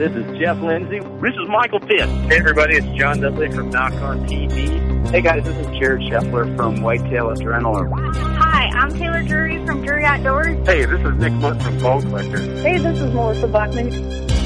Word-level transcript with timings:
This 0.00 0.12
is 0.12 0.38
Jeff 0.38 0.58
Lindsay. 0.62 0.98
This 0.98 1.34
is 1.34 1.46
Michael 1.50 1.78
Pitt. 1.78 2.08
Hey 2.08 2.38
everybody, 2.38 2.76
it's 2.76 2.86
John 2.98 3.20
Dudley 3.20 3.50
from 3.50 3.68
Nock 3.68 3.92
On 3.96 4.26
TV. 4.26 5.10
Hey 5.10 5.20
guys, 5.20 5.44
this 5.44 5.54
is 5.54 5.66
Jared 5.78 6.00
Scheffler 6.00 6.56
from 6.56 6.80
Whitetail 6.80 7.26
Adrenaline. 7.26 8.49
Hi, 8.70 8.78
I'm 8.78 8.90
Taylor 8.96 9.22
Drury 9.22 9.64
from 9.66 9.82
Drury 9.84 10.04
Outdoors. 10.04 10.66
Hey, 10.66 10.84
this 10.84 11.00
is 11.00 11.14
Nick 11.18 11.32
Mundt 11.34 11.62
from 11.62 11.78
Bone 11.78 12.02
Collector. 12.02 12.38
Hey, 12.62 12.78
this 12.78 12.98
is 13.00 13.12
Melissa 13.12 13.48
Bachman. 13.48 13.90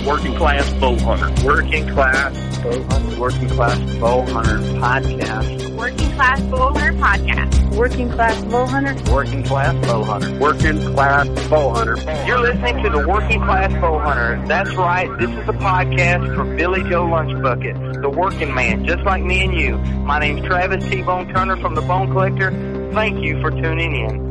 Working 0.05 0.35
Class 0.35 0.73
Bow 0.75 0.97
Hunter. 0.99 1.47
Working 1.47 1.89
Class 1.89 2.37
Bow 2.63 2.83
Hunter. 2.85 3.21
Working 3.21 3.49
Class 3.49 3.79
Bow 4.01 4.23
Hunter 4.23 4.59
Podcast. 4.79 5.77
Working 5.77 6.11
Class 6.13 6.41
Bow 6.43 6.73
Hunter 6.73 6.93
Podcast. 6.93 7.77
Working 7.77 8.11
Class 8.11 8.45
Bow 8.45 8.67
Hunter. 8.67 9.13
Working 9.13 9.43
Class 9.43 9.87
Bow 9.87 10.05
Hunter. 10.05 10.39
Working 10.39 10.95
Class 10.95 11.49
Bow 11.49 11.75
Hunter. 11.75 12.27
You're 12.27 12.41
listening 12.41 12.83
to 12.83 12.91
the 12.91 13.07
Working 13.07 13.41
Class 13.43 13.73
Bow 13.73 13.99
Hunter. 13.99 14.43
That's 14.47 14.75
right. 14.75 15.09
This 15.19 15.31
is 15.31 15.49
a 15.49 15.53
podcast 15.53 16.35
for 16.35 16.45
Billy 16.57 16.83
Joe 16.89 17.05
Lunchbucket, 17.07 18.01
the 18.01 18.11
working 18.11 18.55
man, 18.55 18.85
just 18.87 19.03
like 19.05 19.23
me 19.23 19.45
and 19.45 19.55
you. 19.55 19.77
My 20.05 20.19
name's 20.19 20.47
Travis 20.47 20.85
T-Bone 20.89 21.33
Turner 21.35 21.57
from 21.59 21.75
the 21.75 21.83
Bone 21.83 22.11
Collector. 22.11 22.51
Thank 22.93 23.25
you 23.25 23.41
for 23.41 23.51
tuning 23.51 23.97
in. 23.97 24.24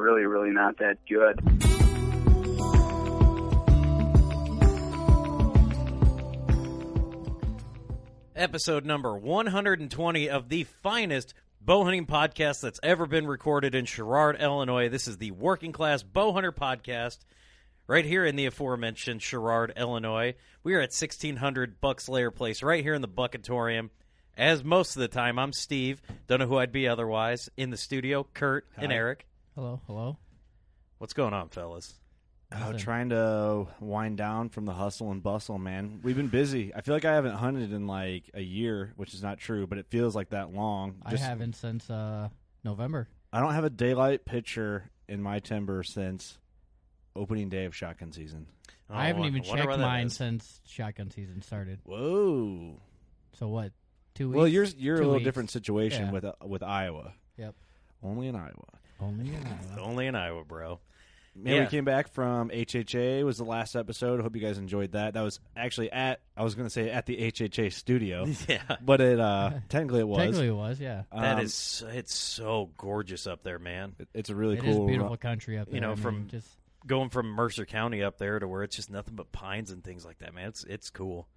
Really, 0.00 0.24
really 0.24 0.50
not 0.50 0.78
that 0.78 0.96
good. 1.06 1.38
Episode 8.34 8.86
number 8.86 9.14
120 9.14 10.30
of 10.30 10.48
the 10.48 10.64
finest 10.64 11.34
bow 11.60 11.84
hunting 11.84 12.06
podcast 12.06 12.62
that's 12.62 12.80
ever 12.82 13.04
been 13.04 13.26
recorded 13.26 13.74
in 13.74 13.84
Sherrard, 13.84 14.40
Illinois. 14.40 14.88
This 14.88 15.06
is 15.06 15.18
the 15.18 15.32
Working 15.32 15.72
Class 15.72 16.02
Bow 16.02 16.32
Hunter 16.32 16.50
Podcast, 16.50 17.18
right 17.86 18.06
here 18.06 18.24
in 18.24 18.36
the 18.36 18.46
aforementioned 18.46 19.20
Sherrard, 19.20 19.74
Illinois. 19.76 20.34
We 20.62 20.72
are 20.72 20.80
at 20.80 20.94
1600 20.94 21.78
Buck 21.78 22.00
Slayer 22.00 22.30
Place, 22.30 22.62
right 22.62 22.82
here 22.82 22.94
in 22.94 23.02
the 23.02 23.08
Buckatorium. 23.08 23.90
As 24.34 24.64
most 24.64 24.96
of 24.96 25.00
the 25.00 25.08
time, 25.08 25.38
I'm 25.38 25.52
Steve. 25.52 26.00
Don't 26.26 26.38
know 26.38 26.46
who 26.46 26.56
I'd 26.56 26.72
be 26.72 26.88
otherwise. 26.88 27.50
In 27.58 27.68
the 27.68 27.76
studio, 27.76 28.26
Kurt 28.32 28.66
Hi. 28.76 28.84
and 28.84 28.92
Eric. 28.94 29.26
Hello, 29.60 29.78
hello. 29.86 30.16
What's 30.96 31.12
going 31.12 31.34
on, 31.34 31.50
fellas? 31.50 31.92
Oh, 32.50 32.72
trying 32.72 33.10
to 33.10 33.66
wind 33.78 34.16
down 34.16 34.48
from 34.48 34.64
the 34.64 34.72
hustle 34.72 35.10
and 35.10 35.22
bustle, 35.22 35.58
man. 35.58 36.00
We've 36.02 36.16
been 36.16 36.28
busy. 36.28 36.74
I 36.74 36.80
feel 36.80 36.94
like 36.94 37.04
I 37.04 37.12
haven't 37.12 37.34
hunted 37.34 37.70
in 37.70 37.86
like 37.86 38.30
a 38.32 38.40
year, 38.40 38.94
which 38.96 39.12
is 39.12 39.22
not 39.22 39.36
true, 39.36 39.66
but 39.66 39.76
it 39.76 39.84
feels 39.90 40.16
like 40.16 40.30
that 40.30 40.54
long. 40.54 41.02
Just, 41.10 41.22
I 41.22 41.26
haven't 41.26 41.56
since 41.56 41.90
uh, 41.90 42.30
November. 42.64 43.06
I 43.34 43.40
don't 43.40 43.52
have 43.52 43.64
a 43.64 43.68
daylight 43.68 44.24
picture 44.24 44.88
in 45.10 45.20
my 45.22 45.40
timber 45.40 45.82
since 45.82 46.38
opening 47.14 47.50
day 47.50 47.66
of 47.66 47.76
shotgun 47.76 48.12
season. 48.12 48.46
Oh, 48.88 48.94
I 48.96 49.08
haven't 49.08 49.26
even 49.26 49.42
checked 49.42 49.78
mine 49.78 50.08
since 50.08 50.62
shotgun 50.66 51.10
season 51.10 51.42
started. 51.42 51.80
Whoa! 51.84 52.80
So 53.34 53.48
what? 53.48 53.72
Two 54.14 54.30
weeks. 54.30 54.36
Well, 54.38 54.48
you're 54.48 54.64
you're 54.78 54.96
Two 54.96 55.02
a 55.02 55.04
little 55.04 55.14
weeks. 55.16 55.24
different 55.26 55.50
situation 55.50 56.06
Yeah. 56.06 56.12
with 56.12 56.24
uh, 56.24 56.32
with 56.46 56.62
Iowa. 56.62 57.12
Yep. 57.36 57.54
Only 58.02 58.28
in 58.28 58.36
Iowa. 58.36 58.64
Only 59.00 59.28
in 59.34 59.46
Iowa. 59.46 59.80
Only 59.82 60.06
in 60.06 60.14
Iowa, 60.14 60.44
bro. 60.44 60.80
Man, 61.36 61.54
Yeah. 61.54 61.60
we 61.60 61.66
came 61.68 61.84
back 61.84 62.08
from 62.12 62.50
HHA. 62.50 63.24
Was 63.24 63.38
the 63.38 63.44
last 63.44 63.76
episode. 63.76 64.18
I 64.18 64.22
hope 64.24 64.34
you 64.34 64.42
guys 64.42 64.58
enjoyed 64.58 64.92
that. 64.92 65.14
That 65.14 65.22
was 65.22 65.38
actually 65.56 65.90
at 65.92 66.20
I 66.36 66.42
was 66.42 66.54
going 66.56 66.66
to 66.66 66.70
say 66.70 66.90
at 66.90 67.06
the 67.06 67.16
HHA 67.30 67.72
studio. 67.72 68.26
Yeah. 68.48 68.62
but 68.82 69.00
it 69.00 69.20
uh 69.20 69.52
technically 69.68 70.00
it 70.00 70.08
was. 70.08 70.18
Technically, 70.18 70.48
it 70.48 70.56
was. 70.56 70.80
Yeah. 70.80 71.02
That 71.12 71.38
Um, 71.38 71.44
is, 71.44 71.84
it's 71.92 72.12
so 72.14 72.70
gorgeous 72.76 73.26
up 73.28 73.44
there, 73.44 73.58
man. 73.60 73.94
it- 74.00 74.08
it's 74.12 74.30
a 74.30 74.34
really 74.34 74.58
It 74.58 74.64
is 74.64 74.74
cool. 74.76 74.86
beautiful 74.88 75.16
country 75.16 75.56
up 75.56 75.66
there. 75.68 75.76
You 75.76 75.80
know, 75.80 75.92
I 75.92 75.94
mean, 75.94 76.02
from 76.02 76.28
just 76.28 76.48
going 76.86 77.10
from 77.10 77.26
Mercer 77.28 77.64
County 77.64 78.02
up 78.02 78.18
there 78.18 78.38
to 78.40 78.48
where 78.48 78.64
it's 78.64 78.74
just 78.74 78.90
nothing 78.90 79.14
but 79.14 79.30
pines 79.30 79.70
and 79.70 79.84
things 79.84 80.04
like 80.04 80.18
that, 80.18 80.34
man. 80.34 80.48
It's 80.48 80.64
it's 80.64 80.90
cool. 80.90 81.28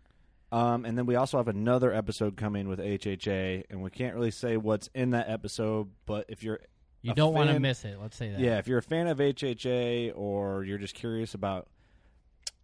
Um, 0.52 0.86
and 0.86 0.96
then 0.98 1.06
we 1.08 1.16
also 1.16 1.38
have 1.38 1.48
another 1.48 1.92
episode 1.92 2.36
coming 2.38 2.68
with 2.68 2.80
HHA, 2.80 3.64
and 3.72 3.82
we 3.82 3.90
can't 3.90 4.14
really 4.16 4.30
say 4.32 4.56
what's 4.58 4.88
in 4.94 5.10
that 5.12 5.28
episode. 5.30 5.90
But 6.06 6.26
if 6.30 6.44
you're 6.44 6.60
you 7.04 7.14
don't 7.14 7.34
want 7.34 7.50
to 7.52 7.60
miss 7.60 7.86
it. 7.86 7.98
Let's 8.02 8.18
say 8.18 8.32
that. 8.32 8.40
Yeah, 8.40 8.58
if 8.58 8.68
you're 8.68 8.80
a 8.80 8.84
fan 8.84 9.08
of 9.08 9.20
HHA 9.20 10.14
or 10.16 10.64
you're 10.64 10.78
just 10.80 10.96
curious 10.96 11.34
about 11.36 11.68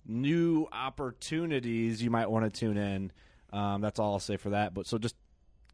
new 0.06 0.68
opportunities, 0.72 2.02
you 2.02 2.10
might 2.10 2.30
want 2.30 2.52
to 2.52 2.60
tune 2.60 2.78
in. 2.78 3.12
Um, 3.52 3.82
that's 3.82 4.00
all 4.00 4.14
I'll 4.14 4.20
say 4.20 4.38
for 4.38 4.52
that. 4.52 4.74
But 4.74 4.88
so 4.88 4.98
just 4.98 5.16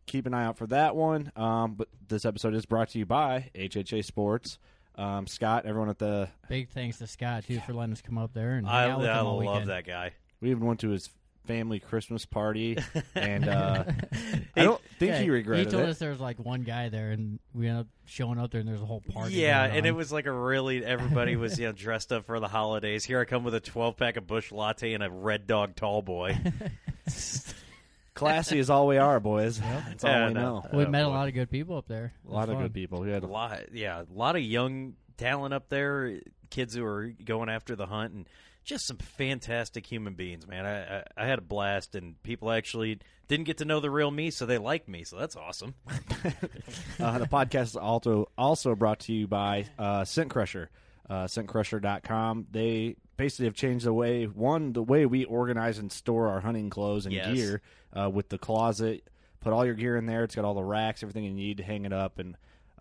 keep 0.06 0.26
an 0.26 0.34
eye 0.34 0.46
out 0.46 0.58
for 0.58 0.68
that 0.68 0.96
one. 0.96 1.32
Um, 1.36 1.76
but 1.76 1.88
this 2.08 2.26
episode 2.26 2.54
is 2.54 2.66
brought 2.66 2.90
to 2.90 3.00
you 3.00 3.06
by 3.06 3.50
HHA 3.56 4.04
Sports. 4.04 4.58
Um, 4.96 5.28
Scott, 5.28 5.66
everyone 5.66 5.90
at 5.90 6.00
the 6.00 6.30
Big 6.48 6.70
thanks 6.70 7.00
to 7.00 7.08
Scott 7.08 7.44
too 7.46 7.60
for 7.60 7.74
letting 7.74 7.92
us 7.92 8.02
come 8.02 8.18
up 8.18 8.34
there 8.34 8.54
and 8.54 8.66
I, 8.66 8.84
hang 8.88 8.92
I 9.06 9.20
love 9.22 9.40
weekend. 9.40 9.70
that 9.70 9.86
guy. 9.86 10.12
we 10.40 10.52
even 10.52 10.66
went 10.66 10.80
to 10.82 10.90
his 10.90 11.10
family 11.46 11.80
Christmas 11.80 12.26
party, 12.26 12.78
and 13.16 13.48
uh, 13.48 13.84
I 14.56 14.64
don't 14.64 14.82
think 15.00 15.12
Yeah, 15.12 15.20
he 15.22 15.30
regretted 15.30 15.68
He 15.68 15.72
told 15.72 15.84
it. 15.84 15.90
us 15.90 15.98
there 16.00 16.10
was 16.12 16.20
like 16.20 16.40
one 16.40 16.62
guy 16.64 16.90
there, 16.90 17.12
and 17.12 17.40
we 17.54 17.68
ended 17.68 17.82
up 17.82 17.88
showing 18.06 18.38
up 18.40 18.52
there, 18.52 18.60
and 18.62 18.68
there's 18.70 18.82
a 18.82 18.86
whole 18.86 19.02
party. 19.14 19.36
Yeah, 19.36 19.64
and 19.64 19.86
it 19.86 19.92
was 19.92 20.12
like 20.12 20.26
a 20.26 20.32
really 20.32 20.84
everybody 20.86 21.36
was 21.36 21.58
you 21.60 21.68
know 21.68 21.72
dressed 21.72 22.12
up 22.12 22.26
for 22.26 22.40
the 22.40 22.48
holidays. 22.48 23.06
Here 23.06 23.20
I 23.20 23.26
come 23.26 23.44
with 23.44 23.56
a 23.56 23.60
twelve 23.60 23.98
pack 23.98 24.18
of 24.18 24.28
Busch 24.28 24.52
Latte 24.52 24.94
and 24.94 25.04
a 25.04 25.10
Red 25.10 25.48
Dog 25.48 25.76
Tall 25.76 26.02
Boy. 26.02 26.38
Classy 28.14 28.60
as 28.60 28.70
all 28.70 28.88
we 28.88 28.98
are, 28.98 29.20
boys. 29.20 29.60
That's 29.60 30.04
all 30.06 30.10
Yeah, 30.10 30.28
we 30.30 30.34
no. 30.34 30.42
know. 30.42 30.66
we 30.72 30.86
Oh, 30.86 30.90
met 30.90 31.04
a 31.04 31.10
lot 31.10 31.28
of 31.28 31.34
good 31.34 31.50
people 31.52 31.76
up 31.78 31.88
there. 31.88 32.14
A 32.30 32.32
lot 32.32 32.48
of 32.48 32.56
fun. 32.56 32.64
good 32.64 32.74
people. 32.74 33.02
We 33.02 33.12
had 33.12 33.24
a 33.24 33.28
lot, 33.28 33.74
yeah, 33.74 34.02
a 34.04 34.06
lot 34.18 34.38
of 34.38 34.42
young 34.42 34.94
talent 35.18 35.54
up 35.54 35.68
there. 35.68 36.22
Kids 36.50 36.76
who 36.76 36.86
are 36.86 37.08
going 37.26 37.50
after 37.50 37.76
the 37.76 37.86
hunt 37.88 38.14
and 38.14 38.30
just 38.66 38.86
some 38.88 38.98
fantastic 38.98 39.86
human 39.86 40.16
beings, 40.16 40.48
man. 40.48 40.66
I, 40.66 40.98
I, 41.00 41.04
I 41.16 41.26
had 41.28 41.40
a 41.40 41.42
blast, 41.44 41.96
and 41.96 42.22
people 42.24 42.52
actually 42.52 43.00
didn't 43.28 43.46
get 43.46 43.60
to 43.60 43.66
know 43.66 43.80
the 43.80 43.90
real 43.90 44.12
me, 44.12 44.32
so 44.32 44.46
they 44.46 44.58
like 44.58 44.88
me. 44.90 45.04
So 45.04 45.18
that's 45.18 45.36
awesome. 45.36 45.76
uh, 47.00 47.20
the 47.20 47.28
podcast 47.28 47.64
is 47.64 47.76
also 47.76 48.30
also 48.38 48.76
brought 48.76 49.00
to 49.02 49.14
you 49.14 49.28
by 49.28 49.66
uh, 49.80 50.04
Scent 50.04 50.30
Crusher, 50.30 50.70
uh, 51.10 51.26
scentcrusher.com. 51.26 52.48
They 52.52 52.96
basically 53.18 53.46
have 53.46 53.56
changed 53.56 53.86
the 53.86 53.94
way 53.94 54.26
one 54.26 54.74
the 54.74 54.84
way 54.84 55.06
we 55.06 55.24
organize 55.26 55.78
and 55.78 55.92
store 55.92 56.28
our 56.28 56.42
hunting 56.42 56.70
clothes 56.70 57.06
and 57.06 57.14
Yes. 57.16 57.34
gear 57.34 57.62
uh, 57.94 58.10
with 58.10 58.30
the 58.30 58.38
closet. 58.38 59.08
Put 59.40 59.54
all 59.54 59.66
your 59.66 59.76
gear 59.76 59.96
in 59.96 60.08
there. 60.08 60.24
It's 60.24 60.36
got 60.36 60.44
all 60.44 60.56
the 60.56 60.64
racks, 60.64 61.04
everything 61.04 61.24
you 61.24 61.32
need 61.34 61.58
to 61.58 61.64
hang 61.64 61.86
it 61.86 61.94
up, 61.94 62.18
and 62.20 62.36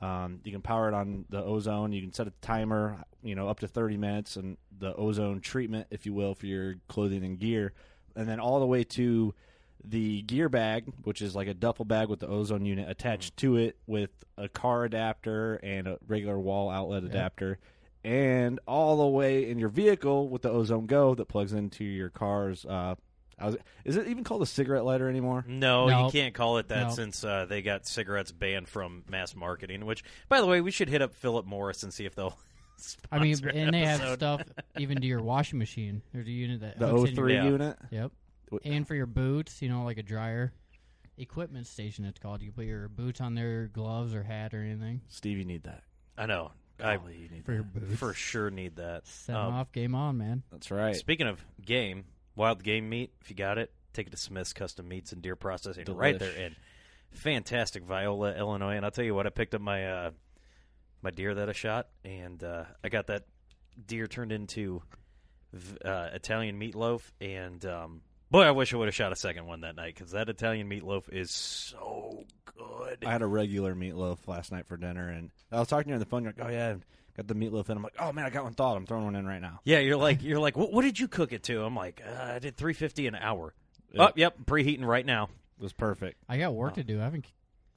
um, 0.05 0.41
you 0.45 0.53
can 0.53 0.61
power 0.61 0.89
it 0.89 0.95
on 0.95 1.25
the 1.31 1.43
ozone. 1.43 1.93
You 1.93 2.03
can 2.03 2.12
set 2.12 2.27
a 2.27 2.33
timer, 2.43 3.05
you 3.23 3.35
know, 3.35 3.49
up 3.49 3.61
to 3.61 3.69
thirty 3.69 3.97
minutes, 3.97 4.37
and 4.37 4.59
the 4.79 4.95
ozone 4.95 5.41
treatment, 5.41 5.87
if 5.91 6.05
you 6.05 6.12
will, 6.12 6.35
for 6.35 6.47
your 6.47 6.75
clothing 6.89 7.25
and 7.25 7.39
gear, 7.39 7.73
and 8.15 8.29
then 8.29 8.39
all 8.39 8.61
the 8.61 8.67
way 8.67 8.85
to 8.85 9.35
the 9.83 10.23
gear 10.23 10.49
bag, 10.49 10.85
which 11.03 11.23
is 11.23 11.35
like 11.35 11.49
a 11.49 11.55
duffel 11.55 11.85
bag 11.85 12.09
with 12.09 12.21
the 12.21 12.29
ozone 12.29 12.65
unit 12.67 12.89
attached 12.89 13.37
to 13.39 13.56
it, 13.56 13.77
with 13.87 14.11
a 14.37 14.49
car 14.49 14.85
adapter 14.85 15.55
and 15.62 15.87
a 15.87 15.99
regular 16.06 16.39
wall 16.39 16.69
outlet 16.69 17.05
adapter, 17.05 17.59
and 18.05 18.61
all 18.67 18.99
the 18.99 19.06
way 19.06 19.49
in 19.49 19.59
your 19.59 19.71
vehicle 19.71 20.29
with 20.29 20.43
the 20.43 20.51
Ozone 20.51 20.87
Go 20.87 21.15
that 21.15 21.29
plugs 21.29 21.55
into 21.55 21.85
your 21.85 22.11
car's. 22.11 22.67
Uh, 22.67 22.97
I 23.38 23.46
was, 23.46 23.56
is 23.84 23.96
it 23.96 24.06
even 24.08 24.25
called 24.25 24.42
a 24.42 24.46
cigarette 24.46 24.84
lighter 24.84 25.08
anymore? 25.08 25.44
No, 25.48 26.04
you 26.06 26.12
can't 26.12 26.34
call 26.34 26.58
it 26.58 26.69
that 26.69 26.88
Nope. 26.88 26.92
since 26.92 27.25
uh, 27.25 27.46
they 27.46 27.62
got 27.62 27.86
cigarettes 27.86 28.31
banned 28.32 28.69
from 28.69 29.04
mass 29.08 29.34
marketing. 29.34 29.84
Which, 29.86 30.04
by 30.28 30.40
the 30.40 30.46
way, 30.46 30.60
we 30.60 30.70
should 30.70 30.88
hit 30.88 31.02
up 31.02 31.14
Philip 31.14 31.44
Morris 31.46 31.82
and 31.82 31.92
see 31.92 32.04
if 32.04 32.14
they'll. 32.14 32.36
I 33.12 33.19
mean, 33.19 33.34
an 33.44 33.50
and 33.56 33.75
they 33.75 33.81
have 33.81 34.00
stuff 34.14 34.42
even 34.78 35.00
to 35.00 35.06
your 35.06 35.22
washing 35.22 35.58
machine. 35.58 36.02
There's 36.12 36.26
a 36.26 36.31
unit 36.31 36.60
that 36.60 36.78
The 36.78 36.88
your- 36.88 37.06
O3 37.06 37.32
Yeah. 37.34 37.44
unit. 37.44 37.76
Yep. 37.90 38.12
And 38.64 38.86
for 38.86 38.94
your 38.94 39.06
boots, 39.06 39.62
you 39.62 39.69
know, 39.69 39.84
like 39.84 39.98
a 39.98 40.02
dryer 40.02 40.52
equipment 41.16 41.66
station. 41.66 42.04
It's 42.04 42.19
called. 42.19 42.42
You 42.42 42.52
put 42.52 42.66
your 42.66 42.88
boots 42.88 43.20
on 43.20 43.34
there, 43.34 43.66
gloves 43.72 44.14
or 44.14 44.22
hat 44.22 44.52
or 44.54 44.58
anything 44.62 45.00
Steve, 45.08 45.38
you 45.38 45.44
need 45.44 45.64
that. 45.64 45.82
I 46.19 46.26
know. 46.26 46.52
I 46.81 46.96
Golly, 46.96 47.16
you 47.16 47.28
need 47.28 47.44
for 47.44 47.52
your 47.52 47.62
that. 47.62 47.88
boots. 47.88 47.98
for 48.00 48.12
sure 48.14 48.50
need 48.50 48.76
that. 48.76 49.06
Set 49.06 49.36
Um, 49.36 49.46
'em 49.46 49.52
off, 49.54 49.72
game 49.72 49.94
on, 49.94 50.19
man. 50.19 50.42
That's 50.50 50.70
right. 50.72 50.94
Speaking 50.96 51.28
of 51.28 51.44
game, 51.64 52.04
wild 52.36 52.62
game 52.62 52.88
meat, 52.88 53.12
if 53.20 53.31
you 53.31 53.36
got 53.36 53.58
it, 53.58 53.72
take 53.92 54.06
it 54.06 54.10
to 54.10 54.16
Smith's 54.16 54.52
Custom 54.52 54.88
Meats 54.88 55.12
and 55.12 55.22
Deer 55.22 55.36
Processing 55.36 55.84
right 55.88 56.19
there 56.19 56.32
in 56.32 56.56
fantastic 57.10 57.84
Viola, 57.84 58.34
Illinois. 58.34 58.76
And 58.76 58.84
I'll 58.84 58.90
tell 58.90 59.04
you 59.04 59.14
what, 59.14 59.26
I 59.26 59.31
picked 59.31 59.54
up 59.54 59.60
my 59.60 59.86
uh, 59.86 60.10
my 61.02 61.10
deer 61.10 61.34
that 61.34 61.48
I 61.48 61.52
shot, 61.52 61.88
and 62.04 62.42
uh, 62.42 62.64
I 62.82 62.88
got 62.88 63.06
that 63.08 63.25
deer 63.86 64.06
turned 64.06 64.32
into 64.32 64.82
uh, 65.84 66.08
Italian 66.12 66.58
meatloaf. 66.58 67.02
And 67.20 67.64
um, 67.64 68.00
boy, 68.31 68.42
I 68.42 68.50
wish 68.50 68.75
I 68.75 68.76
would 68.76 68.88
have 68.88 68.94
shot 68.94 69.12
a 69.12 69.16
second 69.16 69.46
one 69.46 69.60
that 69.62 69.76
night 69.76 69.94
because 69.94 70.12
that 70.12 70.28
Italian 70.28 70.69
meatloaf 70.69 71.12
is 71.12 71.31
so 71.31 72.25
good. 72.56 73.04
I 73.04 73.12
had 73.12 73.22
a 73.22 73.26
regular 73.26 73.75
meatloaf 73.75 74.26
last 74.26 74.52
night 74.52 74.66
for 74.66 74.76
dinner, 74.76 75.08
and 75.08 75.31
I 75.52 75.58
was 75.58 75.69
talking 75.69 75.84
to 75.84 75.88
you 75.90 75.94
on 75.94 76.00
the 76.00 76.06
phone. 76.06 76.25
You're 76.25 76.34
like, 76.36 76.46
"Oh 76.46 76.52
yeah, 76.52 76.75
got 77.16 77.26
the 77.28 77.34
meatloaf," 77.34 77.69
and 77.69 77.76
I'm 77.78 77.82
like, 77.82 77.94
"Oh 77.99 78.12
man, 78.12 78.25
I 78.25 78.31
got 78.31 78.44
one 78.44 78.55
thawed. 78.55 78.76
I'm 78.76 78.87
throwing 78.87 79.05
one 79.05 79.16
in 79.16 79.26
right 79.26 79.40
now." 79.40 79.61
Yeah, 79.64 79.78
you're 79.81 79.96
like 79.96 80.22
you're 80.22 80.38
like, 80.40 80.56
what, 80.56 80.72
what 80.72 80.82
did 80.82 80.99
you 80.99 81.08
cook 81.08 81.32
it 81.32 81.43
to? 81.44 81.62
I'm 81.64 81.75
like, 81.76 82.02
uh, 82.06 82.22
I 82.34 82.38
did 82.38 82.56
350 82.56 83.06
an 83.06 83.14
hour. 83.14 83.55
Yeah. 83.93 84.06
Oh, 84.06 84.12
yep, 84.16 84.37
preheating 84.44 84.84
right 84.84 85.06
now. 85.06 85.25
It 85.58 85.62
was 85.62 85.72
perfect. 85.72 86.16
I 86.28 86.38
got 86.38 86.55
work 86.55 86.72
Oh. 86.72 86.76
to 86.76 86.84
do. 86.84 87.00
I 87.00 87.05
haven't 87.05 87.26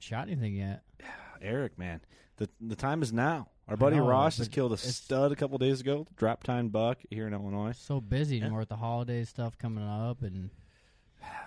shot 0.00 0.26
anything 0.28 0.54
yet. 0.54 0.82
Eric, 1.42 1.78
man, 1.78 2.00
the 2.38 2.48
the 2.60 2.76
time 2.76 3.02
is 3.02 3.12
now. 3.12 3.48
Our 3.68 3.76
buddy 3.76 3.96
know, 3.96 4.06
Ross 4.08 4.38
just 4.38 4.50
killed 4.50 4.72
a 4.72 4.78
stud 4.78 5.30
a 5.30 5.36
couple 5.36 5.58
days 5.58 5.80
ago, 5.82 6.06
drop 6.16 6.42
tine 6.42 6.68
buck 6.68 6.98
here 7.10 7.26
in 7.26 7.34
Illinois. 7.34 7.72
So 7.78 8.00
busy 8.00 8.38
Yeah. 8.38 8.48
more 8.48 8.60
with 8.60 8.70
the 8.70 8.76
holiday 8.76 9.24
stuff 9.24 9.58
coming 9.58 9.84
up, 9.84 10.22
and 10.22 10.48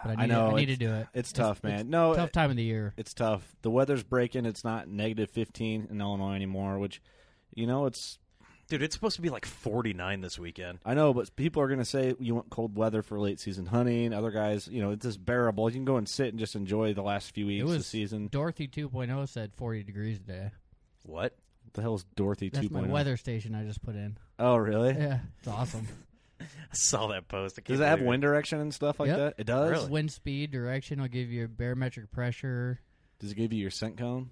but 0.03 0.11
I 0.11 0.13
I 0.23 0.25
need, 0.27 0.31
know, 0.31 0.51
I 0.51 0.59
need 0.59 0.65
to 0.67 0.75
do 0.75 0.93
it. 0.93 1.07
It's 1.15 1.31
tough, 1.31 1.63
man. 1.63 1.89
No, 1.89 2.13
tough 2.13 2.31
time 2.31 2.51
of 2.51 2.57
the 2.57 2.63
year. 2.63 2.93
it's 2.95 3.15
tough. 3.15 3.55
The 3.63 3.71
weather's 3.71 4.03
breaking. 4.03 4.45
It's 4.45 4.63
not 4.63 4.87
negative 4.87 5.31
15 5.31 5.87
in 5.89 5.99
Illinois 5.99 6.35
anymore, 6.35 6.77
which, 6.77 7.01
you 7.53 7.67
know, 7.67 7.85
it's. 7.85 8.17
Dude, 8.69 8.81
it's 8.81 8.95
supposed 8.95 9.17
to 9.17 9.21
be 9.21 9.29
like 9.29 9.45
49 9.45 10.21
this 10.21 10.39
weekend. 10.39 10.79
I 10.85 10.93
know, 10.93 11.13
but 11.13 11.35
people 11.35 11.61
are 11.61 11.67
going 11.67 11.79
to 11.79 11.85
say 11.85 12.15
you 12.21 12.33
want 12.35 12.49
cold 12.49 12.77
weather 12.77 13.01
for 13.01 13.19
late 13.19 13.37
season 13.37 13.65
hunting. 13.65 14.13
Other 14.13 14.31
guys, 14.31 14.65
you 14.69 14.81
know, 14.81 14.91
it's 14.91 15.03
just 15.05 15.25
bearable. 15.25 15.67
You 15.69 15.75
can 15.75 15.83
go 15.83 15.97
and 15.97 16.07
sit 16.07 16.27
and 16.29 16.39
just 16.39 16.55
enjoy 16.55 16.93
the 16.93 17.01
last 17.01 17.33
few 17.33 17.47
weeks 17.47 17.59
It 17.59 17.63
of 17.63 17.69
the 17.71 17.75
was 17.77 17.85
season. 17.87 18.27
Dorothy 18.31 18.69
2.0 18.69 19.27
said 19.27 19.51
40 19.57 19.83
degrees 19.83 20.19
today. 20.19 20.51
What? 21.03 21.35
What 21.65 21.73
the 21.73 21.81
hell 21.81 21.95
is 21.95 22.05
Dorothy 22.15 22.47
That's 22.49 22.67
2.0? 22.67 22.71
my 22.71 22.87
oh? 22.87 22.91
weather 22.91 23.17
station 23.17 23.55
I 23.55 23.65
just 23.65 23.81
put 23.83 23.95
in. 23.95 24.17
Oh, 24.39 24.55
really? 24.55 24.93
Yeah, 24.93 25.19
it's 25.39 25.49
awesome. 25.49 25.87
I 26.39 26.45
saw 26.71 27.07
that 27.07 27.27
post. 27.27 27.55
I 27.57 27.61
can't 27.61 27.67
Does 27.77 27.79
it 27.81 27.83
have 27.89 27.99
believe 27.99 28.07
wind 28.09 28.21
direction 28.21 28.61
and 28.61 28.73
stuff 28.73 29.01
like 29.01 29.07
Yep. 29.09 29.17
that? 29.17 29.33
It 29.37 29.47
does. 29.47 29.69
Really? 29.69 29.89
Wind 29.89 30.11
speed, 30.13 30.51
direction 30.51 31.01
will 31.01 31.09
give 31.09 31.29
you 31.29 31.49
barometric 31.49 32.09
pressure. 32.09 32.79
Does 33.19 33.31
it 33.33 33.35
give 33.35 33.51
you 33.51 33.59
your 33.59 33.69
scent 33.69 33.97
cone? 33.97 34.29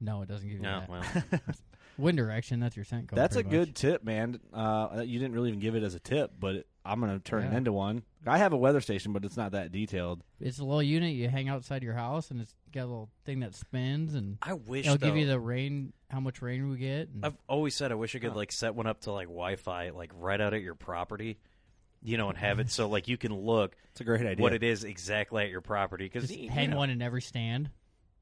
No, 0.00 0.22
it 0.22 0.28
doesn't 0.28 0.48
give 0.48 0.56
you 0.56 0.62
No, 0.62 0.80
that. 0.80 0.88
well, 0.88 1.02
Wind 2.02 2.18
direction, 2.18 2.60
that's 2.60 2.76
your 2.76 2.84
scent 2.84 3.08
cone. 3.08 3.16
That's 3.16 3.36
a 3.36 3.42
pretty 3.42 3.56
good 3.56 3.74
tip, 3.76 4.04
man. 4.04 4.40
Uh, 4.52 5.02
you 5.04 5.18
didn't 5.18 5.32
really 5.34 5.48
even 5.48 5.60
give 5.60 5.74
it 5.74 5.82
as 5.82 5.94
a 5.94 6.00
tip, 6.00 6.32
but 6.38 6.56
it, 6.56 6.66
I'm 6.84 7.00
going 7.00 7.12
to 7.12 7.22
turn 7.22 7.44
it 7.44 7.50
Yeah. 7.52 7.58
into 7.58 7.72
one. 7.72 8.02
I 8.26 8.38
have 8.38 8.52
a 8.52 8.56
weather 8.56 8.80
station, 8.80 9.12
but 9.12 9.24
it's 9.24 9.36
not 9.36 9.52
that 9.52 9.72
detailed. 9.72 10.22
It's 10.40 10.58
a 10.58 10.64
little 10.64 10.82
unit 10.82 11.14
you 11.14 11.28
hang 11.28 11.48
outside 11.48 11.82
your 11.82 11.94
house, 11.94 12.30
and 12.30 12.40
it's 12.40 12.54
got 12.72 12.82
a 12.82 12.86
little 12.86 13.10
thing 13.24 13.40
that 13.40 13.54
spins, 13.54 14.14
and 14.14 14.38
I 14.42 14.54
wish 14.54 14.86
it'll 14.86 14.98
though, 14.98 15.06
give 15.06 15.16
you 15.16 15.26
the 15.26 15.40
rain, 15.40 15.92
how 16.10 16.20
much 16.20 16.42
rain 16.42 16.68
we 16.68 16.76
get. 16.76 17.08
And 17.08 17.24
I've 17.24 17.36
always 17.48 17.74
said 17.74 17.90
I 17.92 17.94
wish 17.96 18.14
I 18.14 18.18
could 18.18 18.30
Huh. 18.32 18.36
like 18.36 18.52
set 18.52 18.74
one 18.74 18.86
up 18.86 19.00
to 19.02 19.12
like 19.12 19.26
Wi-Fi, 19.28 19.90
like 19.90 20.10
right 20.14 20.40
out 20.40 20.54
at 20.54 20.62
your 20.62 20.74
property, 20.74 21.38
you 22.02 22.16
know, 22.16 22.28
and 22.28 22.38
have 22.38 22.58
it 22.58 22.70
so 22.70 22.88
like 22.88 23.06
you 23.08 23.16
can 23.16 23.32
look 23.34 23.76
It's 23.92 24.00
a 24.00 24.04
great 24.04 24.26
idea. 24.26 24.42
what 24.42 24.52
it 24.52 24.62
is 24.64 24.82
exactly 24.84 25.42
at 25.44 25.50
your 25.50 25.60
property. 25.60 26.04
Because 26.06 26.28
just 26.28 26.40
hang 26.50 26.74
one 26.74 26.90
in 26.90 27.00
every 27.02 27.22
stand. 27.22 27.70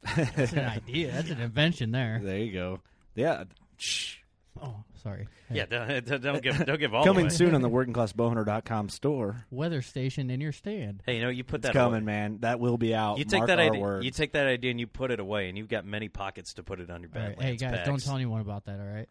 That's 0.16 0.52
an 0.52 0.60
idea. 0.66 1.12
That's 1.12 1.30
an 1.30 1.40
invention 1.40 1.90
there. 1.92 2.20
There 2.22 2.38
you 2.38 2.52
go. 2.52 2.80
Yeah. 3.14 3.44
Shh. 3.80 4.16
Oh, 4.62 4.74
sorry. 5.02 5.26
Yeah, 5.50 5.64
don't, 5.66 6.04
don't- 6.04 6.22
don't 6.22 6.42
give 6.42 6.64
don't 6.66 6.78
give 6.78 6.92
all 6.94 7.04
Coming 7.04 7.26
away. 7.26 7.34
soon 7.34 7.54
on 7.54 7.62
the 7.62 7.70
workingclassbowhunter.com 7.70 8.88
store. 8.90 9.46
Weather 9.50 9.80
station 9.80 10.28
in 10.30 10.40
your 10.40 10.52
stand. 10.52 11.02
Hey, 11.06 11.16
you 11.16 11.22
know, 11.22 11.28
you 11.28 11.44
put 11.44 11.56
It's 11.58 11.66
that 11.68 11.72
coming, 11.72 12.02
away. 12.02 12.04
man. 12.04 12.38
That 12.40 12.60
will 12.60 12.76
be 12.76 12.94
out. 12.94 13.18
You 13.18 13.24
take 13.24 13.38
Mark 13.40 13.48
that 13.48 13.58
our 13.58 13.66
idea. 13.66 13.80
words. 13.80 14.04
You 14.04 14.10
take 14.10 14.32
that 14.32 14.46
idea 14.46 14.70
and 14.72 14.80
you 14.80 14.86
put 14.86 15.10
it 15.10 15.20
away, 15.20 15.48
and 15.48 15.56
you've 15.56 15.68
got 15.68 15.84
many 15.86 16.08
pockets 16.08 16.54
to 16.54 16.62
put 16.62 16.80
it 16.80 16.90
on 16.90 17.00
your 17.02 17.10
All 17.14 17.20
right. 17.22 17.30
Badlands 17.36 17.62
Hey 17.62 17.68
guys, 17.68 17.76
packs. 17.78 17.88
don't 17.88 18.02
tell 18.02 18.16
anyone 18.16 18.40
about 18.40 18.66
that. 18.66 18.78
All 18.80 18.86
right. 18.86 19.08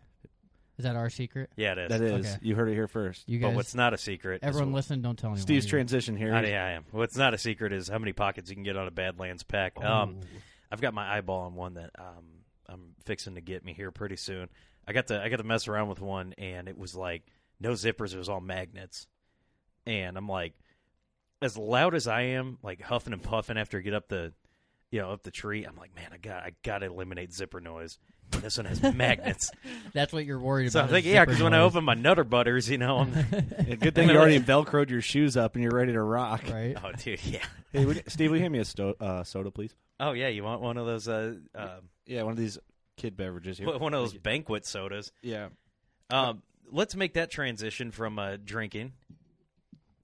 Is 0.78 0.84
that 0.84 0.96
our 0.96 1.10
secret? 1.10 1.50
Yeah, 1.58 1.74
it 1.74 1.78
is. 1.80 1.90
that 1.90 2.02
is. 2.02 2.26
Okay. 2.26 2.38
You 2.42 2.56
heard 2.56 2.70
it 2.70 2.74
here 2.74 2.88
first. 2.88 3.28
You 3.28 3.40
guys, 3.40 3.50
but 3.50 3.56
what's 3.56 3.76
not 3.76 3.94
a 3.94 3.98
secret? 3.98 4.40
everyone 4.44 4.72
what- 4.72 4.78
listen. 4.78 5.02
Don't 5.02 5.18
tell 5.18 5.30
anyone. 5.32 5.42
Steve's 5.42 5.66
either. 5.66 5.72
transition 5.72 6.16
here. 6.16 6.34
I, 6.34 6.46
yeah, 6.46 6.66
I 6.66 6.70
am. 6.72 6.86
What's 6.92 7.18
not 7.18 7.34
a 7.34 7.38
secret 7.38 7.74
is 7.74 7.88
how 7.90 7.98
many 7.98 8.14
pockets 8.14 8.50
you 8.50 8.56
can 8.56 8.64
get 8.64 8.78
on 8.78 8.88
a 8.88 8.92
Badlands 8.92 9.44
pack. 9.44 9.74
Um, 9.84 10.18
Oh. 10.22 10.26
I've 10.72 10.80
got 10.82 10.94
my 10.94 11.18
eyeball 11.18 11.42
on 11.48 11.56
one 11.56 11.74
that 11.74 11.90
um, 11.98 12.24
I'm 12.72 12.96
fixing 13.06 13.36
to 13.36 13.42
get 13.42 13.66
me 13.66 13.74
here 13.74 13.92
pretty 13.92 14.16
soon. 14.16 14.50
I 14.88 14.94
got 14.94 15.08
to 15.08 15.22
I 15.22 15.30
got 15.30 15.38
to 15.38 15.44
mess 15.44 15.68
around 15.68 15.90
with 15.90 16.02
one, 16.02 16.34
and 16.38 16.68
it 16.68 16.78
was 16.78 16.96
like 16.96 17.24
no 17.60 17.72
zippers. 17.72 18.14
It 18.14 18.18
was 18.18 18.30
all 18.30 18.42
magnets, 18.42 19.08
and 19.86 20.18
I'm 20.18 20.28
like, 20.28 20.54
as 21.42 21.58
loud 21.58 21.96
as 21.96 22.08
I 22.08 22.22
am, 22.22 22.58
like 22.64 22.82
huffing 22.82 23.14
and 23.14 23.22
puffing 23.24 23.58
after 23.58 23.78
I 23.78 23.82
get 23.82 23.94
up 23.94 24.08
the, 24.10 24.34
you 24.92 25.02
know, 25.02 25.12
up 25.12 25.24
the 25.24 25.32
tree. 25.32 25.64
I'm 25.64 25.76
like, 25.76 25.96
man, 25.96 26.10
I 26.14 26.18
got 26.18 26.44
I 26.44 26.52
got 26.64 26.80
to 26.80 26.88
eliminate 26.88 27.34
zipper 27.34 27.60
noise. 27.62 28.00
This 28.42 28.58
one 28.58 28.66
has 28.68 28.82
magnets, 28.96 29.50
That's 29.92 30.14
what 30.14 30.24
you're 30.24 30.40
worried 30.40 30.72
so 30.72 30.80
about. 30.80 30.90
I'm 30.90 30.96
is 30.96 30.98
thinking, 30.98 31.14
yeah, 31.14 31.26
because 31.26 31.42
when 31.42 31.56
I 31.56 31.62
open 31.62 31.84
my 31.84 31.96
nutter 31.96 32.24
butters, 32.24 32.70
you 32.70 32.78
know, 32.78 33.00
I'm, 33.00 33.12
Yeah, 33.68 33.76
good 33.80 33.96
thing 33.96 34.08
you 34.08 34.16
already 34.16 34.40
velcroed 34.40 34.92
your 34.92 35.02
shoes 35.02 35.36
up 35.36 35.56
and 35.56 35.64
you're 35.64 35.74
ready 35.76 35.94
to 35.94 36.02
rock. 36.02 36.44
right. 36.48 36.76
oh 36.84 36.92
dude, 36.92 37.24
yeah. 37.26 37.44
Hey, 37.74 37.86
would, 37.86 38.04
Steve, 38.08 38.30
will 38.30 38.38
you 38.38 38.44
hand 38.44 38.54
me 38.54 38.60
a 38.60 38.66
sto- 38.66 38.96
uh, 39.00 39.24
soda, 39.24 39.50
please? 39.50 39.76
Oh 40.00 40.12
yeah, 40.12 40.28
you 40.28 40.44
want 40.44 40.62
one 40.62 40.78
of 40.78 40.86
those 40.86 41.08
uh, 41.08 41.36
uh 41.56 41.80
Yeah, 42.10 42.24
one 42.24 42.32
of 42.32 42.38
these 42.38 42.58
kid 42.98 43.16
beverages 43.16 43.58
here. 43.58 43.68
one 43.68 43.94
of 43.94 44.02
those 44.02 44.14
banquet 44.18 44.66
sodas. 44.66 45.12
Yeah. 45.22 45.50
Um, 46.10 46.42
let's 46.72 46.96
make 46.96 47.14
that 47.14 47.30
transition 47.30 47.92
from 47.92 48.18
uh, 48.18 48.38
drinking 48.44 48.94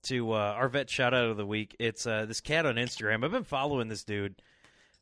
to 0.03 0.33
uh, 0.33 0.35
our 0.35 0.69
vet 0.69 0.89
shout 0.89 1.13
out 1.13 1.25
of 1.25 1.38
the 1.38 1.45
week. 1.45 1.75
It's 1.79 2.05
uh, 2.05 2.25
this 2.25 2.41
cat 2.41 2.65
on 2.65 2.75
Instagram. 2.75 3.25
I've 3.25 3.31
been 3.31 3.43
following 3.43 3.88
this 3.88 4.03
dude. 4.03 4.35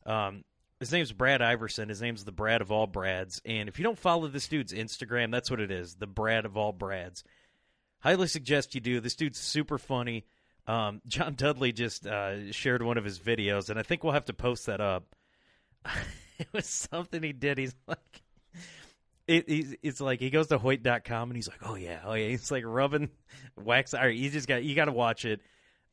Um, 0.06 0.44
his 0.80 0.92
name's 0.92 1.12
Brad 1.12 1.42
Iverson. 1.42 1.90
His 1.90 2.00
name's 2.00 2.24
the 2.24 2.32
Brad 2.32 2.62
of 2.62 2.72
all 2.72 2.86
Brads. 2.86 3.40
And 3.44 3.68
if 3.68 3.78
you 3.78 3.84
don't 3.84 3.98
follow 3.98 4.26
this 4.28 4.48
dude's 4.48 4.72
Instagram, 4.72 5.30
that's 5.30 5.50
what 5.50 5.60
it 5.60 5.70
is 5.70 5.94
the 5.96 6.06
Brad 6.06 6.46
of 6.46 6.56
all 6.56 6.72
Brads. 6.72 7.22
Highly 8.00 8.28
suggest 8.28 8.74
you 8.74 8.80
do. 8.80 9.00
This 9.00 9.14
dude's 9.14 9.38
super 9.38 9.78
funny. 9.78 10.24
Um, 10.66 11.02
John 11.06 11.34
Dudley 11.34 11.72
just 11.72 12.06
uh, 12.06 12.50
shared 12.52 12.82
one 12.82 12.96
of 12.96 13.04
his 13.04 13.18
videos, 13.18 13.68
and 13.68 13.78
I 13.78 13.82
think 13.82 14.02
we'll 14.02 14.14
have 14.14 14.24
to 14.26 14.32
post 14.32 14.66
that 14.66 14.80
up. 14.80 15.14
it 16.38 16.48
was 16.52 16.66
something 16.66 17.22
he 17.22 17.32
did. 17.32 17.58
He's 17.58 17.74
like, 17.86 18.22
it, 19.26 19.48
he's, 19.48 19.74
it's 19.82 20.00
like 20.00 20.20
he 20.20 20.30
goes 20.30 20.48
to 20.48 20.58
Hoyt.com 20.58 21.30
and 21.30 21.36
he's 21.36 21.48
like, 21.48 21.60
oh 21.62 21.76
yeah, 21.76 22.00
oh 22.04 22.14
yeah. 22.14 22.28
He's 22.28 22.50
like 22.50 22.64
rubbing 22.66 23.10
wax. 23.56 23.94
All 23.94 24.00
right, 24.00 24.14
you 24.14 24.30
just 24.30 24.48
got 24.48 24.64
you 24.64 24.74
got 24.74 24.86
to 24.86 24.92
watch 24.92 25.24
it. 25.24 25.40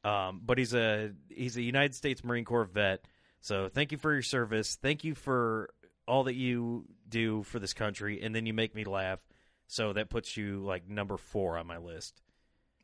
Um, 0.03 0.41
but 0.43 0.57
he's 0.57 0.73
a 0.73 1.11
he's 1.29 1.57
a 1.57 1.61
United 1.61 1.95
States 1.95 2.23
Marine 2.23 2.45
Corps 2.45 2.65
vet. 2.65 3.05
So 3.41 3.69
thank 3.69 3.91
you 3.91 3.97
for 3.97 4.11
your 4.13 4.21
service. 4.21 4.77
Thank 4.81 5.03
you 5.03 5.15
for 5.15 5.69
all 6.07 6.25
that 6.25 6.35
you 6.35 6.85
do 7.07 7.43
for 7.43 7.59
this 7.59 7.73
country, 7.73 8.21
and 8.21 8.35
then 8.35 8.45
you 8.45 8.53
make 8.53 8.75
me 8.75 8.83
laugh. 8.83 9.19
So 9.67 9.93
that 9.93 10.09
puts 10.09 10.35
you 10.35 10.59
like 10.59 10.89
number 10.89 11.17
four 11.17 11.57
on 11.57 11.65
my 11.67 11.77
list. 11.77 12.21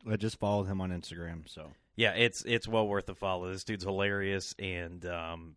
I 0.10 0.16
just 0.16 0.40
followed 0.40 0.68
him 0.68 0.80
on 0.80 0.92
Instagram, 0.92 1.50
so 1.50 1.72
yeah, 1.96 2.12
it's 2.12 2.44
it's 2.46 2.68
well 2.68 2.88
worth 2.88 3.08
the 3.08 3.16
follow. 3.16 3.52
This 3.52 3.64
dude's 3.64 3.84
hilarious, 3.84 4.56
and 4.60 5.06
um, 5.06 5.56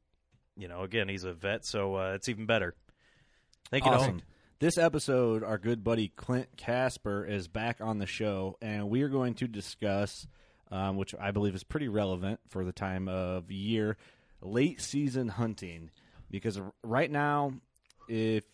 you 0.61 0.69
know, 0.69 0.83
again, 0.83 1.09
he's 1.09 1.25
a 1.25 1.33
vet, 1.33 1.65
so 1.65 1.97
uh, 1.97 2.13
it's 2.15 2.29
even 2.29 2.47
better. 2.47 2.75
Thank 3.71 3.85
you. 3.85 3.91
Awesome. 3.91 4.23
This 4.59 4.77
episode, 4.77 5.43
our 5.43 5.57
good 5.57 5.83
buddy 5.83 6.09
Clint 6.09 6.49
Casper 6.59 7.25
is 7.25 7.49
back 7.49 7.81
on 7.81 7.99
the 7.99 8.07
show, 8.07 8.59
and 8.61 8.91
we 8.91 9.01
are 9.03 9.09
going 9.09 9.35
to 9.37 9.49
discuss, 9.49 10.27
um, 10.71 10.97
which 10.97 11.15
I 11.19 11.31
believe 11.31 11.55
is 11.55 11.65
pretty 11.65 11.89
relevant 11.89 12.41
for 12.51 12.65
the 12.65 12.73
time 12.73 13.09
of 13.09 13.51
year, 13.51 13.97
late 14.43 14.83
season 14.83 15.29
hunting. 15.29 15.91
Because 16.31 16.61
right 16.85 17.11
now, 17.11 17.55
if 18.07 18.45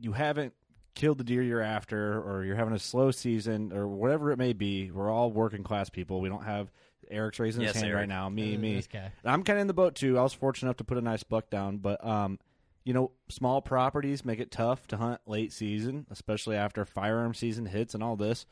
you 0.00 0.12
haven't 0.12 0.52
killed 0.96 1.18
the 1.18 1.24
deer 1.24 1.42
you're 1.42 1.62
after, 1.62 2.20
or 2.20 2.44
you're 2.44 2.56
having 2.56 2.74
a 2.74 2.78
slow 2.80 3.12
season, 3.12 3.72
or 3.72 3.86
whatever 3.86 4.32
it 4.32 4.38
may 4.38 4.52
be, 4.52 4.90
we're 4.90 5.12
all 5.12 5.30
working 5.30 5.62
class 5.62 5.88
people. 5.88 6.20
We 6.20 6.28
don't 6.28 6.44
have 6.44 6.72
Eric's 7.12 7.38
raising 7.38 7.62
yes, 7.62 7.72
his 7.74 7.82
hand 7.82 7.92
Eric. 7.92 8.00
right 8.02 8.08
now. 8.08 8.28
Me, 8.28 8.54
Uh, 8.54 8.58
me. 8.58 8.74
this 8.76 8.86
guy. 8.86 9.12
I'm 9.24 9.42
kind 9.42 9.58
of 9.58 9.62
in 9.62 9.66
the 9.68 9.74
boat 9.74 9.94
too. 9.94 10.18
I 10.18 10.22
was 10.22 10.32
fortunate 10.32 10.68
enough 10.68 10.78
to 10.78 10.84
put 10.84 10.98
a 10.98 11.02
nice 11.02 11.22
buck 11.22 11.50
down, 11.50 11.78
but 11.78 12.04
um, 12.04 12.38
you 12.84 12.92
know, 12.94 13.12
small 13.28 13.60
properties 13.62 14.24
make 14.24 14.40
it 14.40 14.50
tough 14.50 14.86
to 14.88 14.96
hunt 14.96 15.20
late 15.26 15.52
season, 15.52 16.06
especially 16.10 16.56
after 16.56 16.84
firearm 16.84 17.34
season 17.34 17.66
hits 17.66 17.94
and 17.94 18.02
all 18.02 18.16
this. 18.16 18.44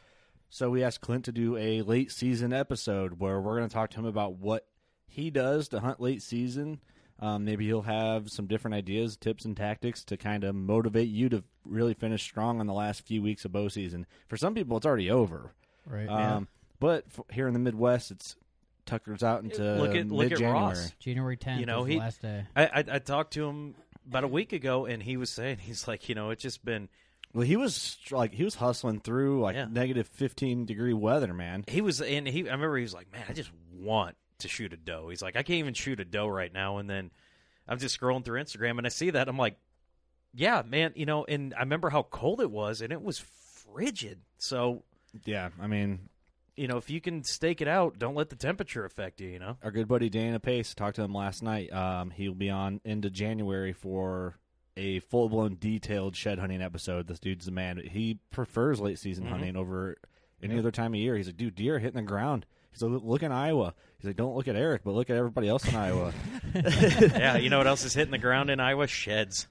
So 0.48 0.70
we 0.70 0.82
asked 0.84 1.00
Clint 1.00 1.24
to 1.26 1.32
do 1.32 1.56
a 1.56 1.82
late 1.82 2.10
season 2.12 2.52
episode 2.52 3.18
where 3.20 3.40
we're 3.40 3.56
going 3.56 3.68
to 3.68 3.72
talk 3.74 3.90
to 3.90 3.98
him 4.00 4.04
about 4.06 4.34
what 4.36 4.66
he 5.06 5.30
does 5.30 5.68
to 5.68 5.80
hunt 5.80 6.00
late 6.00 6.22
season. 6.22 6.80
Um, 7.20 7.44
maybe 7.44 7.66
he'll 7.66 7.82
have 7.82 8.30
some 8.30 8.46
different 8.46 8.74
ideas, 8.74 9.16
tips, 9.16 9.44
and 9.44 9.56
tactics 9.56 10.04
to 10.04 10.16
kind 10.16 10.42
of 10.42 10.54
motivate 10.54 11.08
you 11.08 11.28
to 11.28 11.44
really 11.64 11.92
finish 11.94 12.22
strong 12.22 12.60
on 12.60 12.66
the 12.66 12.72
last 12.72 13.06
few 13.06 13.22
weeks 13.22 13.44
of 13.44 13.52
bow 13.52 13.68
season. 13.68 14.06
For 14.28 14.36
some 14.36 14.54
people, 14.54 14.76
it's 14.78 14.86
already 14.86 15.10
over. 15.10 15.52
Right. 15.86 16.08
Um, 16.08 16.48
But 16.80 17.04
f- 17.08 17.20
here 17.30 17.46
in 17.46 17.52
the 17.52 17.58
Midwest, 17.60 18.10
it's 18.10 18.36
tuckers 18.86 19.22
out 19.22 19.42
into 19.42 19.62
Look 19.76 19.94
at 19.94 20.08
look 20.08 20.26
at 20.26 20.30
mid-January. 20.30 20.52
Ross. 20.54 20.92
January 20.98 21.36
10th 21.36 21.60
You 21.60 21.66
know, 21.66 21.80
was 21.80 21.88
he- 21.88 21.94
the 21.94 22.00
last 22.00 22.22
day. 22.22 22.44
I, 22.56 22.66
I 22.66 22.84
I 22.92 22.98
talked 22.98 23.34
to 23.34 23.46
him 23.48 23.74
about 24.06 24.24
a 24.24 24.28
week 24.28 24.52
ago, 24.52 24.86
and 24.86 25.02
he 25.02 25.16
was 25.16 25.30
saying 25.30 25.58
he's 25.58 25.86
like, 25.86 26.08
you 26.08 26.14
know, 26.14 26.30
it's 26.30 26.42
just 26.42 26.64
been 26.64 26.88
Well, 27.32 27.46
he 27.46 27.56
was 27.56 27.96
like 28.10 28.34
he 28.34 28.44
was 28.44 28.56
hustling 28.56 29.00
through 29.00 29.40
like 29.42 29.54
Yeah. 29.56 29.66
negative 29.70 30.08
fifteen 30.08 30.66
degree 30.66 30.92
weather, 30.94 31.32
man. 31.32 31.64
he 31.68 31.80
was 31.80 32.00
and 32.00 32.26
he 32.26 32.40
I 32.48 32.52
remember 32.52 32.76
he 32.76 32.82
was 32.82 32.94
like, 32.94 33.12
man, 33.12 33.24
I 33.28 33.32
just 33.32 33.50
want 33.72 34.16
to 34.38 34.48
shoot 34.48 34.72
a 34.72 34.76
doe. 34.76 35.08
He's 35.10 35.22
like, 35.22 35.36
I 35.36 35.42
can't 35.42 35.58
even 35.58 35.74
shoot 35.74 36.00
a 36.00 36.04
doe 36.04 36.26
right 36.26 36.52
now. 36.52 36.78
And 36.78 36.88
then 36.90 37.10
I'm 37.68 37.78
just 37.78 37.98
scrolling 38.00 38.24
through 38.24 38.42
Instagram 38.42 38.78
and 38.78 38.86
I 38.86 38.90
see 38.90 39.10
that 39.10 39.28
I'm 39.28 39.36
like, 39.36 39.56
yeah, 40.34 40.62
man, 40.66 40.92
you 40.96 41.06
know. 41.06 41.24
And 41.24 41.54
I 41.54 41.60
remember 41.60 41.90
how 41.90 42.02
cold 42.04 42.40
it 42.40 42.50
was, 42.50 42.80
and 42.82 42.92
it 42.92 43.02
was 43.02 43.18
frigid. 43.18 44.20
So 44.38 44.82
Yeah, 45.24 45.50
I 45.60 45.66
mean, 45.66 46.08
you 46.60 46.68
know, 46.68 46.76
if 46.76 46.90
you 46.90 47.00
can 47.00 47.24
stake 47.24 47.60
it 47.62 47.68
out, 47.68 47.98
don't 47.98 48.14
let 48.14 48.28
the 48.28 48.36
temperature 48.36 48.84
affect 48.84 49.20
you. 49.20 49.28
You 49.28 49.38
know. 49.38 49.56
our 49.62 49.70
good 49.70 49.88
buddy 49.88 50.08
Dana 50.10 50.38
Pace 50.38 50.74
talked 50.74 50.96
to 50.96 51.02
him 51.02 51.14
last 51.14 51.42
night. 51.42 51.72
Um, 51.72 52.10
he'll 52.10 52.34
be 52.34 52.50
on 52.50 52.80
into 52.84 53.08
January 53.10 53.72
for 53.72 54.36
a 54.76 55.00
full 55.00 55.28
blown 55.28 55.56
detailed 55.58 56.14
shed 56.16 56.38
hunting 56.38 56.60
episode. 56.62 57.06
This 57.08 57.18
dude's 57.18 57.46
the 57.46 57.50
man. 57.52 57.78
He 57.90 58.18
prefers 58.30 58.78
late 58.80 58.98
season 58.98 59.24
Mhm. 59.24 59.30
hunting 59.30 59.56
over 59.56 59.96
any 60.42 60.58
other 60.58 60.70
time 60.70 60.92
of 60.94 61.00
year. 61.00 61.16
He's 61.16 61.26
like, 61.26 61.36
dude, 61.36 61.54
deer 61.54 61.78
hitting 61.78 61.96
the 61.96 62.02
ground. 62.06 62.46
He's 62.72 62.82
like, 62.82 63.02
look 63.02 63.22
in 63.22 63.32
Iowa. 63.32 63.74
He's 63.98 64.06
like, 64.06 64.16
don't 64.16 64.34
look 64.36 64.46
at 64.48 64.54
Eric, 64.56 64.82
but 64.84 64.92
look 64.94 65.10
at 65.10 65.16
everybody 65.16 65.48
else 65.48 65.66
in 65.68 65.74
Iowa. 65.74 66.12
yeah, 66.54 67.36
you 67.36 67.50
know 67.50 67.58
what 67.58 67.66
else 67.66 67.84
is 67.84 67.94
hitting 67.94 68.12
the 68.12 68.18
ground 68.18 68.48
in 68.48 68.60
Iowa? 68.60 68.86
Sheds. 68.86 69.48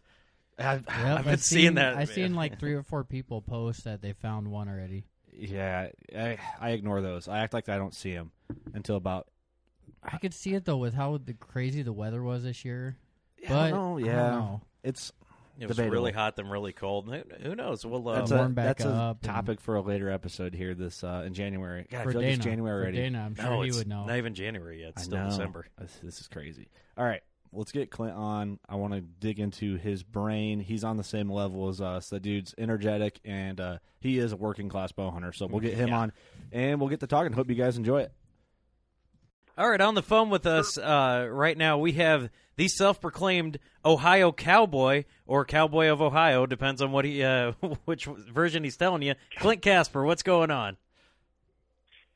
I've, 0.58 0.86
Yep, 0.88 0.90
I've 0.90 1.24
been 1.26 1.34
I've 1.34 1.42
seeing 1.42 1.74
that, 1.76 1.94
I've 1.96 2.08
man. 2.10 2.16
seen 2.16 2.34
like 2.44 2.60
three 2.60 2.74
or 2.74 2.84
four 2.84 3.04
people 3.04 3.42
post 3.42 3.84
that 3.86 4.02
they 4.02 4.14
found 4.14 4.48
one 4.50 4.68
already. 4.70 5.06
Yeah, 5.40 5.88
I, 6.16 6.38
I 6.60 6.70
ignore 6.72 7.02
those. 7.02 7.28
I 7.28 7.40
act 7.40 7.54
like 7.54 7.70
I 7.70 7.78
don't 7.78 7.94
see 7.96 8.14
them 8.14 8.32
until 8.74 8.96
about 8.96 9.28
I 10.04 10.18
could 10.18 10.34
see 10.34 10.54
it 10.54 10.66
though 10.66 10.78
with 10.78 10.94
how 10.94 11.18
the 11.24 11.34
crazy 11.34 11.82
the 11.82 11.94
weather 11.94 12.22
was 12.24 12.44
this 12.44 12.64
year. 12.64 12.98
I 13.46 13.48
But 13.50 13.70
don't 13.70 13.72
know, 13.72 13.98
I 13.98 14.00
don't 14.02 14.06
yeah. 14.06 14.30
know. 14.32 14.62
it's 14.84 15.12
It 15.60 15.68
was 15.68 15.78
Debatable. 15.78 15.94
really 15.94 16.12
hot, 16.14 16.36
then 16.38 16.48
really 16.48 16.72
cold. 16.74 17.10
Who, 17.14 17.22
who 17.50 17.56
knows? 17.56 17.86
We'll 17.86 18.08
uh, 18.08 18.16
that's 18.20 18.32
warm 18.32 18.52
a 18.52 18.56
back 18.56 18.78
that's 18.78 18.86
a 18.86 18.90
up 18.94 19.18
and- 19.24 19.30
topic 19.34 19.60
for 19.62 19.76
a 19.76 19.82
later 19.82 20.10
episode 20.10 20.54
here 20.54 20.74
this 20.74 21.04
uh, 21.04 21.24
in 21.26 21.34
January. 21.34 21.86
God, 21.90 22.00
I 22.00 22.04
for 22.04 22.12
feel 22.12 22.22
like 22.22 22.30
it's 22.32 22.44
January 22.46 22.80
for 22.80 22.84
already. 22.84 22.98
Dana, 22.98 23.24
I'm 23.26 23.36
sure 23.36 23.46
no, 23.46 23.62
he 23.62 23.72
would 23.72 23.88
know. 23.88 24.06
not 24.06 24.18
even 24.18 24.34
January 24.36 24.82
yet. 24.82 24.90
It's 24.96 25.04
still. 25.04 25.26
December. 25.30 25.66
This, 25.80 25.98
this 26.04 26.22
is 26.22 26.28
crazy. 26.28 26.70
All 26.98 27.06
right, 27.06 27.22
let's 27.52 27.72
get 27.72 27.92
Clint 27.92 28.16
on. 28.16 28.60
I 28.68 28.76
want 28.76 28.94
to 28.94 29.02
dig 29.02 29.40
into 29.40 29.76
his 29.78 30.04
brain. 30.04 30.60
He's 30.60 30.84
on 30.84 30.98
the 30.98 31.04
same 31.04 31.32
level 31.32 31.68
as 31.70 31.82
us. 31.82 32.10
The 32.10 32.20
dude's 32.20 32.54
energetic, 32.58 33.20
and 33.26 33.60
uh, 33.60 33.78
he 34.00 34.18
is 34.20 34.32
a 34.32 34.36
working 34.38 34.70
class 34.70 34.92
bow 34.92 35.12
hunter. 35.12 35.34
So 35.34 35.48
we'll 35.48 35.60
get 35.62 35.74
him 35.76 35.90
Yeah. 35.90 36.00
on, 36.00 36.12
and 36.52 36.80
we'll 36.80 36.90
get 36.90 37.00
to 37.02 37.08
talking. 37.08 37.34
Hope 37.34 37.50
you 37.50 37.56
guys 37.56 37.78
enjoy 37.78 38.02
it. 38.02 38.12
All 39.58 39.70
right, 39.70 39.82
on 39.82 39.94
the 39.94 40.02
phone 40.04 40.30
with 40.30 40.46
us 40.46 40.78
uh, 40.78 41.28
right 41.30 41.58
now, 41.58 41.78
we 41.80 41.92
have 41.94 42.30
the 42.56 42.70
self-proclaimed 42.70 43.60
Ohio 43.84 44.32
cowboy 44.32 45.04
or 45.26 45.44
cowboy 45.44 45.88
of 45.88 46.02
Ohio, 46.02 46.46
depends 46.46 46.82
on 46.82 46.94
what 46.94 47.04
he, 47.04 47.22
uh, 47.24 47.52
which 47.86 48.06
version 48.06 48.64
he's 48.64 48.78
telling 48.78 49.02
you. 49.02 49.16
Clint 49.38 49.62
Casper, 49.62 50.06
what's 50.06 50.24
going 50.24 50.50
on? 50.50 50.78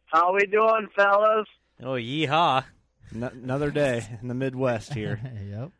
How 0.05 0.33
we 0.33 0.45
doing, 0.45 0.87
fellas? 0.95 1.47
Oh, 1.81 1.93
yeehaw! 1.95 2.63
N- 3.15 3.23
another 3.43 3.71
day 3.71 4.05
in 4.21 4.27
the 4.27 4.33
Midwest 4.33 4.93
here. 4.93 5.19
yep. 5.49 5.71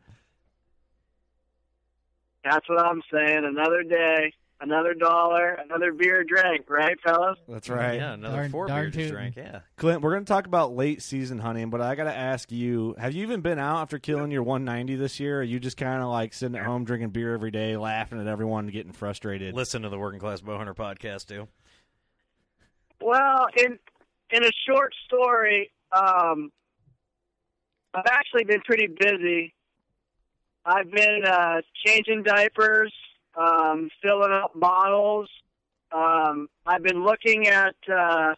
That's 2.43 2.67
what 2.67 2.79
I'm 2.79 3.01
saying. 3.11 3.45
Another 3.45 3.83
day, 3.83 4.33
another 4.59 4.93
dollar, 4.93 5.53
another 5.63 5.93
beer 5.93 6.25
drank, 6.25 6.69
right, 6.69 6.97
fellas? 7.01 7.39
That's 7.47 7.69
right. 7.69 7.95
Yeah, 7.95 8.13
another 8.13 8.35
Darn- 8.37 8.51
four 8.51 8.67
darn 8.67 8.81
beers 8.83 8.93
just 8.93 8.97
tootin'. 9.09 9.15
drank. 9.15 9.35
Yeah. 9.37 9.59
Clint, 9.77 10.01
we're 10.01 10.11
going 10.11 10.25
to 10.25 10.29
talk 10.31 10.45
about 10.45 10.75
late 10.75 11.01
season 11.01 11.39
hunting, 11.39 11.69
but 11.69 11.79
I 11.79 11.95
got 11.95 12.03
to 12.03 12.15
ask 12.15 12.51
you: 12.51 12.95
Have 12.97 13.13
you 13.13 13.23
even 13.23 13.39
been 13.41 13.59
out 13.59 13.81
after 13.83 13.97
killing 13.97 14.29
your 14.31 14.43
190 14.43 14.95
this 14.95 15.21
year? 15.21 15.37
Or 15.37 15.39
are 15.39 15.43
you 15.43 15.59
just 15.59 15.77
kind 15.77 16.01
of 16.03 16.09
like 16.09 16.33
sitting 16.33 16.57
at 16.57 16.65
home 16.65 16.83
drinking 16.83 17.11
beer 17.11 17.33
every 17.33 17.51
day, 17.51 17.77
laughing 17.77 18.19
at 18.19 18.27
everyone, 18.27 18.65
and 18.65 18.73
getting 18.73 18.91
frustrated? 18.91 19.55
Listen 19.55 19.81
to 19.83 19.89
the 19.89 19.97
Working 19.97 20.19
Class 20.19 20.41
Bowhunter 20.41 20.75
podcast 20.75 21.27
too. 21.27 21.47
Well, 22.99 23.47
in 23.57 23.79
in 24.31 24.43
a 24.43 24.51
short 24.67 24.93
story, 25.05 25.71
um, 25.93 26.51
I've 27.93 28.05
actually 28.09 28.45
been 28.45 28.61
pretty 28.61 28.87
busy. 28.87 29.53
I've 30.65 30.89
been 30.89 31.23
uh, 31.25 31.61
changing 31.85 32.23
diapers, 32.23 32.93
um, 33.35 33.89
filling 34.01 34.31
up 34.31 34.51
bottles. 34.55 35.29
Um, 35.91 36.49
I've 36.65 36.83
been 36.83 37.03
looking 37.03 37.47
at 37.47 37.75
uh, 37.93 38.33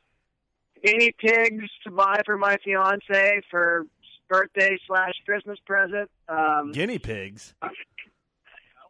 guinea 0.84 1.14
pigs 1.18 1.66
to 1.84 1.92
buy 1.92 2.22
for 2.26 2.38
my 2.38 2.58
fiance 2.64 3.42
for 3.50 3.86
birthday 4.28 4.78
slash 4.88 5.14
Christmas 5.26 5.60
present. 5.66 6.10
Um, 6.28 6.72
Guinea 6.72 7.00
pigs. 7.00 7.54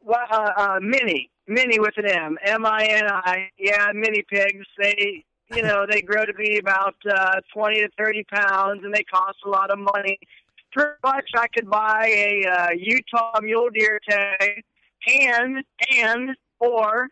well, 0.02 0.18
uh, 0.32 0.52
uh, 0.58 0.80
mini, 0.82 1.30
mini 1.48 1.80
with 1.80 1.98
an 1.98 2.08
M, 2.08 2.38
M 2.44 2.66
I 2.66 2.86
N 2.86 3.08
I. 3.08 3.50
Yeah, 3.60 3.92
mini 3.94 4.24
pigs. 4.28 4.66
They, 4.80 5.24
you 5.54 5.62
know, 5.62 5.86
they 5.90 6.02
grow 6.02 6.26
to 6.26 6.34
be 6.34 6.58
about 6.58 6.96
uh, 7.10 7.42
twenty 7.54 7.82
to 7.82 7.90
thirty 7.98 8.24
pounds, 8.24 8.84
and 8.84 8.94
they 8.94 9.04
cost 9.04 9.38
a 9.46 9.50
lot 9.50 9.70
of 9.70 9.78
money. 9.78 10.18
Pretty 10.76 10.92
much, 11.04 11.30
I 11.38 11.48
could 11.48 11.70
buy 11.70 12.06
a 12.08 12.50
uh, 12.52 12.68
Utah 12.78 13.40
mule 13.42 13.70
deer 13.74 14.00
tag, 14.10 14.62
and 15.08 15.64
and 15.98 16.36
or 16.60 17.08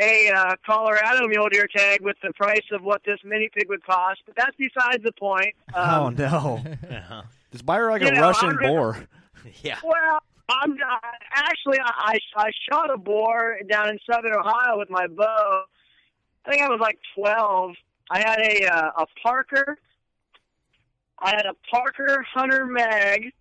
a 0.00 0.30
uh, 0.34 0.54
Colorado 0.64 1.26
mule 1.28 1.48
deer 1.50 1.68
tag 1.74 2.00
with 2.00 2.16
the 2.22 2.32
price 2.32 2.64
of 2.72 2.82
what 2.82 3.02
this 3.04 3.18
mini 3.24 3.50
pig 3.54 3.68
would 3.68 3.84
cost. 3.84 4.22
But 4.24 4.36
that's 4.36 4.56
besides 4.56 5.02
the 5.04 5.12
point. 5.12 5.54
Um, 5.74 5.84
oh 5.84 6.08
no! 6.10 6.62
Uh-huh. 6.90 7.22
Just 7.52 7.66
buy 7.66 7.76
her 7.76 7.90
like 7.90 8.02
a 8.02 8.10
know, 8.10 8.20
Russian 8.22 8.48
I'm- 8.48 8.58
boar. 8.58 8.98
Yeah. 9.62 9.78
Well, 9.84 10.18
I'm 10.48 10.72
uh, 10.72 10.98
actually 11.32 11.78
I 11.80 12.18
I 12.36 12.50
shot 12.70 12.92
a 12.92 12.98
boar 12.98 13.58
down 13.70 13.88
in 13.90 13.98
southern 14.10 14.34
Ohio 14.34 14.78
with 14.78 14.90
my 14.90 15.06
bow. 15.06 15.62
I 16.44 16.50
think 16.50 16.62
I 16.62 16.68
was 16.68 16.80
like 16.80 16.98
12. 17.14 17.74
I 18.10 18.18
had 18.18 18.40
a 18.40 18.66
uh, 18.66 18.90
a 19.02 19.06
Parker. 19.22 19.78
I 21.20 21.30
had 21.30 21.46
a 21.46 21.54
Parker 21.70 22.24
Hunter 22.34 22.66
Mag, 22.66 23.32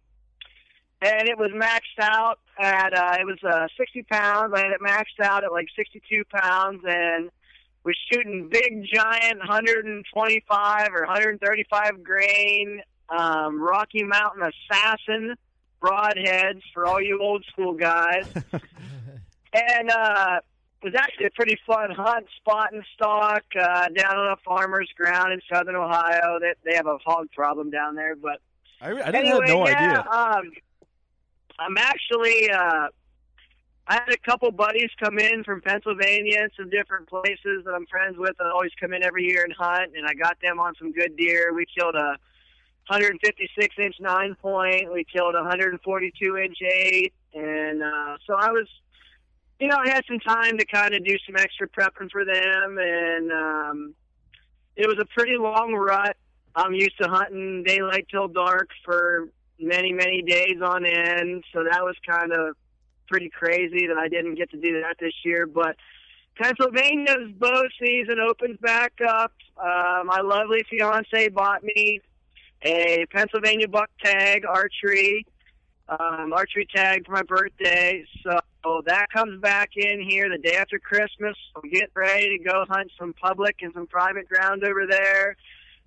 and 1.02 1.30
it 1.30 1.38
was 1.38 1.52
maxed 1.52 2.02
out 2.02 2.40
at 2.60 2.98
uh, 2.98 3.18
it 3.20 3.26
was 3.26 3.38
uh, 3.44 3.68
60 3.78 4.04
pounds. 4.04 4.54
I 4.56 4.62
had 4.62 4.72
it 4.72 4.82
maxed 4.82 5.24
out 5.24 5.44
at 5.44 5.52
like 5.52 5.68
62 5.76 6.24
pounds, 6.34 6.82
and 6.86 7.30
was 7.84 7.96
shooting 8.12 8.50
big 8.52 8.86
giant 8.94 9.40
125 9.40 10.88
or 10.94 11.02
135 11.02 12.04
grain 12.04 12.82
um, 13.10 13.62
Rocky 13.62 14.04
Mountain 14.04 14.44
Assassin 14.44 15.36
broadheads 15.82 16.62
for 16.74 16.86
all 16.86 17.02
you 17.02 17.20
old 17.22 17.46
school 17.46 17.74
guys. 17.74 18.28
and 19.54 19.90
uh 19.90 20.40
was 20.84 20.94
actually 20.96 21.26
a 21.26 21.32
pretty 21.32 21.58
fun 21.66 21.92
hunt, 21.92 22.28
spot 22.38 22.74
and 22.74 22.84
stock, 22.94 23.44
uh, 23.60 23.88
down 23.90 24.18
on 24.18 24.32
a 24.32 24.38
farmer's 24.46 24.90
ground 24.96 25.34
in 25.34 25.42
southern 25.52 25.76
Ohio. 25.76 26.40
That 26.40 26.56
they 26.64 26.76
have 26.76 26.88
a 26.88 26.98
hog 27.06 27.32
problem 27.32 27.70
down 27.70 27.96
there, 27.96 28.16
but 28.16 28.40
I, 28.82 28.92
I 28.92 29.12
didn't 29.12 29.16
anyway, 29.16 29.48
have 29.48 29.58
no 29.58 29.68
yeah, 29.68 29.76
idea. 29.76 30.12
Um, 30.12 30.52
I'm 31.60 31.78
actually 31.78 32.50
uh, 32.52 32.88
I 33.90 33.94
had 33.94 34.10
a 34.10 34.18
couple 34.18 34.52
buddies 34.52 34.90
come 35.02 35.18
in 35.18 35.46
from 35.46 35.62
Pennsylvania 35.62 36.42
and 36.42 36.52
some 36.58 36.70
different 36.70 37.08
places 37.08 37.64
that 37.64 37.74
I'm 37.74 37.86
friends 37.86 38.18
with 38.18 38.36
that 38.38 38.48
always 38.48 38.72
come 38.80 38.94
in 38.94 39.02
every 39.02 39.24
year 39.24 39.44
and 39.46 39.54
hunt, 39.58 39.94
and 39.96 40.06
I 40.06 40.14
got 40.14 40.38
them 40.42 40.60
on 40.60 40.74
some 40.78 40.92
good 40.92 41.16
deer. 41.16 41.54
We 41.54 41.66
killed 41.66 41.96
a 41.96 42.18
156 42.90 43.76
inch 43.80 43.96
nine 44.02 44.36
point. 44.36 44.92
We 44.92 45.06
killed 45.06 45.36
a 45.36 45.40
142 45.40 46.38
inch 46.38 46.58
eight, 46.62 47.14
and 47.34 47.82
uh, 47.82 48.18
so 48.26 48.36
I 48.36 48.52
was, 48.52 48.68
you 49.60 49.68
know, 49.68 49.78
I 49.84 49.90
had 49.90 50.04
some 50.08 50.20
time 50.20 50.58
to 50.58 50.66
kind 50.66 50.94
of 50.94 51.04
do 51.04 51.18
some 51.26 51.36
extra 51.36 51.68
prepping 51.68 52.12
for 52.12 52.24
them, 52.24 52.78
and 52.80 53.32
um, 53.32 53.96
it 54.76 54.88
was 54.88 54.98
a 55.00 55.06
pretty 55.06 55.38
long 55.38 55.74
rut. 55.74 56.16
I'm 56.56 56.74
used 56.74 56.98
to 57.02 57.08
hunting 57.08 57.64
daylight 57.64 58.08
till 58.10 58.28
dark 58.28 58.70
for 58.86 59.30
many, 59.60 59.94
many 59.94 60.22
days 60.22 60.62
on 60.64 60.86
end, 60.86 61.44
so 61.54 61.64
that 61.64 61.84
was 61.84 61.96
kind 62.08 62.32
of 62.32 62.56
pretty 63.08 63.30
crazy 63.30 63.88
that 63.88 63.98
I 63.98 64.08
didn't 64.08 64.36
get 64.36 64.52
to 64.52 64.58
do 64.58 64.82
that 64.82 64.98
this 65.00 65.14
year. 65.24 65.48
But 65.48 65.76
Pennsylvania's 66.36 67.32
bow 67.38 67.64
season 67.80 68.20
opens 68.20 68.60
back 68.60 68.94
up. 69.08 69.34
Uh, 69.58 70.04
my 70.06 70.22
lovely 70.22 70.64
fiance 70.70 71.30
bought 71.30 71.64
me 71.64 72.02
a 72.64 73.06
Pennsylvania 73.12 73.68
buck 73.68 73.90
tag 74.04 74.46
archery, 74.48 75.26
um, 75.90 76.34
archery 76.34 76.68
tag 76.76 77.06
for 77.06 77.14
my 77.14 77.24
birthday. 77.24 78.04
So 78.24 78.40
that 78.86 79.08
comes 79.12 79.42
back 79.42 79.72
in 79.76 80.02
here 80.08 80.30
the 80.30 80.38
day 80.38 80.56
after 80.56 80.80
Christmas. 80.80 81.36
I'm 81.56 81.70
getting 81.70 81.88
ready 81.96 82.38
to 82.38 82.44
go 82.44 82.66
hunt 82.70 82.92
some 83.00 83.14
public 83.14 83.58
and 83.62 83.74
some 83.74 83.88
private 83.88 84.28
ground 84.28 84.64
over 84.64 84.86
there. 84.90 85.36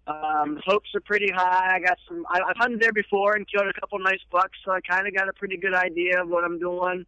Um, 0.06 0.60
hopes 0.64 0.88
are 0.94 1.00
pretty 1.00 1.30
high. 1.30 1.76
I 1.76 1.80
got 1.80 1.98
some. 2.08 2.26
I, 2.28 2.40
I've 2.40 2.56
hunted 2.56 2.80
there 2.80 2.92
before 2.92 3.36
and 3.36 3.46
killed 3.48 3.68
a 3.68 3.80
couple 3.80 3.98
nice 3.98 4.20
bucks, 4.30 4.58
so 4.64 4.72
I 4.72 4.80
kind 4.80 5.06
of 5.06 5.14
got 5.14 5.28
a 5.28 5.32
pretty 5.32 5.56
good 5.56 5.74
idea 5.74 6.22
of 6.22 6.28
what 6.28 6.44
I'm 6.44 6.58
doing. 6.58 7.06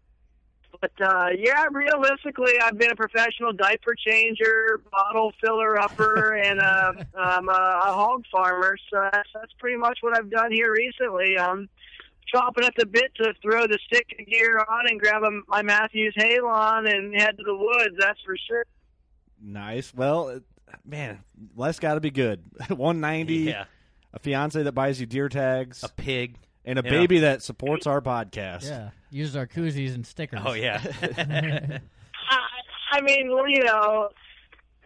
But 0.81 0.93
uh, 1.00 1.29
yeah, 1.37 1.67
realistically, 1.71 2.52
I've 2.62 2.79
been 2.79 2.91
a 2.91 2.97
professional 2.97 3.52
diaper 3.52 3.95
changer, 3.95 4.81
bottle 4.91 5.33
filler 5.41 5.81
upper, 5.81 6.35
and 6.45 6.61
uh, 6.61 6.93
I'm 7.19 7.49
a, 7.49 7.81
a 7.87 7.93
hog 7.93 8.25
farmer. 8.31 8.76
So 8.91 9.09
that's, 9.12 9.29
that's 9.35 9.52
pretty 9.59 9.76
much 9.76 9.99
what 10.00 10.17
I've 10.17 10.31
done 10.31 10.52
here 10.52 10.73
recently. 10.73 11.37
Um, 11.37 11.69
chopping 12.33 12.65
at 12.65 12.75
the 12.77 12.87
bit 12.87 13.15
to 13.17 13.33
throw 13.43 13.67
the 13.67 13.79
stick 13.87 14.07
of 14.19 14.27
gear 14.27 14.59
on 14.59 14.87
and 14.89 14.99
grab 14.99 15.23
a, 15.23 15.31
my 15.49 15.62
Mathews 15.62 16.15
Halon 16.19 16.91
and 16.93 17.15
head 17.15 17.37
to 17.37 17.45
the 17.45 17.55
woods. 17.55 17.95
That's 17.99 18.21
for 18.25 18.35
sure. 18.49 18.65
Nice. 19.41 19.93
Well, 19.95 20.41
man, 20.85 21.21
life's 21.55 21.79
got 21.79 21.95
to 21.95 22.01
be 22.01 22.11
good. 22.11 22.43
190. 22.69 23.35
Yeah. 23.35 23.65
A 24.15 24.19
fiance 24.19 24.62
that 24.62 24.73
buys 24.73 25.01
you 25.01 25.07
deer 25.07 25.29
tags. 25.29 25.83
A 25.83 25.89
pig. 25.89 26.37
And 26.65 26.79
a 26.79 26.83
You 26.85 26.91
baby 26.91 27.17
know. 27.17 27.23
that 27.23 27.43
supports 27.43 27.87
our 27.89 28.01
podcast. 28.01 28.65
Yeah, 28.65 28.91
use 29.11 29.35
our 29.35 29.49
koozies 29.49 29.95
and 29.97 30.07
stickers. 30.07 30.41
Oh 30.45 30.53
yeah. 30.53 30.81
I, 32.31 32.39
I 32.93 33.01
mean, 33.01 33.31
well, 33.33 33.49
you 33.49 33.65
know, 33.65 34.11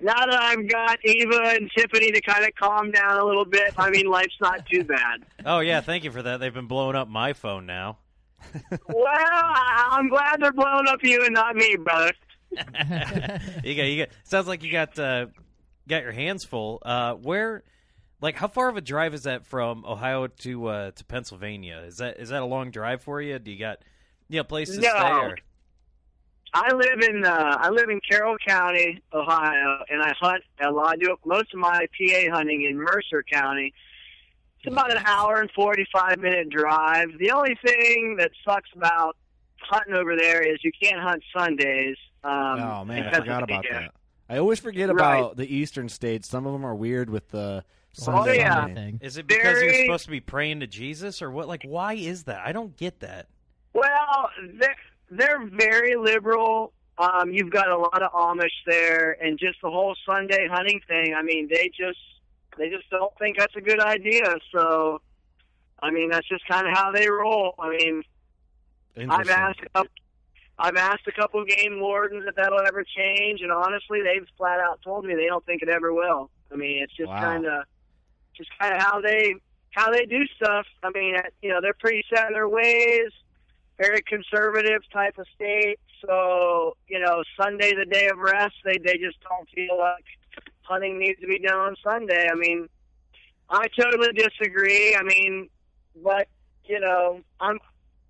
now 0.00 0.15
that 0.26 0.35
I've 0.43 0.69
got 0.69 0.99
Eva 1.05 1.55
and 1.57 1.71
Tiffany 1.76 2.12
to 2.12 2.21
kind 2.21 2.45
of 2.45 2.50
calm 2.55 2.91
down 2.91 3.19
a 3.19 3.25
little 3.25 3.45
bit, 3.45 3.73
I 3.79 3.91
mean, 3.91 4.07
life's 4.07 4.37
not 4.41 4.67
too 4.67 4.85
bad. 4.85 5.25
oh 5.45 5.61
yeah, 5.61 5.81
thank 5.81 6.05
you 6.05 6.11
for 6.11 6.23
that. 6.23 6.38
They've 6.41 6.53
been 6.55 6.67
blowing 6.67 6.97
up 6.97 7.09
my 7.09 7.33
phone 7.33 7.67
now. 7.67 7.99
well, 8.88 9.07
I'm 9.09 10.09
glad 10.09 10.41
they're 10.41 10.53
blowing 10.53 10.87
up 10.88 11.03
you 11.03 11.25
and 11.25 11.35
not 11.35 11.57
me, 11.57 11.76
brother. 11.76 12.12
you 13.65 13.75
got 13.75 13.83
you 13.85 14.05
got 14.05 14.09
sounds 14.25 14.47
like 14.47 14.62
you 14.62 14.71
got 14.71 14.99
uh 14.99 15.26
got 15.88 16.03
your 16.03 16.12
hands 16.12 16.45
full. 16.45 16.81
Uh 16.85 17.15
where 17.15 17.65
like 18.21 18.37
how 18.37 18.49
far 18.49 18.69
of 18.69 18.76
a 18.76 18.81
drive 18.81 19.15
is 19.15 19.25
that 19.25 19.45
from 19.47 19.85
Ohio 19.85 20.26
to 20.26 20.67
uh 20.67 20.91
to 20.93 21.05
Pennsylvania? 21.05 21.83
Is 21.87 21.99
that 21.99 22.19
is 22.19 22.29
that 22.31 22.43
a 22.43 22.47
long 22.47 22.71
drive 22.71 23.03
for 23.03 23.21
you? 23.21 23.38
Do 23.38 23.50
you 23.50 23.59
got 23.59 23.79
you 24.29 24.38
know 24.38 24.45
places 24.45 24.76
to 24.76 24.83
No. 24.83 24.88
stay 24.91 25.11
or 25.11 25.37
I 26.59 26.73
live 26.75 27.01
in 27.09 27.25
uh, 27.25 27.57
I 27.61 27.69
live 27.69 27.91
in 27.91 28.01
Carroll 28.09 28.37
County, 28.47 29.03
Ohio, 29.13 29.79
and 29.91 30.03
I 30.03 30.13
hunt 30.19 30.43
a 30.65 30.71
lot. 30.71 30.95
I 30.95 30.97
do 30.97 31.15
most 31.27 31.53
of 31.53 31.61
my 31.61 31.87
PA 31.99 32.31
hunting 32.35 32.63
in 32.65 32.79
Mercer 32.79 33.23
County. 33.31 33.75
It's 34.61 34.73
about 34.73 34.91
an 34.91 35.03
hour 35.05 35.41
and 35.41 35.51
forty 35.51 35.87
five 35.93 36.19
minute 36.19 36.49
drive. 36.49 37.09
The 37.19 37.31
only 37.33 37.57
thing 37.65 38.17
that 38.19 38.31
sucks 38.43 38.71
about 38.75 39.17
hunting 39.61 39.95
over 39.95 40.17
there 40.17 40.41
is 40.41 40.59
you 40.65 40.73
can't 40.83 41.01
hunt 41.01 41.23
Sundays. 41.37 41.97
Um, 42.25 42.59
Oh 42.61 42.85
man, 42.87 43.07
I 43.07 43.13
forgot 43.19 43.43
about 43.43 43.65
that. 43.71 43.93
I 44.29 44.39
always 44.39 44.59
forget 44.59 44.89
Right. 44.89 45.19
about 45.19 45.37
the 45.37 45.47
eastern 45.55 45.89
states. 45.91 46.27
Some 46.29 46.47
of 46.47 46.53
them 46.55 46.64
are 46.64 46.75
weird 46.75 47.11
with 47.11 47.29
the 47.29 47.64
Oh, 47.99 48.03
Sunday 48.03 48.38
yeah. 48.38 48.53
hunting. 48.53 48.99
is 49.03 49.16
it 49.19 49.27
because 49.27 49.62
you're 49.62 49.73
supposed 49.73 50.05
to 50.07 50.11
be 50.11 50.21
praying 50.21 50.61
to 50.61 50.66
Jesus 50.66 51.21
or 51.23 51.31
what 51.31 51.49
like 51.49 51.64
why 51.64 51.92
is 51.95 52.25
that? 52.25 52.40
I 52.45 52.53
don't 52.53 52.77
get 52.77 53.01
that. 53.01 53.29
Well, 53.75 54.31
they're 54.59 54.75
they're 55.11 55.47
very 55.47 55.97
liberal. 55.97 56.73
Um, 56.99 57.31
you've 57.33 57.51
got 57.51 57.69
a 57.69 57.77
lot 57.77 58.03
of 58.03 58.12
Amish 58.12 58.49
there, 58.66 59.12
and 59.23 59.38
just 59.38 59.59
the 59.62 59.71
whole 59.71 59.95
Sunday 60.09 60.49
hunting 60.51 60.81
thing. 60.88 61.14
I 61.14 61.23
mean, 61.23 61.49
they 61.51 61.69
just 61.69 61.99
they 62.59 62.71
just 62.71 62.88
don't 62.90 63.12
think 63.19 63.37
that's 63.38 63.55
a 63.57 63.61
good 63.61 63.81
idea. 63.81 64.35
So, 64.55 65.01
I 65.83 65.90
mean, 65.90 66.11
that's 66.11 66.27
just 66.29 66.47
kind 66.49 66.66
of 66.66 66.75
how 66.75 66.92
they 66.92 67.09
roll. 67.09 67.55
I 67.59 67.71
mean, 67.71 68.03
I've 68.97 69.29
asked 69.29 69.61
a 69.61 69.69
couple, 69.75 69.90
I've 70.59 70.77
asked 70.77 71.07
a 71.07 71.12
couple 71.12 71.45
game 71.45 71.81
wardens 71.81 72.25
if 72.27 72.35
that'll 72.35 72.66
ever 72.66 72.83
change, 72.83 73.42
and 73.42 73.53
honestly, 73.53 74.01
they've 74.03 74.27
flat 74.38 74.59
out 74.61 74.81
told 74.83 75.05
me 75.05 75.14
they 75.14 75.27
don't 75.27 75.45
think 75.45 75.62
it 75.62 75.69
ever 75.69 75.92
will. 75.92 76.31
I 76.51 76.57
mean, 76.57 76.83
it's 76.83 76.97
just 76.97 77.11
Wow. 77.11 77.21
kind 77.21 77.47
of 77.47 77.64
just 78.37 78.51
kind 78.59 78.75
of 78.75 78.81
how 78.83 79.01
they 79.03 79.35
how 79.73 79.90
they 79.92 80.07
do 80.07 80.27
stuff. 80.37 80.66
I 80.83 80.90
mean, 80.95 81.14
you 81.42 81.51
know, 81.51 81.61
they're 81.61 81.77
pretty 81.79 82.03
set 82.12 82.27
in 82.29 82.33
their 82.33 82.49
ways, 82.49 83.11
very 83.79 84.03
conservative 84.03 84.83
type 84.93 85.19
of 85.19 85.27
state. 85.35 85.79
So, 86.05 86.77
you 86.89 86.99
know, 86.99 87.23
Sunday's 87.41 87.75
a 87.81 87.87
day 87.87 88.09
of 88.09 88.19
rest. 88.19 88.55
They 88.65 88.79
they 88.79 88.99
just 88.99 89.19
don't 89.29 89.49
feel 89.55 89.79
like 89.79 90.05
hunting 90.62 90.99
needs 90.99 91.21
to 91.21 91.27
be 91.27 91.39
done 91.39 91.59
on 91.59 91.77
Sunday. 91.83 92.29
I 92.31 92.35
mean, 92.35 92.69
I 93.49 93.67
totally 93.79 94.12
disagree. 94.12 94.95
I 94.95 95.03
mean, 95.03 95.49
but 96.03 96.29
you 96.65 96.81
know, 96.81 97.21
I'm 97.41 97.59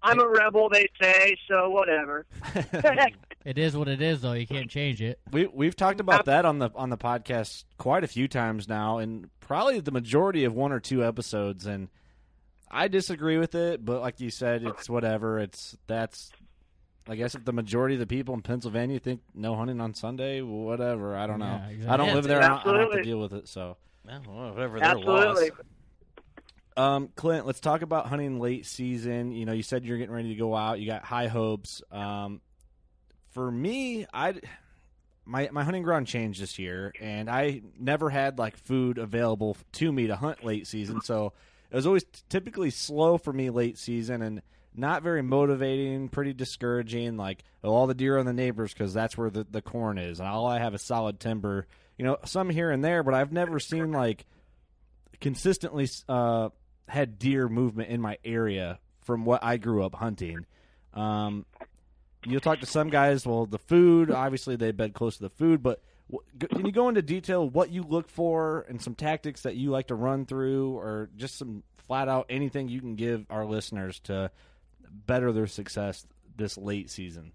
I'm 0.03 0.21
a 0.21 0.29
rebel, 0.29 0.69
they 0.69 0.87
say, 1.01 1.37
so 1.49 1.71
whatever. 1.71 2.27
It 3.47 3.59
is 3.59 3.77
what 3.77 3.87
it 3.87 4.03
is, 4.03 4.23
though. 4.23 4.33
You 4.33 4.45
can't 4.45 4.69
change 4.69 5.01
it. 5.01 5.21
We 5.31 5.47
we've 5.47 5.77
talked 5.77 6.01
about 6.01 6.25
that 6.25 6.45
on 6.45 6.59
the 6.59 6.69
on 6.75 6.91
the 6.91 6.99
podcast 6.99 7.63
quite 7.79 8.03
a 8.03 8.09
few 8.09 8.27
times 8.27 8.67
now, 8.67 8.99
and 8.99 9.31
probably 9.39 9.79
the 9.79 9.93
majority 9.93 10.43
of 10.43 10.53
one 10.53 10.73
or 10.73 10.81
two 10.81 11.05
episodes. 11.05 11.65
And 11.65 11.87
I 12.77 12.89
disagree 12.89 13.39
with 13.39 13.55
it, 13.55 13.85
but 13.85 14.01
like 14.01 14.21
you 14.21 14.31
said, 14.31 14.63
it's 14.63 14.89
whatever. 14.89 15.39
It's 15.39 15.77
that's. 15.87 16.31
I 17.09 17.15
guess 17.15 17.35
if 17.37 17.45
the 17.45 17.53
majority 17.53 17.95
of 17.95 18.01
the 18.01 18.07
people 18.07 18.35
in 18.35 18.43
Pennsylvania 18.43 18.99
think 18.99 19.21
no 19.33 19.55
hunting 19.55 19.81
on 19.81 19.95
Sunday, 19.95 20.43
whatever. 20.43 21.17
I 21.17 21.27
don't 21.29 21.39
know. 21.39 21.61
Yeah, 21.63 21.69
exactly. 21.69 21.87
I 21.89 21.97
don't 21.97 22.07
Yeah, 22.09 22.15
live 22.15 22.25
there. 22.25 22.43
I 22.43 22.49
don't, 22.49 22.67
I 22.67 22.73
don't 22.73 22.81
have 22.81 22.91
to 22.93 23.03
deal 23.03 23.21
with 23.21 23.33
it. 23.33 23.49
So, 23.49 23.77
Well, 24.05 24.53
whatever 24.53 24.81
their 24.81 24.89
Absolutely. 24.89 25.51
loss. 25.51 25.51
um, 26.77 27.09
Clint, 27.15 27.47
let's 27.47 27.61
talk 27.61 27.83
about 27.83 28.09
hunting 28.09 28.41
late 28.41 28.67
season. 28.67 29.31
You 29.31 29.47
know, 29.47 29.53
you 29.53 29.63
said 29.63 29.85
you're 29.85 29.99
getting 29.99 30.15
ready 30.15 30.31
to 30.31 30.35
go 30.35 30.55
out. 30.57 30.81
You 30.81 30.87
got 30.87 31.05
high 31.05 31.29
hopes. 31.29 31.81
Um, 31.93 32.41
for 33.31 33.51
me, 33.51 34.07
I 34.13 34.35
my 35.25 35.49
my 35.53 35.63
hunting 35.63 35.85
ground 35.85 36.09
changed 36.09 36.43
this 36.43 36.59
year, 36.59 36.93
and 37.01 37.31
I 37.31 37.63
never 37.79 38.11
had 38.11 38.37
like 38.39 38.57
food 38.57 38.99
available 38.99 39.57
to 39.75 39.93
me 39.93 40.09
to 40.09 40.17
hunt 40.17 40.45
late 40.45 40.67
season. 40.67 41.01
So 41.03 41.33
it 41.71 41.77
was 41.77 41.87
always 41.87 42.05
typically 42.29 42.71
slow 42.71 43.19
for 43.19 43.33
me 43.33 43.51
late 43.51 43.79
season 43.79 44.23
and 44.23 44.43
not 44.75 45.03
very 45.03 45.23
motivating, 45.23 46.09
pretty 46.09 46.33
discouraging. 46.33 47.17
Like 47.17 47.43
oh, 47.65 47.73
all 47.73 47.87
the 47.87 47.95
deer 47.95 48.19
on 48.19 48.27
the 48.27 48.33
neighbors 48.33 48.73
because 48.73 48.93
that's 48.93 49.17
where 49.17 49.31
the 49.31 49.47
the 49.51 49.63
corn 49.63 49.99
is, 49.99 50.21
and 50.21 50.29
all 50.29 50.47
I 50.47 50.59
have 50.59 50.75
is 50.75 50.83
solid 50.83 51.19
timber. 51.21 51.67
You 51.99 52.05
know, 52.05 52.19
some 52.25 52.51
here 52.51 52.71
and 52.71 52.85
there, 52.85 53.03
but 53.03 53.15
I've 53.15 53.33
never 53.33 53.59
seen 53.59 53.93
like 53.93 54.27
consistently 55.21 55.89
uh, 56.09 56.51
had 56.89 57.19
deer 57.19 57.49
movement 57.49 57.89
in 57.89 58.01
my 58.01 58.19
area 58.25 58.79
from 59.03 59.25
what 59.25 59.43
I 59.43 59.57
grew 59.57 59.85
up 59.85 59.95
hunting. 59.95 60.47
Um, 60.93 61.47
you'll 62.25 62.41
talk 62.41 62.61
to 62.61 62.67
some 62.67 62.91
guys. 62.91 63.27
Well, 63.27 63.47
the 63.47 63.59
food, 63.59 64.11
obviously, 64.11 64.57
they 64.57 64.73
bed 64.73 64.95
close 64.95 65.17
to 65.17 65.23
the 65.23 65.31
food, 65.31 65.63
but 65.63 65.81
can 66.39 66.65
you 66.65 66.73
go 66.73 66.89
into 66.89 67.03
detail 67.03 67.49
what 67.49 67.71
you 67.71 67.83
look 67.83 68.09
for 68.09 68.65
and 68.69 68.81
some 68.81 68.95
tactics 68.95 69.43
that 69.43 69.57
you 69.57 69.71
like 69.71 69.89
to 69.89 69.95
run 69.95 70.27
through, 70.27 70.77
or 70.77 71.11
just 71.17 71.37
some 71.37 71.63
flat 71.87 72.09
out 72.09 72.27
anything 72.29 72.69
you 72.69 72.81
can 72.81 72.95
give 72.95 73.27
our 73.31 73.45
listeners 73.45 74.01
to 74.01 74.31
better 75.07 75.33
their 75.33 75.47
success 75.47 76.07
this 76.37 76.57
late 76.57 76.91
season? 76.91 77.33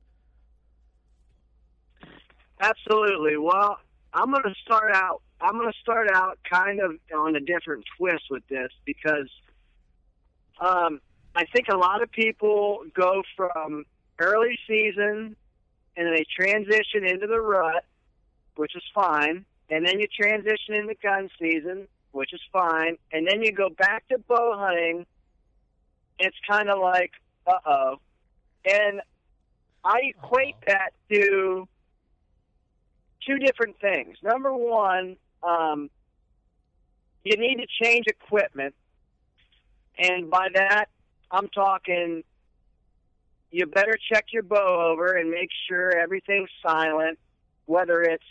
Absolutely. 2.60 3.38
Well, 3.38 3.77
I'm 4.13 4.31
going 4.31 4.43
to 4.43 4.55
start 4.63 4.91
out. 4.93 5.21
I'm 5.41 5.57
going 5.57 5.71
to 5.71 5.79
start 5.79 6.10
out 6.13 6.38
kind 6.49 6.79
of 6.79 6.91
on 7.17 7.36
a 7.36 7.39
different 7.39 7.84
twist 7.97 8.25
with 8.29 8.47
this 8.47 8.69
because 8.86 9.29
um, 10.60 11.01
I 11.36 11.45
think 11.45 11.67
a 11.69 11.77
lot 11.77 12.03
of 12.03 12.12
people 12.12 12.84
go 12.93 13.23
from 13.36 13.86
early 14.19 14.57
season 14.67 15.36
and 15.97 16.15
they 16.15 16.23
transition 16.36 17.05
into 17.05 17.25
the 17.25 17.41
rut, 17.41 17.84
which 18.62 18.76
is 18.76 18.84
fine, 18.93 19.43
and 19.71 19.84
then 19.84 20.00
you 20.00 20.06
transition 20.06 20.76
into 20.76 20.93
gun 21.02 21.28
season, 21.39 21.88
which 22.12 22.32
is 22.32 22.39
fine, 22.54 22.95
and 23.12 23.28
then 23.28 23.41
you 23.41 23.52
go 23.52 23.69
back 23.71 24.08
to 24.08 24.19
bow 24.19 24.56
hunting. 24.56 25.04
It's 26.19 26.38
kind 26.47 26.69
of 26.69 26.78
like, 26.78 27.10
uh 27.47 27.58
oh, 27.65 27.95
and 28.63 29.02
I 29.84 29.97
equate 30.15 30.58
that 30.67 30.91
to 31.12 31.67
two 33.26 33.38
different 33.39 33.80
things. 33.82 34.15
Number 34.21 34.54
one, 34.54 35.15
um, 35.41 35.89
you 37.24 37.36
need 37.38 37.56
to 37.56 37.84
change 37.84 38.06
equipment, 38.06 38.76
and 39.97 40.30
by 40.30 40.50
that, 40.54 40.86
I'm 41.32 41.47
talking. 41.47 42.24
You 43.54 43.65
better 43.65 43.97
check 44.13 44.26
your 44.32 44.43
bow 44.43 44.91
over 44.91 45.17
and 45.17 45.32
make 45.32 45.50
sure 45.67 45.97
everything's 45.97 46.52
silent, 46.63 47.17
whether 47.65 48.02
it's 48.02 48.24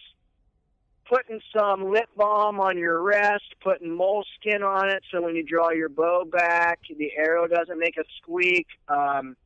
putting 1.10 1.40
some 1.54 1.90
lip 1.90 2.08
balm 2.16 2.60
on 2.60 2.78
your 2.78 3.02
rest, 3.02 3.44
putting 3.60 3.96
moleskin 3.96 4.62
on 4.62 4.88
it 4.88 5.02
so 5.10 5.20
when 5.20 5.34
you 5.34 5.42
draw 5.42 5.70
your 5.70 5.88
bow 5.88 6.24
back, 6.24 6.78
the 6.96 7.10
arrow 7.16 7.48
doesn't 7.48 7.78
make 7.78 7.96
a 7.96 8.04
squeak, 8.18 8.66
um, 8.88 9.36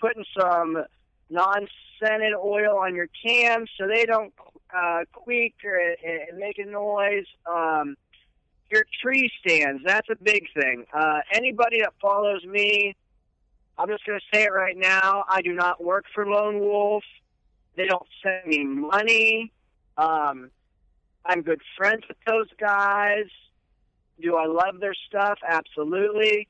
putting 0.00 0.24
some 0.38 0.82
non 1.28 1.68
scented 1.98 2.32
oil 2.34 2.78
on 2.78 2.94
your 2.94 3.08
cams 3.24 3.68
so 3.78 3.86
they 3.86 4.06
don't 4.06 4.32
uh, 4.74 5.00
squeak 5.12 5.54
or 5.64 5.78
uh, 5.78 6.36
make 6.36 6.58
a 6.58 6.64
noise. 6.64 7.26
Um, 7.46 7.94
your 8.70 8.84
tree 9.02 9.30
stands, 9.46 9.82
that's 9.84 10.08
a 10.08 10.16
big 10.16 10.46
thing. 10.58 10.86
Uh, 10.94 11.18
anybody 11.34 11.82
that 11.82 11.92
follows 12.00 12.42
me, 12.44 12.96
I'm 13.76 13.88
just 13.88 14.06
going 14.06 14.18
to 14.18 14.36
say 14.36 14.44
it 14.44 14.52
right 14.52 14.78
now. 14.78 15.24
I 15.28 15.42
do 15.42 15.52
not 15.52 15.84
work 15.84 16.06
for 16.14 16.26
Lone 16.26 16.58
Wolf. 16.58 17.04
They 17.76 17.84
don't 17.84 18.06
send 18.22 18.46
me 18.46 18.64
money. 18.64 19.52
Um, 19.98 20.50
I'm 21.24 21.42
good 21.42 21.60
friends 21.76 22.02
with 22.08 22.16
those 22.26 22.48
guys. 22.58 23.26
Do 24.20 24.36
I 24.36 24.46
love 24.46 24.80
their 24.80 24.94
stuff? 25.08 25.38
Absolutely. 25.46 26.48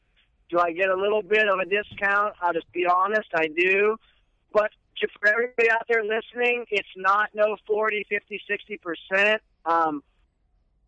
Do 0.50 0.58
I 0.58 0.72
get 0.72 0.88
a 0.88 0.96
little 0.96 1.22
bit 1.22 1.48
of 1.48 1.58
a 1.58 1.64
discount? 1.64 2.34
I'll 2.40 2.52
just 2.52 2.70
be 2.72 2.86
honest, 2.86 3.28
I 3.34 3.48
do. 3.48 3.96
But 4.52 4.70
for 5.18 5.28
everybody 5.28 5.70
out 5.70 5.86
there 5.88 6.04
listening, 6.04 6.64
it's 6.70 6.88
not 6.96 7.30
no 7.34 7.56
40, 7.66 8.06
50, 8.08 8.40
60%. 9.14 9.38
Um, 9.64 10.02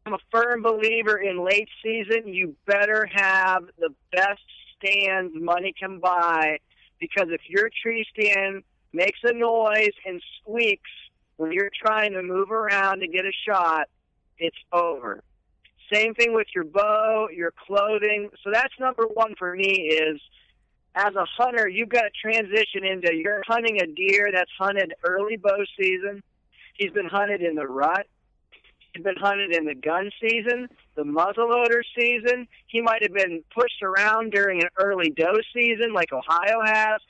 I'm 0.06 0.14
a 0.14 0.18
firm 0.30 0.62
believer 0.62 1.16
in 1.16 1.44
late 1.44 1.68
season. 1.82 2.28
You 2.28 2.54
better 2.66 3.08
have 3.12 3.64
the 3.78 3.90
best 4.12 4.42
stands 4.76 5.32
money 5.34 5.72
can 5.78 5.98
buy 5.98 6.58
because 7.00 7.28
if 7.30 7.40
your 7.48 7.70
tree 7.82 8.04
stand 8.18 8.62
makes 8.92 9.18
a 9.24 9.32
noise 9.32 9.94
and 10.04 10.22
squeaks 10.40 10.90
when 11.36 11.52
you're 11.52 11.70
trying 11.82 12.12
to 12.12 12.22
move 12.22 12.50
around 12.50 13.00
to 13.00 13.08
get 13.08 13.24
a 13.24 13.32
shot, 13.46 13.88
it's 14.38 14.56
over. 14.72 15.22
Same 15.92 16.14
thing 16.14 16.32
with 16.32 16.46
your 16.54 16.64
bow, 16.64 17.28
your 17.34 17.52
clothing. 17.66 18.30
So 18.42 18.50
that's 18.52 18.72
number 18.80 19.04
one 19.12 19.34
for 19.38 19.54
me 19.54 19.90
is 19.90 20.20
as 20.94 21.14
a 21.14 21.26
hunter, 21.36 21.68
you've 21.68 21.88
got 21.88 22.02
to 22.02 22.10
transition 22.10 22.84
into 22.84 23.14
you're 23.14 23.42
hunting 23.46 23.80
a 23.80 23.86
deer 23.86 24.30
that's 24.32 24.50
hunted 24.58 24.94
early 25.04 25.36
bow 25.36 25.64
season. 25.78 26.22
He's 26.74 26.92
been 26.92 27.08
hunted 27.08 27.42
in 27.42 27.54
the 27.54 27.66
rut. 27.66 28.06
He's 28.92 29.02
been 29.02 29.16
hunted 29.16 29.54
in 29.54 29.64
the 29.64 29.74
gun 29.74 30.10
season, 30.20 30.68
the 30.94 31.02
muzzleloader 31.02 31.82
season. 31.98 32.46
He 32.66 32.80
might 32.80 33.02
have 33.02 33.12
been 33.12 33.42
pushed 33.52 33.82
around 33.82 34.30
during 34.30 34.62
an 34.62 34.68
early 34.78 35.10
doe 35.10 35.40
season 35.52 35.92
like 35.92 36.12
Ohio 36.12 36.60
has 36.64 37.00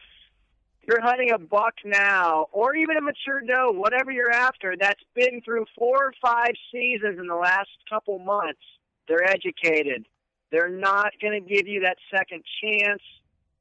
you're 0.87 1.01
hunting 1.01 1.31
a 1.33 1.38
buck 1.38 1.75
now, 1.85 2.47
or 2.53 2.75
even 2.75 2.97
a 2.97 3.01
mature 3.01 3.40
doe, 3.40 3.73
whatever 3.73 4.11
you're 4.11 4.31
after, 4.31 4.75
that's 4.79 5.03
been 5.14 5.40
through 5.42 5.66
four 5.79 5.97
or 5.97 6.12
five 6.20 6.53
seasons 6.73 7.18
in 7.18 7.27
the 7.27 7.35
last 7.35 7.70
couple 7.88 8.18
months, 8.18 8.61
they're 9.09 9.25
educated. 9.25 10.07
They're 10.51 10.68
not 10.68 11.12
going 11.20 11.42
to 11.42 11.49
give 11.49 11.66
you 11.66 11.81
that 11.81 11.97
second 12.14 12.44
chance. 12.62 13.03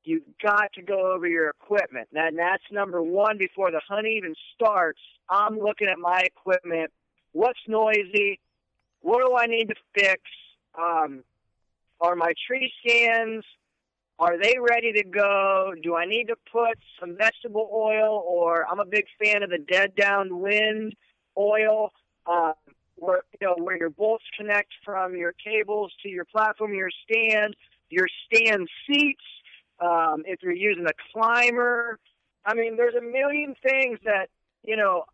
You've 0.04 0.24
got 0.42 0.74
to 0.74 0.82
go 0.82 1.14
over 1.14 1.28
your 1.28 1.50
equipment. 1.50 2.10
And 2.14 2.38
that's 2.38 2.64
number 2.72 3.02
one 3.02 3.38
before 3.38 3.72
the 3.72 3.82
hunt 3.88 4.06
even 4.06 4.36
starts. 4.54 5.00
I'm 5.30 5.58
looking 5.58 5.88
at 5.88 5.98
my 5.98 6.20
equipment. 6.20 6.92
What's 7.32 7.60
noisy? 7.68 8.40
What 9.02 9.26
do 9.26 9.36
I 9.38 9.46
need 9.48 9.70
to 9.70 9.76
fix? 9.96 10.22
Um, 10.78 11.24
are 12.00 12.16
my 12.16 12.34
tree 12.48 12.72
stands 12.86 13.46
are 14.20 14.38
they 14.42 14.56
ready 14.60 14.94
to 14.94 15.04
go? 15.04 15.74
Do 15.82 15.96
I 15.96 16.06
need 16.06 16.28
to 16.28 16.36
put 16.52 16.78
some 17.00 17.18
vegetable 17.18 17.70
oil, 17.74 18.24
or 18.26 18.66
I'm 18.70 18.80
a 18.80 18.86
big 18.86 19.06
fan 19.22 19.44
of 19.44 19.50
the 19.50 19.58
dead 19.58 19.96
downwind 19.96 20.96
oil, 21.38 21.92
uh, 22.26 22.54
where 22.96 23.22
you 23.40 23.48
know 23.48 23.56
where 23.58 23.78
your 23.78 23.90
bolts 23.90 24.24
connect 24.38 24.72
from 24.86 25.16
your 25.16 25.34
cables 25.34 25.92
to 26.04 26.10
your 26.10 26.26
platform, 26.26 26.74
your 26.74 26.92
stand, 27.04 27.56
your 27.90 28.08
stand 28.26 28.68
seats. 28.88 29.24
Um, 29.80 30.24
if 30.26 30.44
you're 30.44 30.54
using 30.54 30.86
a 30.86 30.94
climber, 31.12 32.00
I 32.46 32.54
mean, 32.54 32.78
there's 32.78 32.96
a 32.96 33.02
million 33.02 33.56
things 33.64 34.00
that 34.06 34.30
you 34.64 34.78
know. 34.78 35.06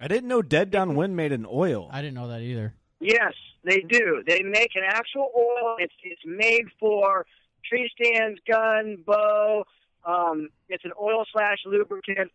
I 0.00 0.08
didn't 0.08 0.28
know 0.28 0.42
dead 0.42 0.70
downwind 0.70 1.14
made 1.14 1.32
an 1.32 1.46
oil. 1.50 1.88
I 1.90 2.02
didn't 2.02 2.14
know 2.14 2.28
that 2.28 2.40
either. 2.40 2.74
Yes, 3.00 3.34
they 3.64 3.80
do. 3.80 4.22
They 4.26 4.42
make 4.42 4.70
an 4.74 4.82
actual 4.86 5.30
oil. 5.36 5.76
It's 5.78 5.94
it's 6.02 6.22
made 6.24 6.64
for 6.80 7.26
tree 7.68 7.90
stands, 8.00 8.40
gun, 8.48 8.98
bow. 9.06 9.64
Um, 10.04 10.48
it's 10.68 10.84
an 10.84 10.92
oil 11.00 11.24
slash 11.32 11.58
lubricant. 11.66 12.30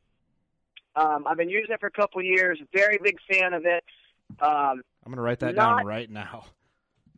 Um, 0.96 1.26
I've 1.26 1.38
been 1.38 1.50
using 1.50 1.74
it 1.74 1.80
for 1.80 1.88
a 1.88 1.91
couple 1.91 2.22
years. 2.22 2.60
Very 2.74 3.00
big 3.02 3.15
fan 3.30 3.54
of 3.54 3.65
it. 3.65 3.84
Um, 4.41 4.82
I'm 5.06 5.12
going 5.12 5.15
to 5.15 5.22
write 5.22 5.39
that 5.39 5.56
not, 5.56 5.78
down 5.78 5.86
right 5.86 6.10
now. 6.10 6.46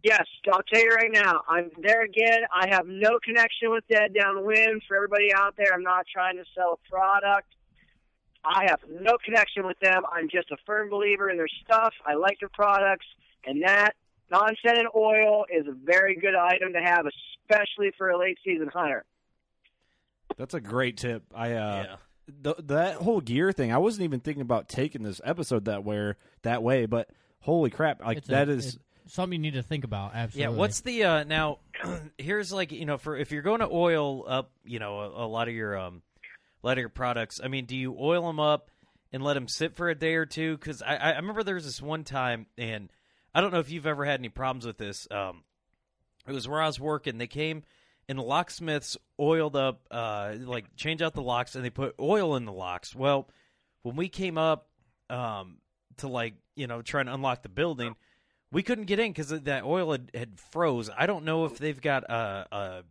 Yes, 0.03 0.25
I'll 0.51 0.61
tell 0.63 0.81
you 0.81 0.89
right 0.89 1.11
now. 1.11 1.41
I'm 1.47 1.71
there 1.81 2.03
again. 2.03 2.41
I 2.53 2.67
have 2.69 2.85
no 2.85 3.19
connection 3.23 3.71
with 3.71 3.83
Dead 3.89 4.13
Downwind. 4.13 4.83
For 4.87 4.95
everybody 4.95 5.33
out 5.33 5.55
there, 5.57 5.73
I'm 5.73 5.83
not 5.83 6.05
trying 6.11 6.35
to 6.37 6.43
sell 6.55 6.73
a 6.73 6.89
product. 6.89 7.47
I 8.43 8.65
have 8.67 8.81
no 8.89 9.17
connection 9.23 9.65
with 9.65 9.79
them. 9.79 10.03
I'm 10.11 10.27
just 10.29 10.51
a 10.51 10.57
firm 10.65 10.89
believer 10.89 11.29
in 11.29 11.37
their 11.37 11.47
stuff. 11.63 11.93
I 12.05 12.15
like 12.15 12.39
their 12.41 12.49
products, 12.49 13.05
and 13.45 13.63
that 13.63 13.95
non-scented 14.33 14.87
oil 14.95 15.45
is 15.53 15.67
a 15.67 15.71
very 15.71 16.15
good 16.15 16.35
item 16.35 16.73
to 16.73 16.79
have, 16.79 17.05
especially 17.05 17.91
for 17.97 18.09
a 18.09 18.17
late 18.17 18.37
season 18.43 18.69
hunter. 18.73 19.05
That's 20.37 20.53
a 20.53 20.61
great 20.61 20.97
tip. 20.97 21.23
I 21.33 21.53
uh 21.53 21.85
yeah. 21.85 21.95
th- 22.43 22.67
that 22.67 22.95
whole 22.95 23.21
gear 23.21 23.51
thing, 23.51 23.71
I 23.71 23.77
wasn't 23.77 24.05
even 24.05 24.19
thinking 24.19 24.41
about 24.41 24.67
taking 24.67 25.03
this 25.03 25.21
episode 25.23 25.65
that 25.65 25.83
way 25.83 26.13
that 26.41 26.63
way, 26.63 26.85
but 26.87 27.09
holy 27.41 27.69
crap, 27.69 28.03
like 28.03 28.17
it's 28.17 28.27
that 28.29 28.49
a, 28.49 28.53
is 28.53 28.79
something 29.05 29.33
you 29.33 29.51
need 29.51 29.57
to 29.57 29.63
think 29.63 29.83
about. 29.83 30.15
Absolutely. 30.15 30.53
Yeah. 30.53 30.59
What's 30.59 30.81
the 30.81 31.03
uh 31.03 31.23
now? 31.23 31.59
here's 32.17 32.51
like 32.51 32.71
you 32.71 32.85
know 32.85 32.97
for 32.97 33.15
if 33.15 33.31
you're 33.31 33.43
going 33.43 33.59
to 33.59 33.69
oil 33.71 34.25
up, 34.27 34.51
you 34.65 34.79
know 34.79 34.99
a, 34.99 35.25
a 35.25 35.27
lot 35.27 35.47
of 35.47 35.53
your 35.53 35.77
um, 35.77 36.01
a 36.63 36.67
lot 36.67 36.73
of 36.73 36.79
your 36.79 36.89
products. 36.89 37.39
I 37.43 37.47
mean, 37.47 37.65
do 37.65 37.75
you 37.75 37.95
oil 37.99 38.25
them 38.25 38.39
up 38.39 38.71
and 39.11 39.23
let 39.23 39.35
them 39.35 39.47
sit 39.47 39.75
for 39.75 39.89
a 39.89 39.95
day 39.95 40.15
or 40.15 40.25
two? 40.25 40.57
Because 40.57 40.81
I, 40.81 40.95
I 40.95 41.15
remember 41.17 41.43
there 41.43 41.55
was 41.55 41.65
this 41.65 41.81
one 41.81 42.03
time 42.03 42.47
and. 42.57 42.89
I 43.33 43.41
don't 43.41 43.51
know 43.51 43.59
if 43.59 43.71
you've 43.71 43.87
ever 43.87 44.05
had 44.05 44.19
any 44.19 44.29
problems 44.29 44.65
with 44.65 44.77
this. 44.77 45.07
Um, 45.09 45.43
it 46.27 46.31
was 46.31 46.47
where 46.47 46.61
I 46.61 46.67
was 46.67 46.79
working. 46.79 47.17
They 47.17 47.27
came 47.27 47.63
and 48.07 48.17
the 48.17 48.23
locksmiths 48.23 48.97
oiled 49.19 49.55
up, 49.55 49.81
uh, 49.89 50.35
like 50.39 50.75
change 50.75 51.01
out 51.01 51.13
the 51.13 51.21
locks, 51.21 51.55
and 51.55 51.63
they 51.63 51.69
put 51.69 51.95
oil 51.99 52.35
in 52.35 52.45
the 52.45 52.51
locks. 52.51 52.95
Well, 52.95 53.29
when 53.81 53.95
we 53.95 54.09
came 54.09 54.37
up 54.37 54.67
um, 55.09 55.57
to 55.97 56.07
like 56.07 56.35
you 56.55 56.67
know 56.67 56.81
try 56.81 57.01
and 57.01 57.09
unlock 57.09 57.43
the 57.43 57.49
building, 57.49 57.95
we 58.51 58.63
couldn't 58.63 58.85
get 58.85 58.99
in 58.99 59.11
because 59.11 59.29
that 59.29 59.63
oil 59.63 59.91
had, 59.91 60.11
had 60.13 60.39
froze. 60.39 60.89
I 60.95 61.05
don't 61.05 61.25
know 61.25 61.45
if 61.45 61.57
they've 61.57 61.79
got 61.79 62.03
a, 62.03 62.47
a 62.51 62.83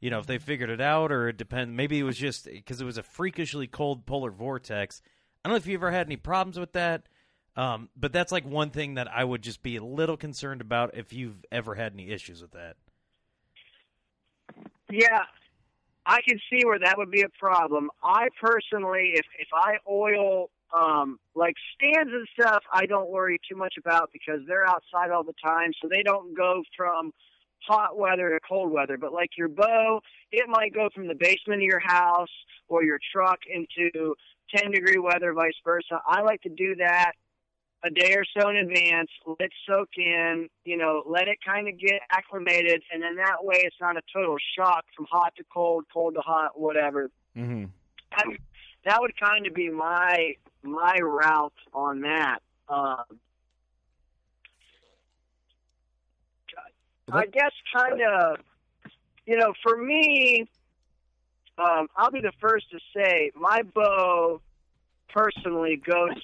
you 0.00 0.10
know 0.10 0.18
if 0.18 0.26
they 0.26 0.38
figured 0.38 0.70
it 0.70 0.80
out 0.80 1.10
or 1.10 1.28
it 1.28 1.36
depends. 1.36 1.74
Maybe 1.74 1.98
it 1.98 2.04
was 2.04 2.16
just 2.16 2.46
because 2.46 2.80
it 2.80 2.84
was 2.84 2.98
a 2.98 3.02
freakishly 3.02 3.66
cold 3.66 4.06
polar 4.06 4.30
vortex. 4.30 5.02
I 5.44 5.48
don't 5.48 5.54
know 5.54 5.58
if 5.58 5.66
you 5.66 5.74
ever 5.74 5.90
had 5.90 6.06
any 6.06 6.16
problems 6.16 6.58
with 6.58 6.72
that. 6.72 7.08
Um, 7.56 7.88
but 7.96 8.12
that's 8.12 8.32
like 8.32 8.44
one 8.44 8.70
thing 8.70 8.94
that 8.94 9.08
I 9.08 9.24
would 9.24 9.42
just 9.42 9.62
be 9.62 9.76
a 9.76 9.82
little 9.82 10.16
concerned 10.16 10.60
about 10.60 10.94
if 10.94 11.12
you've 11.12 11.44
ever 11.50 11.74
had 11.74 11.94
any 11.94 12.10
issues 12.10 12.42
with 12.42 12.52
that. 12.52 12.76
Yeah, 14.90 15.22
I 16.04 16.20
can 16.28 16.38
see 16.50 16.64
where 16.64 16.78
that 16.78 16.98
would 16.98 17.10
be 17.10 17.22
a 17.22 17.28
problem. 17.28 17.90
I 18.04 18.28
personally, 18.40 19.12
if 19.14 19.26
if 19.38 19.48
I 19.54 19.76
oil 19.90 20.50
um, 20.76 21.18
like 21.34 21.54
stands 21.74 22.12
and 22.12 22.28
stuff, 22.38 22.62
I 22.72 22.86
don't 22.86 23.10
worry 23.10 23.40
too 23.48 23.56
much 23.56 23.74
about 23.78 24.10
because 24.12 24.40
they're 24.46 24.68
outside 24.68 25.10
all 25.10 25.24
the 25.24 25.34
time, 25.42 25.72
so 25.80 25.88
they 25.88 26.02
don't 26.02 26.36
go 26.36 26.62
from 26.76 27.12
hot 27.66 27.98
weather 27.98 28.30
to 28.30 28.38
cold 28.46 28.70
weather. 28.70 28.98
But 28.98 29.12
like 29.12 29.30
your 29.36 29.48
bow, 29.48 30.00
it 30.30 30.46
might 30.48 30.74
go 30.74 30.88
from 30.94 31.08
the 31.08 31.14
basement 31.14 31.62
of 31.62 31.66
your 31.66 31.80
house 31.80 32.28
or 32.68 32.84
your 32.84 32.98
truck 33.12 33.38
into 33.52 34.14
10 34.54 34.70
degree 34.70 34.98
weather, 34.98 35.32
vice 35.32 35.56
versa. 35.64 36.00
I 36.06 36.20
like 36.20 36.42
to 36.42 36.48
do 36.48 36.76
that 36.76 37.12
a 37.84 37.90
day 37.90 38.14
or 38.14 38.24
so 38.38 38.48
in 38.48 38.56
advance, 38.56 39.10
let 39.26 39.36
it 39.40 39.52
soak 39.68 39.90
in, 39.96 40.48
you 40.64 40.76
know, 40.76 41.02
let 41.06 41.28
it 41.28 41.38
kind 41.46 41.68
of 41.68 41.78
get 41.78 42.00
acclimated, 42.10 42.82
and 42.92 43.02
then 43.02 43.16
that 43.16 43.44
way 43.44 43.56
it's 43.58 43.76
not 43.80 43.96
a 43.96 44.02
total 44.12 44.36
shock 44.56 44.84
from 44.96 45.06
hot 45.10 45.34
to 45.36 45.44
cold, 45.52 45.84
cold 45.92 46.14
to 46.14 46.20
hot, 46.20 46.58
whatever. 46.58 47.10
Mm-hmm. 47.36 47.66
That, 48.16 48.26
that 48.84 49.00
would 49.00 49.18
kind 49.20 49.46
of 49.46 49.54
be 49.54 49.70
my 49.70 50.34
my 50.62 50.96
route 51.00 51.52
on 51.72 52.00
that. 52.00 52.38
Um, 52.68 53.04
I 57.12 57.26
guess 57.26 57.52
kind 57.76 58.00
of, 58.00 58.38
you 59.26 59.36
know, 59.36 59.52
for 59.62 59.76
me, 59.76 60.48
um, 61.58 61.86
I'll 61.96 62.10
be 62.10 62.20
the 62.20 62.32
first 62.40 62.70
to 62.70 62.78
say 62.94 63.30
my 63.36 63.62
bow 63.62 64.40
personally 65.08 65.76
goes. 65.76 66.20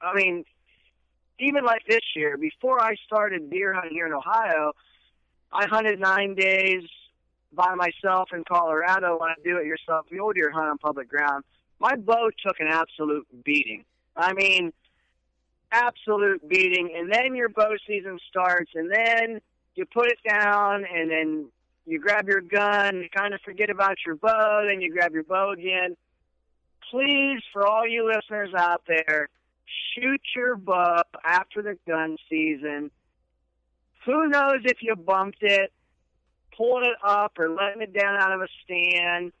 I 0.00 0.14
mean, 0.14 0.44
even 1.38 1.64
like 1.64 1.82
this 1.88 2.00
year, 2.16 2.36
before 2.36 2.82
I 2.82 2.94
started 3.06 3.50
deer 3.50 3.72
hunting 3.72 3.92
here 3.92 4.06
in 4.06 4.12
Ohio, 4.12 4.72
I 5.52 5.66
hunted 5.66 6.00
nine 6.00 6.34
days 6.34 6.84
by 7.52 7.74
myself 7.74 8.30
in 8.32 8.44
Colorado 8.44 9.18
when 9.18 9.30
I 9.30 9.34
do 9.42 9.56
it 9.58 9.66
yourself 9.66 10.06
mule 10.10 10.32
deer 10.32 10.50
hunt 10.50 10.66
on 10.66 10.78
public 10.78 11.08
ground. 11.08 11.44
My 11.80 11.96
bow 11.96 12.30
took 12.44 12.60
an 12.60 12.66
absolute 12.68 13.26
beating. 13.44 13.84
I 14.16 14.32
mean, 14.32 14.72
absolute 15.70 16.46
beating. 16.48 16.92
And 16.96 17.12
then 17.12 17.34
your 17.34 17.48
bow 17.48 17.74
season 17.86 18.18
starts, 18.28 18.72
and 18.74 18.90
then 18.90 19.40
you 19.74 19.86
put 19.86 20.06
it 20.06 20.18
down, 20.28 20.84
and 20.84 21.10
then 21.10 21.46
you 21.86 21.98
grab 22.00 22.28
your 22.28 22.40
gun, 22.40 22.96
you 22.96 23.08
kind 23.16 23.32
of 23.32 23.40
forget 23.40 23.70
about 23.70 23.96
your 24.04 24.16
bow, 24.16 24.64
then 24.68 24.80
you 24.80 24.92
grab 24.92 25.12
your 25.12 25.24
bow 25.24 25.52
again. 25.52 25.96
Please, 26.90 27.40
for 27.52 27.66
all 27.66 27.86
you 27.86 28.06
listeners 28.06 28.50
out 28.56 28.82
there, 28.86 29.28
shoot 29.94 30.20
your 30.34 30.56
bow 30.56 31.02
after 31.24 31.62
the 31.62 31.76
gun 31.86 32.16
season. 32.28 32.90
Who 34.06 34.28
knows 34.28 34.60
if 34.64 34.78
you 34.80 34.96
bumped 34.96 35.42
it, 35.42 35.72
pulling 36.56 36.84
it 36.84 36.96
up 37.04 37.38
or 37.38 37.50
letting 37.50 37.82
it 37.82 37.92
down 37.92 38.16
out 38.16 38.32
of 38.32 38.40
a 38.40 38.48
stand. 38.64 39.32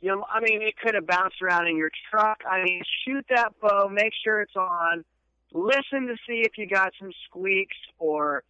You 0.00 0.10
know, 0.10 0.24
I 0.30 0.40
mean, 0.40 0.62
it 0.62 0.76
could 0.76 0.94
have 0.94 1.06
bounced 1.06 1.40
around 1.42 1.68
in 1.68 1.76
your 1.76 1.90
truck. 2.10 2.42
I 2.48 2.62
mean, 2.62 2.82
shoot 3.04 3.24
that 3.30 3.52
bow, 3.60 3.88
make 3.88 4.12
sure 4.24 4.40
it's 4.40 4.56
on. 4.56 5.04
Listen 5.52 6.06
to 6.08 6.16
see 6.26 6.42
if 6.44 6.58
you 6.58 6.66
got 6.66 6.92
some 6.98 7.12
squeaks 7.26 7.76
or, 7.98 8.42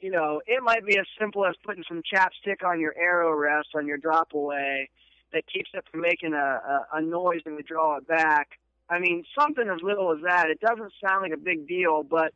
you 0.00 0.10
know, 0.10 0.40
it 0.46 0.62
might 0.62 0.84
be 0.84 0.98
as 0.98 1.06
simple 1.18 1.46
as 1.46 1.54
putting 1.64 1.84
some 1.86 2.02
chapstick 2.02 2.66
on 2.66 2.80
your 2.80 2.96
arrow 2.98 3.32
rest 3.34 3.68
on 3.74 3.86
your 3.86 3.98
drop 3.98 4.32
away 4.32 4.88
that 5.32 5.44
keeps 5.46 5.70
it 5.74 5.84
from 5.90 6.00
making 6.00 6.32
a, 6.32 6.36
a, 6.36 6.86
a 6.94 7.02
noise 7.02 7.40
when 7.44 7.56
you 7.56 7.62
draw 7.62 7.98
it 7.98 8.06
back. 8.08 8.58
I 8.90 8.98
mean, 8.98 9.24
something 9.38 9.68
as 9.68 9.80
little 9.82 10.12
as 10.12 10.18
that. 10.24 10.50
It 10.50 10.60
doesn't 10.60 10.92
sound 11.02 11.22
like 11.22 11.32
a 11.32 11.36
big 11.36 11.68
deal, 11.68 12.02
but 12.02 12.34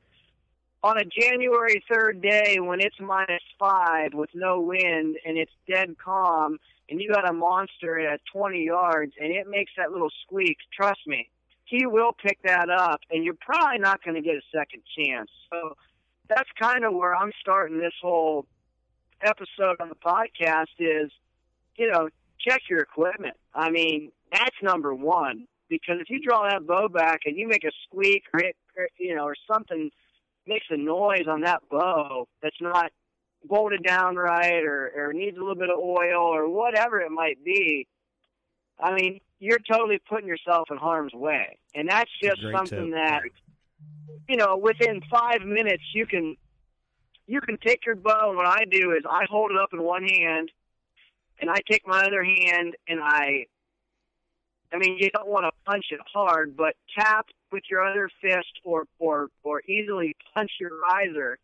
on 0.84 0.98
a 0.98 1.04
January 1.04 1.82
3rd 1.90 2.22
day 2.22 2.58
when 2.60 2.80
it's 2.80 3.00
minus 3.00 3.42
five 3.58 4.14
with 4.14 4.30
no 4.34 4.60
wind 4.60 5.16
and 5.26 5.36
it's 5.36 5.52
dead 5.68 5.96
calm 6.02 6.58
and 6.88 7.00
you 7.00 7.10
got 7.10 7.28
a 7.28 7.32
monster 7.32 7.98
at 7.98 8.20
20 8.32 8.62
yards 8.62 9.12
and 9.20 9.32
it 9.32 9.48
makes 9.48 9.72
that 9.76 9.90
little 9.90 10.10
squeak, 10.24 10.58
trust 10.72 11.00
me, 11.06 11.28
he 11.64 11.86
will 11.86 12.12
pick 12.12 12.38
that 12.44 12.70
up 12.70 13.00
and 13.10 13.24
you're 13.24 13.34
probably 13.40 13.78
not 13.78 14.04
going 14.04 14.14
to 14.14 14.22
get 14.22 14.36
a 14.36 14.42
second 14.56 14.82
chance. 14.96 15.30
So 15.50 15.76
that's 16.28 16.50
kind 16.60 16.84
of 16.84 16.94
where 16.94 17.16
I'm 17.16 17.32
starting 17.40 17.78
this 17.78 17.94
whole 18.00 18.46
episode 19.22 19.80
on 19.80 19.88
the 19.88 19.96
podcast 19.96 20.66
is, 20.78 21.10
you 21.76 21.90
know, 21.90 22.10
check 22.38 22.60
your 22.68 22.80
equipment. 22.80 23.36
I 23.54 23.70
mean, 23.70 24.12
that's 24.30 24.56
number 24.62 24.94
one 24.94 25.46
because 25.80 26.00
if 26.00 26.10
you 26.10 26.20
draw 26.20 26.48
that 26.48 26.66
bow 26.66 26.88
back 26.88 27.20
and 27.26 27.36
you 27.36 27.48
make 27.48 27.64
a 27.64 27.72
squeak 27.84 28.24
or, 28.32 28.40
it, 28.40 28.56
you 28.98 29.14
know, 29.14 29.24
or 29.24 29.36
something– 29.46 29.90
makes 30.46 30.66
a 30.70 30.76
noise 30.76 31.26
on 31.28 31.42
that 31.42 31.62
bow 31.70 32.26
that's 32.42 32.60
not 32.60 32.90
bolted 33.46 33.82
down 33.82 34.16
right 34.16 34.62
or, 34.64 34.92
or 34.96 35.12
needs 35.12 35.36
a 35.36 35.40
little 35.40 35.54
bit 35.54 35.70
of 35.70 35.78
oil 35.78 36.22
or 36.22 36.48
whatever 36.48 37.00
it 37.00 37.10
might 37.10 37.42
be, 37.44 37.86
I 38.80 38.94
mean, 38.94 39.20
you're 39.38 39.58
totally 39.58 40.00
putting 40.08 40.28
yourself 40.28 40.68
in 40.70 40.76
harm's 40.76 41.12
way. 41.12 41.58
And 41.74 41.88
that's 41.88 42.10
just 42.22 42.40
something 42.52 42.90
tip. 42.90 42.94
that 42.94 43.22
you 44.28 44.36
know, 44.36 44.56
within 44.56 45.02
five 45.10 45.42
minutes 45.42 45.82
you 45.92 46.06
can 46.06 46.36
you 47.26 47.40
can 47.40 47.58
take 47.58 47.84
your 47.86 47.96
bow 47.96 48.28
and 48.28 48.36
what 48.36 48.46
I 48.46 48.64
do 48.70 48.92
is 48.92 49.02
I 49.08 49.24
hold 49.30 49.50
it 49.50 49.58
up 49.58 49.70
in 49.72 49.82
one 49.82 50.04
hand 50.04 50.50
and 51.40 51.50
I 51.50 51.56
take 51.70 51.86
my 51.86 52.04
other 52.04 52.24
hand 52.24 52.74
and 52.88 53.00
I 53.02 53.46
I 54.74 54.78
mean 54.78 54.98
you 54.98 55.10
don't 55.10 55.28
want 55.28 55.44
to 55.44 55.52
punch 55.70 55.86
it 55.90 56.00
hard, 56.12 56.56
but 56.56 56.74
tap 56.98 57.26
with 57.52 57.64
your 57.70 57.84
other 57.84 58.10
fist 58.20 58.60
or 58.64 58.84
or 58.98 59.28
or 59.42 59.62
easily 59.62 60.16
punch 60.34 60.50
your 60.60 60.70
riser. 60.90 61.38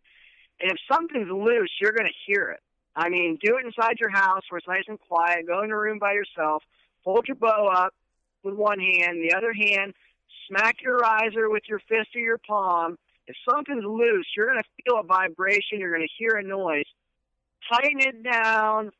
And 0.60 0.72
if 0.72 0.78
something's 0.90 1.30
loose, 1.30 1.70
you're 1.80 1.92
going 1.92 2.10
to 2.10 2.18
hear 2.26 2.50
it. 2.50 2.60
I 2.94 3.08
mean, 3.08 3.38
do 3.42 3.56
it 3.56 3.64
inside 3.64 3.96
your 3.98 4.10
house 4.10 4.42
where 4.48 4.58
it's 4.58 4.68
nice 4.68 4.84
and 4.88 4.98
quiet. 5.00 5.46
Go 5.46 5.62
in 5.62 5.70
a 5.70 5.78
room 5.78 5.98
by 5.98 6.12
yourself. 6.12 6.62
Hold 7.04 7.26
your 7.28 7.36
bow 7.36 7.70
up 7.72 7.94
with 8.42 8.54
one 8.54 8.78
hand, 8.78 9.22
the 9.22 9.34
other 9.34 9.52
hand 9.54 9.94
smack 10.50 10.76
your 10.82 10.96
riser 10.98 11.48
with 11.48 11.62
your 11.68 11.80
fist 11.88 12.14
or 12.14 12.20
your 12.20 12.38
palm. 12.38 12.98
If 13.26 13.36
something's 13.48 13.84
loose, 13.84 14.26
you're 14.36 14.50
going 14.50 14.62
to 14.62 14.82
feel 14.84 15.00
a 15.00 15.04
vibration. 15.04 15.78
You're 15.78 15.94
going 15.94 16.06
to 16.06 16.14
hear 16.18 16.36
a 16.36 16.42
noise. 16.42 16.84
Tighten 17.70 18.00
it 18.00 18.22
down, 18.22 18.90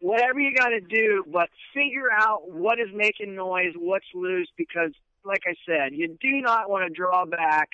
whatever 0.00 0.40
you 0.40 0.54
got 0.54 0.68
to 0.68 0.80
do, 0.80 1.24
but 1.26 1.48
figure 1.74 2.10
out 2.12 2.50
what 2.50 2.78
is 2.78 2.88
making 2.94 3.34
noise, 3.34 3.72
what's 3.76 4.06
loose, 4.14 4.48
because 4.56 4.92
like 5.24 5.42
I 5.46 5.54
said, 5.66 5.92
you 5.92 6.16
do 6.20 6.40
not 6.40 6.70
want 6.70 6.86
to 6.86 6.94
draw 6.94 7.24
back 7.24 7.68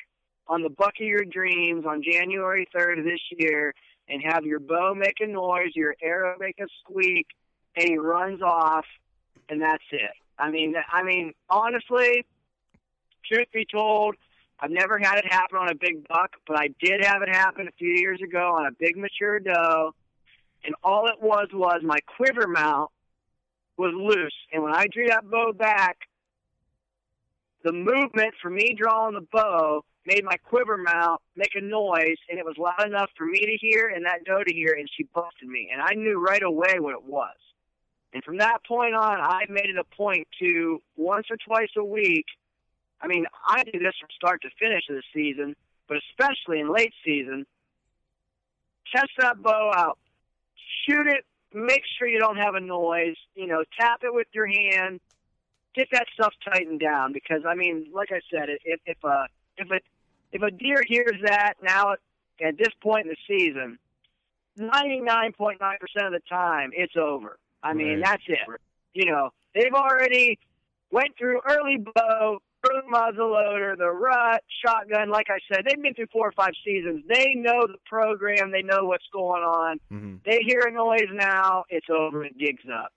on 0.46 0.62
the 0.62 0.68
buck 0.68 0.94
of 1.00 1.06
your 1.06 1.24
dreams 1.24 1.84
on 1.86 2.02
January 2.02 2.66
3rd 2.74 3.00
of 3.00 3.04
this 3.04 3.20
year 3.30 3.74
and 4.08 4.22
have 4.22 4.44
your 4.44 4.60
bow 4.60 4.94
make 4.94 5.20
a 5.20 5.26
noise, 5.26 5.70
your 5.74 5.94
arrow 6.02 6.36
make 6.38 6.58
a 6.60 6.66
squeak, 6.80 7.26
and 7.76 7.88
he 7.88 7.96
runs 7.96 8.42
off, 8.42 8.84
and 9.48 9.62
that's 9.62 9.84
it. 9.90 10.12
I 10.38 10.50
mean, 10.50 10.74
I 10.92 11.02
mean, 11.02 11.32
honestly, 11.48 12.26
truth 13.24 13.48
be 13.52 13.66
told, 13.70 14.16
I've 14.60 14.70
never 14.70 14.98
had 14.98 15.18
it 15.18 15.32
happen 15.32 15.58
on 15.58 15.70
a 15.70 15.74
big 15.74 16.06
buck, 16.06 16.32
but 16.46 16.58
I 16.58 16.68
did 16.80 17.04
have 17.04 17.22
it 17.22 17.28
happen 17.28 17.68
a 17.68 17.72
few 17.72 17.90
years 17.90 18.20
ago 18.22 18.54
on 18.54 18.66
a 18.66 18.72
big 18.78 18.96
mature 18.96 19.40
doe, 19.40 19.94
and 20.64 20.74
all 20.82 21.06
it 21.06 21.20
was 21.20 21.48
was 21.52 21.80
my 21.82 21.98
quiver 22.16 22.46
mount 22.46 22.90
was 23.76 23.92
loose, 23.94 24.34
and 24.52 24.62
when 24.62 24.74
I 24.74 24.86
drew 24.86 25.08
that 25.08 25.28
bow 25.30 25.52
back, 25.52 25.98
the 27.64 27.72
movement 27.72 28.34
for 28.40 28.50
me 28.50 28.74
drawing 28.78 29.14
the 29.14 29.26
bow 29.32 29.84
made 30.06 30.24
my 30.24 30.36
quiver 30.36 30.76
mount 30.76 31.20
make 31.34 31.54
a 31.54 31.60
noise, 31.60 32.18
and 32.28 32.38
it 32.38 32.44
was 32.44 32.56
loud 32.58 32.86
enough 32.86 33.10
for 33.16 33.26
me 33.26 33.38
to 33.38 33.56
hear 33.58 33.88
and 33.88 34.04
that 34.04 34.24
doe 34.24 34.44
to 34.44 34.54
hear, 34.54 34.76
and 34.78 34.88
she 34.96 35.04
busted 35.14 35.48
me. 35.48 35.70
And 35.72 35.80
I 35.80 35.94
knew 35.94 36.20
right 36.20 36.42
away 36.42 36.78
what 36.78 36.92
it 36.92 37.04
was. 37.04 37.34
And 38.12 38.22
from 38.22 38.38
that 38.38 38.58
point 38.66 38.94
on, 38.94 39.20
I 39.20 39.44
made 39.48 39.70
it 39.70 39.78
a 39.78 39.96
point 39.96 40.28
to 40.40 40.80
once 40.96 41.26
or 41.30 41.36
twice 41.36 41.70
a 41.76 41.84
week. 41.84 42.26
I 43.00 43.06
mean, 43.06 43.26
I 43.48 43.64
do 43.64 43.78
this 43.78 43.94
from 43.98 44.08
start 44.14 44.42
to 44.42 44.50
finish 44.58 44.84
of 44.88 44.96
the 44.96 45.02
season, 45.12 45.56
but 45.88 45.98
especially 46.10 46.60
in 46.60 46.72
late 46.72 46.94
season, 47.04 47.44
test 48.94 49.10
that 49.18 49.42
bow 49.42 49.72
out, 49.74 49.98
shoot 50.86 51.06
it, 51.06 51.24
make 51.52 51.82
sure 51.98 52.08
you 52.08 52.18
don't 52.18 52.36
have 52.36 52.54
a 52.54 52.60
noise, 52.60 53.16
you 53.34 53.46
know, 53.46 53.64
tap 53.78 54.00
it 54.02 54.12
with 54.12 54.26
your 54.32 54.46
hand, 54.46 55.00
get 55.74 55.88
that 55.92 56.06
stuff 56.12 56.32
tightened 56.44 56.80
down 56.80 57.12
because 57.12 57.42
I 57.46 57.54
mean, 57.54 57.86
like 57.92 58.10
I 58.12 58.20
said, 58.30 58.48
if 58.64 58.80
if 58.86 58.98
a 59.04 59.08
uh, 59.08 59.26
if 59.56 59.70
a 59.70 59.80
if 60.32 60.42
a 60.42 60.50
deer 60.50 60.82
hears 60.86 61.20
that 61.24 61.54
now 61.62 61.92
at, 62.42 62.58
this 62.58 62.72
point 62.82 63.06
in 63.06 63.12
the 63.12 63.16
season, 63.38 63.78
ninety 64.56 65.00
nine 65.00 65.32
point 65.32 65.60
nine 65.60 65.78
percent 65.80 66.06
of 66.06 66.12
the 66.12 66.28
time 66.28 66.70
it's 66.74 66.96
over. 66.96 67.38
I 67.62 67.72
mean, 67.72 68.00
right. 68.00 68.04
that's 68.04 68.22
it. 68.26 68.60
You 68.92 69.06
know, 69.06 69.30
they've 69.54 69.72
already 69.72 70.38
went 70.90 71.16
through 71.18 71.40
early 71.48 71.78
bow, 71.78 72.40
early 72.70 72.88
muzzle 72.88 73.30
loader, 73.30 73.74
the 73.76 73.90
rut, 73.90 74.42
shotgun. 74.64 75.10
Like 75.10 75.26
I 75.28 75.38
said, 75.52 75.64
they've 75.68 75.80
been 75.80 75.94
through 75.94 76.08
four 76.12 76.28
or 76.28 76.32
five 76.32 76.52
seasons. 76.64 77.04
They 77.08 77.34
know 77.34 77.66
the 77.66 77.78
program. 77.86 78.50
They 78.50 78.62
know 78.62 78.84
what's 78.84 79.06
going 79.12 79.42
on. 79.42 79.78
Mm-hmm. 79.92 80.16
They 80.24 80.40
hear 80.46 80.60
a 80.66 80.70
noise 80.70 81.08
now. 81.12 81.64
It's 81.68 81.86
over. 81.90 82.24
It 82.24 82.36
digs 82.38 82.64
up. 82.72 82.92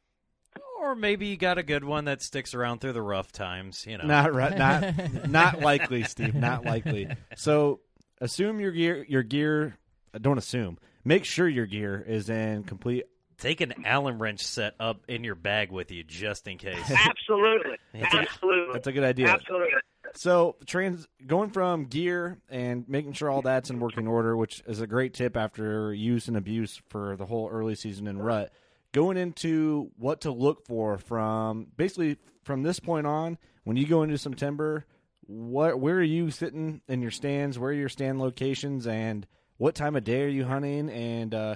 Or 0.80 0.96
maybe 0.96 1.28
you 1.28 1.38
got 1.38 1.58
a 1.58 1.64
good 1.64 1.84
one 1.84 2.06
that 2.06 2.22
sticks 2.22 2.54
around 2.54 2.82
through 2.82 2.94
the 2.94 3.02
rough 3.02 3.32
times. 3.32 3.86
You 3.88 3.98
know, 3.98 4.06
not 4.06 4.34
right, 4.34 4.58
not 4.58 5.30
not 5.30 5.60
likely, 5.60 6.04
Steve. 6.04 6.36
Not 6.36 6.66
likely. 6.66 7.08
So 7.36 7.82
assume 8.22 8.60
your 8.60 8.72
gear. 8.72 9.06
Your 9.08 9.24
gear. 9.24 9.78
Uh, 10.14 10.20
don't 10.20 10.38
assume. 10.38 10.78
Make 11.04 11.26
sure 11.26 11.48
your 11.48 11.66
gear 11.66 12.04
is 12.08 12.30
in 12.30 12.64
complete. 12.64 13.06
Take 13.40 13.62
an 13.62 13.86
Allen 13.86 14.18
wrench 14.18 14.42
set 14.42 14.74
up 14.80 15.04
in 15.08 15.24
your 15.24 15.36
bag 15.36 15.72
with 15.72 15.92
you 15.92 16.04
just 16.04 16.48
in 16.48 16.58
case. 16.58 16.80
Absolutely, 16.92 17.78
absolutely. 17.94 18.74
That's 18.74 18.88
a 18.88 18.92
good 18.92 19.04
idea. 19.04 19.28
Absolutely. 19.28 19.70
So 20.16 20.56
trans 20.66 21.08
going 21.26 21.52
from 21.52 21.86
gear 21.86 22.40
and 22.50 22.88
making 22.90 23.14
sure 23.14 23.30
all 23.30 23.44
that's 23.44 23.70
in 23.70 23.80
working 23.80 24.08
order, 24.08 24.36
which 24.36 24.64
is 24.66 24.82
a 24.82 24.88
great 24.88 25.14
tip 25.14 25.38
after 25.38 25.94
use 25.94 26.28
and 26.28 26.36
abuse 26.36 26.82
for 26.90 27.16
the 27.16 27.26
whole 27.26 27.50
early 27.50 27.76
season 27.76 28.08
in 28.08 28.18
rut 28.18 28.52
going 28.98 29.18
into 29.18 29.92
what 29.98 30.22
to 30.22 30.32
look 30.32 30.66
for 30.66 30.98
from 30.98 31.68
basically 31.78 32.18
from 32.44 32.64
this 32.64 32.80
point 32.80 33.06
on 33.06 33.38
when 33.64 33.78
you 33.78 33.86
go 33.86 34.04
into 34.04 34.18
September. 34.18 34.86
What 35.28 35.80
where 35.80 35.98
are 35.98 36.04
you 36.04 36.32
sitting 36.32 36.82
in 36.88 37.02
your 37.02 37.12
stands? 37.12 37.60
Where 37.60 37.72
are 37.72 37.74
your 37.74 37.90
stand 37.90 38.20
locations, 38.20 38.88
and 38.88 39.28
what 39.58 39.76
time 39.76 39.96
of 39.96 40.04
day 40.04 40.24
are 40.24 40.30
you 40.30 40.46
hunting? 40.46 40.90
And 40.90 41.36
uh, 41.36 41.56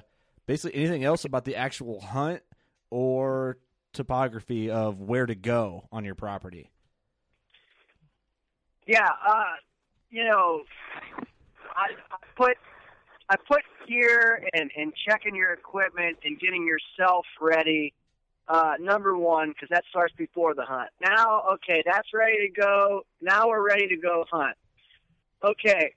basically 0.51 0.77
anything 0.81 1.05
else 1.05 1.23
about 1.23 1.45
the 1.45 1.55
actual 1.55 2.01
hunt 2.01 2.41
or 2.89 3.57
topography 3.93 4.69
of 4.69 4.99
where 4.99 5.25
to 5.25 5.33
go 5.33 5.87
on 5.93 6.03
your 6.03 6.13
property. 6.13 6.69
Yeah, 8.85 9.07
uh, 9.25 9.43
you 10.09 10.25
know, 10.25 10.63
I, 11.73 11.93
I 12.11 12.17
put 12.35 12.57
I 13.29 13.37
put 13.49 13.61
gear 13.87 14.45
and, 14.53 14.69
and 14.75 14.91
checking 15.07 15.35
your 15.35 15.53
equipment 15.53 16.17
and 16.25 16.37
getting 16.37 16.67
yourself 16.67 17.25
ready 17.39 17.93
uh, 18.49 18.73
number 18.77 19.17
one 19.17 19.51
because 19.51 19.69
that 19.69 19.85
starts 19.89 20.13
before 20.17 20.53
the 20.53 20.65
hunt. 20.65 20.89
Now, 21.01 21.43
okay, 21.53 21.81
that's 21.85 22.09
ready 22.13 22.49
to 22.49 22.61
go. 22.61 23.05
Now 23.21 23.47
we're 23.47 23.65
ready 23.65 23.87
to 23.87 23.95
go 23.95 24.25
hunt. 24.29 24.57
Okay. 25.45 25.93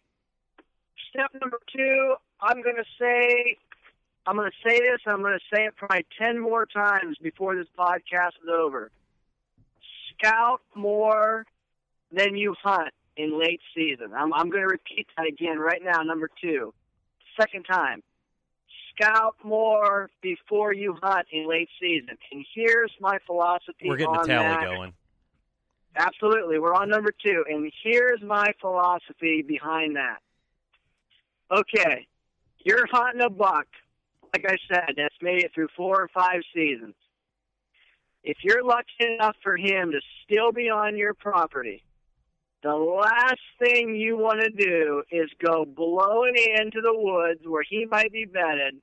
Step 1.11 1.33
number 1.41 1.59
two, 1.77 2.15
I'm 2.41 2.63
going 2.63 2.77
to 2.77 2.85
say, 3.01 3.57
I'm 4.27 4.37
going 4.37 4.51
to 4.51 4.69
say 4.69 4.81
this. 4.81 5.01
I'm 5.07 5.21
going 5.21 5.39
to 5.39 5.57
say 5.57 5.65
it 5.65 5.77
probably 5.77 6.07
ten 6.19 6.39
more 6.39 6.67
times 6.67 7.17
before 7.23 7.57
this 7.57 7.67
podcast 7.79 8.33
is 8.43 8.49
over. 8.53 8.91
Scout 10.19 10.61
more 10.75 11.45
than 12.13 12.37
you 12.37 12.55
hunt 12.63 12.93
in 13.17 13.39
late 13.39 13.61
season. 13.75 14.13
I'm, 14.17 14.33
I'm 14.33 14.51
going 14.51 14.63
to 14.63 14.69
repeat 14.69 15.07
that 15.17 15.27
again 15.27 15.59
right 15.59 15.83
now. 15.83 16.03
Number 16.03 16.31
two, 16.41 16.73
second 17.39 17.65
time 17.65 18.03
scout 18.95 19.37
more 19.43 20.11
before 20.23 20.73
you 20.73 20.97
hunt 21.03 21.27
in 21.33 21.49
late 21.49 21.69
season. 21.81 22.17
And 22.33 22.45
here's 22.55 22.93
my 23.01 23.19
philosophy. 23.27 23.87
We're 23.89 23.97
getting 23.97 24.15
on 24.15 24.25
a 24.25 24.27
tally 24.27 24.49
that. 24.49 24.65
going. 24.65 24.93
Absolutely, 25.97 26.59
we're 26.59 26.75
on 26.75 26.89
number 26.89 27.13
two, 27.25 27.45
and 27.49 27.71
here's 27.85 28.21
my 28.21 28.53
philosophy 28.61 29.43
behind 29.43 29.95
that. 29.95 30.19
Okay, 31.53 32.09
you're 32.65 32.87
hunting 32.91 33.21
a 33.21 33.31
buck, 33.31 33.69
like 34.35 34.45
I 34.49 34.57
said, 34.69 34.95
that's 34.97 35.15
made 35.23 35.45
it 35.45 35.53
through 35.55 35.69
four 35.77 36.03
or 36.03 36.09
five 36.09 36.41
seasons. 36.55 36.95
If 38.25 38.39
you're 38.43 38.65
lucky 38.65 38.89
enough 39.01 39.37
for 39.43 39.57
him 39.57 39.93
to 39.93 40.01
still 40.25 40.51
be 40.51 40.71
on 40.71 40.97
your 40.97 41.15
property, 41.15 41.85
the 42.63 42.75
last 42.75 43.41
thing 43.63 43.95
you 43.95 44.17
want 44.17 44.41
to 44.41 44.51
do 44.51 45.03
is 45.13 45.29
go 45.45 45.65
blowing 45.65 46.35
into 46.59 46.81
the 46.81 46.95
woods 46.95 47.41
where 47.45 47.63
he 47.69 47.85
might 47.85 48.11
be 48.11 48.25
bedded 48.25 48.81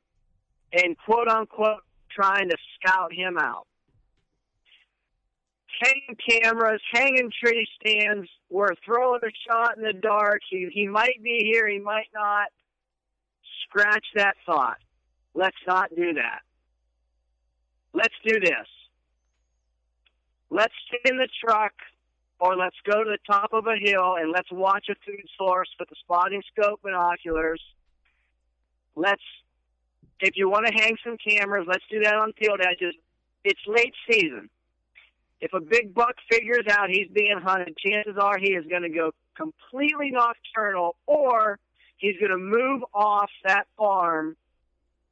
and 0.71 0.95
quote 1.05 1.27
unquote 1.27 1.83
trying 2.09 2.49
to 2.49 2.57
scout 2.75 3.11
him 3.11 3.37
out. 3.37 3.65
Hanging 5.81 6.15
cameras, 6.29 6.81
hanging 6.93 7.31
tree 7.43 7.67
stands, 7.79 8.29
we're 8.51 8.75
throwing 8.85 9.21
a 9.23 9.31
shot 9.49 9.77
in 9.77 9.83
the 9.83 9.93
dark. 9.93 10.41
He, 10.47 10.69
he 10.71 10.87
might 10.87 11.21
be 11.23 11.49
here, 11.51 11.67
he 11.67 11.79
might 11.79 12.09
not. 12.13 12.49
Scratch 13.67 14.05
that 14.15 14.35
thought. 14.45 14.77
Let's 15.33 15.57
not 15.67 15.89
do 15.95 16.13
that. 16.13 16.41
Let's 17.93 18.15
do 18.25 18.39
this. 18.39 18.67
Let's 20.49 20.73
sit 20.89 21.09
in 21.09 21.17
the 21.17 21.29
truck 21.45 21.73
or 22.39 22.55
let's 22.55 22.75
go 22.89 23.03
to 23.03 23.09
the 23.09 23.19
top 23.31 23.53
of 23.53 23.67
a 23.67 23.77
hill 23.77 24.15
and 24.19 24.31
let's 24.31 24.51
watch 24.51 24.87
a 24.89 24.95
food 25.05 25.25
source 25.37 25.69
with 25.79 25.89
a 25.91 25.95
spotting 26.03 26.41
scope 26.51 26.81
binoculars. 26.81 27.61
Let's, 28.95 29.21
if 30.19 30.35
you 30.35 30.49
want 30.49 30.67
to 30.67 30.73
hang 30.73 30.97
some 31.03 31.17
cameras, 31.17 31.65
let's 31.69 31.83
do 31.89 32.01
that 32.03 32.15
on 32.15 32.33
field 32.33 32.59
edges. 32.61 32.95
It's 33.43 33.61
late 33.67 33.93
season. 34.09 34.49
If 35.39 35.53
a 35.53 35.59
big 35.59 35.93
buck 35.93 36.15
figures 36.29 36.65
out 36.69 36.89
he's 36.89 37.07
being 37.11 37.39
hunted, 37.41 37.75
chances 37.77 38.15
are 38.19 38.37
he 38.37 38.51
is 38.53 38.65
going 38.67 38.83
to 38.83 38.89
go 38.89 39.11
completely 39.35 40.11
nocturnal 40.11 40.95
or 41.07 41.57
he's 41.97 42.17
going 42.19 42.31
to 42.31 42.37
move 42.37 42.83
off 42.93 43.29
that 43.45 43.65
farm 43.77 44.35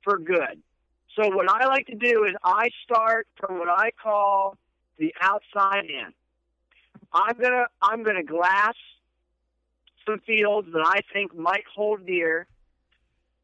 for 0.03 0.17
good. 0.17 0.61
So 1.15 1.35
what 1.35 1.49
I 1.49 1.65
like 1.67 1.87
to 1.87 1.95
do 1.95 2.25
is 2.25 2.35
I 2.43 2.69
start 2.83 3.27
from 3.35 3.59
what 3.59 3.69
I 3.69 3.91
call 3.91 4.57
the 4.97 5.13
outside 5.21 5.85
in. 5.85 6.13
I'm 7.11 7.35
gonna 7.39 7.65
I'm 7.81 8.03
gonna 8.03 8.23
glass 8.23 8.75
some 10.05 10.19
fields 10.19 10.67
that 10.71 10.83
I 10.85 11.01
think 11.11 11.35
might 11.35 11.63
hold 11.73 12.05
deer. 12.05 12.47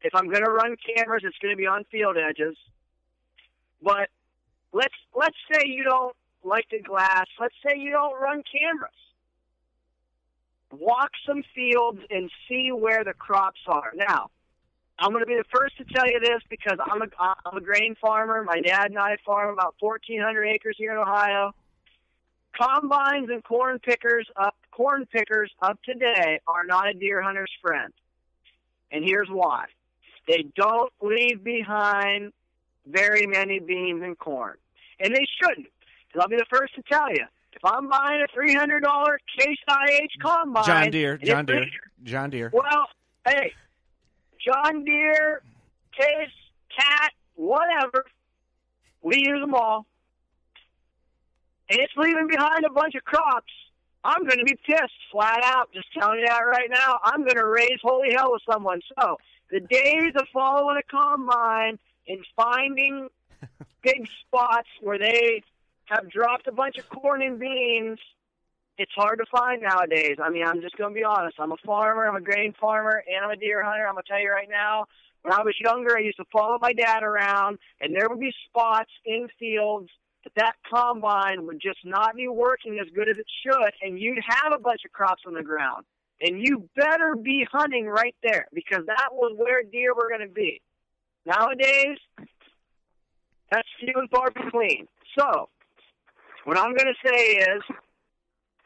If 0.02 0.14
I'm 0.14 0.28
gonna 0.30 0.50
run 0.50 0.76
cameras, 0.96 1.22
it's 1.24 1.36
gonna 1.42 1.56
be 1.56 1.66
on 1.66 1.84
field 1.90 2.16
edges. 2.16 2.56
But 3.82 4.08
let's 4.72 4.94
let's 5.14 5.36
say 5.52 5.62
you 5.66 5.84
don't 5.84 6.14
like 6.44 6.68
to 6.68 6.78
glass. 6.78 7.26
Let's 7.40 7.54
say 7.66 7.78
you 7.78 7.90
don't 7.90 8.20
run 8.20 8.42
cameras. 8.50 8.92
Walk 10.70 11.10
some 11.26 11.42
fields 11.54 12.00
and 12.10 12.30
see 12.48 12.70
where 12.72 13.04
the 13.04 13.14
crops 13.14 13.60
are. 13.66 13.92
Now, 13.94 14.30
I'm 14.98 15.10
going 15.10 15.22
to 15.22 15.26
be 15.26 15.36
the 15.36 15.44
first 15.54 15.76
to 15.78 15.84
tell 15.84 16.06
you 16.06 16.20
this 16.20 16.40
because 16.48 16.78
I'm 16.84 17.02
a 17.02 17.06
I'm 17.44 17.56
a 17.56 17.60
grain 17.60 17.94
farmer. 18.00 18.42
My 18.44 18.60
dad 18.60 18.86
and 18.86 18.98
I 18.98 19.16
farm 19.24 19.52
about 19.52 19.74
1,400 19.80 20.44
acres 20.44 20.76
here 20.78 20.92
in 20.92 20.98
Ohio 20.98 21.52
combines 22.58 23.28
and 23.30 23.42
corn 23.44 23.78
pickers 23.78 24.26
up 24.36 24.56
corn 24.70 25.06
pickers 25.06 25.50
up 25.62 25.78
today 25.82 26.40
are 26.46 26.64
not 26.64 26.88
a 26.88 26.94
deer 26.94 27.22
hunter's 27.22 27.52
friend. 27.62 27.92
And 28.90 29.04
here's 29.04 29.28
why. 29.28 29.66
They 30.28 30.46
don't 30.54 30.92
leave 31.02 31.42
behind 31.42 32.32
very 32.86 33.26
many 33.26 33.58
beans 33.58 34.02
and 34.02 34.18
corn. 34.18 34.56
And 35.00 35.14
they 35.14 35.26
shouldn't. 35.40 35.68
Because 36.08 36.22
I'll 36.22 36.28
be 36.28 36.36
the 36.36 36.46
first 36.50 36.74
to 36.76 36.82
tell 36.82 37.10
you. 37.10 37.24
If 37.52 37.64
I'm 37.64 37.88
buying 37.88 38.22
a 38.22 38.26
three 38.34 38.54
hundred 38.54 38.82
dollar 38.82 39.18
Case 39.38 39.58
IH 39.68 40.20
combine 40.20 40.64
John 40.64 40.90
Deere, 40.90 41.16
John 41.16 41.46
Deere, 41.46 41.66
John 42.02 42.30
Deere. 42.30 42.50
Well, 42.52 42.86
hey, 43.26 43.52
John 44.46 44.84
Deere, 44.84 45.42
Case, 45.98 46.30
Cat, 46.78 47.12
whatever. 47.34 48.04
We 49.02 49.18
use 49.18 49.40
them 49.40 49.54
all 49.54 49.86
and 51.68 51.80
it's 51.80 51.92
leaving 51.96 52.28
behind 52.28 52.64
a 52.64 52.70
bunch 52.70 52.94
of 52.94 53.04
crops, 53.04 53.52
I'm 54.04 54.24
going 54.24 54.38
to 54.38 54.44
be 54.44 54.56
pissed 54.66 54.92
flat 55.10 55.40
out. 55.42 55.72
Just 55.72 55.88
telling 55.98 56.20
you 56.20 56.26
that 56.26 56.40
right 56.40 56.70
now. 56.70 56.98
I'm 57.02 57.22
going 57.22 57.36
to 57.36 57.46
raise 57.46 57.78
holy 57.82 58.12
hell 58.12 58.32
with 58.32 58.42
someone. 58.48 58.80
So 58.96 59.16
the 59.50 59.60
days 59.60 60.12
of 60.14 60.28
following 60.32 60.78
a 60.78 60.82
combine 60.82 61.78
and 62.06 62.24
finding 62.36 63.08
big 63.82 64.08
spots 64.20 64.68
where 64.80 64.98
they 64.98 65.42
have 65.86 66.08
dropped 66.08 66.46
a 66.46 66.52
bunch 66.52 66.78
of 66.78 66.88
corn 66.88 67.22
and 67.22 67.38
beans, 67.38 67.98
it's 68.78 68.92
hard 68.94 69.18
to 69.18 69.26
find 69.30 69.62
nowadays. 69.62 70.16
I 70.22 70.30
mean, 70.30 70.44
I'm 70.46 70.60
just 70.60 70.76
going 70.76 70.92
to 70.92 70.98
be 70.98 71.04
honest. 71.04 71.36
I'm 71.38 71.52
a 71.52 71.56
farmer. 71.64 72.06
I'm 72.06 72.16
a 72.16 72.20
grain 72.20 72.54
farmer, 72.60 73.02
and 73.06 73.24
I'm 73.24 73.30
a 73.30 73.36
deer 73.36 73.62
hunter. 73.62 73.86
I'm 73.86 73.94
going 73.94 74.04
to 74.04 74.08
tell 74.08 74.20
you 74.20 74.30
right 74.30 74.48
now. 74.50 74.86
When 75.22 75.32
I 75.32 75.42
was 75.42 75.54
younger, 75.58 75.96
I 75.96 76.00
used 76.00 76.18
to 76.18 76.24
follow 76.32 76.58
my 76.60 76.72
dad 76.72 77.02
around, 77.02 77.58
and 77.80 77.94
there 77.94 78.08
would 78.08 78.20
be 78.20 78.32
spots 78.48 78.90
in 79.04 79.28
fields 79.38 79.88
that 80.22 80.32
that 80.36 80.54
combine 80.72 81.46
would 81.46 81.60
just 81.60 81.78
not 81.84 82.14
be 82.14 82.28
working 82.28 82.78
as 82.80 82.86
good 82.94 83.08
as 83.08 83.16
it 83.16 83.26
should, 83.42 83.72
and 83.82 83.98
you'd 83.98 84.18
have 84.24 84.52
a 84.52 84.58
bunch 84.58 84.82
of 84.84 84.92
crops 84.92 85.22
on 85.26 85.34
the 85.34 85.42
ground. 85.42 85.84
And 86.20 86.40
you 86.40 86.68
better 86.76 87.14
be 87.14 87.46
hunting 87.50 87.86
right 87.86 88.14
there 88.22 88.46
because 88.52 88.86
that 88.86 89.08
was 89.12 89.34
where 89.36 89.62
deer 89.62 89.94
were 89.94 90.08
going 90.08 90.26
to 90.26 90.32
be. 90.32 90.60
Nowadays, 91.26 91.98
that's 93.50 93.68
few 93.80 93.92
and 93.96 94.08
far 94.10 94.30
between. 94.30 94.86
So, 95.18 95.48
what 96.44 96.56
I'm 96.56 96.74
going 96.74 96.86
to 96.86 97.08
say 97.08 97.36
is, 97.36 97.62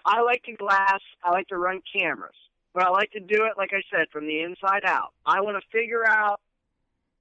I 0.04 0.22
like 0.22 0.42
to 0.44 0.52
glass, 0.52 1.00
I 1.22 1.30
like 1.30 1.48
to 1.48 1.58
run 1.58 1.82
cameras, 1.94 2.34
but 2.74 2.86
I 2.86 2.90
like 2.90 3.12
to 3.12 3.20
do 3.20 3.44
it, 3.44 3.58
like 3.58 3.70
I 3.72 3.82
said, 3.94 4.06
from 4.12 4.26
the 4.26 4.42
inside 4.42 4.84
out. 4.84 5.12
I 5.26 5.40
want 5.40 5.56
to 5.56 5.78
figure 5.78 6.06
out 6.06 6.40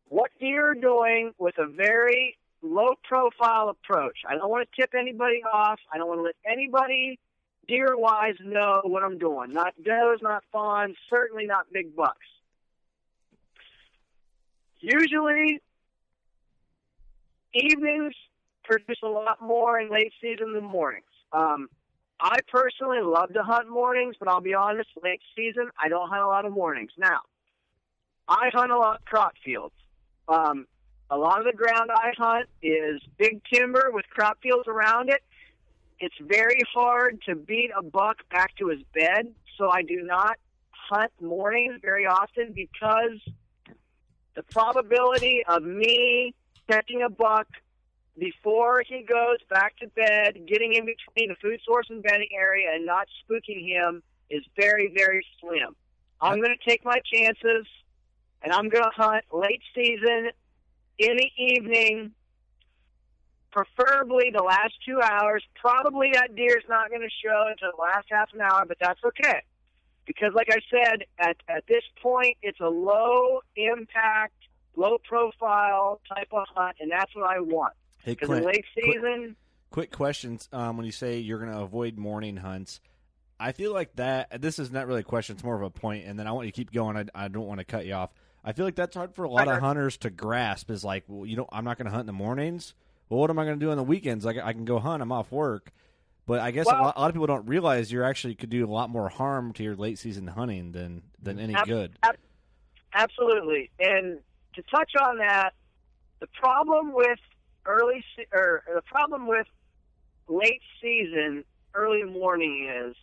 what 0.08 0.32
deer 0.40 0.72
are 0.72 0.76
doing 0.76 1.34
with 1.38 1.58
a 1.58 1.68
very 1.68 2.38
low 2.62 2.96
profile 3.04 3.70
approach. 3.70 4.20
I 4.28 4.36
don't 4.36 4.50
want 4.50 4.68
to 4.70 4.82
tip 4.82 4.94
anybody 4.98 5.42
off. 5.52 5.80
I 5.94 5.98
don't 5.98 6.08
want 6.08 6.20
to 6.20 6.24
let 6.24 6.36
anybody 6.46 7.20
deer 7.68 7.96
wise 7.96 8.36
know 8.44 8.82
what 8.84 9.04
I'm 9.04 9.18
doing. 9.18 9.54
Not 9.54 9.74
does, 9.84 10.20
not 10.22 10.44
fawns, 10.52 10.96
certainly 11.10 11.46
not 11.46 11.72
big 11.72 11.96
bucks. 11.96 12.26
Usually, 14.82 15.60
evenings 17.54 18.14
produce 18.64 19.00
a 19.04 19.08
lot 19.08 19.42
more 19.42 19.80
in 19.80 19.92
late 19.92 20.14
season 20.22 20.54
than 20.54 20.64
mornings. 20.64 21.06
Um, 21.32 21.70
I 22.20 22.40
personally 22.52 23.02
love 23.02 23.34
to 23.34 23.44
hunt 23.44 23.70
mornings, 23.70 24.16
but 24.20 24.28
I'll 24.28 24.42
be 24.42 24.54
honest, 24.54 24.90
late 25.02 25.22
season, 25.36 25.70
I 25.82 25.88
don't 25.90 26.10
hunt 26.10 26.22
a 26.22 26.28
lot 26.28 26.46
of 26.46 26.52
mornings. 26.52 26.92
Now, 26.98 27.22
I 28.28 28.50
hunt 28.54 28.72
a 28.72 28.78
lot 28.78 28.98
of 28.98 29.06
crop 29.06 29.34
fields. 29.44 29.74
Um, 30.28 30.68
a 31.10 31.18
lot 31.18 31.40
of 31.40 31.46
the 31.46 31.54
ground 31.54 31.90
I 31.94 32.12
hunt 32.18 32.48
is 32.62 33.02
big 33.18 33.42
timber 33.52 33.90
with 33.92 34.08
crop 34.10 34.42
fields 34.42 34.68
around 34.68 35.10
it. 35.10 35.24
It's 36.00 36.16
very 36.20 36.62
hard 36.74 37.22
to 37.26 37.36
beat 37.36 37.72
a 37.76 37.82
buck 37.82 38.18
back 38.30 38.56
to 38.58 38.68
his 38.68 38.80
bed, 38.94 39.34
so 39.58 39.70
I 39.72 39.82
do 39.82 40.02
not 40.04 40.38
hunt 40.72 41.12
mornings 41.22 41.80
very 41.82 42.06
often 42.06 42.54
because 42.54 43.20
the 44.36 44.44
probability 44.44 45.44
of 45.48 45.64
me 45.64 46.34
catching 46.70 47.02
a 47.02 47.10
buck 47.10 47.48
before 48.20 48.84
he 48.88 49.02
goes 49.02 49.38
back 49.50 49.78
to 49.78 49.88
bed, 49.88 50.46
getting 50.46 50.74
in 50.74 50.86
between 50.86 51.30
the 51.30 51.36
food 51.42 51.60
source 51.66 51.88
and 51.90 52.04
bedding 52.04 52.30
area, 52.34 52.72
and 52.74 52.86
not 52.86 53.08
spooking 53.24 53.66
him 53.66 54.04
is 54.30 54.44
very, 54.60 54.92
very 54.96 55.26
slim. 55.40 55.76
I'm 56.22 56.42
going 56.42 56.56
to 56.56 56.70
take 56.70 56.84
my 56.84 57.00
chances, 57.12 57.66
and 58.42 58.52
I'm 58.52 58.70
going 58.70 58.84
to 58.84 58.92
hunt 58.94 59.26
late 59.32 59.62
season 59.74 60.32
in 60.98 61.18
the 61.18 61.32
evening, 61.38 62.12
preferably 63.52 64.32
the 64.36 64.44
last 64.44 64.74
two 64.86 65.00
hours. 65.02 65.44
Probably 65.56 66.12
that 66.14 66.36
deer 66.36 66.58
is 66.58 66.66
not 66.68 66.90
going 66.90 67.02
to 67.02 67.10
show 67.24 67.46
until 67.50 67.72
the 67.76 67.82
last 67.82 68.08
half 68.12 68.30
an 68.34 68.42
hour, 68.42 68.66
but 68.68 68.78
that's 68.82 69.00
okay. 69.04 69.42
Because, 70.06 70.34
like 70.34 70.50
I 70.52 70.60
said, 70.70 71.04
at, 71.20 71.38
at 71.48 71.68
this 71.68 71.84
point, 72.02 72.36
it's 72.42 72.60
a 72.60 72.70
low 72.70 73.42
impact, 73.56 74.34
low 74.76 74.98
profile 75.08 76.02
type 76.14 76.30
of 76.32 76.46
hunt, 76.54 76.78
and 76.80 76.92
that's 76.92 77.16
what 77.16 77.30
I 77.30 77.40
want. 77.40 77.74
Hey, 78.04 78.16
Clint, 78.16 78.44
in 78.44 78.48
late 78.48 78.66
quick- 78.74 78.86
season, 78.86 79.36
Quick 79.72 79.92
questions. 79.92 80.50
Um, 80.52 80.78
when 80.78 80.86
you 80.88 80.92
say 80.92 81.20
you're 81.20 81.38
going 81.38 81.52
to 81.52 81.60
avoid 81.60 81.96
morning 81.96 82.38
hunts, 82.38 82.82
I 83.40 83.52
feel 83.52 83.72
like 83.72 83.96
that. 83.98 84.42
This 84.42 84.58
is 84.58 84.72
not 84.72 84.88
really 84.88 85.02
a 85.02 85.04
question; 85.04 85.36
it's 85.36 85.44
more 85.44 85.56
of 85.56 85.62
a 85.62 85.70
point. 85.70 86.06
And 86.08 86.18
then 86.18 86.26
I 86.26 86.32
want 86.32 86.48
you 86.48 86.52
to 86.52 86.56
keep 86.56 86.72
going. 86.74 86.98
I, 86.98 87.06
I 87.14 87.28
don't 87.28 87.46
want 87.46 87.60
to 87.60 87.66
cut 87.66 87.86
you 87.86 87.94
off. 87.94 88.10
I 88.44 88.54
feel 88.54 88.66
like 88.66 88.76
that's 88.76 88.96
hard 88.96 89.14
for 89.14 89.26
a 89.26 89.30
lot 89.30 89.48
of 89.48 89.60
hunters 89.60 89.98
to 89.98 90.10
grasp. 90.10 90.72
Is 90.72 90.84
like, 90.84 91.04
well, 91.08 91.24
you 91.26 91.38
know, 91.38 91.48
I'm 91.52 91.66
not 91.66 91.78
going 91.78 91.86
to 91.86 91.92
hunt 91.92 92.02
in 92.02 92.08
the 92.08 92.14
mornings. 92.14 92.74
Well, 93.10 93.20
what 93.20 93.30
am 93.30 93.38
I 93.38 93.46
going 93.46 93.60
to 93.60 93.66
do 93.66 93.70
on 93.70 93.78
the 93.78 93.84
weekends? 93.84 94.26
Like, 94.26 94.38
I 94.38 94.54
can 94.54 94.66
go 94.66 94.80
hunt. 94.80 95.04
I'm 95.04 95.12
off 95.12 95.32
work. 95.32 95.72
But 96.26 96.40
I 96.42 96.52
guess 96.52 96.68
a, 96.68 96.70
lot, 96.70 96.96
a 96.96 97.00
lot 97.00 97.10
of 97.10 97.14
people 97.14 97.28
don't 97.28 97.48
realize 97.48 97.92
you 97.92 98.04
actually 98.04 98.36
could 98.36 98.52
do 98.52 98.64
a 98.64 98.70
lot 98.70 98.90
more 98.90 99.10
harm 99.10 99.52
to 99.54 99.64
your 99.64 99.76
late 99.76 99.98
season 99.98 100.28
hunting 100.28 100.72
than 100.72 101.02
than 101.22 101.40
any 101.40 101.56
Ab- 101.56 101.68
good. 101.68 101.98
ab- 102.04 102.18
absolutely. 102.94 103.72
And 103.80 104.20
to 104.54 104.62
touch 104.64 104.92
on 105.00 105.18
that, 105.20 105.54
the 106.20 106.28
problem 106.40 106.94
with 106.94 107.20
early 107.70 108.04
se- 108.16 108.28
or 108.34 108.64
the 108.74 108.82
problem 108.82 109.28
with 109.28 109.48
late 110.28 110.62
season, 110.82 111.44
early 111.74 112.04
morning 112.04 112.70
is, 112.70 112.96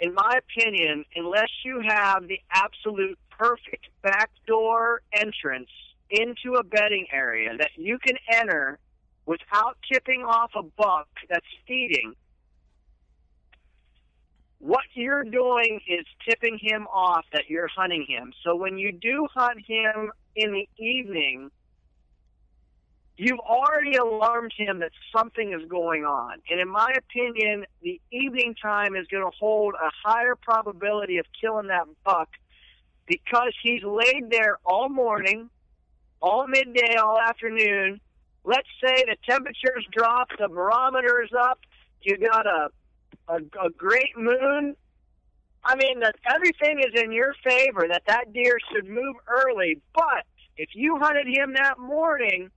in 0.00 0.14
my 0.14 0.38
opinion, 0.38 1.04
unless 1.16 1.50
you 1.64 1.82
have 1.86 2.28
the 2.28 2.38
absolute 2.52 3.18
perfect 3.36 3.88
backdoor 4.02 5.02
entrance 5.12 5.70
into 6.10 6.54
a 6.58 6.64
bedding 6.64 7.06
area 7.12 7.50
that 7.58 7.70
you 7.76 7.98
can 7.98 8.16
enter 8.32 8.78
without 9.26 9.76
tipping 9.92 10.22
off 10.22 10.50
a 10.56 10.62
buck 10.62 11.08
that's 11.28 11.44
feeding, 11.66 12.14
what 14.58 14.84
you're 14.94 15.24
doing 15.24 15.80
is 15.86 16.06
tipping 16.28 16.58
him 16.60 16.86
off 16.86 17.24
that 17.32 17.48
you're 17.48 17.68
hunting 17.68 18.04
him. 18.08 18.32
So 18.44 18.56
when 18.56 18.78
you 18.78 18.92
do 18.92 19.26
hunt 19.34 19.58
him 19.66 20.12
in 20.34 20.52
the 20.52 20.68
evening, 20.82 21.50
you've 23.18 23.40
already 23.40 23.96
alarmed 23.96 24.52
him 24.56 24.78
that 24.78 24.92
something 25.14 25.52
is 25.52 25.68
going 25.68 26.04
on. 26.04 26.40
And 26.48 26.60
in 26.60 26.68
my 26.68 26.92
opinion, 26.96 27.66
the 27.82 28.00
evening 28.12 28.54
time 28.60 28.94
is 28.94 29.06
going 29.08 29.24
to 29.24 29.36
hold 29.38 29.74
a 29.74 29.90
higher 30.04 30.36
probability 30.36 31.18
of 31.18 31.26
killing 31.38 31.66
that 31.66 31.86
buck 32.04 32.28
because 33.06 33.52
he's 33.62 33.82
laid 33.82 34.30
there 34.30 34.58
all 34.64 34.88
morning, 34.88 35.50
all 36.22 36.46
midday, 36.46 36.94
all 36.94 37.18
afternoon. 37.18 38.00
Let's 38.44 38.68
say 38.82 39.04
the 39.04 39.16
temperature's 39.28 39.86
dropped, 39.90 40.38
the 40.38 40.48
barometer's 40.48 41.32
up, 41.38 41.58
you 42.02 42.16
got 42.16 42.46
a 42.46 42.70
a, 43.28 43.36
a 43.62 43.70
great 43.76 44.16
moon. 44.16 44.74
I 45.64 45.76
mean, 45.76 46.00
that 46.00 46.14
everything 46.26 46.80
is 46.80 46.98
in 46.98 47.12
your 47.12 47.34
favor 47.44 47.86
that 47.90 48.02
that 48.06 48.32
deer 48.32 48.58
should 48.72 48.88
move 48.88 49.16
early. 49.26 49.80
But 49.94 50.24
if 50.56 50.70
you 50.72 50.98
hunted 50.98 51.26
him 51.26 51.54
that 51.54 51.78
morning 51.78 52.50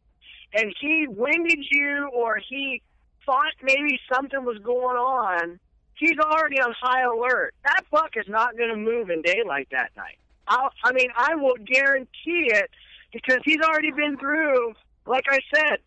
and 0.54 0.74
he 0.80 1.08
winded 1.08 1.66
you 1.72 2.10
or 2.14 2.38
he 2.38 2.82
thought 3.26 3.54
maybe 3.62 4.00
something 4.14 4.44
was 4.44 4.58
going 4.60 4.98
on, 4.98 5.60
he's 5.96 6.18
already 6.20 6.60
on 6.60 6.74
high 6.80 7.04
alert. 7.04 7.54
That 7.64 7.84
buck 7.92 8.12
is 8.16 8.28
not 8.28 8.58
going 8.58 8.70
to 8.70 8.76
move 8.76 9.10
in 9.10 9.22
daylight 9.22 9.68
that 9.72 9.92
night. 9.96 10.18
I'll, 10.48 10.72
I 10.84 10.92
mean, 10.92 11.10
I 11.16 11.36
will 11.36 11.56
guarantee 11.66 12.50
it 12.52 12.70
because 13.14 13.40
he's 13.46 13.62
already 13.62 13.92
been 13.92 14.18
through, 14.18 14.74
like 15.06 15.26
I 15.30 15.40
said, 15.56 15.78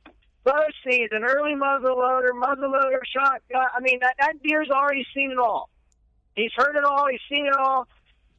bow 0.45 0.65
season, 0.89 1.25
early 1.25 1.55
muzzleloader, 1.55 2.31
muzzleloader, 2.33 3.01
shotgun. 3.05 3.67
I 3.75 3.81
mean, 3.81 3.99
that, 4.01 4.15
that 4.21 4.43
deer's 4.43 4.71
already 4.71 5.07
seen 5.15 5.31
it 5.33 5.39
all. 5.39 5.69
He's 6.37 6.53
heard 6.57 6.77
it 6.77 6.85
all. 6.85 7.07
He's 7.11 7.21
seen 7.29 7.47
it 7.47 7.55
all. 7.55 7.87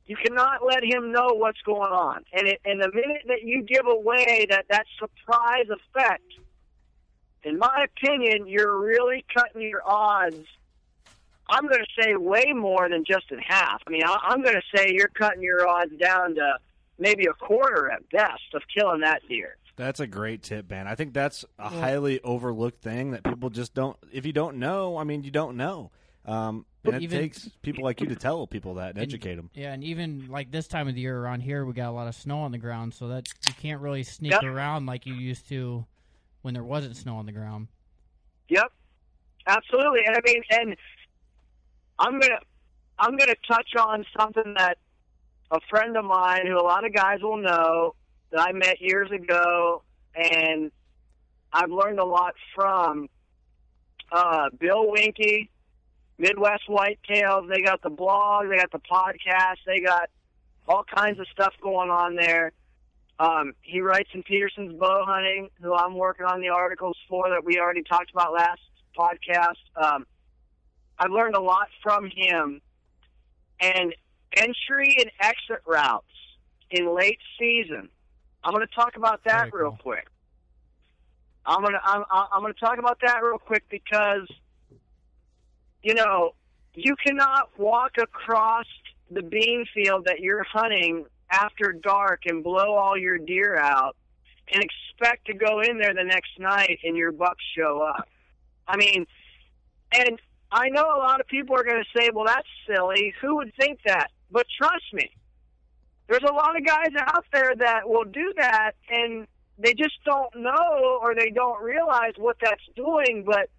You 0.08 0.16
cannot 0.16 0.66
let 0.66 0.84
him 0.84 1.12
know 1.12 1.30
what's 1.34 1.62
going 1.62 1.92
on. 1.92 2.24
And 2.32 2.48
it, 2.48 2.62
and 2.64 2.80
the 2.80 2.92
minute 2.94 3.24
that 3.28 3.44
you 3.44 3.64
give 3.64 3.88
away 3.88 4.46
that 4.50 4.66
that 4.70 4.86
surprise 5.00 5.66
effect, 5.70 6.24
in 7.44 7.58
my 7.58 7.86
opinion, 7.86 8.48
you're 8.48 8.80
really 8.80 9.26
cutting 9.36 9.62
your 9.62 9.82
odds. 9.86 10.46
I'm 11.48 11.68
going 11.68 11.84
to 11.84 12.04
say 12.04 12.16
way 12.16 12.54
more 12.56 12.90
than 12.90 13.04
just 13.06 13.32
in 13.32 13.40
half. 13.40 13.82
I 13.86 13.90
mean, 13.90 14.04
I, 14.04 14.18
I'm 14.24 14.42
going 14.42 14.56
to 14.56 14.78
say 14.78 14.92
you're 14.92 15.08
cutting 15.08 15.42
your 15.42 15.68
odds 15.68 15.96
down 16.00 16.36
to 16.36 16.58
maybe 16.98 17.26
a 17.26 17.34
quarter 17.34 17.92
at 17.92 18.08
best 18.10 18.54
of 18.54 18.62
killing 18.76 19.02
that 19.02 19.22
deer. 19.28 19.58
That's 19.76 20.00
a 20.00 20.08
great 20.08 20.42
tip, 20.42 20.70
man. 20.70 20.88
I 20.88 20.96
think 20.96 21.14
that's 21.14 21.44
a 21.60 21.68
highly 21.68 22.22
overlooked 22.22 22.82
thing 22.82 23.12
that 23.12 23.24
people 23.24 23.50
just 23.50 23.74
don't. 23.74 23.98
If 24.12 24.26
you 24.26 24.32
don't 24.32 24.58
know, 24.58 24.98
I 24.98 25.04
mean, 25.04 25.24
you 25.24 25.32
don't 25.32 25.58
know. 25.58 25.92
Um, 26.26 26.66
and 26.88 26.96
it 26.98 27.02
Even- 27.04 27.20
takes 27.20 27.50
people 27.62 27.84
like 27.84 28.00
you 28.02 28.08
to 28.08 28.16
tell 28.16 28.46
people 28.48 28.76
that 28.76 28.90
and, 28.90 28.98
And- 28.98 29.04
educate 29.08 29.36
them. 29.36 29.50
Yeah, 29.54 29.74
and 29.74 29.84
even 29.84 30.28
like 30.30 30.52
this 30.52 30.68
time 30.68 30.88
of 30.88 30.96
the 30.96 31.02
year 31.02 31.18
around 31.18 31.42
here, 31.42 31.66
we 31.66 31.74
got 31.74 31.90
a 31.90 31.92
lot 31.92 32.08
of 32.08 32.16
snow 32.16 32.40
on 32.40 32.52
the 32.52 32.58
ground, 32.58 32.94
so 32.94 33.08
that 33.10 33.28
you 33.48 33.54
can't 33.54 33.82
really 33.82 34.04
sneak 34.04 34.32
Yep. 34.32 34.44
around 34.44 34.86
like 34.86 35.06
you 35.06 35.14
used 35.14 35.48
to 35.50 35.86
when 36.42 36.54
there 36.54 36.64
wasn't 36.64 36.96
snow 36.96 37.18
on 37.18 37.26
the 37.26 37.32
ground. 37.32 37.68
Yep, 38.50 38.72
absolutely. 39.48 40.02
And 40.06 40.16
I 40.16 40.20
mean, 40.26 40.44
and 40.52 40.78
I'm 42.00 42.20
gonna 42.20 42.40
I'm 43.00 43.18
gonna 43.18 43.36
touch 43.48 43.76
on 43.78 44.06
something 44.18 44.54
that 44.58 44.78
a 45.52 45.60
friend 45.70 45.98
of 45.98 46.06
mine, 46.06 46.46
who 46.48 46.60
a 46.60 46.64
lot 46.64 46.86
of 46.86 46.94
guys 46.94 47.22
will 47.22 47.38
know, 47.38 47.96
that 48.32 48.42
I 48.42 48.52
met 48.52 48.80
years 48.82 49.10
ago, 49.12 49.84
and 50.16 50.72
I've 51.54 51.72
learned 51.72 52.00
a 52.00 52.06
lot 52.06 52.36
from. 52.54 53.10
Uh, 54.12 54.50
Bill 54.60 54.86
Winke, 54.86 55.50
Midwest 56.18 56.64
Whitetails. 56.70 57.50
They 57.50 57.62
got 57.62 57.82
the 57.82 57.90
blog, 57.90 58.50
they 58.50 58.58
got 58.58 58.72
the 58.72 58.80
podcast, 58.80 59.58
they 59.66 59.80
got 59.80 60.10
all 60.68 60.84
kinds 60.84 61.20
of 61.20 61.28
stuff 61.32 61.54
going 61.62 61.90
on 61.90 62.16
there. 62.16 62.52
Um, 63.20 63.54
he 63.62 63.82
writes 63.82 64.10
in 64.14 64.24
Petersen's 64.24 64.78
Bow 64.78 65.04
Hunting, 65.06 65.50
who 65.62 65.74
I'm 65.74 65.96
working 65.96 66.26
on 66.26 66.42
the 66.42 66.50
articles 66.50 66.98
for 67.08 67.30
that 67.30 67.46
we 67.46 67.60
already 67.60 67.84
talked 67.84 68.12
about 68.12 68.34
last 68.34 68.60
podcast. 68.98 69.56
Um, 69.82 70.06
I've 71.00 71.12
learned 71.12 71.36
a 71.36 71.42
lot 71.42 71.68
from 71.82 72.10
him. 72.14 72.62
And 73.62 73.96
entry 74.36 74.98
and 75.00 75.10
exit 75.20 75.62
routes 75.66 76.06
in 76.72 76.94
late 76.94 77.20
season. 77.40 77.90
I'm 78.44 78.54
going 78.54 78.68
to 78.68 78.76
talk 78.76 78.98
about 78.98 79.24
that 79.26 79.50
Very 79.52 79.64
real 79.64 79.72
cool. 79.72 79.94
quick. 79.94 80.08
I'm 81.46 81.62
going 81.62 81.74
to 81.74 81.80
I'm, 81.84 82.04
I'm 82.12 82.42
going 82.42 82.54
to 82.54 82.60
talk 82.60 82.80
about 82.80 83.00
that 83.06 83.24
real 83.24 83.38
quick 83.38 83.64
because 83.70 84.28
you 85.86 85.94
know 85.94 86.34
you 86.74 86.96
cannot 87.06 87.50
walk 87.58 87.92
across 88.00 88.66
the 89.12 89.22
bean 89.22 89.66
field 89.74 90.06
that 90.06 90.20
you're 90.20 90.44
hunting 90.44 91.06
after 91.32 91.72
dark 91.72 92.22
and 92.26 92.44
blow 92.44 92.74
all 92.74 92.98
your 92.98 93.20
deer 93.20 93.56
out 93.56 93.96
and 94.52 94.64
expect 94.64 95.28
to 95.28 95.34
go 95.34 95.62
in 95.62 95.78
there 95.78 95.94
the 95.94 96.04
next 96.04 96.32
night 96.40 96.80
and 96.84 96.98
your 96.98 97.12
bucks 97.12 97.44
show 97.56 97.82
up. 97.82 98.10
I 98.68 98.78
mean, 98.78 99.06
and 99.92 100.20
I 100.52 100.70
know 100.70 100.84
a 100.84 101.00
lot 101.00 101.20
of 101.20 101.28
people 101.28 101.56
are 101.56 101.64
going 101.64 101.84
to 101.84 102.00
say, 102.00 102.10
well, 102.14 102.26
that's 102.26 102.48
silly. 102.68 103.14
Who 103.22 103.36
would 103.38 103.54
think 103.60 103.80
that? 103.86 104.10
But 104.32 104.48
trust 104.60 104.92
me, 104.92 105.12
there's 106.08 106.24
a 106.28 106.34
lot 106.34 106.58
of 106.58 106.66
guys 106.66 106.92
out 106.98 107.26
there 107.32 107.54
that 107.58 107.88
will 107.88 108.06
do 108.06 108.34
that 108.38 108.72
and 108.90 109.28
they 109.58 109.74
just 109.74 110.04
don't 110.04 110.36
know 110.36 111.00
or 111.02 111.16
they 111.16 111.30
don't 111.30 111.64
realize 111.64 112.14
what 112.18 112.38
that's 112.42 112.62
doing. 112.76 113.24
But, 113.26 113.50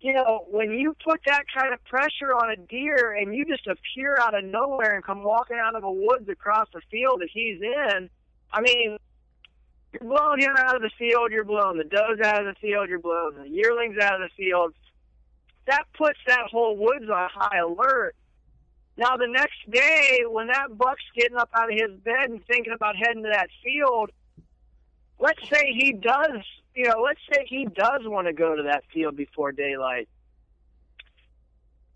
you 0.00 0.12
know, 0.12 0.46
when 0.50 0.70
you 0.70 0.94
put 1.04 1.20
that 1.26 1.44
kind 1.52 1.72
of 1.72 1.82
pressure 1.84 2.32
on 2.32 2.50
a 2.50 2.56
deer 2.56 3.16
and 3.18 3.34
you 3.34 3.44
just 3.44 3.66
appear 3.66 4.16
out 4.20 4.36
of 4.36 4.44
nowhere 4.44 4.94
and 4.94 5.04
come 5.04 5.24
walking 5.24 5.58
out 5.58 5.74
of 5.74 5.82
the 5.82 5.90
woods 5.90 6.28
across 6.28 6.68
the 6.72 6.80
field 6.90 7.20
that 7.20 7.28
he's 7.32 7.60
in, 7.60 8.08
I 8.52 8.60
mean, 8.60 8.96
you're 9.92 10.08
blowing 10.08 10.40
him 10.40 10.54
out 10.56 10.76
of 10.76 10.82
the 10.82 10.90
field, 10.98 11.32
you're 11.32 11.44
blowing 11.44 11.78
the 11.78 11.84
does 11.84 12.20
out 12.22 12.46
of 12.46 12.54
the 12.54 12.60
field, 12.60 12.88
you're 12.88 13.00
blowing 13.00 13.38
the 13.42 13.48
yearlings 13.48 13.98
out 14.00 14.20
of 14.20 14.28
the 14.28 14.44
field. 14.44 14.72
That 15.66 15.84
puts 15.96 16.18
that 16.26 16.46
whole 16.50 16.76
woods 16.76 17.10
on 17.10 17.28
high 17.32 17.58
alert. 17.58 18.14
Now 18.96 19.16
the 19.16 19.28
next 19.28 19.68
day, 19.70 20.24
when 20.28 20.46
that 20.48 20.76
buck's 20.76 21.02
getting 21.16 21.36
up 21.36 21.50
out 21.54 21.72
of 21.72 21.78
his 21.78 21.98
bed 22.00 22.30
and 22.30 22.44
thinking 22.46 22.72
about 22.72 22.96
heading 22.96 23.24
to 23.24 23.30
that 23.32 23.48
field, 23.64 24.10
let's 25.18 25.48
say 25.48 25.72
he 25.72 25.92
does, 25.92 26.42
you 26.78 26.84
know, 26.84 27.00
let's 27.04 27.18
say 27.32 27.44
he 27.48 27.64
does 27.64 28.02
want 28.04 28.28
to 28.28 28.32
go 28.32 28.54
to 28.54 28.62
that 28.62 28.84
field 28.94 29.16
before 29.16 29.50
daylight, 29.50 30.08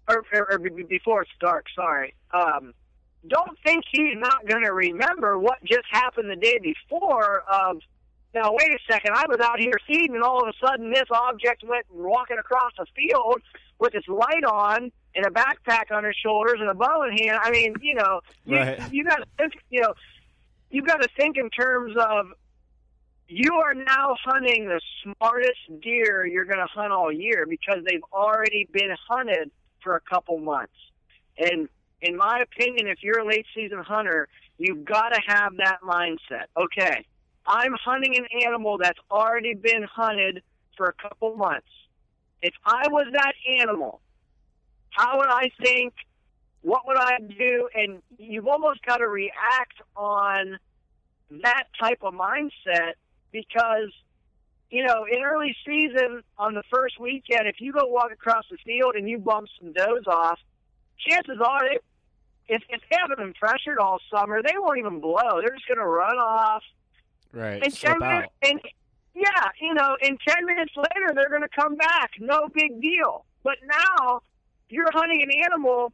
or, 0.08 0.24
or, 0.34 0.52
or 0.54 0.58
before 0.58 1.22
it's 1.22 1.30
dark. 1.40 1.66
Sorry. 1.76 2.14
Um, 2.34 2.74
don't 3.28 3.56
think 3.64 3.84
he's 3.92 4.16
not 4.16 4.44
going 4.48 4.64
to 4.64 4.72
remember 4.72 5.38
what 5.38 5.62
just 5.64 5.86
happened 5.88 6.28
the 6.28 6.34
day 6.34 6.58
before. 6.60 7.44
Of 7.48 7.78
now, 8.34 8.50
wait 8.50 8.72
a 8.72 8.78
second. 8.92 9.12
I 9.14 9.24
was 9.28 9.38
out 9.38 9.60
here 9.60 9.78
feeding, 9.86 10.16
and 10.16 10.24
all 10.24 10.42
of 10.42 10.48
a 10.48 10.66
sudden, 10.66 10.90
this 10.90 11.04
object 11.12 11.62
went 11.62 11.86
walking 11.94 12.38
across 12.38 12.72
the 12.76 12.86
field 12.96 13.40
with 13.78 13.94
its 13.94 14.08
light 14.08 14.42
on 14.44 14.90
and 15.14 15.24
a 15.24 15.30
backpack 15.30 15.92
on 15.92 16.02
his 16.02 16.16
shoulders 16.16 16.56
and 16.58 16.68
a 16.68 16.74
bow 16.74 17.04
in 17.04 17.16
hand. 17.18 17.38
I 17.40 17.52
mean, 17.52 17.76
you 17.80 17.94
know, 17.94 18.20
you, 18.46 18.56
Right. 18.56 18.92
you 18.92 19.04
got 19.04 19.18
to 19.18 19.26
think, 19.38 19.52
you 19.70 19.82
know, 19.82 19.94
you 20.70 20.82
got 20.82 21.02
to 21.02 21.08
think 21.16 21.36
in 21.36 21.50
terms 21.50 21.94
of 21.96 22.32
you 23.32 23.54
are 23.54 23.72
now 23.72 24.14
hunting 24.22 24.66
the 24.66 24.80
smartest 25.02 25.80
deer 25.80 26.26
you're 26.26 26.44
going 26.44 26.58
to 26.58 26.66
hunt 26.66 26.92
all 26.92 27.10
year 27.10 27.46
because 27.48 27.78
they've 27.88 28.04
already 28.12 28.68
been 28.70 28.94
hunted 29.08 29.50
for 29.82 29.96
a 29.96 30.00
couple 30.00 30.38
months. 30.38 30.74
And 31.38 31.66
in 32.02 32.16
my 32.16 32.40
opinion, 32.42 32.88
if 32.88 32.98
you're 33.02 33.20
a 33.20 33.26
late 33.26 33.46
season 33.54 33.78
hunter, 33.78 34.28
you've 34.58 34.84
got 34.84 35.14
to 35.14 35.20
have 35.26 35.56
that 35.56 35.78
mindset. 35.82 36.44
Okay, 36.60 37.06
I'm 37.46 37.72
hunting 37.82 38.16
an 38.16 38.26
animal 38.44 38.76
that's 38.76 38.98
already 39.10 39.54
been 39.54 39.84
hunted 39.84 40.42
for 40.76 40.86
a 40.86 41.08
couple 41.08 41.34
months. 41.34 41.68
If 42.42 42.52
I 42.66 42.84
was 42.90 43.06
that 43.12 43.32
animal, 43.60 44.02
how 44.90 45.16
would 45.16 45.30
I 45.30 45.50
think? 45.62 45.94
What 46.60 46.86
would 46.86 46.98
I 46.98 47.18
do? 47.18 47.68
And 47.74 48.02
you've 48.18 48.46
almost 48.46 48.84
got 48.84 48.98
to 48.98 49.08
react 49.08 49.80
on 49.96 50.58
that 51.42 51.64
type 51.80 52.00
of 52.02 52.12
mindset 52.12 52.92
because, 53.32 53.90
you 54.70 54.86
know, 54.86 55.06
in 55.10 55.22
early 55.22 55.56
season 55.66 56.22
on 56.38 56.54
the 56.54 56.62
first 56.70 57.00
weekend, 57.00 57.48
if 57.48 57.60
you 57.60 57.72
go 57.72 57.86
walk 57.86 58.12
across 58.12 58.44
the 58.50 58.58
field 58.64 58.94
and 58.94 59.08
you 59.08 59.18
bump 59.18 59.48
some 59.60 59.72
does 59.72 60.06
off, 60.06 60.38
chances 60.98 61.38
are 61.44 61.68
they, 61.68 61.78
if, 62.48 62.62
if 62.68 62.80
they 62.90 62.96
haven't 63.00 63.18
been 63.18 63.34
pressured 63.34 63.78
all 63.78 63.98
summer, 64.14 64.42
they 64.42 64.54
won't 64.56 64.78
even 64.78 65.00
blow. 65.00 65.40
They're 65.40 65.54
just 65.54 65.66
going 65.66 65.78
to 65.78 65.86
run 65.86 66.16
off. 66.16 66.62
Right. 67.32 67.62
And 67.62 67.72
slip 67.72 67.98
ten 67.98 68.02
out. 68.02 68.24
and 68.42 68.60
yeah, 69.14 69.48
you 69.60 69.74
know, 69.74 69.96
in 70.02 70.18
ten 70.26 70.44
minutes 70.44 70.72
later 70.76 71.14
they're 71.14 71.30
going 71.30 71.42
to 71.42 71.48
come 71.48 71.76
back. 71.76 72.12
No 72.18 72.48
big 72.52 72.80
deal. 72.80 73.24
But 73.42 73.56
now 73.64 74.20
you're 74.68 74.90
hunting 74.92 75.22
an 75.22 75.30
animal 75.44 75.92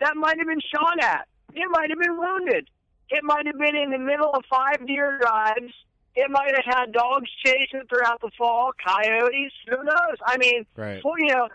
that 0.00 0.16
might 0.16 0.38
have 0.38 0.46
been 0.46 0.60
shot 0.60 1.02
at. 1.02 1.28
It 1.54 1.68
might 1.70 1.90
have 1.90 1.98
been 1.98 2.16
wounded. 2.16 2.68
It 3.10 3.22
might 3.24 3.46
have 3.46 3.58
been 3.58 3.76
in 3.76 3.90
the 3.90 3.98
middle 3.98 4.30
of 4.30 4.42
five 4.50 4.86
deer 4.86 5.18
drives. 5.20 5.72
It 6.14 6.30
might 6.30 6.54
have 6.54 6.64
had 6.64 6.92
dogs 6.92 7.30
chasing 7.44 7.80
it 7.80 7.88
throughout 7.88 8.20
the 8.20 8.30
fall, 8.36 8.72
coyotes. 8.84 9.52
Who 9.68 9.82
knows? 9.82 10.16
I 10.26 10.36
mean, 10.36 10.66
Right. 10.76 11.02
well, 11.04 11.14
you 11.18 11.28
know, 11.28 11.48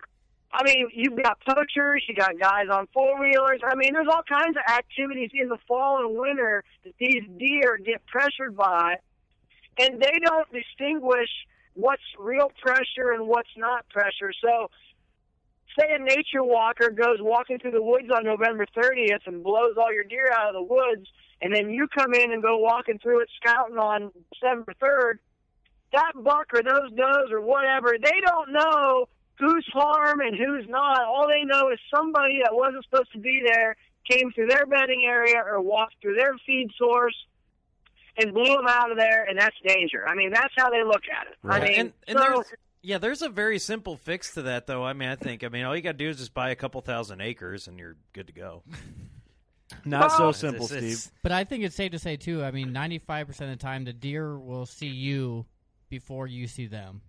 I 0.51 0.63
mean, 0.63 0.89
you've 0.93 1.21
got 1.21 1.39
poachers, 1.41 2.03
you 2.07 2.15
got 2.15 2.39
guys 2.39 2.67
on 2.71 2.87
four 2.93 3.19
wheelers. 3.19 3.61
I 3.63 3.75
mean, 3.75 3.93
there's 3.93 4.07
all 4.07 4.23
kinds 4.23 4.57
of 4.57 4.63
activities 4.73 5.29
in 5.33 5.49
the 5.49 5.57
fall 5.67 5.99
and 5.99 6.17
winter 6.17 6.63
that 6.85 6.93
these 6.97 7.23
deer 7.37 7.77
get 7.77 8.05
pressured 8.07 8.55
by, 8.55 8.95
and 9.77 10.01
they 10.01 10.19
don't 10.23 10.47
distinguish 10.51 11.29
what's 11.73 12.01
real 12.17 12.51
pressure 12.59 13.11
and 13.13 13.27
what's 13.27 13.49
not 13.57 13.87
pressure. 13.89 14.31
So, 14.41 14.71
say 15.77 15.93
a 15.93 15.99
nature 15.99 16.43
walker 16.43 16.89
goes 16.89 17.17
walking 17.19 17.59
through 17.59 17.71
the 17.71 17.83
woods 17.83 18.09
on 18.09 18.23
November 18.23 18.65
30th 18.75 19.27
and 19.27 19.43
blows 19.43 19.75
all 19.77 19.93
your 19.93 20.05
deer 20.05 20.31
out 20.35 20.47
of 20.47 20.53
the 20.55 20.63
woods, 20.63 21.07
and 21.41 21.53
then 21.53 21.69
you 21.69 21.87
come 21.87 22.13
in 22.13 22.31
and 22.31 22.41
go 22.41 22.57
walking 22.57 22.99
through 22.99 23.21
it 23.21 23.29
scouting 23.41 23.77
on 23.77 24.11
December 24.33 24.73
3rd, 24.81 25.19
that 25.93 26.11
buck 26.15 26.47
or 26.53 26.63
those 26.63 26.91
does 26.95 27.31
or 27.31 27.41
whatever, 27.41 27.95
they 28.01 28.19
don't 28.25 28.51
know 28.51 29.07
who's 29.39 29.65
harm 29.71 30.19
and 30.21 30.35
who's 30.35 30.67
not. 30.67 31.03
All 31.03 31.27
they 31.27 31.43
know 31.43 31.69
is 31.69 31.79
somebody 31.93 32.39
that 32.43 32.53
wasn't 32.53 32.83
supposed 32.85 33.11
to 33.13 33.19
be 33.19 33.43
there 33.45 33.75
came 34.09 34.31
through 34.31 34.47
their 34.47 34.65
bedding 34.65 35.03
area 35.05 35.41
or 35.45 35.61
walked 35.61 35.95
through 36.01 36.15
their 36.15 36.33
feed 36.45 36.69
source 36.77 37.15
and 38.17 38.33
blew 38.33 38.55
them 38.55 38.65
out 38.67 38.89
of 38.89 38.97
there, 38.97 39.25
and 39.25 39.37
that's 39.37 39.55
danger. 39.65 40.07
I 40.07 40.15
mean, 40.15 40.31
that's 40.31 40.53
how 40.57 40.69
they 40.71 40.83
look 40.83 41.03
at 41.13 41.27
it. 41.27 41.37
I 41.43 41.59
mean, 41.59 41.79
and, 41.79 41.93
and 42.07 42.17
so, 42.17 42.23
there's 42.23 42.45
yeah, 42.81 42.97
there's 42.97 43.21
a 43.21 43.29
very 43.29 43.59
simple 43.59 43.97
fix 43.97 44.33
to 44.35 44.43
that, 44.43 44.65
though. 44.65 44.83
I 44.83 44.93
mean, 44.93 45.09
I 45.09 45.15
think 45.15 45.43
I 45.43 45.49
mean 45.49 45.65
all 45.65 45.75
you 45.75 45.81
got 45.81 45.93
to 45.93 45.97
do 45.97 46.09
is 46.09 46.17
just 46.17 46.33
buy 46.33 46.49
a 46.49 46.55
couple 46.55 46.81
thousand 46.81 47.21
acres, 47.21 47.67
and 47.67 47.77
you're 47.77 47.95
good 48.13 48.27
to 48.27 48.33
go. 48.33 48.63
Not 49.85 50.11
so 50.13 50.31
simple, 50.31 50.65
It's- 50.65 50.77
it's- 50.83 50.99
Steve. 51.01 51.13
But 51.23 51.31
I 51.33 51.43
think 51.43 51.63
it's 51.63 51.75
safe 51.75 51.91
to 51.91 51.99
say 51.99 52.15
too. 52.17 52.43
I 52.43 52.51
mean, 52.51 52.71
ninety-five 52.73 53.27
percent 53.27 53.51
of 53.51 53.57
the 53.59 53.61
time, 53.63 53.83
the 53.83 53.93
deer 53.93 54.37
will 54.39 54.65
see 54.65 54.87
you 54.87 55.45
before 55.89 56.27
you 56.27 56.47
see 56.47 56.67
them. 56.67 57.01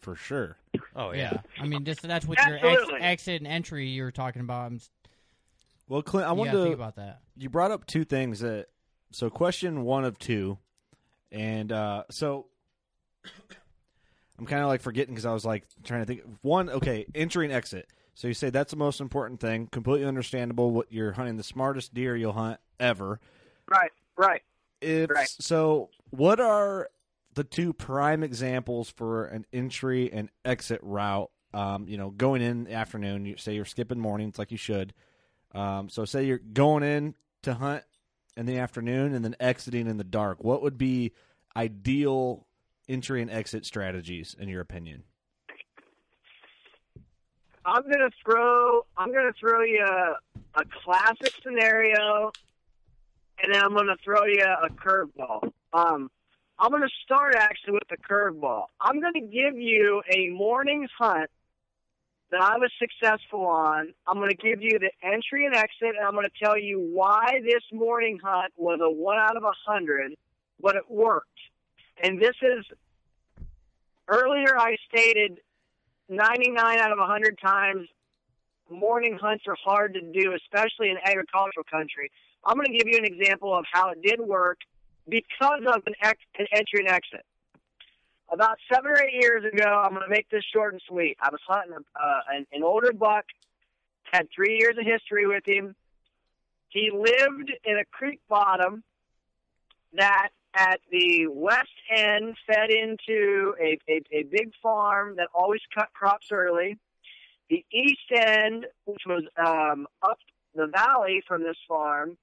For 0.00 0.16
sure. 0.16 0.56
Oh 0.94 1.12
Yeah, 1.12 1.40
I 1.58 1.66
mean, 1.66 1.84
just 1.84 2.02
that's 2.02 2.26
what 2.26 2.38
your 2.46 2.56
ex- 2.56 2.64
Absolutely. 2.66 3.00
exit 3.00 3.40
and 3.40 3.46
entry 3.46 3.88
you 3.88 4.02
were 4.02 4.10
talking 4.12 4.42
about. 4.42 4.66
I'm, 4.66 4.74
s- 4.76 4.90
Well, 5.88 6.02
Clint, 6.02 6.26
I 6.26 6.32
you 6.32 6.36
wanted 6.36 6.50
gotta 6.50 6.58
to 6.58 6.64
think 6.64 6.74
about 6.74 6.96
that. 6.96 7.20
you 7.36 7.48
brought 7.48 7.70
up 7.70 7.86
two 7.86 8.04
things 8.04 8.40
that 8.40 8.66
so 9.12 9.30
question 9.30 9.84
one 9.84 10.04
of 10.04 10.18
two 10.18 10.58
and 11.32 11.72
uh 11.72 12.04
so 12.10 12.46
i'm 14.38 14.44
kind 14.46 14.62
of 14.62 14.68
like 14.68 14.80
forgetting 14.82 15.14
because 15.14 15.24
i 15.26 15.32
was 15.32 15.44
like 15.44 15.64
trying 15.84 16.00
to 16.00 16.06
think 16.06 16.22
one 16.42 16.68
okay 16.70 17.06
entry 17.14 17.44
and 17.46 17.52
exit 17.54 17.86
so 18.18 18.26
you 18.26 18.34
say 18.34 18.50
that's 18.50 18.72
the 18.72 18.76
most 18.76 19.00
important 19.00 19.38
thing. 19.38 19.68
Completely 19.68 20.04
understandable 20.04 20.72
what 20.72 20.90
you're 20.90 21.12
hunting 21.12 21.36
the 21.36 21.44
smartest 21.44 21.94
deer 21.94 22.16
you'll 22.16 22.32
hunt 22.32 22.58
ever. 22.80 23.20
Right, 23.68 23.92
right. 24.16 24.42
if 24.80 25.08
Right. 25.08 25.28
so 25.28 25.90
what 26.10 26.40
are 26.40 26.88
the 27.34 27.44
two 27.44 27.72
prime 27.72 28.24
examples 28.24 28.90
for 28.90 29.26
an 29.26 29.46
entry 29.52 30.12
and 30.12 30.30
exit 30.44 30.80
route? 30.82 31.30
Um, 31.54 31.86
you 31.86 31.96
know 31.96 32.10
going 32.10 32.42
in 32.42 32.64
the 32.64 32.72
afternoon 32.72 33.24
you 33.24 33.36
say 33.36 33.54
you're 33.54 33.64
skipping 33.64 34.00
mornings 34.00 34.36
like 34.36 34.50
you 34.50 34.58
should. 34.58 34.94
Um, 35.54 35.88
so 35.88 36.04
say 36.04 36.24
you're 36.24 36.38
going 36.38 36.82
in 36.82 37.14
to 37.44 37.54
hunt 37.54 37.84
in 38.36 38.46
the 38.46 38.58
afternoon 38.58 39.14
and 39.14 39.24
then 39.24 39.36
exiting 39.38 39.86
in 39.86 39.96
the 39.96 40.02
dark. 40.02 40.42
What 40.42 40.62
would 40.62 40.76
be 40.76 41.12
ideal 41.54 42.48
entry 42.88 43.22
and 43.22 43.30
exit 43.30 43.64
strategies 43.64 44.34
in 44.36 44.48
your 44.48 44.60
opinion 44.60 45.04
I'm 47.68 47.82
gonna 47.82 48.10
throw 48.24 48.86
I'm 48.96 49.12
gonna 49.12 49.34
throw 49.38 49.62
you 49.62 49.84
a, 49.84 50.60
a 50.60 50.64
classic 50.82 51.34
scenario, 51.42 52.32
and 53.42 53.52
then 53.52 53.62
I'm 53.62 53.74
gonna 53.74 53.96
throw 54.02 54.24
you 54.24 54.42
a 54.42 54.70
curveball. 54.70 55.52
Um, 55.74 56.10
I'm 56.58 56.70
gonna 56.70 56.88
start 57.04 57.34
actually 57.36 57.74
with 57.74 57.88
the 57.90 57.98
curveball. 57.98 58.64
I'm 58.80 59.00
gonna 59.02 59.20
give 59.20 59.58
you 59.58 60.02
a 60.10 60.30
morning's 60.30 60.88
hunt 60.98 61.28
that 62.30 62.40
I 62.40 62.56
was 62.56 62.70
successful 62.78 63.46
on. 63.46 63.92
I'm 64.06 64.18
gonna 64.18 64.32
give 64.32 64.62
you 64.62 64.78
the 64.78 64.90
entry 65.02 65.44
and 65.44 65.54
exit, 65.54 65.94
and 65.94 66.06
I'm 66.06 66.14
gonna 66.14 66.28
tell 66.42 66.58
you 66.58 66.80
why 66.80 67.40
this 67.44 67.64
morning 67.70 68.18
hunt 68.22 68.50
was 68.56 68.80
a 68.82 68.90
one 68.90 69.18
out 69.18 69.36
of 69.36 69.44
a 69.44 69.52
hundred, 69.66 70.14
but 70.58 70.74
it 70.74 70.90
worked. 70.90 71.28
And 72.02 72.18
this 72.18 72.36
is 72.40 72.64
earlier 74.08 74.58
I 74.58 74.76
stated 74.88 75.40
99 76.08 76.78
out 76.78 76.92
of 76.92 76.98
100 76.98 77.38
times 77.38 77.88
morning 78.70 79.18
hunts 79.20 79.44
are 79.46 79.56
hard 79.62 79.94
to 79.94 80.00
do, 80.00 80.34
especially 80.34 80.90
in 80.90 80.96
agricultural 81.04 81.64
country. 81.70 82.10
I'm 82.44 82.56
going 82.56 82.70
to 82.70 82.76
give 82.76 82.86
you 82.86 82.98
an 82.98 83.04
example 83.04 83.56
of 83.56 83.64
how 83.70 83.90
it 83.90 84.02
did 84.02 84.20
work 84.20 84.58
because 85.08 85.62
of 85.66 85.82
an, 85.86 85.94
ex- 86.02 86.20
an 86.38 86.46
entry 86.52 86.80
and 86.80 86.88
exit. 86.88 87.24
About 88.30 88.58
seven 88.72 88.90
or 88.90 89.02
eight 89.02 89.14
years 89.14 89.44
ago, 89.44 89.64
I'm 89.64 89.90
going 89.90 90.02
to 90.02 90.10
make 90.10 90.28
this 90.28 90.44
short 90.52 90.74
and 90.74 90.82
sweet. 90.86 91.16
I 91.20 91.30
was 91.30 91.40
hunting 91.46 91.72
a, 91.72 92.00
uh, 92.00 92.20
an, 92.30 92.46
an 92.52 92.62
older 92.62 92.92
buck, 92.92 93.24
had 94.12 94.28
three 94.34 94.58
years 94.60 94.76
of 94.78 94.84
history 94.84 95.26
with 95.26 95.44
him. 95.46 95.74
He 96.68 96.90
lived 96.92 97.50
in 97.64 97.78
a 97.78 97.84
creek 97.86 98.20
bottom 98.28 98.82
that 99.94 100.28
at 100.58 100.80
the 100.90 101.28
west 101.28 101.68
end 101.94 102.36
fed 102.46 102.70
into 102.70 103.54
a, 103.60 103.78
a, 103.88 104.02
a 104.12 104.22
big 104.24 104.52
farm 104.60 105.14
that 105.16 105.28
always 105.32 105.60
cut 105.72 105.88
crops 105.94 106.28
early. 106.32 106.76
The 107.48 107.64
east 107.72 108.10
end, 108.12 108.66
which 108.84 109.02
was 109.06 109.22
um, 109.36 109.86
up 110.02 110.18
the 110.54 110.66
valley 110.66 111.22
from 111.26 111.44
this 111.44 111.56
farm, 111.68 112.18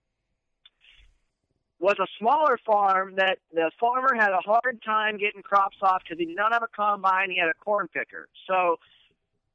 was 1.80 1.96
a 2.00 2.08
smaller 2.20 2.60
farm 2.66 3.16
that 3.16 3.40
the 3.54 3.72
farmer 3.80 4.14
had 4.18 4.32
a 4.32 4.42
hard 4.46 4.82
time 4.86 5.18
getting 5.18 5.42
crops 5.42 5.78
off 5.82 6.02
because 6.04 6.20
he 6.20 6.26
did 6.26 6.36
not 6.36 6.52
have 6.52 6.64
a 6.64 6.68
combine. 6.76 7.32
He 7.32 7.40
had 7.40 7.50
a 7.50 7.54
corn 7.54 7.88
picker. 7.88 8.28
So 8.48 8.78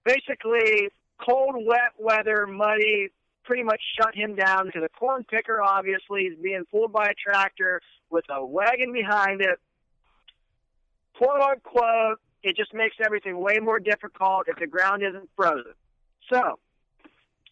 basically, 0.05 0.89
cold, 1.19 1.55
wet 1.57 1.93
weather, 1.99 2.47
muddy, 2.47 3.11
pretty 3.51 3.65
much 3.65 3.81
shut 3.99 4.15
him 4.15 4.37
down 4.37 4.67
because 4.67 4.85
a 4.85 4.89
corn 4.91 5.25
picker 5.25 5.61
obviously 5.61 6.23
is 6.23 6.39
being 6.41 6.63
pulled 6.71 6.93
by 6.93 7.07
a 7.07 7.15
tractor 7.15 7.81
with 8.09 8.25
a 8.31 8.47
wagon 8.47 8.93
behind 8.93 9.41
it. 9.41 9.59
Quote 11.19 11.41
unquote, 11.41 12.21
it 12.45 12.57
just 12.57 12.73
makes 12.73 12.95
everything 13.05 13.41
way 13.41 13.59
more 13.59 13.81
difficult 13.81 14.45
if 14.47 14.57
the 14.61 14.69
ground 14.69 15.03
isn't 15.03 15.29
frozen. 15.35 15.73
So, 16.33 16.61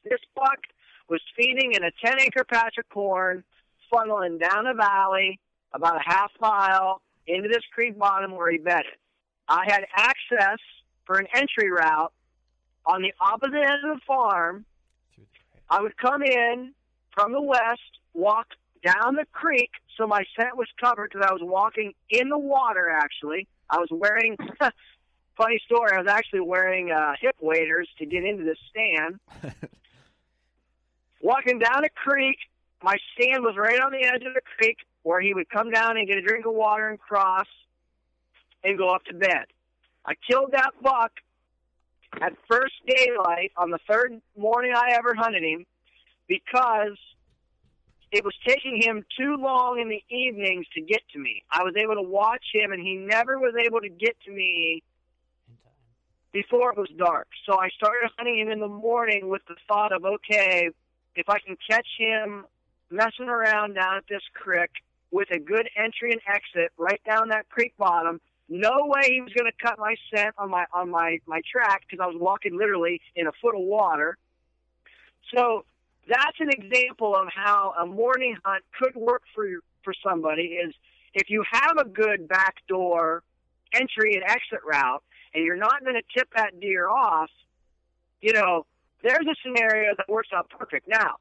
this 0.04 0.20
buck 0.36 0.60
was 1.08 1.20
feeding 1.36 1.72
in 1.72 1.82
a 1.82 1.90
10 2.04 2.20
acre 2.20 2.44
patch 2.44 2.76
of 2.78 2.88
corn, 2.90 3.42
funneling 3.92 4.40
down 4.40 4.68
a 4.68 4.74
valley 4.74 5.40
about 5.72 5.96
a 5.96 6.02
half 6.08 6.30
mile 6.40 7.02
into 7.26 7.48
this 7.48 7.64
creek 7.74 7.98
bottom 7.98 8.36
where 8.36 8.52
he 8.52 8.58
bedded. 8.58 8.94
I 9.48 9.64
had 9.66 9.84
access 9.96 10.60
for 11.06 11.18
an 11.18 11.26
entry 11.34 11.72
route 11.72 12.12
on 12.86 13.02
the 13.02 13.12
opposite 13.20 13.56
end 13.56 13.90
of 13.90 13.96
the 13.96 14.00
farm. 14.06 14.64
I 15.70 15.82
would 15.82 15.96
come 15.96 16.22
in 16.22 16.72
from 17.12 17.32
the 17.32 17.42
west, 17.42 18.00
walk 18.14 18.48
down 18.84 19.16
the 19.16 19.26
creek 19.32 19.70
so 19.98 20.06
my 20.06 20.24
scent 20.36 20.56
was 20.56 20.68
covered 20.80 21.10
because 21.12 21.26
I 21.28 21.32
was 21.32 21.42
walking 21.42 21.92
in 22.08 22.28
the 22.28 22.38
water 22.38 22.88
actually. 22.88 23.48
I 23.68 23.78
was 23.78 23.88
wearing, 23.90 24.36
funny 25.36 25.60
story, 25.66 25.90
I 25.92 25.98
was 25.98 26.06
actually 26.08 26.40
wearing 26.40 26.92
uh, 26.92 27.12
hip 27.20 27.36
waders 27.40 27.88
to 27.98 28.06
get 28.06 28.24
into 28.24 28.44
the 28.44 28.56
stand. 28.70 29.18
walking 31.20 31.58
down 31.58 31.84
a 31.84 31.88
creek, 31.90 32.38
my 32.82 32.96
stand 33.14 33.42
was 33.42 33.56
right 33.58 33.80
on 33.80 33.90
the 33.90 34.04
edge 34.04 34.22
of 34.24 34.34
the 34.34 34.40
creek 34.56 34.78
where 35.02 35.20
he 35.20 35.34
would 35.34 35.50
come 35.50 35.70
down 35.70 35.96
and 35.96 36.06
get 36.06 36.16
a 36.16 36.22
drink 36.22 36.46
of 36.46 36.54
water 36.54 36.88
and 36.88 36.98
cross 36.98 37.46
and 38.62 38.78
go 38.78 38.88
up 38.90 39.04
to 39.04 39.14
bed. 39.14 39.46
I 40.06 40.14
killed 40.30 40.52
that 40.52 40.70
buck 40.80 41.12
at 42.20 42.32
first 42.50 42.74
daylight 42.86 43.52
on 43.56 43.70
the 43.70 43.78
third 43.88 44.20
morning 44.36 44.72
I 44.74 44.92
ever 44.92 45.14
hunted 45.14 45.42
him 45.42 45.66
because 46.26 46.96
it 48.10 48.24
was 48.24 48.34
taking 48.46 48.80
him 48.80 49.04
too 49.18 49.36
long 49.38 49.78
in 49.80 49.88
the 49.88 50.02
evenings 50.14 50.66
to 50.74 50.80
get 50.80 51.02
to 51.12 51.18
me. 51.18 51.42
I 51.50 51.62
was 51.62 51.74
able 51.76 51.94
to 51.94 52.02
watch 52.02 52.44
him, 52.52 52.72
and 52.72 52.80
he 52.80 52.96
never 52.96 53.38
was 53.38 53.54
able 53.64 53.80
to 53.80 53.88
get 53.88 54.16
to 54.24 54.30
me 54.30 54.82
before 56.32 56.72
it 56.72 56.78
was 56.78 56.88
dark. 56.96 57.28
So 57.46 57.58
I 57.58 57.68
started 57.68 58.10
hunting 58.16 58.38
him 58.38 58.48
in 58.48 58.60
the 58.60 58.68
morning 58.68 59.28
with 59.28 59.42
the 59.46 59.56
thought 59.66 59.92
of, 59.92 60.04
okay, 60.04 60.70
if 61.14 61.28
I 61.28 61.38
can 61.38 61.56
catch 61.68 61.86
him 61.98 62.44
messing 62.90 63.28
around 63.28 63.74
down 63.74 63.96
at 63.98 64.04
this 64.08 64.22
creek 64.34 64.70
with 65.10 65.30
a 65.30 65.38
good 65.38 65.68
entry 65.76 66.12
and 66.12 66.20
exit 66.26 66.72
right 66.78 67.00
down 67.04 67.28
that 67.28 67.48
creek 67.48 67.74
bottom, 67.76 68.20
no 68.48 68.70
way 68.84 69.10
he 69.10 69.20
was 69.20 69.32
going 69.32 69.50
to 69.50 69.66
cut 69.66 69.78
my 69.78 69.94
scent 70.12 70.34
on 70.38 70.50
my 70.50 70.64
on 70.72 70.90
my 70.90 71.18
my 71.26 71.40
track 71.50 71.82
because 71.88 72.02
I 72.02 72.06
was 72.06 72.16
walking 72.18 72.56
literally 72.56 73.00
in 73.14 73.26
a 73.26 73.32
foot 73.42 73.54
of 73.54 73.60
water. 73.60 74.16
So 75.34 75.64
that's 76.08 76.38
an 76.40 76.48
example 76.50 77.14
of 77.14 77.28
how 77.34 77.74
a 77.78 77.86
morning 77.86 78.36
hunt 78.44 78.64
could 78.78 78.96
work 78.96 79.22
for 79.34 79.46
for 79.84 79.92
somebody. 80.02 80.58
Is 80.64 80.74
if 81.14 81.28
you 81.28 81.44
have 81.50 81.76
a 81.78 81.84
good 81.84 82.28
backdoor 82.28 83.22
entry 83.74 84.14
and 84.14 84.24
exit 84.24 84.60
route, 84.66 85.02
and 85.34 85.44
you're 85.44 85.56
not 85.56 85.82
going 85.84 85.96
to 85.96 86.02
tip 86.16 86.28
that 86.34 86.58
deer 86.58 86.88
off, 86.88 87.30
you 88.22 88.32
know, 88.32 88.64
there's 89.02 89.26
a 89.26 89.34
scenario 89.42 89.92
that 89.96 90.08
works 90.08 90.28
out 90.34 90.48
perfect. 90.48 90.88
Now, 90.88 91.16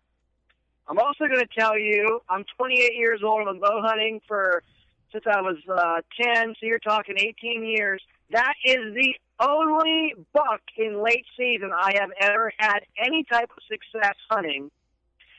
I'm 0.87 0.97
also 0.99 1.25
going 1.25 1.45
to 1.45 1.59
tell 1.59 1.77
you, 1.77 2.21
I'm 2.29 2.45
28 2.57 2.95
years 2.95 3.21
old. 3.23 3.41
I've 3.41 3.53
been 3.53 3.61
bow 3.61 3.81
hunting 3.81 4.21
for 4.27 4.63
since 5.11 5.23
I 5.25 5.41
was 5.41 5.57
uh, 5.69 6.01
10, 6.21 6.55
so 6.59 6.65
you're 6.65 6.79
talking 6.79 7.15
18 7.17 7.65
years. 7.65 8.01
That 8.31 8.53
is 8.65 8.93
the 8.93 9.13
only 9.39 10.13
buck 10.33 10.61
in 10.77 11.01
late 11.03 11.25
season 11.37 11.71
I 11.73 11.93
have 11.99 12.09
ever 12.19 12.51
had 12.57 12.79
any 12.97 13.23
type 13.23 13.49
of 13.55 13.63
success 13.69 14.15
hunting 14.29 14.69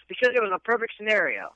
because 0.09 0.31
it 0.35 0.43
was 0.43 0.53
a 0.55 0.59
perfect 0.61 0.95
scenario. 0.97 1.53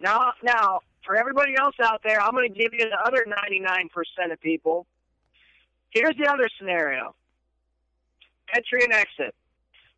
Now, 0.00 0.32
now 0.42 0.80
for 1.04 1.16
everybody 1.16 1.54
else 1.58 1.74
out 1.82 2.02
there, 2.04 2.20
I'm 2.20 2.32
going 2.32 2.52
to 2.52 2.58
give 2.58 2.72
you 2.72 2.88
the 2.88 2.98
other 3.04 3.24
99% 3.26 4.32
of 4.32 4.40
people. 4.40 4.86
Here's 5.90 6.16
the 6.16 6.30
other 6.30 6.48
scenario: 6.58 7.14
entry 8.54 8.84
and 8.84 8.92
exit. 8.92 9.34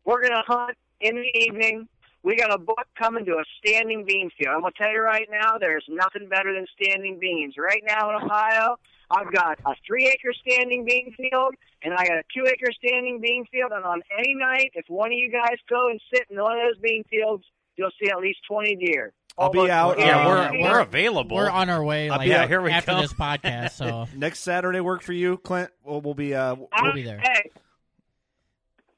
We're 0.05 0.21
going 0.21 0.33
to 0.33 0.43
hunt 0.47 0.77
in 1.01 1.15
the 1.15 1.39
evening. 1.39 1.87
We 2.23 2.35
got 2.35 2.53
a 2.53 2.57
buck 2.57 2.87
coming 2.97 3.25
to 3.25 3.31
a 3.33 3.43
standing 3.59 4.03
bean 4.05 4.29
field. 4.37 4.53
I'm 4.53 4.61
going 4.61 4.73
to 4.73 4.77
tell 4.83 4.91
you 4.91 5.01
right 5.01 5.27
now, 5.31 5.57
there's 5.57 5.85
nothing 5.87 6.27
better 6.29 6.53
than 6.53 6.65
standing 6.81 7.17
beans. 7.19 7.55
Right 7.57 7.81
now 7.85 8.09
in 8.09 8.23
Ohio, 8.23 8.75
I've 9.09 9.31
got 9.33 9.59
a 9.65 9.73
three 9.87 10.07
acre 10.07 10.33
standing 10.33 10.83
bean 10.85 11.15
field 11.17 11.55
and 11.81 11.93
I 11.93 12.05
got 12.05 12.17
a 12.17 12.23
two 12.35 12.45
acre 12.45 12.71
standing 12.77 13.21
bean 13.21 13.45
field. 13.51 13.71
And 13.73 13.85
on 13.85 14.01
any 14.17 14.35
night, 14.35 14.71
if 14.73 14.85
one 14.89 15.11
of 15.11 15.17
you 15.17 15.31
guys 15.31 15.57
go 15.69 15.89
and 15.89 15.99
sit 16.13 16.25
in 16.29 16.37
one 16.41 16.57
of 16.59 16.63
those 16.67 16.81
bean 16.81 17.03
fields, 17.09 17.45
you'll 17.77 17.91
see 18.03 18.09
at 18.11 18.17
least 18.17 18.39
20 18.49 18.75
deer. 18.75 19.13
I'll 19.37 19.49
be 19.49 19.71
out. 19.71 19.97
Yeah, 19.97 20.25
uh, 20.25 20.51
we're 20.51 20.61
we're 20.63 20.79
available. 20.81 21.37
We're 21.37 21.49
on 21.49 21.69
our 21.69 21.81
way. 21.81 22.09
I'll 22.09 22.17
Like, 22.17 22.27
be 22.27 22.33
out. 22.35 22.49
Here 22.49 22.61
we 22.61 22.71
after 22.71 22.91
go. 22.91 23.01
this 23.01 23.13
podcast. 23.13 23.71
So 23.71 24.05
Next 24.17 24.39
Saturday 24.39 24.81
work 24.81 25.01
for 25.01 25.13
you, 25.13 25.37
Clint? 25.37 25.71
We'll, 25.85 26.01
we'll 26.01 26.13
be. 26.13 26.35
Uh, 26.35 26.55
we'll 26.55 26.93
be 26.93 27.03
there. 27.03 27.19
Hey, 27.19 27.49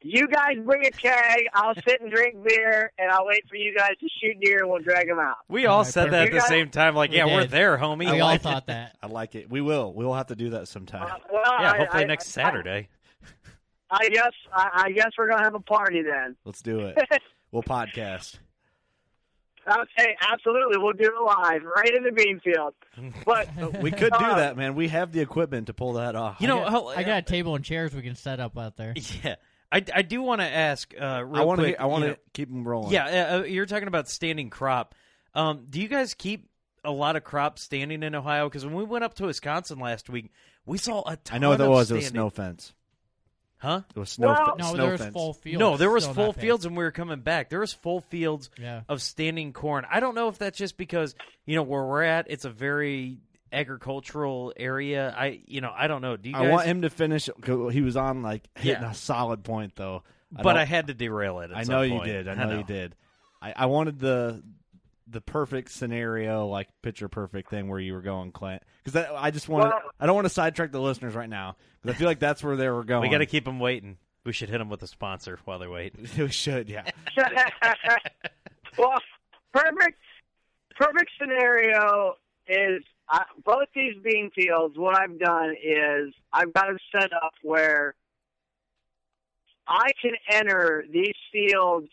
you 0.04 0.28
guys 0.28 0.58
bring 0.66 0.86
a 0.86 0.92
keg. 0.92 1.42
I'll 1.54 1.76
sit 1.88 2.02
and 2.02 2.12
drink 2.12 2.36
beer, 2.44 2.92
and 2.98 3.12
I'll 3.12 3.26
wait 3.26 3.44
for 3.50 3.56
you 3.56 3.76
guys 3.76 3.92
to 4.00 4.08
shoot 4.22 4.40
deer, 4.42 4.60
and 4.60 4.70
we'll 4.70 4.82
drag 4.82 5.08
them 5.08 5.20
out. 5.20 5.38
We 5.48 5.66
all 5.66 5.80
Alright, 5.80 5.94
said 5.94 6.12
that 6.12 6.24
at 6.24 6.28
perfect. 6.32 6.44
the 6.44 6.48
same 6.50 6.70
time. 6.70 6.96
Like, 6.96 7.12
We 7.12 7.18
yeah, 7.18 7.26
we're 7.26 7.46
there, 7.46 7.78
homie. 7.78 8.12
We 8.12 8.20
all 8.20 8.30
Like, 8.30 8.42
thought 8.42 8.68
that. 8.68 8.98
I 9.04 9.08
like 9.08 9.36
it. 9.36 9.50
We 9.50 9.62
will. 9.62 9.94
We'll 9.94 10.14
have 10.14 10.28
to 10.28 10.36
do 10.36 10.52
that 10.52 10.68
sometime. 10.68 11.04
Uh, 11.04 11.16
well, 11.32 11.44
yeah, 11.60 11.72
I- 11.74 11.78
hopefully 11.78 12.04
I- 12.04 12.08
next 12.08 12.28
I- 12.38 12.44
Saturday. 12.44 12.90
I 13.94 14.08
guess 14.08 14.32
I, 14.54 14.70
I 14.86 14.92
guess 14.92 15.10
we're 15.18 15.30
gonna 15.30 15.44
have 15.44 15.54
a 15.56 15.60
party 15.60 16.02
then. 16.02 16.38
Let's 16.46 16.62
do 16.62 16.80
it. 16.80 16.98
We'll 17.52 17.62
podcast. 17.64 18.40
Okay, 19.68 20.16
absolutely. 20.32 20.78
We'll 20.82 20.94
do 20.94 21.04
it 21.04 21.24
live 21.24 21.62
right 21.64 21.94
in 21.94 22.04
the 22.04 22.12
bean 22.12 22.40
field. 22.40 22.74
But 23.26 23.48
We 23.82 23.92
could 23.92 24.14
do 24.18 24.26
Uh, 24.26 24.36
that, 24.38 24.58
man. 24.58 24.74
We 24.74 24.88
have 24.88 25.12
the 25.12 25.20
equipment 25.20 25.68
to 25.68 25.74
pull 25.74 25.94
that 25.94 26.16
off. 26.16 26.38
You 26.40 26.48
know, 26.48 26.64
I 26.64 26.72
got, 26.72 26.98
I 26.98 27.04
got 27.04 27.18
a 27.20 27.22
table 27.22 27.56
and 27.56 27.64
chairs 27.64 27.94
we 27.94 28.02
can 28.02 28.16
set 28.16 28.40
up 28.40 28.58
out 28.58 28.78
there. 28.78 28.94
Yeah, 29.24 29.36
I, 29.72 29.84
I 29.96 30.02
do 30.02 30.22
want 30.22 30.42
to 30.42 30.48
ask. 30.48 30.94
Uh, 31.00 31.24
real 31.26 31.42
I 31.42 31.46
want 31.46 31.60
quick, 31.60 31.76
to. 31.78 31.82
I 31.82 31.86
want 31.86 32.02
you 32.04 32.10
to 32.10 32.16
know- 32.16 32.20
keep 32.34 32.50
them 32.50 32.68
rolling. 32.68 32.92
Yeah, 32.92 33.06
uh, 33.06 33.40
uh, 33.40 33.44
you're 33.44 33.66
talking 33.66 33.88
about 33.88 34.10
standing 34.10 34.50
crop. 34.50 34.96
Um, 35.34 35.66
do 35.70 35.80
you 35.82 35.88
guys 35.88 36.14
keep 36.14 36.50
a 36.84 36.92
lot 36.92 37.16
of 37.16 37.24
crop 37.24 37.58
standing 37.60 38.04
in 38.04 38.14
Ohio? 38.16 38.50
Because 38.50 38.66
when 38.66 38.74
we 38.76 38.84
went 38.84 39.04
up 39.04 39.14
to 39.16 39.26
Wisconsin 39.28 39.80
last 39.80 40.10
week, 40.10 40.32
we 40.66 40.78
saw 40.78 41.04
a 41.08 41.16
ton. 41.16 41.36
I 41.36 41.40
know 41.40 41.50
what 41.50 41.58
that 41.60 41.64
of 41.66 41.70
was. 41.70 41.92
It 41.92 41.96
was 41.96 42.08
snow 42.08 42.30
fence. 42.30 42.74
Huh? 43.60 43.82
It 43.96 44.00
was 44.00 44.10
snow. 44.10 44.28
Well- 44.30 44.46
fe- 44.46 44.52
No, 44.58 44.74
snow 44.74 44.82
there 44.84 44.92
was 44.92 45.02
fence. 45.02 45.14
full 45.14 45.34
fields. 45.34 45.60
no, 45.60 45.78
there 45.78 45.92
was 45.92 46.04
still 46.04 46.14
full 46.16 46.26
not 46.26 46.34
fenced. 46.36 46.42
fields 46.42 46.66
when 46.66 46.76
we 46.76 46.84
were 46.84 46.92
coming 46.92 47.20
back. 47.20 47.50
There 47.50 47.60
was 47.60 47.72
full 47.72 48.02
fields 48.02 48.50
Yeah. 48.60 48.82
of 48.90 49.02
standing 49.04 49.54
corn. 49.54 49.86
I 49.90 50.00
don't 50.00 50.16
know 50.16 50.28
if 50.30 50.40
that's 50.40 50.58
just 50.58 50.78
because 50.78 51.14
you 51.46 51.56
know 51.56 51.62
where 51.64 51.84
we're 51.86 52.02
at. 52.04 52.26
It's 52.30 52.44
a 52.44 52.50
very 52.50 53.20
agricultural 53.52 54.54
area. 54.58 55.14
I 55.18 55.42
you 55.48 55.62
know 55.62 55.72
I 55.76 55.88
don't 55.88 56.02
know. 56.02 56.18
Do 56.18 56.30
you 56.30 56.36
guys? 56.36 56.48
I 56.48 56.50
want 56.52 56.66
him 56.68 56.82
to 56.84 56.90
finish. 56.90 57.30
'cause 57.42 57.74
He 57.74 57.82
was 57.82 57.98
on 57.98 58.22
like 58.22 58.44
hitting 58.56 58.82
Yeah. 58.82 58.92
a 58.92 58.94
solid 58.96 59.44
point 59.44 59.76
though. 59.76 60.04
but 60.32 60.56
I 60.58 60.66
had 60.66 60.88
to 60.88 60.94
derail 60.94 61.40
it. 61.42 61.52
At 61.52 61.58
I 61.58 61.64
some 61.64 61.74
know 61.76 61.82
you 61.82 61.94
point. 61.98 62.06
did. 62.06 62.28
I 62.28 62.34
know, 62.36 62.58
you 62.58 62.64
did. 62.64 62.96
I, 63.42 63.54
I 63.56 63.66
wanted 63.66 64.00
the 64.00 64.42
the 65.08 65.20
perfect 65.20 65.72
scenario, 65.72 66.48
like 66.48 66.70
picture 66.82 67.10
perfect 67.10 67.50
thing 67.50 67.68
where 67.68 67.80
you 67.80 67.94
were 67.94 68.02
going, 68.02 68.32
Clint. 68.32 68.64
Because 68.84 69.04
I 69.14 69.30
just 69.32 69.50
want. 69.50 69.64
to 69.66 69.70
Well- 69.70 69.92
I 70.00 70.06
don't 70.06 70.16
want 70.16 70.26
to 70.26 70.30
sidetrack 70.30 70.72
the 70.72 70.80
listeners 70.80 71.16
right 71.16 71.30
now 71.30 71.58
because 71.82 71.96
I 71.96 72.00
feel 72.00 72.08
like 72.08 72.20
that's 72.20 72.42
where 72.44 72.56
they 72.56 72.70
were 72.70 72.84
going. 72.86 73.02
We 73.02 73.10
got 73.10 73.18
to 73.18 73.26
keep 73.26 73.44
them 73.46 73.60
waiting. 73.60 73.98
We 74.24 74.32
should 74.34 74.50
hit 74.50 74.60
them 74.60 74.70
with 74.70 74.82
a 74.84 74.88
sponsor 74.88 75.38
while 75.46 75.60
they 75.60 75.68
wait. 75.68 75.96
we 76.18 76.30
should, 76.30 76.70
yeah. 76.70 76.84
well, 78.78 79.00
perfect, 79.54 79.98
perfect 80.76 81.12
scenario 81.20 82.16
is 82.48 82.84
I, 83.12 83.24
both 83.44 83.68
these 83.76 83.96
bean 84.02 84.32
fields. 84.34 84.78
What 84.78 84.98
I've 84.98 85.20
done 85.20 85.54
is 85.62 86.14
I've 86.32 86.54
got 86.54 86.68
them 86.68 86.78
set 86.94 87.12
up 87.12 87.34
where 87.44 87.94
I 89.68 89.92
can 90.02 90.14
enter 90.32 90.86
these 90.90 91.16
fields 91.32 91.90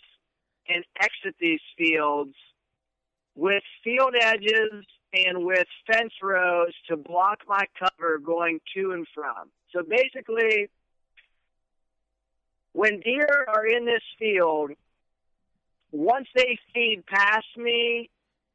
and 0.69 0.85
exit 1.01 1.35
these 1.41 1.61
fields 1.77 2.35
with 3.35 3.63
field 3.83 4.15
edges 4.21 4.85
and 5.13 5.45
with 5.45 5.67
fence 5.91 6.13
rows 6.23 6.73
to 6.89 6.97
block 6.97 7.41
my 7.49 7.65
cover 7.79 8.19
going 8.19 8.61
to 8.75 8.93
and 8.93 9.07
from. 9.13 9.51
So 9.73 9.83
basically, 9.83 10.69
when 12.73 13.01
deer 13.01 13.47
are 13.49 13.67
in 13.67 13.87
this 13.87 14.03
field, 14.19 14.71
once 15.91 16.29
they 16.35 16.59
feed 16.73 17.05
past 17.07 17.47
me 17.57 18.09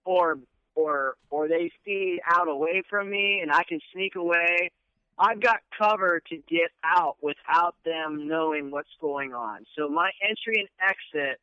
or 0.06 0.38
or 0.76 1.16
or 1.30 1.48
they 1.48 1.72
feed 1.86 2.20
out 2.28 2.48
away 2.48 2.84
from 2.90 3.10
me 3.10 3.40
and 3.42 3.52
I 3.52 3.64
can 3.64 3.80
sneak 3.94 4.16
away, 4.16 4.72
I've 5.18 5.42
got 5.42 5.58
cover 5.78 6.22
to 6.30 6.36
get 6.50 6.72
out 6.84 7.18
without 7.22 7.76
them 7.86 8.28
knowing 8.28 8.72
what's 8.72 8.96
going 9.02 9.34
on. 9.34 9.66
So 9.78 9.88
my 9.88 10.12
entry 10.22 10.60
and 10.60 10.70
exit 10.82 11.40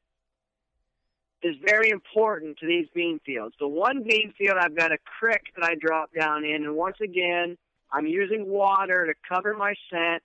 is 1.42 1.56
very 1.66 1.90
important 1.90 2.58
to 2.58 2.66
these 2.66 2.86
bean 2.94 3.18
fields. 3.24 3.54
The 3.58 3.68
one 3.68 4.02
bean 4.02 4.34
field 4.36 4.58
I've 4.60 4.76
got 4.76 4.92
a 4.92 4.98
creek 5.18 5.42
that 5.56 5.64
I 5.64 5.74
drop 5.80 6.10
down 6.18 6.44
in 6.44 6.64
and 6.64 6.76
once 6.76 6.96
again 7.02 7.56
I'm 7.92 8.06
using 8.06 8.48
water 8.48 9.06
to 9.06 9.14
cover 9.28 9.54
my 9.54 9.74
scent 9.90 10.22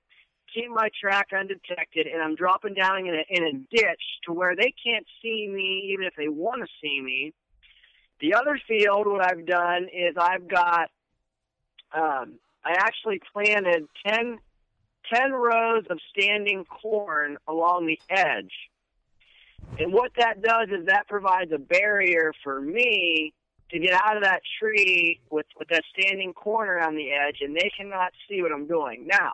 keep 0.56 0.70
my 0.70 0.90
track 1.00 1.28
undetected, 1.38 2.08
and 2.08 2.22
I'm 2.22 2.36
dropping 2.36 2.74
down 2.74 3.00
in 3.00 3.14
a, 3.14 3.24
in 3.30 3.44
a 3.44 3.76
ditch 3.76 4.02
to 4.26 4.34
where 4.34 4.56
they 4.56 4.74
can't 4.84 5.06
see 5.22 5.48
me 5.52 5.90
even 5.94 6.06
if 6.06 6.14
they 6.18 6.28
want 6.28 6.62
to 6.62 6.68
see 6.82 7.02
me. 7.02 7.34
The 8.20 8.34
other 8.34 8.60
field, 8.68 9.08
what 9.08 9.26
I've 9.26 9.46
done 9.46 9.88
is 9.94 10.16
I've 10.18 10.48
got, 10.48 10.90
um, 11.94 12.40
I 12.64 12.74
actually 12.78 13.22
planted 13.34 13.88
10, 14.08 14.40
10 15.14 15.32
rows 15.34 15.84
of 15.90 16.00
standing 16.12 16.66
corn 16.66 17.38
along 17.48 17.88
the 17.88 18.00
edge. 18.10 18.54
And 19.80 19.92
what 19.92 20.12
that 20.18 20.42
does 20.42 20.70
is 20.70 20.86
that 20.88 21.08
provides 21.08 21.52
a 21.52 21.58
barrier 21.58 22.34
for 22.44 22.62
me 22.62 23.34
to 23.72 23.80
get 23.80 23.94
out 23.94 24.16
of 24.16 24.24
that 24.24 24.42
tree 24.60 25.20
with, 25.30 25.48
with 25.60 25.68
that 25.70 25.84
standing 25.98 26.34
corn 26.34 26.70
around 26.70 26.96
the 26.96 27.12
edge, 27.12 27.38
and 27.42 27.56
they 27.56 27.70
cannot 27.76 28.14
see 28.30 28.42
what 28.42 28.52
I'm 28.52 28.68
doing. 28.68 29.08
Now, 29.08 29.34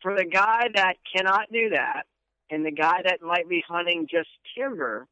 for 0.00 0.16
the 0.16 0.24
guy 0.24 0.68
that 0.74 0.94
cannot 1.14 1.50
do 1.52 1.70
that 1.70 2.04
and 2.50 2.64
the 2.64 2.70
guy 2.70 3.02
that 3.04 3.22
might 3.22 3.48
be 3.48 3.62
hunting 3.66 4.06
just 4.08 4.28
timber, 4.56 5.06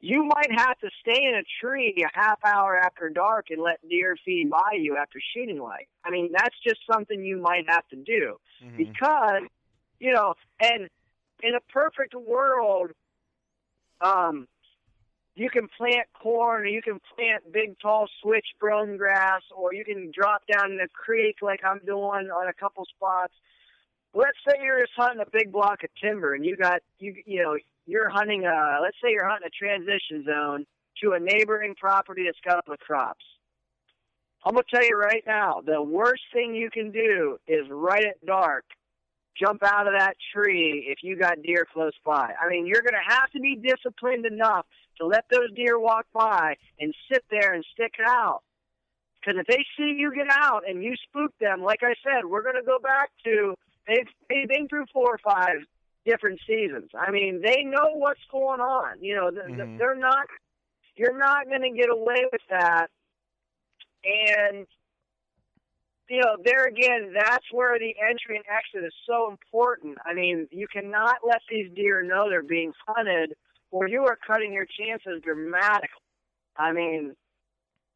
you 0.00 0.24
might 0.24 0.52
have 0.52 0.78
to 0.78 0.90
stay 1.00 1.24
in 1.24 1.34
a 1.34 1.42
tree 1.60 2.04
a 2.04 2.18
half 2.18 2.38
hour 2.44 2.78
after 2.78 3.08
dark 3.08 3.46
and 3.50 3.60
let 3.60 3.76
deer 3.88 4.16
feed 4.24 4.48
by 4.48 4.76
you 4.78 4.96
after 4.96 5.20
shooting 5.34 5.58
light. 5.58 5.88
I 6.04 6.10
mean, 6.10 6.30
that's 6.32 6.54
just 6.66 6.80
something 6.90 7.22
you 7.22 7.38
might 7.38 7.64
have 7.68 7.86
to 7.88 7.96
do. 7.96 8.36
Because, 8.76 9.42
you 9.98 10.12
know, 10.12 10.34
and 10.60 10.88
in 11.42 11.54
a 11.54 11.60
perfect 11.72 12.14
world, 12.14 12.90
um, 14.00 14.46
you 15.34 15.50
can 15.50 15.68
plant 15.76 16.06
corn 16.20 16.62
or 16.62 16.66
you 16.66 16.82
can 16.82 17.00
plant 17.14 17.52
big 17.52 17.78
tall 17.80 18.08
switch 18.22 18.46
brome 18.60 18.96
grass 18.96 19.42
or 19.56 19.72
you 19.72 19.84
can 19.84 20.12
drop 20.14 20.42
down 20.52 20.72
in 20.72 20.80
a 20.80 20.88
creek 20.88 21.36
like 21.42 21.60
I'm 21.64 21.80
doing 21.84 22.30
on 22.30 22.48
a 22.48 22.52
couple 22.52 22.84
spots. 22.84 23.32
Let's 24.14 24.38
say 24.46 24.56
you're 24.62 24.80
just 24.80 24.92
hunting 24.96 25.20
a 25.24 25.30
big 25.30 25.52
block 25.52 25.84
of 25.84 25.90
timber 26.02 26.34
and 26.34 26.44
you 26.44 26.56
got 26.56 26.80
you 26.98 27.14
you 27.24 27.42
know 27.42 27.56
you're 27.88 28.10
hunting 28.10 28.44
a 28.44 28.78
let's 28.82 28.96
say 29.02 29.10
you're 29.10 29.28
hunting 29.28 29.48
a 29.48 29.64
transition 29.64 30.24
zone 30.24 30.66
to 31.02 31.12
a 31.12 31.18
neighboring 31.18 31.74
property 31.74 32.24
that's 32.26 32.38
got 32.44 32.58
up 32.58 32.68
with 32.68 32.80
crops. 32.80 33.24
I'm 34.44 34.54
gonna 34.54 34.64
tell 34.72 34.84
you 34.84 34.96
right 34.96 35.24
now, 35.26 35.62
the 35.64 35.82
worst 35.82 36.22
thing 36.32 36.54
you 36.54 36.70
can 36.70 36.92
do 36.92 37.38
is 37.48 37.66
right 37.70 38.04
at 38.04 38.24
dark 38.26 38.64
jump 39.40 39.62
out 39.64 39.86
of 39.86 39.94
that 39.96 40.14
tree 40.34 40.86
if 40.88 40.98
you 41.02 41.16
got 41.16 41.42
deer 41.42 41.66
close 41.72 41.92
by. 42.04 42.34
I 42.40 42.48
mean, 42.50 42.66
you're 42.66 42.82
gonna 42.82 43.04
have 43.06 43.30
to 43.30 43.40
be 43.40 43.56
disciplined 43.56 44.26
enough 44.26 44.66
to 45.00 45.06
let 45.06 45.24
those 45.30 45.52
deer 45.54 45.78
walk 45.78 46.06
by 46.12 46.56
and 46.78 46.94
sit 47.10 47.24
there 47.30 47.54
and 47.54 47.64
stick 47.72 47.94
it 47.98 48.06
out. 48.06 48.42
Because 49.20 49.40
if 49.40 49.46
they 49.46 49.64
see 49.76 49.94
you 49.96 50.14
get 50.14 50.26
out 50.30 50.68
and 50.68 50.82
you 50.82 50.94
spook 51.08 51.32
them, 51.40 51.62
like 51.62 51.82
I 51.82 51.94
said, 52.04 52.24
we're 52.26 52.42
to 52.42 52.62
go 52.62 52.78
back 52.78 53.10
to 53.24 53.54
they've 53.86 54.08
they've 54.28 54.48
been 54.48 54.68
through 54.68 54.86
four 54.92 55.14
or 55.14 55.18
five 55.18 55.64
different 56.08 56.40
seasons. 56.46 56.90
I 56.98 57.10
mean, 57.10 57.40
they 57.44 57.62
know 57.62 57.94
what's 57.94 58.24
going 58.30 58.60
on. 58.60 59.02
You 59.02 59.16
know, 59.16 59.30
mm-hmm. 59.30 59.78
they're 59.78 59.96
not. 59.96 60.26
You're 60.96 61.18
not 61.18 61.46
going 61.46 61.62
to 61.62 61.70
get 61.70 61.90
away 61.90 62.24
with 62.32 62.40
that. 62.50 62.88
And 64.04 64.66
you 66.08 66.20
know, 66.20 66.36
there 66.42 66.64
again, 66.64 67.12
that's 67.14 67.44
where 67.52 67.78
the 67.78 67.94
entry 68.00 68.36
and 68.36 68.44
exit 68.48 68.86
is 68.86 68.94
so 69.06 69.30
important. 69.30 69.98
I 70.04 70.14
mean, 70.14 70.48
you 70.50 70.66
cannot 70.72 71.16
let 71.26 71.40
these 71.50 71.70
deer 71.74 72.02
know 72.02 72.28
they're 72.28 72.42
being 72.42 72.72
hunted, 72.86 73.34
or 73.70 73.88
you 73.88 74.04
are 74.06 74.18
cutting 74.26 74.52
your 74.52 74.66
chances 74.66 75.20
dramatically. 75.22 75.88
I 76.56 76.72
mean, 76.72 77.14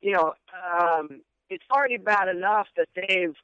you 0.03 0.13
know, 0.13 0.35
um, 0.79 1.23
it's 1.49 1.65
already 1.71 1.97
bad 1.97 2.29
enough 2.29 2.67
that 2.77 2.89
they've 2.95 3.35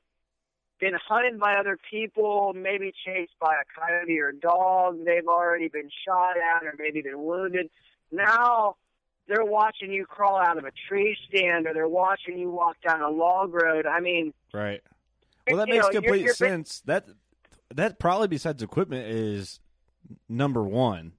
been 0.81 0.95
hunted 1.09 1.41
by 1.41 1.57
other 1.57 1.79
people, 1.91 2.53
maybe 2.55 2.93
chased 3.05 3.33
by 3.41 3.55
a 3.55 3.81
coyote 3.81 4.19
or 4.19 4.29
a 4.29 4.37
dog. 4.37 5.05
They've 5.05 5.27
already 5.27 5.69
been 5.69 5.91
shot 6.07 6.37
at 6.37 6.65
or 6.65 6.75
maybe 6.79 7.03
been 7.03 7.23
wounded. 7.23 7.69
Now 8.13 8.77
they're 9.27 9.45
watching 9.45 9.93
you 9.93 10.07
crawl 10.07 10.39
out 10.39 10.57
of 10.57 10.65
a 10.65 10.73
tree 10.89 11.17
stand 11.29 11.67
or 11.67 11.75
they're 11.75 11.89
watching 11.89 12.39
you 12.39 12.51
walk 12.51 12.77
down 12.87 13.03
a 13.03 13.11
log 13.11 13.53
road. 13.53 13.87
I 13.87 14.01
mean, 14.01 14.33
right. 14.53 14.81
Well, 15.47 15.59
that 15.59 15.69
makes 15.69 15.85
know, 15.87 15.91
complete 15.91 16.19
you're, 16.19 16.27
you're, 16.27 16.35
sense. 16.35 16.83
That 16.87 17.07
that 17.75 17.99
probably 17.99 18.29
besides 18.29 18.63
equipment 18.63 19.07
is 19.09 19.61
number 20.29 20.63
one. 20.63 21.13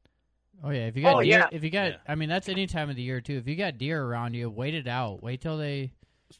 Oh 0.63 0.71
yeah, 0.71 0.87
if 0.87 0.97
you 0.97 1.03
got 1.03 1.15
oh, 1.15 1.21
deer, 1.21 1.39
yeah. 1.39 1.47
if 1.51 1.63
you 1.63 1.69
got, 1.69 1.91
yeah. 1.91 1.97
I 2.07 2.15
mean 2.15 2.29
that's 2.29 2.49
any 2.49 2.67
time 2.67 2.89
of 2.89 2.95
the 2.95 3.01
year 3.01 3.21
too. 3.21 3.37
If 3.37 3.47
you 3.47 3.55
got 3.55 3.77
deer 3.77 4.03
around 4.03 4.33
you, 4.33 4.49
wait 4.49 4.73
it 4.73 4.87
out. 4.87 5.23
Wait 5.23 5.41
till 5.41 5.57
they, 5.57 5.93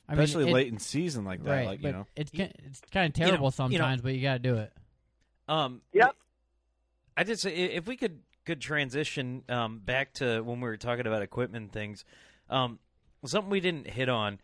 I 0.08 0.14
especially 0.14 0.46
mean, 0.46 0.52
it, 0.52 0.56
late 0.56 0.68
in 0.68 0.80
season 0.80 1.26
like 1.26 1.44
that. 1.44 1.50
Right, 1.50 1.68
like 1.68 1.84
you 1.84 1.92
know, 1.92 2.06
it's 2.16 2.32
it's 2.34 2.82
kind 2.92 3.08
of 3.08 3.14
terrible 3.14 3.38
you 3.38 3.44
know, 3.44 3.50
sometimes, 3.50 3.74
you 3.74 3.80
know, 3.80 4.04
but 4.04 4.14
you 4.14 4.22
got 4.22 4.34
to 4.34 4.40
do 4.40 4.56
it. 4.56 4.74
Um. 5.48 5.82
Yep. 5.94 6.16
I 7.18 7.24
just 7.24 7.46
if 7.46 7.86
we 7.88 7.98
could 7.98 8.20
could 8.46 8.62
transition 8.62 9.44
um, 9.50 9.80
back 9.80 10.14
to 10.14 10.42
when 10.42 10.62
we 10.62 10.68
were 10.68 10.78
talking 10.78 11.06
about 11.06 11.22
equipment 11.22 11.72
things. 11.72 12.06
Um, 12.50 12.80
something 13.26 13.52
we 13.52 13.60
didn't 13.60 13.88
hit 13.88 14.10
on 14.10 14.40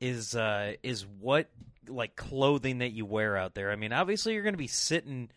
is 0.00 0.34
uh, 0.34 0.74
is 0.82 1.06
what 1.20 1.50
like 1.88 2.16
clothing 2.16 2.78
that 2.78 2.92
you 2.92 3.04
wear 3.04 3.36
out 3.36 3.54
there. 3.54 3.70
I 3.70 3.76
mean, 3.76 3.92
obviously 3.92 4.34
you're 4.34 4.42
going 4.42 4.54
to 4.54 4.58
be 4.58 4.66
sitting, 4.66 5.30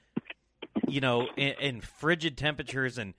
you 0.88 1.01
know, 1.01 1.28
in, 1.36 1.53
in 1.59 1.82
frigid 1.82 2.38
temperatures 2.38 2.97
and 2.97 3.14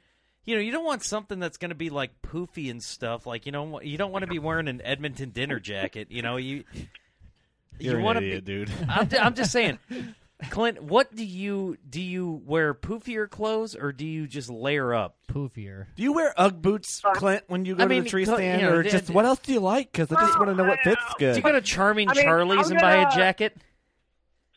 you 0.44 0.54
know, 0.54 0.60
you 0.60 0.72
don't 0.72 0.84
want 0.84 1.02
something 1.02 1.38
that's 1.38 1.56
going 1.56 1.70
to 1.70 1.74
be 1.74 1.90
like 1.90 2.10
poofy 2.22 2.70
and 2.70 2.82
stuff. 2.82 3.26
Like 3.26 3.46
you 3.46 3.52
know, 3.52 3.80
you 3.80 3.96
don't 3.96 4.12
want 4.12 4.22
to 4.22 4.30
be 4.30 4.38
wearing 4.38 4.68
an 4.68 4.82
Edmonton 4.82 5.30
dinner 5.30 5.58
jacket. 5.58 6.08
You 6.10 6.22
know, 6.22 6.36
you 6.36 6.64
You're 7.78 7.98
you 7.98 8.04
want 8.04 8.18
to, 8.20 8.40
dude. 8.40 8.70
I'm, 8.88 9.08
I'm 9.20 9.34
just 9.34 9.52
saying. 9.52 9.78
Clint, 10.50 10.82
what 10.82 11.14
do 11.14 11.24
you 11.24 11.78
do? 11.88 12.02
You 12.02 12.42
wear 12.44 12.74
poofier 12.74 13.30
clothes 13.30 13.76
or 13.76 13.92
do 13.92 14.04
you 14.04 14.26
just 14.26 14.50
layer 14.50 14.92
up? 14.92 15.16
Poofier. 15.28 15.86
Do 15.96 16.02
you 16.02 16.12
wear 16.12 16.38
UGG 16.38 16.60
boots, 16.60 17.02
Clint, 17.14 17.44
when 17.46 17.64
you 17.64 17.76
go 17.76 17.84
I 17.84 17.86
to 17.86 18.02
the 18.02 18.08
tree 18.08 18.24
stand, 18.24 18.60
you 18.60 18.66
know, 18.66 18.74
or 18.74 18.82
just 18.82 19.10
what 19.10 19.24
else 19.24 19.38
do 19.38 19.52
you 19.52 19.60
like? 19.60 19.92
Because 19.92 20.10
I 20.12 20.20
just 20.26 20.38
want 20.38 20.50
to 20.50 20.56
know 20.56 20.64
what 20.64 20.80
fits 20.80 21.00
good. 21.18 21.32
Do 21.32 21.38
you 21.38 21.42
go 21.42 21.52
to 21.52 21.60
Charming 21.60 22.10
I 22.10 22.14
mean, 22.14 22.24
Charlie's 22.24 22.68
and 22.68 22.80
buy 22.80 22.96
a 22.96 23.14
jacket? 23.14 23.56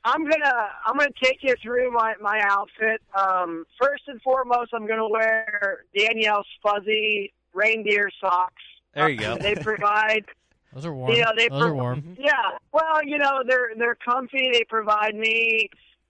I'm 0.04 0.24
gonna 0.24 0.70
I'm 0.86 0.98
gonna 0.98 1.10
take 1.22 1.40
you 1.42 1.56
through 1.62 1.92
my 1.92 2.14
my 2.22 2.40
outfit. 2.44 3.02
Um, 3.18 3.66
first 3.82 4.04
and 4.08 4.22
foremost, 4.22 4.72
I'm 4.74 4.88
gonna 4.88 5.08
wear 5.08 5.84
Danielle's 5.98 6.48
fuzzy 6.64 7.34
reindeer 7.54 8.10
socks. 8.22 8.64
There 8.94 9.10
you 9.10 9.20
go. 9.20 9.38
they 9.42 9.56
provide. 9.56 10.26
Those 10.74 10.86
are 10.86 10.94
warm. 10.94 11.14
You 11.14 11.22
know, 11.22 11.32
they 11.36 11.48
Those 11.48 11.62
pro- 11.62 11.70
are 11.70 11.76
warm. 11.76 12.04
Yeah. 12.20 12.34
Well, 12.72 13.04
you 13.04 13.18
know, 13.18 13.42
they're 13.48 13.72
they're 13.78 13.96
comfy. 13.96 14.50
They 14.52 14.64
provide 14.68 15.16
me. 15.16 15.70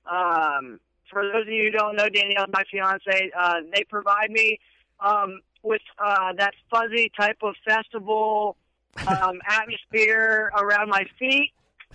Um, 0.10 0.80
for 1.10 1.24
those 1.24 1.44
of 1.44 1.54
you 1.54 1.66
who 1.66 1.72
don't 1.72 1.96
know, 1.96 2.10
Danielle, 2.10 2.46
my 2.52 2.64
fiance, 2.70 3.32
uh, 3.38 3.56
they 3.74 3.84
provide 3.90 4.30
me 4.30 4.60
um, 5.00 5.40
with 5.64 5.82
uh, 6.04 6.34
that 6.38 6.54
fuzzy 6.70 7.12
type 7.18 7.38
of 7.44 7.56
festival 7.66 8.58
um, 9.06 9.40
atmosphere 9.50 10.52
around 10.58 10.90
my 10.90 11.06
feet. 11.18 11.52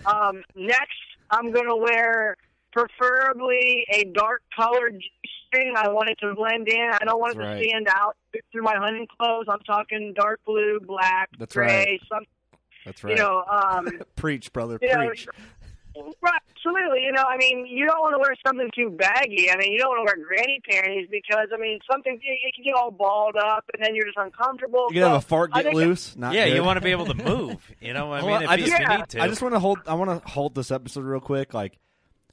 Um, 0.07 0.43
next, 0.55 0.99
I'm 1.33 1.51
going 1.51 1.67
to 1.67 1.77
wear 1.77 2.37
preferably 2.73 3.85
a 3.91 4.05
dark 4.05 4.43
colored 4.55 4.99
G-string. 5.01 5.75
I 5.77 5.89
want 5.89 6.11
it 6.11 6.19
to 6.21 6.35
blend 6.35 6.69
in. 6.69 6.91
I 6.93 7.05
don't 7.05 7.19
want 7.19 7.37
That's 7.37 7.45
it 7.45 7.49
to 7.49 7.55
right. 7.57 7.69
stand 7.69 7.89
out 7.91 8.17
through 8.53 8.63
my 8.63 8.77
hunting 8.77 9.07
clothes. 9.19 9.47
I'm 9.49 9.61
talking 9.61 10.13
dark 10.15 10.41
blue, 10.47 10.79
black, 10.81 11.31
That's 11.39 11.55
gray, 11.55 11.67
right. 11.67 12.01
some. 12.09 12.25
That's 12.85 13.03
right. 13.03 13.17
You 13.17 13.23
know, 13.23 13.45
um, 13.51 13.89
preach, 14.17 14.53
brother, 14.53 14.79
preach. 14.79 15.27
Know, 15.27 15.33
right, 16.21 16.41
absolutely. 16.51 17.03
You 17.05 17.13
know, 17.13 17.25
I 17.29 17.37
mean, 17.37 17.67
you 17.67 17.87
don't 17.87 18.01
want 18.01 18.15
to 18.15 18.19
wear 18.19 18.35
something 18.47 18.71
too 18.75 18.91
baggy. 18.91 19.51
I 19.51 19.57
mean, 19.57 19.73
you 19.73 19.79
don't 19.79 19.89
want 19.91 20.09
to 20.09 20.17
wear 20.17 20.27
granny 20.27 20.61
panties 20.69 21.09
because, 21.11 21.49
I 21.53 21.59
mean, 21.59 21.79
something 21.91 22.19
it 22.23 22.55
can 22.55 22.65
get 22.65 22.75
all 22.75 22.91
balled 22.91 23.37
up, 23.37 23.65
and 23.75 23.85
then 23.85 23.95
you're 23.95 24.07
just 24.07 24.19
uncomfortable. 24.19 24.87
You 24.91 24.95
can 24.95 25.03
so 25.03 25.09
have 25.09 25.19
a 25.19 25.27
fart 25.27 25.53
get 25.53 25.75
loose. 25.75 26.17
Not 26.17 26.35
yeah, 26.35 26.47
good. 26.47 26.57
you 26.57 26.65
want 26.65 26.77
to 26.79 26.85
be 26.85 26.91
able 26.91 27.07
to 27.07 27.15
move. 27.25 27.71
You 27.81 27.93
know, 27.95 28.13
I 28.13 28.23
mean, 28.23 28.43
if, 28.43 28.49
I 28.49 28.57
just, 28.57 28.73
you, 28.73 28.89
need 28.89 29.09
to. 29.11 29.23
I 29.23 29.29
just 29.29 29.43
want 29.43 29.55
to 29.55 29.61
hold. 29.61 29.79
I 29.87 29.95
want 29.95 30.11
to 30.11 30.29
hold 30.29 30.55
this 30.55 30.71
episode 30.71 31.05
real 31.05 31.21
quick. 31.21 31.55
Like, 31.55 31.79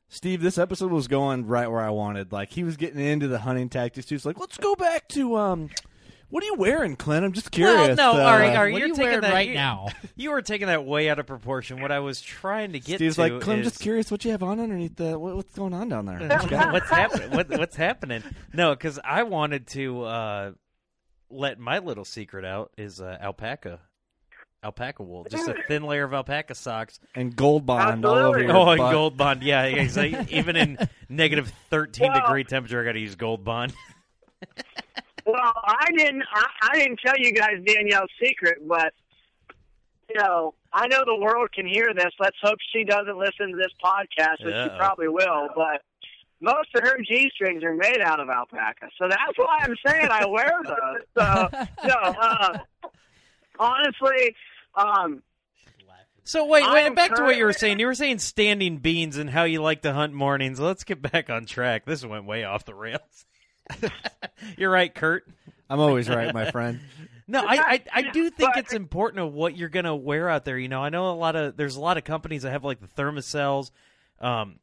Steve, 0.08 0.42
this 0.42 0.58
episode 0.58 0.92
was 0.92 1.08
going 1.08 1.48
right 1.48 1.70
where 1.70 1.82
I 1.82 1.90
wanted. 1.90 2.32
Like, 2.32 2.52
he 2.52 2.64
was 2.64 2.78
getting 2.78 3.00
into 3.00 3.28
the 3.28 3.40
hunting 3.40 3.70
tactics 3.70 4.08
too. 4.08 4.16
He's 4.16 4.26
like, 4.26 4.40
let's 4.40 4.58
go 4.58 4.76
back 4.76 5.08
to 5.10 5.36
um 5.38 5.70
what 6.30 6.44
are 6.44 6.46
you 6.46 6.56
wearing, 6.56 6.96
Clint? 6.96 7.26
I'm 7.26 7.34
just 7.34 7.50
curious. 7.52 7.98
Well, 7.98 8.14
no, 8.14 8.22
uh, 8.22 8.26
Ari, 8.26 8.56
Ari, 8.56 8.78
you're 8.78 8.88
you 8.90 8.96
taking 8.96 9.22
that 9.22 9.34
right 9.34 9.54
now. 9.54 9.88
You 10.16 10.32
were 10.32 10.42
taking 10.42 10.68
that 10.68 10.86
way 10.86 11.10
out 11.10 11.18
of 11.18 11.28
proportion. 11.28 11.82
What 11.82 11.94
I 11.94 12.00
was 12.00 12.20
trying 12.20 12.74
to 12.74 12.80
get 12.80 12.98
Steve's 12.98 13.16
to 13.16 13.22
like, 13.22 13.42
Clint, 13.42 13.62
is, 13.62 13.68
I'm 13.68 13.72
just 13.72 13.82
curious 13.82 14.12
what 14.12 14.26
you 14.26 14.32
have 14.32 14.44
on 14.44 14.60
underneath 14.60 14.98
the. 14.98 15.18
What, 15.18 15.36
what's 15.36 15.54
going 15.54 15.74
on 15.74 15.88
down 15.88 16.06
there? 16.06 16.20
what's 16.72 16.90
happening? 16.90 17.32
What, 17.32 17.50
what's 17.50 17.76
happening? 17.78 18.22
No, 18.54 18.72
because 18.72 19.00
I 19.02 19.24
wanted 19.24 19.68
to 19.68 20.04
uh, 20.04 20.52
let 21.30 21.58
my 21.58 21.80
little 21.80 22.04
secret 22.04 22.44
out 22.44 22.72
is 22.78 23.00
uh, 23.00 23.18
alpaca. 23.22 23.80
Alpaca 24.62 25.04
wool, 25.04 25.26
just 25.30 25.48
a 25.48 25.56
thin 25.70 25.84
layer 25.84 26.04
of 26.04 26.14
alpaca 26.14 26.54
socks 26.54 27.00
and 27.16 27.34
gold 27.34 27.66
bond 27.66 28.04
all 28.04 28.16
over 28.16 28.40
your 28.40 28.50
body. 28.50 28.60
Oh, 28.60 28.72
and 28.72 28.78
butt. 28.80 28.92
gold 28.92 29.16
bond, 29.16 29.42
yeah. 29.42 29.64
Exactly. 29.64 30.28
Even 30.38 30.58
in 30.58 30.78
negative 31.08 31.54
thirteen 31.70 32.12
well, 32.12 32.20
degree 32.20 32.44
temperature, 32.44 32.82
I 32.82 32.84
got 32.84 32.92
to 32.92 33.00
use 33.00 33.16
gold 33.16 33.46
bond. 33.46 33.74
Well, 35.32 35.54
I 35.64 35.92
didn't. 35.96 36.24
I, 36.34 36.46
I 36.72 36.80
didn't 36.80 37.00
tell 37.06 37.16
you 37.18 37.32
guys 37.32 37.64
Danielle's 37.66 38.10
secret, 38.22 38.68
but 38.68 38.94
you 40.10 40.20
know, 40.20 40.56
I 40.74 40.88
know 40.88 41.04
the 41.06 41.18
world 41.22 41.52
can 41.54 41.68
hear 41.68 41.94
this. 41.96 42.12
Let's 42.20 42.38
hope 42.42 42.58
she 42.74 42.84
doesn't 42.84 43.18
listen 43.18 43.52
to 43.52 43.58
this 43.58 43.74
podcast, 43.84 44.44
which 44.44 44.56
she 44.56 44.78
probably 44.78 45.08
will. 45.08 45.50
But 45.56 45.84
most 46.42 46.70
of 46.76 46.84
her 46.84 46.98
g 47.08 47.30
strings 47.34 47.64
are 47.64 47.76
made 47.76 48.02
out 48.02 48.20
of 48.20 48.30
alpaca, 48.30 48.90
so 48.98 49.08
that's 49.08 49.38
why 49.38 49.60
I'm 49.62 49.76
saying 49.86 50.08
I 50.10 50.26
wear 50.26 50.52
those. 50.64 51.02
So, 51.16 51.50
no, 51.86 51.94
uh, 51.94 52.58
honestly, 53.60 54.36
um, 54.76 55.22
so 56.24 56.46
wait, 56.46 56.64
wait, 56.72 56.96
back 56.96 57.16
to 57.16 57.24
what 57.24 57.38
you 57.38 57.46
were 57.46 57.54
saying. 57.54 57.80
You 57.80 57.88
were 57.88 57.96
saying 57.96 58.20
standing 58.20 58.78
beans 58.78 59.18
and 59.18 59.30
how 59.30 59.46
you 59.46 59.62
like 59.62 59.82
to 59.82 59.94
hunt 59.94 60.14
mornings. 60.14 60.60
Let's 60.60 60.84
get 60.84 61.02
back 61.02 61.30
on 61.30 61.46
track. 61.46 61.86
This 61.86 62.06
went 62.06 62.26
way 62.26 62.44
off 62.44 62.66
the 62.66 62.76
rails. 62.76 63.26
You're 64.58 64.72
right, 64.72 64.94
Kurt. 64.94 65.28
I'm 65.70 65.80
always 65.80 66.10
right, 66.10 66.34
my 66.34 66.52
friend. 66.52 66.80
No, 67.32 67.46
I, 67.46 67.58
I, 67.58 67.84
I 67.94 68.02
do 68.10 68.32
think 68.32 68.58
it's 68.58 68.74
important 68.74 69.24
of 69.24 69.34
what 69.36 69.56
you're 69.56 69.70
gonna 69.70 69.96
wear 69.96 70.28
out 70.28 70.46
there. 70.46 70.58
You 70.58 70.68
know, 70.68 70.84
I 70.84 70.90
know 70.90 71.12
a 71.12 71.14
lot 71.14 71.36
of 71.36 71.56
there's 71.56 71.76
a 71.76 71.80
lot 71.80 71.98
of 71.98 72.04
companies 72.04 72.42
that 72.42 72.50
have 72.50 72.64
like 72.64 72.80
the 72.80 72.88
ThermaCells, 72.88 73.70
um, 74.20 74.56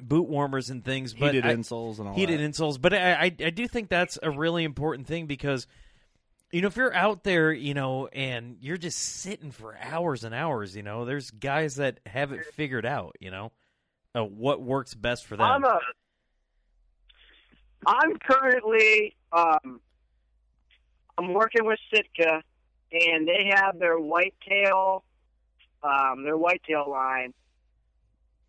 boot 0.00 0.28
warmers 0.28 0.70
and 0.70 0.84
things, 0.84 1.14
but 1.14 1.34
heated 1.34 1.46
I, 1.46 1.56
insoles 1.56 1.98
and 1.98 2.06
all 2.06 2.14
heated 2.14 2.38
that. 2.38 2.48
insoles. 2.48 2.80
But 2.80 2.94
I, 2.94 3.14
I 3.14 3.24
I 3.24 3.50
do 3.50 3.66
think 3.66 3.88
that's 3.88 4.20
a 4.22 4.30
really 4.30 4.62
important 4.62 5.08
thing 5.08 5.26
because 5.26 5.66
you 6.52 6.62
know 6.62 6.68
if 6.68 6.76
you're 6.76 6.94
out 6.94 7.24
there, 7.24 7.52
you 7.52 7.74
know, 7.74 8.06
and 8.06 8.58
you're 8.60 8.76
just 8.76 8.96
sitting 9.00 9.50
for 9.50 9.76
hours 9.76 10.22
and 10.22 10.32
hours, 10.32 10.76
you 10.76 10.84
know, 10.84 11.04
there's 11.04 11.32
guys 11.32 11.74
that 11.74 11.98
have 12.06 12.30
it 12.30 12.44
figured 12.54 12.86
out. 12.86 13.16
You 13.18 13.32
know, 13.32 13.52
uh, 14.14 14.22
what 14.24 14.62
works 14.62 14.94
best 14.94 15.26
for 15.26 15.36
them. 15.36 15.44
I'm 15.44 15.64
a 15.64 15.80
I'm 17.86 18.16
currently 18.18 19.14
um, 19.32 19.80
I'm 21.16 21.32
working 21.32 21.66
with 21.66 21.78
Sitka, 21.92 22.42
and 22.92 23.28
they 23.28 23.52
have 23.54 23.78
their 23.78 23.98
whitetail 23.98 25.04
um, 25.82 26.24
their 26.24 26.36
whitetail 26.36 26.90
line. 26.90 27.32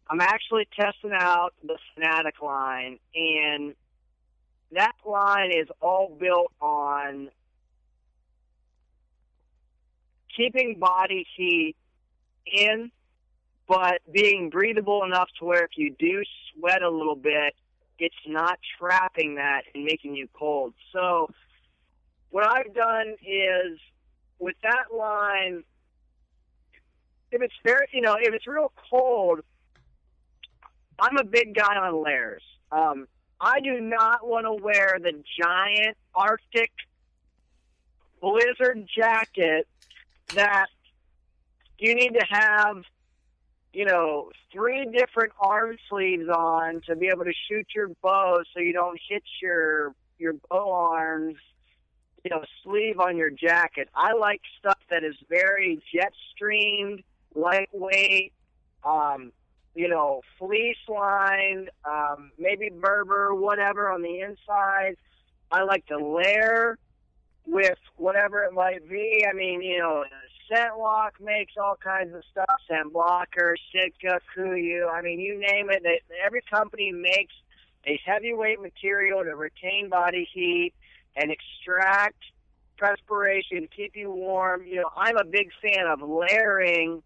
I'm 0.09 0.19
actually 0.19 0.67
testing 0.77 1.11
out 1.13 1.53
the 1.63 1.77
Fanatic 1.95 2.41
line, 2.41 2.99
and 3.15 3.73
that 4.73 4.93
line 5.05 5.51
is 5.51 5.67
all 5.81 6.15
built 6.19 6.51
on 6.59 7.29
keeping 10.35 10.79
body 10.79 11.25
heat 11.35 11.75
in, 12.45 12.91
but 13.67 14.01
being 14.11 14.49
breathable 14.49 15.03
enough 15.03 15.29
to 15.39 15.45
where 15.45 15.63
if 15.63 15.71
you 15.77 15.95
do 15.97 16.23
sweat 16.53 16.81
a 16.81 16.89
little 16.89 17.15
bit, 17.15 17.55
it's 18.01 18.15
not 18.25 18.57
trapping 18.79 19.35
that 19.35 19.61
and 19.75 19.85
making 19.85 20.15
you 20.15 20.27
cold. 20.33 20.73
So 20.91 21.29
what 22.31 22.47
I've 22.47 22.73
done 22.73 23.15
is 23.25 23.79
with 24.39 24.55
that 24.63 24.85
line, 24.91 25.63
if 27.31 27.43
it's 27.43 27.53
very, 27.63 27.87
you 27.93 28.01
know, 28.01 28.15
if 28.19 28.33
it's 28.33 28.47
real 28.47 28.71
cold, 28.89 29.41
I'm 30.99 31.17
a 31.17 31.23
big 31.23 31.53
guy 31.55 31.75
on 31.75 32.03
layers. 32.03 32.41
Um, 32.71 33.07
I 33.39 33.59
do 33.59 33.79
not 33.79 34.27
want 34.27 34.45
to 34.47 34.53
wear 34.53 34.97
the 34.99 35.13
giant 35.39 35.95
Arctic 36.15 36.71
blizzard 38.19 38.87
jacket 38.95 39.67
that 40.33 40.67
you 41.77 41.93
need 41.93 42.13
to 42.13 42.25
have, 42.29 42.77
you 43.73 43.85
know, 43.85 44.31
three 44.51 44.85
different 44.85 45.31
arm 45.39 45.77
sleeves 45.89 46.27
on 46.27 46.81
to 46.87 46.95
be 46.95 47.07
able 47.07 47.23
to 47.23 47.33
shoot 47.47 47.67
your 47.73 47.89
bow 48.01 48.39
so 48.53 48.59
you 48.59 48.73
don't 48.73 48.99
hit 49.09 49.23
your 49.41 49.93
your 50.17 50.33
bow 50.49 50.71
arms, 50.71 51.37
you 52.23 52.29
know, 52.29 52.43
sleeve 52.63 52.99
on 52.99 53.17
your 53.17 53.29
jacket. 53.29 53.89
I 53.95 54.13
like 54.13 54.41
stuff 54.59 54.77
that 54.89 55.03
is 55.03 55.15
very 55.29 55.81
jet 55.93 56.13
streamed, 56.33 57.01
lightweight, 57.33 58.33
um, 58.83 59.31
you 59.73 59.87
know, 59.87 60.21
fleece 60.37 60.77
lined, 60.87 61.69
um, 61.85 62.31
maybe 62.37 62.69
Berber, 62.69 63.33
whatever 63.33 63.89
on 63.89 64.01
the 64.01 64.19
inside. 64.19 64.97
I 65.51 65.63
like 65.63 65.85
to 65.87 65.97
layer 65.97 66.77
with 67.47 67.77
whatever 67.97 68.43
it 68.43 68.53
might 68.53 68.87
be. 68.89 69.25
I 69.27 69.33
mean, 69.33 69.61
you 69.61 69.79
know, 69.79 70.03
ScentLok 70.51 71.11
makes 71.21 71.53
all 71.57 71.75
kinds 71.81 72.13
of 72.13 72.23
stuff. 72.31 72.59
Scent 72.67 72.91
Blocker, 72.91 73.55
Sitka, 73.71 74.19
Kuiu. 74.35 74.91
I 74.91 75.01
mean, 75.01 75.19
you 75.19 75.39
name 75.39 75.69
it. 75.69 75.83
They, 75.83 76.01
every 76.25 76.41
company 76.41 76.91
makes 76.91 77.33
a 77.87 77.99
heavyweight 78.05 78.61
material 78.61 79.23
to 79.23 79.35
retain 79.35 79.89
body 79.89 80.27
heat 80.31 80.73
and 81.15 81.31
extract 81.31 82.17
perspiration, 82.77 83.67
keep 83.75 83.95
you 83.95 84.11
warm. 84.11 84.65
You 84.65 84.77
know, 84.77 84.89
I'm 84.95 85.17
a 85.17 85.23
big 85.23 85.49
fan 85.61 85.87
of 85.87 86.01
layering, 86.01 87.01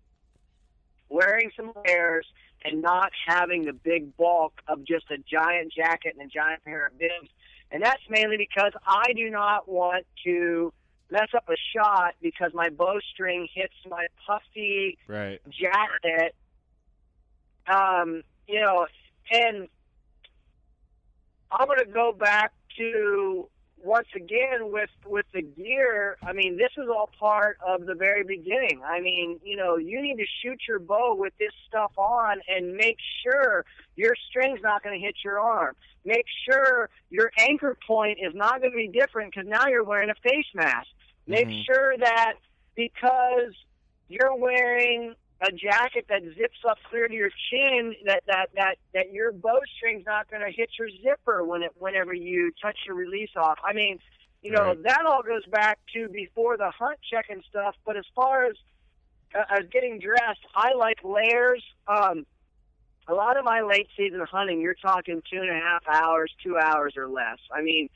wearing 1.09 1.51
some 1.55 1.71
layers, 1.85 2.25
and 2.63 2.81
not 2.81 3.11
having 3.27 3.63
the 3.63 3.73
big 3.73 4.15
bulk 4.17 4.53
of 4.67 4.83
just 4.85 5.05
a 5.11 5.17
giant 5.17 5.71
jacket 5.71 6.15
and 6.17 6.27
a 6.27 6.31
giant 6.31 6.63
pair 6.63 6.87
of 6.87 6.97
bibs. 6.97 7.29
And 7.71 7.83
that's 7.83 8.01
mainly 8.09 8.37
because 8.37 8.71
I 8.87 9.13
do 9.13 9.29
not 9.29 9.67
want 9.67 10.05
to 10.23 10.73
mess 11.11 11.29
up 11.35 11.47
a 11.49 11.55
shot 11.75 12.15
because 12.21 12.51
my 12.53 12.69
bowstring 12.69 13.47
hits 13.53 13.73
my 13.89 14.07
puffy 14.25 14.97
right. 15.07 15.41
jacket. 15.49 16.35
Um, 17.67 18.23
you 18.47 18.61
know, 18.61 18.87
and 19.31 19.67
I'm 21.51 21.67
going 21.67 21.79
to 21.79 21.85
go 21.85 22.11
back 22.11 22.51
to 22.77 23.49
once 23.85 24.07
again 24.15 24.71
with 24.71 24.89
with 25.05 25.25
the 25.33 25.43
gear. 25.43 26.17
I 26.25 26.33
mean, 26.33 26.57
this 26.57 26.71
is 26.77 26.89
all 26.89 27.09
part 27.19 27.57
of 27.65 27.85
the 27.85 27.93
very 27.93 28.23
beginning. 28.23 28.81
I 28.83 28.99
mean, 28.99 29.39
you 29.43 29.55
know, 29.55 29.77
you 29.77 30.01
need 30.01 30.17
to 30.17 30.25
shoot 30.41 30.59
your 30.67 30.79
bow 30.79 31.15
with 31.15 31.33
this 31.37 31.51
stuff 31.67 31.91
on 31.97 32.41
and 32.49 32.75
make 32.75 32.97
sure 33.23 33.63
your 33.95 34.15
string's 34.29 34.59
not 34.61 34.83
going 34.83 34.99
to 34.99 35.05
hit 35.05 35.15
your 35.23 35.39
arm. 35.39 35.75
Make 36.03 36.25
sure 36.49 36.89
your 37.09 37.31
anchor 37.37 37.77
point 37.87 38.17
is 38.21 38.33
not 38.33 38.59
going 38.59 38.71
to 38.71 38.77
be 38.77 38.87
different 38.87 39.33
because 39.33 39.47
now 39.47 39.67
you're 39.67 39.83
wearing 39.83 40.09
a 40.09 40.15
face 40.15 40.47
mask. 40.55 40.87
Make 41.27 41.47
Mhm. 41.47 41.65
sure 41.65 41.97
that 41.97 42.33
because 42.75 43.53
you're 44.07 44.35
wearing 44.35 45.15
a 45.41 45.51
jacket 45.51 46.05
that 46.09 46.21
zips 46.37 46.59
up 46.67 46.77
clear 46.89 47.07
to 47.07 47.13
your 47.13 47.29
chin, 47.51 47.95
that 48.05 48.23
that 48.27 48.49
that 48.55 48.75
that 48.93 49.11
your 49.11 49.31
bowstring's 49.31 50.05
not 50.05 50.29
going 50.29 50.41
to 50.41 50.51
hit 50.51 50.69
your 50.79 50.89
zipper 51.03 51.43
when 51.43 51.63
it 51.63 51.71
whenever 51.77 52.13
you 52.13 52.51
touch 52.61 52.77
your 52.87 52.95
release 52.95 53.31
off. 53.35 53.59
I 53.63 53.73
mean, 53.73 53.99
you 54.41 54.51
know 54.51 54.69
Right. 54.69 54.83
that 54.83 55.05
all 55.05 55.23
goes 55.23 55.45
back 55.47 55.79
to 55.93 56.07
before 56.09 56.57
the 56.57 56.71
hunt 56.71 56.99
check 57.11 57.25
and 57.29 57.43
stuff. 57.49 57.75
But 57.85 57.97
as 57.97 58.05
far 58.15 58.45
as 58.45 58.55
uh, 59.37 59.43
as 59.49 59.67
getting 59.71 59.99
dressed, 59.99 60.45
I 60.55 60.73
like 60.73 60.99
layers. 61.03 61.63
Um, 61.87 62.25
a 63.07 63.13
lot 63.13 63.37
of 63.37 63.45
my 63.45 63.61
late 63.61 63.87
season 63.95 64.19
hunting, 64.31 64.61
you're 64.61 64.73
talking 64.73 65.21
two 65.31 65.39
and 65.41 65.49
a 65.49 65.53
half 65.53 65.83
hours, 65.87 66.31
two 66.43 66.57
hours 66.57 66.93
or 66.97 67.07
less. 67.07 67.37
I 67.53 67.61
mean, 67.61 67.89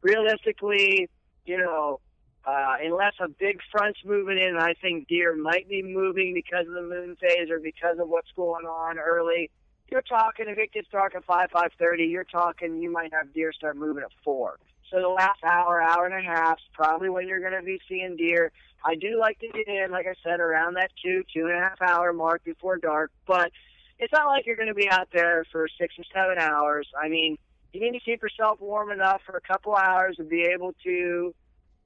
realistically, 0.00 1.10
you 1.44 1.58
know, 1.58 2.00
uh, 2.46 2.74
unless 2.82 3.14
a 3.20 3.28
big 3.28 3.60
front's 3.70 4.00
moving 4.04 4.38
in, 4.38 4.56
I 4.58 4.74
think 4.74 5.08
deer 5.08 5.34
might 5.36 5.68
be 5.68 5.82
moving 5.82 6.34
because 6.34 6.66
of 6.66 6.74
the 6.74 6.82
moon 6.82 7.16
phase 7.20 7.50
or 7.50 7.58
because 7.58 7.98
of 7.98 8.08
what's 8.08 8.30
going 8.36 8.66
on 8.66 8.98
early. 8.98 9.50
You're 9.90 10.02
talking 10.02 10.46
if 10.48 10.58
it 10.58 10.72
gets 10.72 10.88
dark 10.88 11.14
at 11.14 11.24
five, 11.24 11.50
five 11.52 11.70
thirty, 11.78 12.04
you're 12.04 12.24
talking 12.24 12.80
you 12.80 12.90
might 12.90 13.12
have 13.12 13.32
deer 13.34 13.52
start 13.52 13.76
moving 13.76 14.02
at 14.02 14.10
four. 14.24 14.58
So 14.90 15.00
the 15.00 15.08
last 15.08 15.42
hour, 15.42 15.80
hour 15.82 16.06
and 16.06 16.14
a 16.14 16.28
half, 16.28 16.58
is 16.58 16.64
probably 16.72 17.08
when 17.08 17.26
you're 17.26 17.40
going 17.40 17.58
to 17.58 17.62
be 17.62 17.80
seeing 17.88 18.16
deer. 18.16 18.52
I 18.84 18.94
do 18.94 19.18
like 19.18 19.38
to 19.40 19.48
get 19.48 19.66
in, 19.66 19.90
like 19.90 20.06
I 20.06 20.14
said, 20.22 20.40
around 20.40 20.74
that 20.74 20.90
two, 21.02 21.24
two 21.34 21.46
and 21.46 21.56
a 21.56 21.60
half 21.60 21.80
hour 21.80 22.12
mark 22.12 22.44
before 22.44 22.76
dark, 22.76 23.10
but 23.26 23.50
it's 23.98 24.12
not 24.12 24.26
like 24.26 24.44
you're 24.46 24.56
going 24.56 24.68
to 24.68 24.74
be 24.74 24.90
out 24.90 25.08
there 25.12 25.44
for 25.50 25.68
six 25.80 25.94
or 25.98 26.04
seven 26.12 26.38
hours. 26.38 26.86
I 27.00 27.08
mean, 27.08 27.38
you 27.72 27.80
need 27.80 27.98
to 27.98 28.04
keep 28.04 28.22
yourself 28.22 28.60
warm 28.60 28.90
enough 28.90 29.22
for 29.24 29.36
a 29.36 29.40
couple 29.40 29.74
hours 29.74 30.16
to 30.16 30.24
be 30.24 30.42
able 30.42 30.74
to, 30.84 31.34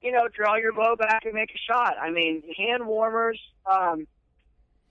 you 0.01 0.11
know, 0.11 0.27
draw 0.33 0.55
your 0.55 0.73
bow 0.73 0.95
back 0.95 1.25
and 1.25 1.33
make 1.33 1.51
a 1.51 1.57
shot. 1.71 1.95
I 2.01 2.09
mean, 2.09 2.43
hand 2.57 2.85
warmers. 2.87 3.39
Um, 3.65 4.07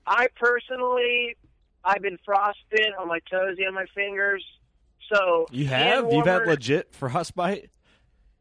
I 0.07 0.27
personally, 0.37 1.37
I've 1.85 2.03
been 2.03 2.19
frostbit 2.27 2.99
on 2.99 3.09
my 3.09 3.21
toes 3.31 3.57
and 3.59 3.75
my 3.75 3.87
fingers. 3.95 4.45
So 5.13 5.47
You 5.51 5.67
have? 5.67 6.05
You've 6.13 6.27
had 6.27 6.41
warmers- 6.41 6.49
legit 6.49 6.93
frostbite? 6.95 7.71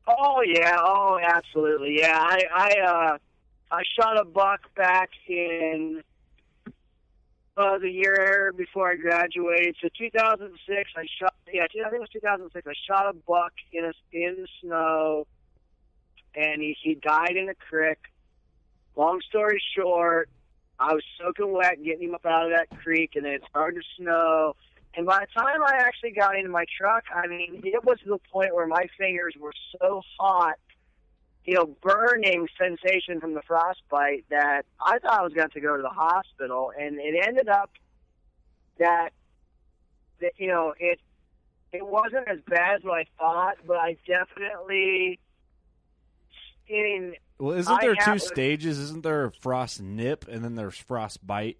Oh 0.09 0.41
yeah, 0.41 0.77
oh 0.79 1.19
absolutely, 1.21 1.97
yeah. 1.99 2.17
I 2.17 2.39
I 2.53 2.79
uh 2.79 3.17
I 3.69 3.83
shot 3.99 4.17
a 4.17 4.23
buck 4.23 4.61
back 4.75 5.09
in 5.27 6.01
uh 7.57 7.77
the 7.77 7.89
year 7.91 8.53
before 8.55 8.89
I 8.89 8.95
graduated. 8.95 9.75
So 9.81 9.89
2006, 9.97 10.91
I 10.95 11.05
shot 11.19 11.33
yeah, 11.51 11.63
I 11.63 11.67
think 11.67 11.93
it 11.93 11.99
was 11.99 12.09
2006. 12.13 12.65
I 12.67 12.73
shot 12.87 13.09
a 13.09 13.13
buck 13.27 13.51
in 13.73 13.83
a, 13.83 13.91
in 14.13 14.37
the 14.43 14.47
snow, 14.61 15.27
and 16.37 16.61
he 16.61 16.77
he 16.81 16.95
died 16.95 17.35
in 17.35 17.49
a 17.49 17.55
creek. 17.55 17.97
Long 18.95 19.19
story 19.27 19.61
short, 19.75 20.29
I 20.79 20.93
was 20.93 21.03
soaking 21.19 21.51
wet 21.51 21.83
getting 21.83 22.09
him 22.09 22.15
up 22.15 22.25
out 22.25 22.45
of 22.45 22.57
that 22.57 22.69
creek, 22.79 23.15
and 23.15 23.25
then 23.25 23.33
it 23.33 23.43
started 23.49 23.81
to 23.81 23.87
snow. 23.97 24.55
And 24.95 25.05
by 25.05 25.19
the 25.19 25.39
time 25.39 25.63
I 25.63 25.77
actually 25.79 26.11
got 26.11 26.35
into 26.35 26.49
my 26.49 26.65
truck, 26.79 27.03
I 27.13 27.27
mean, 27.27 27.61
it 27.63 27.83
was 27.83 27.99
to 27.99 28.09
the 28.09 28.19
point 28.31 28.55
where 28.55 28.67
my 28.67 28.87
fingers 28.97 29.35
were 29.39 29.53
so 29.79 30.01
hot, 30.19 30.55
you 31.45 31.53
know, 31.53 31.75
burning 31.81 32.47
sensation 32.59 33.19
from 33.19 33.33
the 33.35 33.41
frostbite 33.43 34.25
that 34.29 34.65
I 34.81 34.97
thought 34.99 35.19
I 35.19 35.21
was 35.21 35.33
going 35.33 35.49
to 35.49 35.53
to 35.53 35.61
go 35.61 35.75
to 35.75 35.83
the 35.83 35.89
hospital. 35.89 36.71
And 36.79 36.99
it 36.99 37.15
ended 37.27 37.47
up 37.47 37.71
that, 38.79 39.09
that 40.21 40.33
you 40.37 40.47
know, 40.47 40.73
it 40.79 40.99
it 41.71 41.85
wasn't 41.85 42.27
as 42.27 42.39
bad 42.47 42.77
as 42.77 42.83
what 42.83 42.99
I 42.99 43.05
thought, 43.19 43.57
but 43.67 43.77
I 43.77 43.97
definitely, 44.07 45.19
Mean, 46.69 47.15
Well, 47.39 47.55
isn't 47.57 47.81
there 47.81 47.95
two 47.95 48.19
stages? 48.19 48.79
Isn't 48.79 49.03
there 49.03 49.31
frost 49.31 49.81
nip 49.81 50.25
and 50.27 50.43
then 50.43 50.55
there's 50.55 50.77
frost 50.77 51.25
bite? 51.25 51.59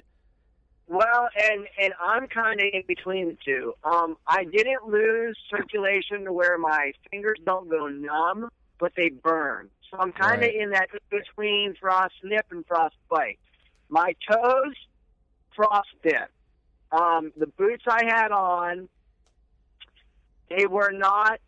Well, 0.88 1.28
and 1.36 1.68
and 1.82 1.94
I'm 2.02 2.28
kind 2.28 2.60
of 2.62 2.66
in 2.72 2.84
between 2.88 3.28
the 3.30 3.38
two. 3.44 3.74
Um, 3.84 4.18
I 4.26 4.46
didn't 4.46 4.88
lose 4.88 5.38
circulation 5.50 6.24
to 6.26 6.32
where 6.32 6.58
my 6.58 6.94
fingers 7.12 7.38
don't 7.46 7.70
go 7.70 7.88
numb, 7.88 8.50
but 8.80 8.94
they 8.96 9.10
burn. 9.10 9.70
So 9.92 9.98
I'm 10.00 10.12
kind 10.14 10.36
of 10.36 10.42
Right. 10.48 10.56
in 10.56 10.70
that 10.72 10.90
between 11.10 11.76
frost 11.76 12.14
nip 12.24 12.46
and 12.52 12.66
frost 12.66 12.96
bite. 13.10 13.40
My 13.90 14.16
toes, 14.30 14.76
frost 15.56 15.90
bit. 16.02 16.30
Um, 16.92 17.34
the 17.36 17.48
boots 17.48 17.84
I 17.88 18.06
had 18.06 18.32
on, 18.32 18.88
they 20.50 20.66
were 20.68 20.92
not 20.92 21.40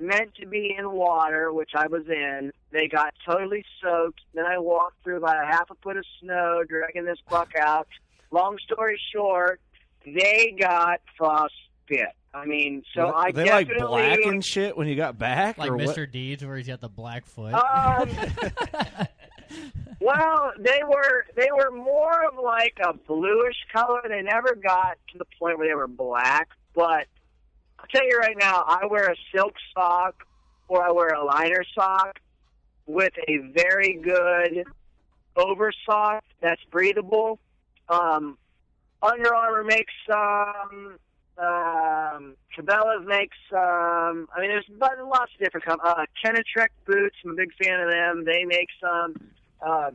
meant 0.00 0.34
to 0.36 0.46
be 0.46 0.74
in 0.76 0.90
water, 0.92 1.52
which 1.52 1.70
I 1.74 1.86
was 1.86 2.06
in. 2.08 2.52
They 2.70 2.88
got 2.88 3.14
totally 3.26 3.64
soaked. 3.82 4.20
Then 4.34 4.46
I 4.46 4.58
walked 4.58 5.02
through 5.02 5.16
about 5.16 5.42
a 5.42 5.46
half 5.46 5.70
a 5.70 5.74
foot 5.76 5.96
of 5.96 6.04
snow, 6.20 6.62
dragging 6.68 7.04
this 7.04 7.18
buck 7.28 7.52
out. 7.58 7.88
Long 8.30 8.58
story 8.58 9.00
short, 9.12 9.60
they 10.04 10.54
got 10.58 11.00
frostbit. 11.18 12.12
I 12.34 12.44
mean, 12.44 12.82
so 12.94 13.06
What? 13.06 13.16
I 13.16 13.32
they 13.32 13.50
like 13.50 13.68
black 13.78 14.18
and 14.24 14.44
shit 14.44 14.76
when 14.76 14.86
you 14.86 14.96
got 14.96 15.18
back? 15.18 15.58
Like 15.58 15.70
or 15.70 15.76
what? 15.76 15.88
Mr. 15.88 16.10
Deeds, 16.10 16.44
where 16.44 16.56
he's 16.56 16.66
got 16.66 16.80
the 16.80 16.88
black 16.88 17.24
foot. 17.24 17.54
Um, 17.54 18.08
well, 20.00 20.52
they 20.58 20.80
were 20.86 21.24
they 21.34 21.48
were 21.50 21.70
more 21.70 22.26
of 22.26 22.38
like 22.42 22.76
a 22.84 22.92
bluish 22.92 23.56
color. 23.72 24.02
They 24.06 24.22
never 24.22 24.54
got 24.54 24.98
to 25.12 25.18
the 25.18 25.24
point 25.38 25.58
where 25.58 25.68
they 25.68 25.74
were 25.74 25.88
black. 25.88 26.50
But 26.74 27.06
I'll 27.78 27.86
tell 27.86 28.06
you 28.06 28.18
right 28.18 28.36
now, 28.38 28.64
I 28.66 28.86
wear 28.86 29.10
a 29.10 29.16
silk 29.34 29.54
sock 29.74 30.26
or 30.68 30.86
I 30.86 30.90
wear 30.92 31.08
a 31.08 31.24
liner 31.24 31.64
sock 31.74 32.18
with 32.86 33.12
a 33.28 33.38
very 33.54 33.94
good 34.02 34.64
oversoft 35.36 36.22
that's 36.40 36.62
breathable. 36.70 37.38
Um, 37.88 38.36
Under 39.02 39.34
Armour 39.34 39.64
makes 39.64 39.92
some. 40.08 40.98
Um, 41.38 42.34
Cabela's 42.56 43.06
makes 43.06 43.36
some. 43.48 44.28
I 44.34 44.40
mean, 44.40 44.50
there's 44.50 44.66
but 44.78 44.98
lots 45.06 45.30
of 45.34 45.44
different 45.44 45.64
companies. 45.66 45.94
Uh, 45.96 46.04
Kenetrek 46.24 46.68
boots. 46.84 47.16
I'm 47.24 47.30
a 47.30 47.34
big 47.34 47.52
fan 47.62 47.80
of 47.80 47.90
them. 47.90 48.24
They 48.24 48.44
make 48.44 48.68
some. 48.80 49.14
Uh, 49.64 49.90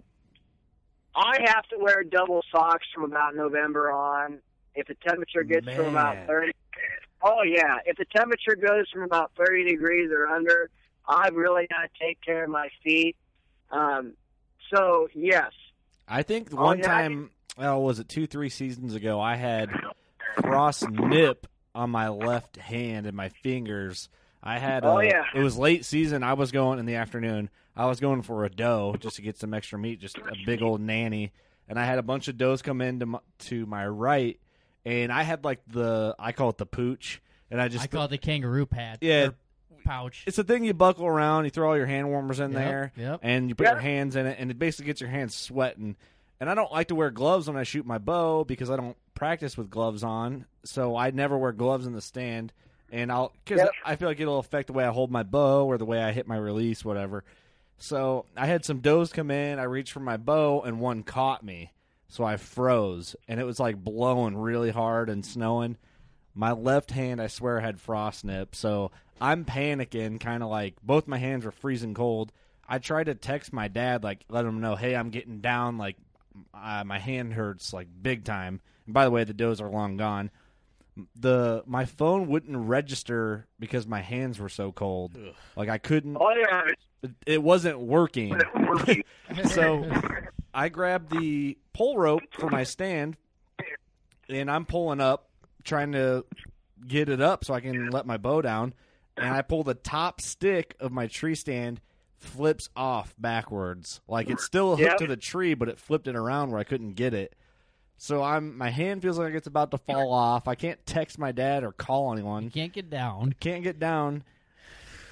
I 1.15 1.37
have 1.45 1.67
to 1.67 1.77
wear 1.79 2.03
double 2.03 2.43
socks 2.51 2.87
from 2.93 3.03
about 3.03 3.35
November 3.35 3.91
on. 3.91 4.39
If 4.75 4.87
the 4.87 4.95
temperature 5.07 5.43
gets 5.43 5.67
Man. 5.67 5.75
from 5.75 5.85
about 5.89 6.25
30, 6.25 6.51
oh 7.23 7.43
yeah, 7.43 7.77
if 7.85 7.97
the 7.97 8.05
temperature 8.05 8.55
goes 8.55 8.85
from 8.91 9.03
about 9.03 9.31
30 9.37 9.69
degrees 9.69 10.11
or 10.11 10.27
under, 10.27 10.69
I've 11.07 11.35
really 11.35 11.67
got 11.67 11.81
to 11.83 11.89
take 11.99 12.21
care 12.21 12.43
of 12.43 12.49
my 12.49 12.69
feet. 12.83 13.15
Um, 13.71 14.13
so 14.73 15.07
yes, 15.13 15.51
I 16.07 16.23
think 16.23 16.49
Oh, 16.53 16.63
one 16.63 16.79
yeah, 16.79 16.95
I 16.95 17.01
time, 17.01 17.31
oh, 17.57 17.79
was 17.79 17.99
it 17.99 18.09
two, 18.09 18.27
three 18.27 18.49
seasons 18.49 18.93
ago? 18.95 19.19
I 19.19 19.35
had 19.35 19.69
frost 20.41 20.89
nip 20.89 21.47
on 21.75 21.89
my 21.89 22.09
left 22.09 22.57
hand 22.57 23.05
and 23.07 23.15
my 23.15 23.29
fingers. 23.29 24.09
I 24.41 24.59
had. 24.59 24.83
Oh, 24.83 24.97
uh, 24.97 25.01
yeah. 25.01 25.23
It 25.33 25.41
was 25.41 25.57
late 25.57 25.85
season. 25.85 26.21
I 26.23 26.33
was 26.33 26.51
going 26.51 26.79
in 26.79 26.85
the 26.85 26.95
afternoon. 26.95 27.49
I 27.75 27.85
was 27.85 27.99
going 27.99 28.21
for 28.21 28.43
a 28.45 28.49
doe 28.49 28.95
just 28.99 29.15
to 29.15 29.21
get 29.21 29.37
some 29.39 29.53
extra 29.53 29.79
meat, 29.79 29.99
just 29.99 30.17
a 30.17 30.35
big 30.45 30.61
old 30.61 30.81
nanny. 30.81 31.31
And 31.67 31.79
I 31.79 31.85
had 31.85 31.97
a 31.97 32.03
bunch 32.03 32.27
of 32.27 32.37
does 32.37 32.61
come 32.61 32.81
in 32.81 32.99
to 32.99 33.05
my, 33.05 33.19
to 33.45 33.65
my 33.65 33.87
right, 33.87 34.37
and 34.85 35.11
I 35.11 35.23
had 35.23 35.43
like 35.43 35.61
the 35.67 36.15
I 36.19 36.31
call 36.31 36.49
it 36.49 36.57
the 36.57 36.65
pooch, 36.65 37.21
and 37.51 37.61
I 37.61 37.67
just 37.67 37.83
I 37.83 37.87
call 37.87 38.05
it 38.05 38.09
the 38.09 38.17
kangaroo 38.17 38.65
pad. 38.65 38.99
Yeah. 39.01 39.27
or 39.27 39.33
pouch. 39.85 40.23
it's 40.25 40.37
a 40.37 40.43
thing 40.43 40.63
you 40.63 40.73
buckle 40.73 41.05
around. 41.05 41.43
You 41.45 41.49
throw 41.49 41.69
all 41.69 41.77
your 41.77 41.85
hand 41.85 42.07
warmers 42.09 42.39
in 42.39 42.51
Yep, 42.51 42.61
there, 42.61 42.91
yep. 42.95 43.19
and 43.23 43.49
you 43.49 43.55
put 43.55 43.67
your 43.67 43.79
hands 43.79 44.15
in 44.15 44.25
it, 44.25 44.37
and 44.39 44.49
it 44.51 44.57
basically 44.59 44.85
gets 44.87 45.01
your 45.01 45.09
hands 45.09 45.35
sweating. 45.35 45.95
And 46.39 46.49
I 46.49 46.55
don't 46.55 46.71
like 46.71 46.87
to 46.89 46.95
wear 46.95 47.09
gloves 47.11 47.47
when 47.47 47.55
I 47.57 47.63
shoot 47.63 47.85
my 47.85 47.97
bow 47.99 48.43
because 48.43 48.69
I 48.69 48.75
don't 48.75 48.97
practice 49.15 49.55
with 49.57 49.69
gloves 49.69 50.03
on. 50.03 50.45
So 50.65 50.95
I 50.97 51.11
never 51.11 51.37
wear 51.37 51.51
gloves 51.53 51.85
in 51.85 51.93
the 51.93 52.01
stand, 52.01 52.51
and 52.91 53.11
I'll 53.11 53.33
because 53.45 53.59
Yep. 53.59 53.71
I 53.85 53.95
feel 53.95 54.07
like 54.09 54.19
it'll 54.19 54.39
affect 54.39 54.67
the 54.67 54.73
way 54.73 54.83
I 54.85 54.89
hold 54.91 55.11
my 55.11 55.23
bow 55.23 55.65
or 55.65 55.77
the 55.77 55.85
way 55.85 56.01
I 56.01 56.11
hit 56.11 56.27
my 56.27 56.37
release, 56.37 56.83
whatever. 56.83 57.23
So 57.77 58.25
I 58.37 58.45
had 58.45 58.63
some 58.63 58.79
does 58.79 59.11
come 59.11 59.31
in. 59.31 59.59
I 59.59 59.63
reached 59.63 59.91
for 59.91 59.99
my 59.99 60.15
bow, 60.17 60.61
and 60.61 60.79
one 60.79 61.03
caught 61.03 61.43
me. 61.43 61.71
So 62.13 62.23
I 62.23 62.37
froze, 62.37 63.15
and 63.27 63.39
it 63.39 63.43
was 63.43 63.59
like 63.59 63.83
blowing 63.83 64.37
really 64.37 64.69
hard 64.69 65.09
and 65.09 65.25
snowing. 65.25 65.77
My 66.35 66.51
left 66.51 66.91
hand, 66.91 67.19
I 67.19 67.25
swear, 67.25 67.59
had 67.59 67.81
frost 67.81 68.23
nip. 68.23 68.53
So 68.53 68.91
I'm 69.19 69.45
panicking, 69.45 70.19
kind 70.19 70.43
of 70.43 70.49
like 70.49 70.75
both 70.83 71.07
my 71.07 71.17
hands 71.17 71.43
were 71.43 71.51
freezing 71.51 71.95
cold. 71.95 72.31
I 72.69 72.77
tried 72.77 73.05
to 73.05 73.15
text 73.15 73.51
my 73.51 73.67
dad, 73.67 74.03
like, 74.03 74.25
let 74.29 74.45
him 74.45 74.61
know, 74.61 74.75
hey, 74.75 74.95
I'm 74.95 75.09
getting 75.09 75.41
down. 75.41 75.79
Like, 75.79 75.97
uh, 76.53 76.83
my 76.85 76.99
hand 76.99 77.33
hurts, 77.33 77.73
like, 77.73 77.87
big 78.03 78.25
time. 78.25 78.61
And 78.85 78.93
by 78.93 79.05
the 79.05 79.11
way, 79.11 79.23
the 79.23 79.33
does 79.33 79.59
are 79.59 79.71
long 79.71 79.97
gone. 79.97 80.29
The 81.19 81.63
my 81.65 81.85
phone 81.85 82.27
wouldn't 82.27 82.55
register 82.55 83.47
because 83.59 83.87
my 83.87 84.01
hands 84.01 84.37
were 84.37 84.49
so 84.49 84.71
cold. 84.71 85.17
Like 85.55 85.67
I 85.67 85.79
couldn't. 85.79 86.15
oh 86.21 86.29
yeah, 86.35 86.61
It, 87.01 87.11
it 87.25 87.41
wasn't 87.41 87.79
working. 87.79 88.39
so 89.45 89.89
I 90.53 90.69
grabbed 90.69 91.09
the 91.11 91.57
pull 91.73 91.97
rope 91.97 92.21
for 92.31 92.49
my 92.49 92.63
stand, 92.63 93.17
and 94.29 94.49
I'm 94.51 94.65
pulling 94.65 95.01
up, 95.01 95.27
trying 95.63 95.93
to 95.93 96.25
get 96.87 97.09
it 97.09 97.21
up 97.21 97.43
so 97.45 97.53
I 97.53 97.59
can 97.59 97.89
let 97.89 98.05
my 98.05 98.17
bow 98.17 98.41
down. 98.41 98.73
And 99.17 99.27
I 99.33 99.41
pull 99.43 99.63
the 99.63 99.73
top 99.75 100.21
stick 100.21 100.75
of 100.79 100.91
my 100.91 101.07
tree 101.07 101.35
stand 101.35 101.79
flips 102.17 102.69
off 102.75 103.13
backwards, 103.19 103.99
like 104.07 104.29
it's 104.29 104.43
still 104.45 104.71
hooked 104.77 104.81
Yep. 104.91 104.97
to 104.99 105.07
the 105.07 105.17
tree, 105.17 105.53
but 105.53 105.67
it 105.69 105.77
flipped 105.77 106.07
it 106.07 106.15
around 106.15 106.51
where 106.51 106.59
I 106.59 106.63
couldn't 106.63 106.93
get 106.93 107.13
it. 107.13 107.35
So 107.97 108.23
I'm 108.23 108.57
my 108.57 108.69
hand 108.69 109.01
feels 109.01 109.17
like 109.19 109.33
it's 109.33 109.45
about 109.47 109.71
to 109.71 109.77
fall 109.77 110.11
off. 110.11 110.47
I 110.47 110.55
can't 110.55 110.83
text 110.85 111.19
my 111.19 111.31
dad 111.31 111.63
or 111.63 111.71
call 111.71 112.11
anyone. 112.13 112.43
You 112.43 112.49
can't 112.49 112.73
get 112.73 112.89
down. 112.89 113.35
Can't 113.39 113.63
get 113.63 113.77
down. 113.79 114.23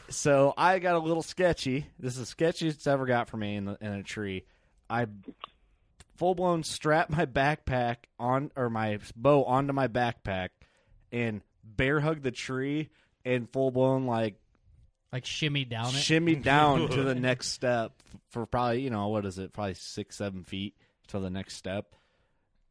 So 0.09 0.53
I 0.57 0.79
got 0.79 0.95
a 0.95 0.99
little 0.99 1.21
sketchy. 1.23 1.85
This 1.99 2.17
is 2.17 2.29
the 2.33 2.35
sketchiest 2.35 2.71
it's 2.75 2.87
ever 2.87 3.05
got 3.05 3.29
for 3.29 3.37
me 3.37 3.55
in, 3.55 3.65
the, 3.65 3.77
in 3.81 3.93
a 3.93 4.03
tree. 4.03 4.43
I 4.91 5.05
full 6.17 6.35
blown 6.35 6.63
strap 6.63 7.09
my 7.09 7.25
backpack 7.25 7.97
on 8.19 8.51
or 8.55 8.69
my 8.69 8.99
bow 9.15 9.43
onto 9.45 9.73
my 9.73 9.87
backpack 9.87 10.49
and 11.11 11.41
bear 11.63 11.99
hug 11.99 12.21
the 12.21 12.31
tree 12.31 12.89
and 13.25 13.49
full 13.49 13.71
blown 13.71 14.05
like 14.05 14.35
Like 15.11 15.25
shimmy 15.25 15.65
down 15.65 15.87
it. 15.87 15.93
shimmy 15.93 16.35
down 16.53 16.89
to 16.89 17.03
the 17.03 17.15
next 17.29 17.49
step 17.49 17.93
for 18.29 18.45
probably 18.45 18.81
you 18.81 18.89
know 18.89 19.07
what 19.07 19.25
is 19.25 19.39
it 19.39 19.53
probably 19.53 19.73
six 19.75 20.15
seven 20.17 20.43
feet 20.43 20.75
to 21.07 21.19
the 21.19 21.29
next 21.29 21.55
step. 21.55 21.95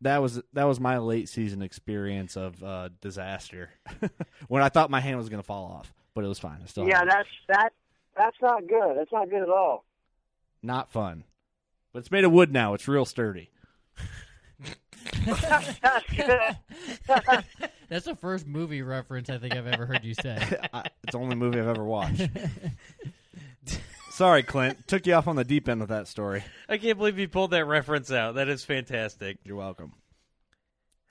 That 0.03 0.23
was 0.23 0.41
that 0.55 0.65
was 0.65 0.81
my 0.81 0.99
late 0.99 1.29
season 1.29 1.61
experience 1.63 2.37
of 2.37 2.63
uh, 2.63 2.89
disaster 3.03 3.71
when 4.49 4.63
I 4.63 4.69
thought 4.71 4.91
my 4.91 5.01
hand 5.01 5.19
was 5.19 5.29
going 5.29 5.43
to 5.43 5.47
fall 5.47 5.67
off, 5.67 5.93
but 6.15 6.25
it 6.25 6.29
was 6.29 6.39
fine. 6.39 6.61
I 6.63 6.67
still 6.67 6.87
yeah, 6.87 6.99
had 7.01 7.09
it. 7.09 7.11
that's 7.11 7.29
that. 7.49 7.73
That's 8.17 8.37
not 8.41 8.67
good. 8.67 8.97
That's 8.97 9.13
not 9.13 9.29
good 9.29 9.43
at 9.43 9.49
all. 9.51 9.85
not 10.63 10.91
fun, 10.91 11.25
but 11.93 12.01
it's 12.01 12.11
made 12.11 12.25
of 12.25 12.33
wood 12.33 12.53
now. 12.53 12.75
It's 12.75 12.89
real 12.89 13.05
sturdy. 13.05 13.51
that's 17.89 18.05
the 18.05 18.17
first 18.19 18.47
movie 18.47 18.83
reference 18.83 19.31
I 19.31 19.39
think 19.39 19.55
I've 19.55 19.67
ever 19.67 19.87
heard 19.87 20.05
you 20.05 20.15
say. 20.15 20.37
I, 20.73 20.85
it's 21.03 21.13
the 21.13 21.19
only 21.19 21.37
movie 21.37 21.59
I've 21.59 21.69
ever 21.69 21.85
watched. 21.85 22.29
Sorry, 24.11 24.43
Clint. 24.43 24.87
Took 24.87 25.07
you 25.07 25.15
off 25.15 25.29
on 25.29 25.37
the 25.37 25.45
deep 25.45 25.69
end 25.69 25.81
with 25.81 25.89
that 25.89 26.07
story. 26.07 26.45
I 26.69 26.77
can't 26.77 26.99
believe 26.99 27.19
you 27.19 27.29
pulled 27.29 27.53
that 27.53 27.65
reference 27.65 28.13
out. 28.13 28.35
That 28.35 28.49
is 28.49 28.65
fantastic. 28.65 29.39
You're 29.45 29.57
welcome. 29.57 29.93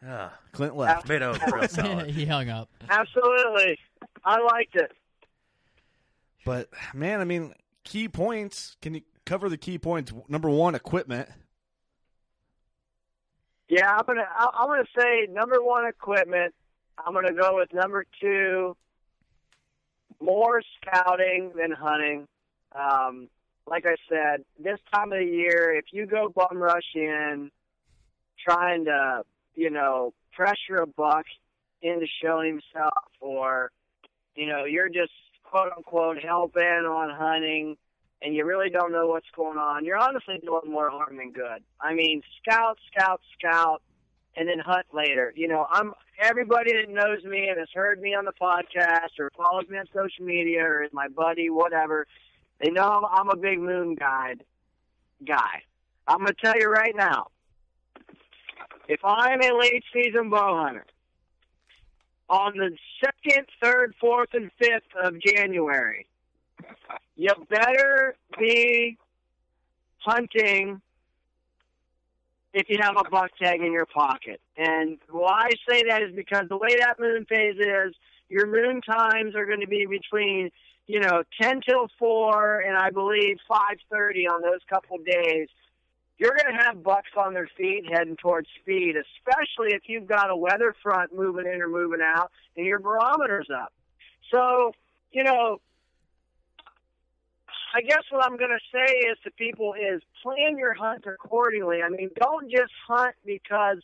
Ah, 0.05 0.31
Clint 0.53 0.77
left. 0.77 1.09
made 1.09 1.21
out 1.21 1.39
real 1.51 1.67
solid. 1.67 2.09
he 2.11 2.25
hung 2.25 2.49
up. 2.49 2.69
Absolutely, 2.89 3.77
I 4.23 4.39
liked 4.39 4.75
it. 4.75 4.91
But 6.45 6.69
man, 6.93 7.19
I 7.19 7.25
mean, 7.25 7.53
key 7.83 8.07
points. 8.07 8.77
Can 8.81 8.93
you 8.93 9.01
cover 9.29 9.47
the 9.47 9.57
key 9.57 9.77
points? 9.77 10.11
Number 10.27 10.49
one, 10.49 10.73
equipment. 10.73 11.29
Yeah, 13.69 13.87
I'm 13.87 14.03
gonna. 14.05 14.25
I'm 14.35 14.67
gonna 14.67 14.83
say 14.97 15.27
number 15.31 15.61
one 15.61 15.85
equipment. 15.85 16.55
I'm 16.97 17.13
gonna 17.13 17.33
go 17.33 17.57
with 17.57 17.71
number 17.71 18.05
two. 18.19 18.75
More 20.19 20.61
scouting 20.81 21.51
than 21.55 21.71
hunting. 21.71 22.27
Um, 22.75 23.29
like 23.67 23.85
I 23.85 23.95
said, 24.09 24.43
this 24.61 24.79
time 24.91 25.13
of 25.13 25.19
the 25.19 25.25
year, 25.25 25.75
if 25.77 25.85
you 25.91 26.07
go 26.07 26.33
bum 26.35 26.57
rush 26.57 26.95
in, 26.95 27.51
trying 28.43 28.85
to, 28.85 29.23
you 29.55 29.69
know, 29.69 30.13
pressure 30.33 30.81
a 30.81 30.87
buck 30.87 31.25
into 31.81 32.07
showing 32.21 32.59
himself, 32.59 32.93
or, 33.21 33.71
you 34.35 34.47
know, 34.47 34.65
you're 34.65 34.89
just 34.89 35.11
quote 35.43 35.71
unquote 35.77 36.17
hell 36.17 36.47
bent 36.47 36.87
on 36.87 37.11
hunting, 37.11 37.77
and 38.21 38.35
you 38.35 38.45
really 38.45 38.69
don't 38.69 38.91
know 38.91 39.07
what's 39.07 39.29
going 39.35 39.57
on, 39.57 39.85
you're 39.85 39.97
honestly 39.97 40.39
doing 40.43 40.71
more 40.71 40.89
harm 40.89 41.17
than 41.17 41.31
good. 41.31 41.63
I 41.79 41.93
mean, 41.93 42.21
scout, 42.41 42.77
scout, 42.91 43.21
scout, 43.37 43.81
and 44.35 44.47
then 44.47 44.59
hunt 44.59 44.85
later. 44.93 45.33
You 45.35 45.47
know, 45.47 45.65
I'm 45.69 45.93
everybody 46.21 46.73
that 46.73 46.89
knows 46.89 47.23
me 47.23 47.47
and 47.47 47.57
has 47.59 47.69
heard 47.73 48.01
me 48.01 48.13
on 48.13 48.25
the 48.25 48.33
podcast 48.39 49.19
or 49.19 49.31
follows 49.37 49.65
me 49.69 49.77
on 49.77 49.85
social 49.93 50.25
media 50.25 50.63
or 50.63 50.83
is 50.83 50.91
my 50.93 51.07
buddy, 51.07 51.49
whatever. 51.49 52.07
They 52.61 52.71
know 52.71 52.83
I'm, 52.83 53.05
I'm 53.05 53.29
a 53.29 53.37
big 53.37 53.59
moon 53.59 53.95
guide 53.95 54.43
guy. 55.25 55.63
I'm 56.07 56.19
gonna 56.19 56.33
tell 56.43 56.57
you 56.57 56.67
right 56.67 56.95
now. 56.95 57.27
If 58.87 58.99
I'm 59.03 59.41
a 59.41 59.57
late 59.57 59.83
season 59.93 60.29
bow 60.29 60.63
hunter, 60.65 60.85
on 62.29 62.53
the 62.57 62.75
second, 63.03 63.45
third, 63.61 63.93
fourth, 63.99 64.29
and 64.33 64.51
fifth 64.59 64.95
of 65.01 65.19
January, 65.21 66.07
you 67.19 67.29
better 67.49 68.15
be 68.39 68.97
hunting 69.97 70.81
if 72.53 72.69
you 72.69 72.77
have 72.79 72.95
a 72.97 73.09
buck 73.09 73.29
tag 73.37 73.59
in 73.61 73.73
your 73.73 73.85
pocket. 73.85 74.39
And 74.55 74.97
why 75.11 75.49
I 75.49 75.51
say 75.69 75.83
that 75.89 76.01
is 76.01 76.15
because 76.15 76.47
the 76.47 76.57
way 76.57 76.77
that 76.79 76.97
moon 76.97 77.25
phase 77.25 77.57
is, 77.59 77.93
your 78.29 78.47
moon 78.47 78.81
times 78.81 79.35
are 79.35 79.45
going 79.45 79.59
to 79.59 79.67
be 79.67 79.85
between, 79.85 80.49
you 80.87 81.01
know, 81.01 81.23
10 81.41 81.59
till 81.67 81.89
4 81.99 82.61
and 82.61 82.77
I 82.77 82.89
believe 82.89 83.37
5:30 83.51 84.25
on 84.31 84.41
those 84.41 84.61
couple 84.69 84.97
days. 84.99 85.49
You're 86.19 86.37
going 86.41 86.57
to 86.57 86.63
have 86.63 86.81
bucks 86.83 87.11
on 87.17 87.33
their 87.33 87.49
feet 87.57 87.83
heading 87.91 88.15
towards 88.15 88.47
speed, 88.61 88.95
especially 88.95 89.73
if 89.73 89.83
you've 89.87 90.07
got 90.07 90.29
a 90.29 90.35
weather 90.37 90.73
front 90.81 91.13
moving 91.13 91.47
in 91.47 91.61
or 91.61 91.67
moving 91.67 92.01
out 92.01 92.31
and 92.55 92.65
your 92.65 92.79
barometer's 92.79 93.49
up. 93.53 93.73
So, 94.31 94.71
you 95.11 95.23
know, 95.23 95.59
I 97.73 97.81
guess 97.81 98.03
what 98.09 98.25
I'm 98.25 98.37
going 98.37 98.51
to 98.51 98.65
say 98.71 98.93
is 99.09 99.17
to 99.23 99.31
people 99.31 99.73
is 99.73 100.01
plan 100.23 100.57
your 100.57 100.73
hunt 100.73 101.05
accordingly. 101.05 101.81
I 101.83 101.89
mean, 101.89 102.09
don't 102.19 102.49
just 102.49 102.71
hunt 102.87 103.15
because 103.25 103.77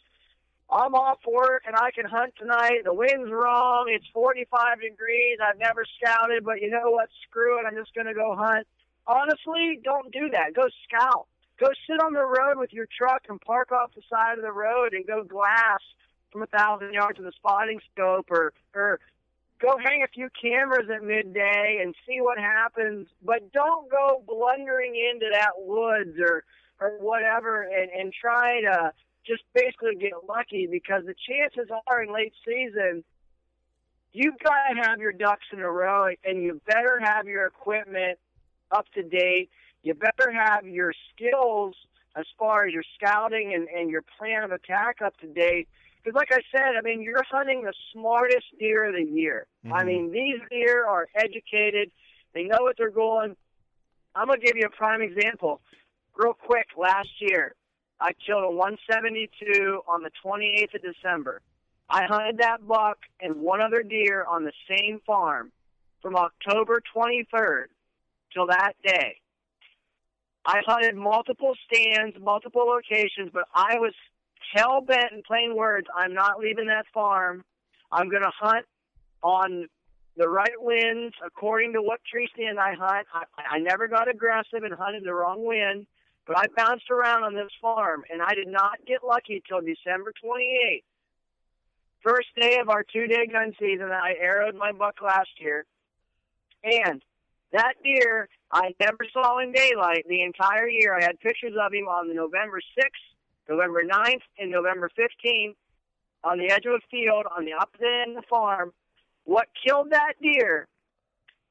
I'm 0.71 0.95
off 0.95 1.19
work 1.27 1.63
and 1.67 1.75
I 1.75 1.91
can 1.91 2.05
hunt 2.05 2.33
tonight. 2.37 2.81
The 2.83 2.93
wind's 2.93 3.31
wrong. 3.31 3.85
It's 3.89 4.05
45 4.13 4.81
degrees. 4.81 5.37
I've 5.41 5.59
never 5.59 5.85
scouted, 6.01 6.43
but 6.43 6.61
you 6.61 6.69
know 6.71 6.89
what? 6.89 7.09
Screw 7.27 7.59
it. 7.59 7.65
I'm 7.67 7.75
just 7.75 7.93
going 7.93 8.07
to 8.07 8.13
go 8.13 8.35
hunt. 8.35 8.65
Honestly, 9.05 9.79
don't 9.83 10.11
do 10.11 10.29
that. 10.31 10.55
Go 10.55 10.65
scout. 10.87 11.27
Go 11.59 11.67
sit 11.87 12.01
on 12.01 12.13
the 12.13 12.25
road 12.25 12.57
with 12.57 12.73
your 12.73 12.87
truck 12.97 13.23
and 13.29 13.39
park 13.39 13.71
off 13.71 13.91
the 13.95 14.01
side 14.09 14.37
of 14.37 14.43
the 14.43 14.51
road 14.51 14.93
and 14.93 15.05
go 15.05 15.23
glass 15.23 15.79
from 16.31 16.41
a 16.41 16.47
thousand 16.47 16.91
yards 16.93 17.17
with 17.19 17.27
a 17.27 17.31
spotting 17.31 17.79
scope, 17.93 18.29
or 18.29 18.51
or 18.73 18.99
go 19.61 19.77
hang 19.77 20.03
a 20.03 20.07
few 20.07 20.29
cameras 20.41 20.89
at 20.93 21.03
midday 21.03 21.79
and 21.81 21.95
see 22.07 22.21
what 22.21 22.37
happens. 22.37 23.07
But 23.23 23.51
don't 23.51 23.89
go 23.89 24.23
blundering 24.27 24.95
into 24.95 25.27
that 25.31 25.53
woods 25.57 26.17
or 26.19 26.43
or 26.79 26.97
whatever 26.99 27.63
and 27.63 27.89
and 27.91 28.13
try 28.13 28.61
to 28.61 28.91
just 29.25 29.43
basically 29.53 29.95
get 29.99 30.11
lucky 30.27 30.67
because 30.69 31.03
the 31.05 31.15
chances 31.27 31.69
are 31.87 32.03
in 32.03 32.13
late 32.13 32.33
season 32.45 33.03
you've 34.15 34.39
got 34.39 34.69
to 34.69 34.89
have 34.89 34.99
your 34.99 35.11
ducks 35.11 35.45
in 35.51 35.59
a 35.59 35.69
row 35.69 36.07
and 36.23 36.41
you 36.41 36.61
better 36.65 36.99
have 37.03 37.27
your 37.27 37.45
equipment 37.45 38.17
up 38.71 38.85
to 38.93 39.03
date. 39.03 39.49
You 39.83 39.93
better 39.93 40.31
have 40.31 40.65
your 40.65 40.93
skills 41.13 41.75
as 42.15 42.25
far 42.39 42.65
as 42.65 42.73
your 42.73 42.83
scouting 42.95 43.53
and, 43.53 43.67
and 43.67 43.89
your 43.89 44.03
plan 44.17 44.43
of 44.43 44.51
attack 44.51 45.01
up 45.03 45.17
to 45.17 45.27
date. 45.27 45.67
Because, 46.05 46.15
like 46.15 46.31
I 46.31 46.41
said, 46.55 46.75
I 46.77 46.81
mean, 46.81 47.01
you're 47.01 47.23
hunting 47.29 47.63
the 47.63 47.73
smartest 47.91 48.45
deer 48.59 48.85
of 48.85 48.93
the 48.93 49.03
year. 49.03 49.47
Mm-hmm. 49.65 49.73
I 49.73 49.83
mean, 49.83 50.11
these 50.11 50.39
deer 50.51 50.85
are 50.85 51.07
educated, 51.15 51.89
they 52.33 52.43
know 52.43 52.59
what 52.61 52.75
they're 52.77 52.91
going. 52.91 53.35
I'm 54.13 54.27
going 54.27 54.39
to 54.39 54.45
give 54.45 54.55
you 54.55 54.67
a 54.67 54.69
prime 54.69 55.01
example. 55.01 55.61
Real 56.15 56.33
quick, 56.33 56.67
last 56.77 57.09
year, 57.19 57.55
I 57.99 58.11
killed 58.25 58.43
a 58.43 58.51
172 58.51 59.81
on 59.87 60.03
the 60.03 60.11
28th 60.23 60.75
of 60.75 60.81
December. 60.81 61.41
I 61.89 62.05
hunted 62.05 62.37
that 62.37 62.67
buck 62.67 62.97
and 63.19 63.37
one 63.37 63.61
other 63.61 63.81
deer 63.81 64.25
on 64.25 64.43
the 64.43 64.53
same 64.69 65.01
farm 65.07 65.51
from 66.01 66.15
October 66.15 66.81
23rd 66.95 67.65
till 68.33 68.47
that 68.47 68.73
day. 68.83 69.17
I 70.45 70.61
hunted 70.65 70.95
multiple 70.95 71.53
stands, 71.65 72.15
multiple 72.21 72.65
locations, 72.67 73.31
but 73.33 73.45
I 73.53 73.79
was 73.79 73.93
hell 74.53 74.81
bent 74.81 75.11
in 75.11 75.23
plain 75.23 75.55
words. 75.55 75.87
I'm 75.95 76.13
not 76.13 76.39
leaving 76.39 76.67
that 76.67 76.85
farm. 76.93 77.43
I'm 77.91 78.09
going 78.09 78.23
to 78.23 78.31
hunt 78.39 78.65
on 79.21 79.67
the 80.17 80.29
right 80.29 80.55
winds 80.57 81.15
according 81.25 81.73
to 81.73 81.81
what 81.81 81.99
tree 82.09 82.29
stand 82.33 82.59
I 82.59 82.73
hunt. 82.73 83.07
I, 83.13 83.55
I 83.55 83.59
never 83.59 83.87
got 83.87 84.09
aggressive 84.09 84.63
and 84.63 84.73
hunted 84.73 85.03
the 85.03 85.13
wrong 85.13 85.45
wind, 85.45 85.87
but 86.25 86.37
I 86.37 86.45
bounced 86.55 86.89
around 86.89 87.23
on 87.23 87.33
this 87.33 87.51
farm, 87.61 88.03
and 88.11 88.21
I 88.21 88.33
did 88.33 88.47
not 88.47 88.85
get 88.87 89.03
lucky 89.03 89.43
till 89.47 89.61
December 89.61 90.13
28th 90.23 90.83
first 92.05 92.27
day 92.39 92.59
of 92.61 92.69
our 92.69 92.83
two 92.83 93.07
day 93.07 93.25
gun 93.25 93.53
season, 93.59 93.89
I 93.91 94.13
arrowed 94.21 94.55
my 94.55 94.71
buck 94.71 95.01
last 95.01 95.29
year. 95.39 95.65
And 96.63 97.01
that 97.51 97.73
deer 97.83 98.29
I 98.51 98.73
never 98.79 99.05
saw 99.11 99.39
in 99.39 99.51
daylight 99.51 100.05
the 100.07 100.21
entire 100.21 100.67
year. 100.67 100.95
I 100.95 101.03
had 101.03 101.19
pictures 101.19 101.53
of 101.59 101.73
him 101.73 101.87
on 101.87 102.07
the 102.07 102.13
November 102.13 102.59
6th, 102.59 103.14
November 103.49 103.81
9th, 103.83 104.21
and 104.39 104.51
November 104.51 104.89
15th 104.97 105.55
on 106.23 106.39
the 106.39 106.51
edge 106.51 106.65
of 106.65 106.73
a 106.73 106.79
field 106.89 107.25
on 107.35 107.45
the 107.45 107.53
opposite 107.53 107.85
end 107.85 108.17
of 108.17 108.23
the 108.23 108.27
farm. 108.27 108.73
What 109.23 109.47
killed 109.65 109.91
that 109.91 110.13
deer 110.21 110.67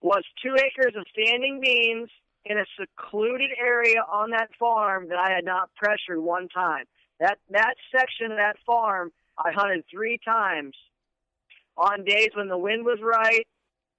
was 0.01 0.25
two 0.43 0.55
acres 0.55 0.95
of 0.97 1.07
standing 1.13 1.61
beans 1.61 2.11
in 2.45 2.59
a 2.59 2.65
secluded 2.79 3.51
area 3.59 4.05
on 4.11 4.31
that 4.31 4.51
farm 4.59 5.09
that 5.09 5.19
I 5.19 5.31
had 5.31 5.45
not 5.45 5.71
pressured 5.77 6.19
one 6.19 6.49
time. 6.49 6.85
That 7.21 7.39
that 7.51 7.75
section 7.97 8.33
of 8.33 8.39
that 8.39 8.57
farm 8.67 9.13
I 9.39 9.53
hunted 9.53 9.85
three 9.91 10.19
times 10.25 10.75
on 11.77 12.05
days 12.05 12.31
when 12.35 12.49
the 12.49 12.59
wind 12.59 12.85
was 12.85 12.99
right, 13.03 13.47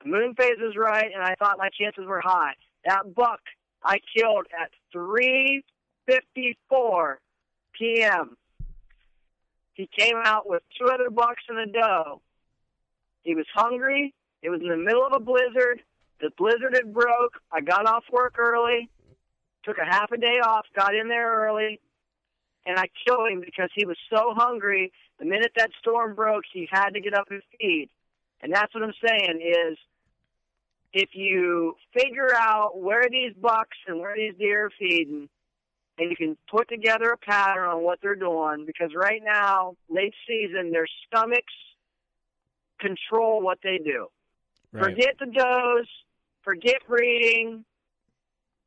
the 0.04 0.10
moon 0.10 0.36
phase 0.36 0.58
was 0.60 0.76
right, 0.78 1.12
and 1.14 1.24
I 1.24 1.36
thought 1.36 1.58
my 1.58 1.70
chances 1.70 2.06
were 2.06 2.22
high. 2.22 2.54
That 2.86 3.16
buck 3.16 3.42
I 3.84 4.00
killed 4.16 4.48
at 4.58 4.72
3:54 4.94 7.20
p.m. 7.78 8.38
He 9.74 9.90
came 9.98 10.16
out 10.24 10.48
with 10.48 10.64
two 10.80 10.88
other 10.88 11.10
bucks 11.10 11.44
and 11.50 11.60
a 11.60 11.66
doe. 11.66 12.22
He 13.24 13.36
was 13.36 13.46
hungry. 13.54 14.14
It 14.42 14.50
was 14.50 14.62
in 14.62 14.70
the 14.70 14.78
middle 14.78 15.06
of 15.06 15.14
a 15.14 15.20
blizzard. 15.20 15.82
The 16.22 16.30
blizzard 16.38 16.74
had 16.76 16.94
broke. 16.94 17.34
I 17.52 17.62
got 17.62 17.88
off 17.88 18.04
work 18.12 18.36
early, 18.38 18.90
took 19.64 19.78
a 19.78 19.86
half 19.86 20.12
a 20.12 20.18
day 20.18 20.40
off, 20.44 20.66
got 20.76 20.96
in 20.96 21.10
there 21.10 21.36
early, 21.46 21.82
and 22.66 22.80
I 22.80 22.86
killed 23.06 23.30
him 23.30 23.42
because 23.42 23.70
he 23.76 23.86
was 23.86 23.98
so 24.10 24.34
hungry 24.36 24.92
the 25.20 25.26
minute 25.26 25.52
that 25.56 25.70
storm 25.80 26.16
broke, 26.16 26.44
he 26.52 26.68
had 26.72 26.90
to 26.90 27.02
get 27.02 27.14
up 27.14 27.28
and 27.30 27.42
feed. 27.60 27.90
And 28.42 28.54
that's 28.54 28.74
what 28.74 28.84
I'm 28.84 28.94
saying 29.06 29.42
is 29.42 29.78
if 30.94 31.10
you 31.14 31.76
figure 31.94 32.34
out 32.38 32.80
where 32.80 33.08
these 33.10 33.34
bucks 33.34 33.78
and 33.88 34.00
where 34.00 34.16
these 34.16 34.34
deer 34.38 34.66
are 34.66 34.72
feeding, 34.78 35.30
and 35.98 36.10
you 36.10 36.16
can 36.16 36.38
put 36.50 36.68
together 36.68 37.12
a 37.12 37.18
pattern 37.18 37.70
on 37.70 37.84
what 37.84 38.00
they're 38.02 38.16
doing, 38.16 38.66
because 38.66 38.92
right 38.96 39.22
now, 39.24 39.76
late 39.90 40.14
season, 40.28 40.72
their 40.72 40.88
stomachs 41.08 41.54
control 42.80 43.42
what 43.42 43.60
they 43.64 43.78
do. 43.78 44.08
Right. 44.72 44.84
Forget 44.84 45.16
the 45.20 45.28
does, 45.28 45.88
forget 46.44 46.82
breeding, 46.88 47.64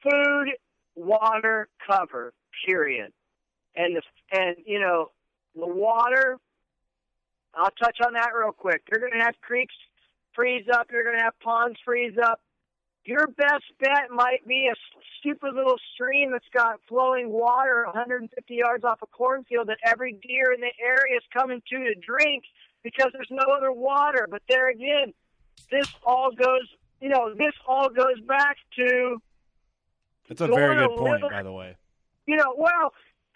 food, 0.03 0.49
water, 0.95 1.69
cover, 1.87 2.33
period. 2.67 3.13
And 3.77 3.97
the 3.97 4.03
and 4.33 4.57
you 4.67 4.81
know 4.81 5.11
the 5.55 5.67
water, 5.67 6.39
I'll 7.55 7.71
touch 7.83 7.99
on 8.05 8.15
that 8.15 8.31
real 8.35 8.53
quick. 8.53 8.83
You're 8.91 9.01
going 9.01 9.13
to 9.13 9.25
have 9.25 9.35
creeks 9.41 9.75
freeze 10.35 10.67
up. 10.73 10.89
You're 10.91 11.05
going 11.05 11.17
to 11.17 11.23
have 11.23 11.39
ponds 11.41 11.79
freeze 11.85 12.17
up. 12.23 12.41
Your 13.09 13.27
best 13.27 13.65
bet 13.81 14.11
might 14.11 14.47
be 14.47 14.69
a 14.71 14.77
stupid 15.19 15.55
little 15.55 15.79
stream 15.95 16.31
that's 16.31 16.45
got 16.53 16.79
flowing 16.87 17.31
water 17.31 17.85
150 17.87 18.55
yards 18.55 18.85
off 18.85 18.99
a 19.01 19.07
cornfield 19.07 19.69
that 19.69 19.79
every 19.83 20.13
deer 20.13 20.53
in 20.53 20.61
the 20.61 20.71
area 20.79 21.17
is 21.17 21.23
coming 21.33 21.63
to 21.71 21.79
to 21.79 21.95
drink 21.95 22.45
because 22.83 23.09
there's 23.15 23.31
no 23.31 23.51
other 23.51 23.73
water. 23.73 24.29
But 24.31 24.43
there 24.47 24.69
again, 24.69 25.15
this 25.71 25.89
all 26.05 26.33
goes, 26.33 26.69
you 27.01 27.09
know, 27.09 27.33
this 27.33 27.55
all 27.67 27.89
goes 27.89 28.21
back 28.27 28.59
to. 28.77 29.23
That's 30.29 30.43
a 30.43 30.47
very 30.49 30.77
good 30.77 30.99
point, 30.99 31.23
by 31.23 31.43
the 31.43 31.53
way. 31.53 31.77
You 32.27 32.37
know, 32.37 32.55
well, 32.59 32.93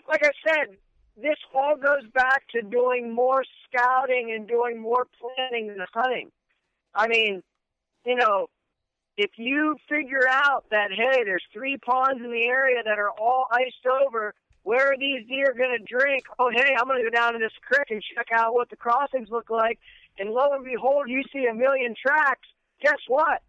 like 0.06 0.22
I 0.22 0.32
said, 0.46 0.76
this 1.16 1.38
all 1.54 1.76
goes 1.76 2.06
back 2.12 2.42
to 2.50 2.60
doing 2.60 3.10
more 3.10 3.42
scouting 3.64 4.34
and 4.36 4.46
doing 4.46 4.78
more 4.78 5.06
planning 5.18 5.68
than 5.68 5.78
hunting. 5.94 6.30
I 6.94 7.08
mean, 7.08 7.42
you 8.04 8.16
know, 8.16 8.48
if 9.16 9.30
you 9.36 9.76
figure 9.88 10.26
out 10.28 10.64
that 10.70 10.90
hey, 10.90 11.24
there's 11.24 11.44
three 11.52 11.76
ponds 11.76 12.22
in 12.22 12.30
the 12.30 12.46
area 12.46 12.82
that 12.84 12.98
are 12.98 13.10
all 13.10 13.46
iced 13.50 13.86
over, 13.86 14.34
where 14.62 14.92
are 14.92 14.96
these 14.96 15.26
deer 15.28 15.54
going 15.56 15.76
to 15.76 15.84
drink? 15.84 16.24
Oh, 16.38 16.50
hey, 16.50 16.74
I'm 16.78 16.86
going 16.86 17.02
to 17.02 17.10
go 17.10 17.14
down 17.14 17.32
to 17.32 17.38
this 17.38 17.52
creek 17.62 17.90
and 17.90 18.02
check 18.14 18.28
out 18.32 18.54
what 18.54 18.70
the 18.70 18.76
crossings 18.76 19.28
look 19.30 19.50
like. 19.50 19.78
And 20.18 20.30
lo 20.30 20.52
and 20.52 20.64
behold, 20.64 21.08
you 21.08 21.22
see 21.32 21.46
a 21.46 21.54
million 21.54 21.94
tracks. 22.00 22.46
Guess 22.82 23.00
what? 23.08 23.42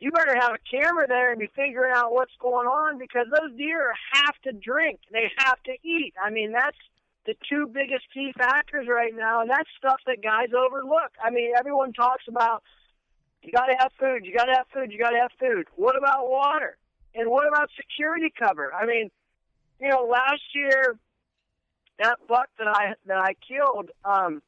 You 0.00 0.10
better 0.10 0.34
have 0.34 0.52
a 0.52 0.58
camera 0.70 1.06
there 1.06 1.30
and 1.30 1.40
be 1.40 1.50
figuring 1.54 1.92
out 1.94 2.12
what's 2.12 2.34
going 2.40 2.66
on 2.66 2.98
because 2.98 3.26
those 3.30 3.56
deer 3.56 3.92
have 4.12 4.34
to 4.44 4.52
drink. 4.52 5.00
They 5.12 5.30
have 5.38 5.62
to 5.64 5.72
eat. 5.82 6.14
I 6.22 6.30
mean, 6.30 6.52
that's 6.52 6.76
the 7.26 7.34
two 7.48 7.66
biggest 7.66 8.04
key 8.12 8.32
factors 8.36 8.86
right 8.88 9.14
now, 9.14 9.42
and 9.42 9.50
that's 9.50 9.68
stuff 9.76 10.00
that 10.06 10.22
guys 10.22 10.48
overlook. 10.56 11.12
I 11.22 11.30
mean, 11.30 11.52
everyone 11.58 11.92
talks 11.92 12.24
about 12.28 12.62
you 13.42 13.52
got 13.52 13.66
to 13.66 13.76
have 13.78 13.92
food, 13.98 14.24
you 14.24 14.34
got 14.34 14.44
to 14.44 14.52
have 14.52 14.66
food, 14.72 14.92
you 14.92 14.98
got 14.98 15.10
to 15.10 15.18
have 15.18 15.32
food. 15.38 15.66
What 15.76 15.96
about 15.96 16.28
water? 16.28 16.76
And 17.14 17.30
what 17.30 17.48
about 17.48 17.70
security 17.76 18.32
cover? 18.36 18.72
I 18.72 18.86
mean, 18.86 19.10
you 19.80 19.88
know, 19.88 20.04
last 20.04 20.42
year 20.54 20.98
that 21.98 22.18
buck 22.28 22.48
that 22.58 22.68
I 22.68 22.94
that 23.06 23.18
I 23.18 23.34
killed, 23.46 23.90
um, 24.04 24.42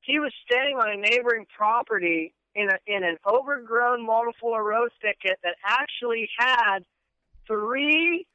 he 0.00 0.18
was 0.18 0.32
standing 0.46 0.76
on 0.76 0.90
a 0.90 0.96
neighboring 0.96 1.46
property 1.56 2.34
in 2.54 2.68
a 2.68 2.78
in 2.86 3.04
an 3.04 3.16
overgrown 3.26 4.06
multiflora 4.06 4.64
rose 4.64 4.90
thicket 5.00 5.38
that 5.42 5.56
actually 5.64 6.28
had 6.38 6.80
three 7.46 8.26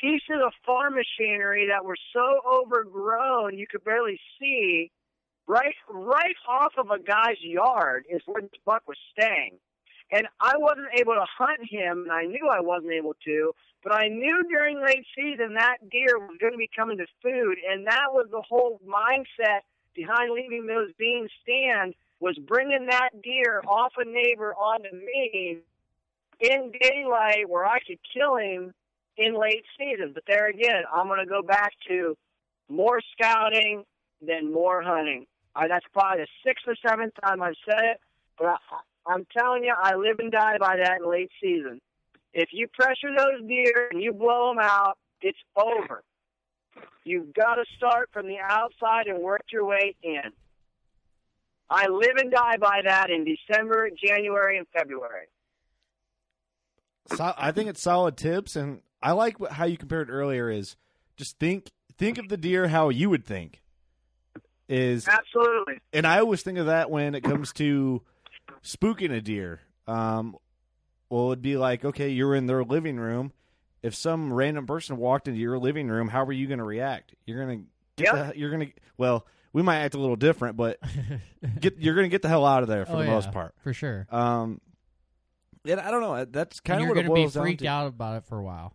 pieces 0.00 0.40
of 0.44 0.52
farm 0.64 0.94
machinery 0.94 1.68
that 1.68 1.84
were 1.84 1.96
so 2.12 2.40
overgrown 2.46 3.56
you 3.58 3.66
could 3.66 3.84
barely 3.84 4.18
see. 4.38 4.90
Right, 5.50 5.74
right 5.88 6.36
off 6.48 6.74
of 6.78 6.92
a 6.92 7.02
guy's 7.02 7.42
yard 7.42 8.04
is 8.08 8.22
where 8.24 8.40
this 8.40 8.60
buck 8.64 8.84
was 8.86 8.96
staying, 9.10 9.58
and 10.12 10.28
I 10.40 10.52
wasn't 10.56 10.94
able 10.96 11.14
to 11.14 11.26
hunt 11.26 11.68
him, 11.68 12.04
and 12.04 12.12
I 12.12 12.22
knew 12.22 12.48
I 12.48 12.60
wasn't 12.60 12.92
able 12.92 13.14
to. 13.24 13.52
But 13.82 13.92
I 13.92 14.06
knew 14.06 14.44
during 14.48 14.80
late 14.80 15.04
season 15.12 15.54
that 15.54 15.78
deer 15.90 16.20
was 16.20 16.36
going 16.40 16.52
to 16.52 16.56
be 16.56 16.70
coming 16.76 16.98
to 16.98 17.06
food, 17.20 17.58
and 17.68 17.84
that 17.88 18.12
was 18.12 18.28
the 18.30 18.44
whole 18.48 18.80
mindset 18.86 19.62
behind 19.92 20.32
leaving 20.32 20.68
those 20.68 20.92
beans 20.96 21.32
stand 21.42 21.94
was 22.20 22.38
bringing 22.46 22.86
that 22.86 23.10
deer 23.20 23.60
off 23.66 23.94
a 23.98 24.04
neighbor 24.04 24.54
onto 24.54 24.94
me 24.94 25.58
in 26.38 26.72
daylight 26.80 27.48
where 27.48 27.66
I 27.66 27.80
could 27.80 27.98
kill 28.14 28.36
him 28.36 28.72
in 29.16 29.36
late 29.36 29.64
season. 29.76 30.12
But 30.14 30.22
there 30.28 30.46
again, 30.46 30.84
I'm 30.94 31.08
going 31.08 31.18
to 31.18 31.26
go 31.26 31.42
back 31.42 31.72
to 31.88 32.16
more 32.68 33.00
scouting 33.16 33.84
than 34.22 34.52
more 34.52 34.80
hunting. 34.80 35.26
That's 35.54 35.86
probably 35.92 36.24
the 36.24 36.28
sixth 36.46 36.64
or 36.66 36.76
seventh 36.86 37.14
time 37.24 37.42
I've 37.42 37.54
said 37.68 37.80
it, 37.82 38.00
but 38.38 38.46
I, 38.46 38.56
I'm 39.06 39.26
telling 39.36 39.64
you, 39.64 39.74
I 39.76 39.94
live 39.96 40.18
and 40.18 40.30
die 40.30 40.58
by 40.58 40.76
that 40.76 41.00
in 41.00 41.10
late 41.10 41.30
season. 41.42 41.80
If 42.32 42.50
you 42.52 42.68
pressure 42.68 43.10
those 43.16 43.46
deer 43.48 43.88
and 43.90 44.00
you 44.00 44.12
blow 44.12 44.50
them 44.50 44.62
out, 44.62 44.96
it's 45.20 45.38
over. 45.56 46.02
You've 47.04 47.34
got 47.34 47.56
to 47.56 47.64
start 47.76 48.10
from 48.12 48.26
the 48.26 48.38
outside 48.38 49.06
and 49.06 49.18
work 49.18 49.42
your 49.52 49.64
way 49.64 49.96
in. 50.02 50.30
I 51.68 51.86
live 51.88 52.16
and 52.16 52.30
die 52.30 52.56
by 52.56 52.80
that 52.84 53.10
in 53.10 53.24
December, 53.24 53.90
January, 53.90 54.58
and 54.58 54.66
February. 54.76 55.26
So, 57.16 57.32
I 57.36 57.52
think 57.52 57.68
it's 57.68 57.80
solid 57.80 58.16
tips, 58.16 58.56
and 58.56 58.80
I 59.02 59.12
like 59.12 59.36
how 59.50 59.64
you 59.64 59.76
compared 59.76 60.10
earlier. 60.10 60.50
Is 60.50 60.76
just 61.16 61.38
think 61.38 61.70
think 61.96 62.18
of 62.18 62.28
the 62.28 62.36
deer 62.36 62.68
how 62.68 62.88
you 62.88 63.08
would 63.10 63.24
think. 63.24 63.62
Is 64.70 65.08
absolutely, 65.08 65.80
and 65.92 66.06
I 66.06 66.20
always 66.20 66.42
think 66.42 66.58
of 66.58 66.66
that 66.66 66.90
when 66.90 67.14
it 67.16 67.22
comes 67.22 67.52
to 67.54 68.02
spooking 68.64 69.10
a 69.12 69.20
deer. 69.20 69.60
Um, 69.88 70.36
well, 71.08 71.32
it'd 71.32 71.42
be 71.42 71.56
like, 71.56 71.84
okay, 71.84 72.10
you're 72.10 72.36
in 72.36 72.46
their 72.46 72.62
living 72.62 72.96
room. 72.98 73.32
If 73.82 73.94
some 73.96 74.32
random 74.32 74.66
person 74.66 74.96
walked 74.96 75.26
into 75.26 75.40
your 75.40 75.58
living 75.58 75.88
room, 75.88 76.06
how 76.08 76.22
are 76.24 76.32
you 76.32 76.46
going 76.46 76.58
to 76.58 76.64
react? 76.64 77.14
You're 77.26 77.44
going 77.44 77.58
to 77.58 77.64
get 78.04 78.14
Yep. 78.14 78.32
the, 78.34 78.38
you're 78.38 78.50
going 78.50 78.66
to 78.68 78.72
well, 78.96 79.26
we 79.52 79.62
might 79.62 79.78
act 79.80 79.94
a 79.94 79.98
little 79.98 80.14
different, 80.16 80.56
but 80.56 80.78
get 81.60 81.78
you're 81.78 81.94
going 81.96 82.04
to 82.04 82.10
get 82.10 82.22
the 82.22 82.28
hell 82.28 82.46
out 82.46 82.62
of 82.62 82.68
there 82.68 82.86
for 82.86 82.92
Oh, 82.92 82.98
the 82.98 83.04
yeah, 83.06 83.10
most 83.10 83.32
part. 83.32 83.54
for 83.64 83.72
sure. 83.72 84.06
Um, 84.10 84.60
and 85.66 85.80
I 85.80 85.90
don't 85.90 86.00
know. 86.02 86.24
That's 86.26 86.60
kind 86.60 86.80
and 86.80 86.82
of 86.82 86.86
you're 86.86 86.94
what 86.94 87.00
it 87.04 87.08
gonna 87.08 87.14
be 87.14 87.20
boils 87.22 87.34
down 87.34 87.42
freaked 87.42 87.60
to. 87.62 87.66
out 87.66 87.86
about 87.88 88.18
it 88.18 88.24
for 88.26 88.38
a 88.38 88.42
while. 88.44 88.72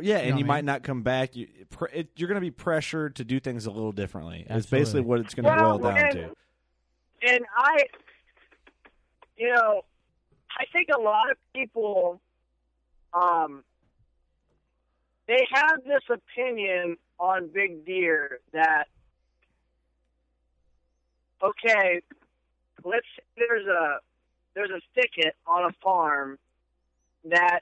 Yeah, 0.00 0.02
You 0.02 0.22
and 0.22 0.30
know 0.30 0.36
you 0.38 0.44
what 0.44 0.52
I 0.52 0.56
might 0.56 0.64
not 0.64 0.82
come 0.82 1.02
back. 1.02 1.34
You, 1.34 1.48
it, 1.92 2.08
you're 2.16 2.28
going 2.28 2.36
to 2.36 2.40
be 2.40 2.50
pressured 2.50 3.16
to 3.16 3.24
do 3.24 3.40
things 3.40 3.66
a 3.66 3.70
little 3.70 3.92
differently. 3.92 4.46
It's 4.48 4.66
basically 4.66 5.00
what 5.00 5.20
it's 5.20 5.34
going 5.34 5.44
to 5.44 5.50
Well, 5.50 5.78
boil 5.78 5.88
down 5.90 5.98
and- 5.98 6.12
to. 6.12 6.30
and 7.22 7.40
I, 7.56 7.78
you 9.36 9.52
know, 9.52 9.82
I 10.56 10.64
think 10.72 10.88
a 10.96 11.00
lot 11.00 11.30
of 11.30 11.36
people, 11.54 12.20
um, 13.12 13.64
they 15.26 15.46
have 15.52 15.82
this 15.84 16.02
opinion 16.10 16.96
on 17.18 17.48
big 17.52 17.84
deer 17.84 18.38
that, 18.52 18.84
okay, 21.42 22.00
let's 22.84 23.06
say 23.16 23.22
there's 23.36 23.66
a 23.66 23.98
there's 24.54 24.70
a 24.70 24.80
thicket 24.94 25.34
on 25.46 25.64
a 25.70 25.72
farm 25.82 26.38
that 27.24 27.60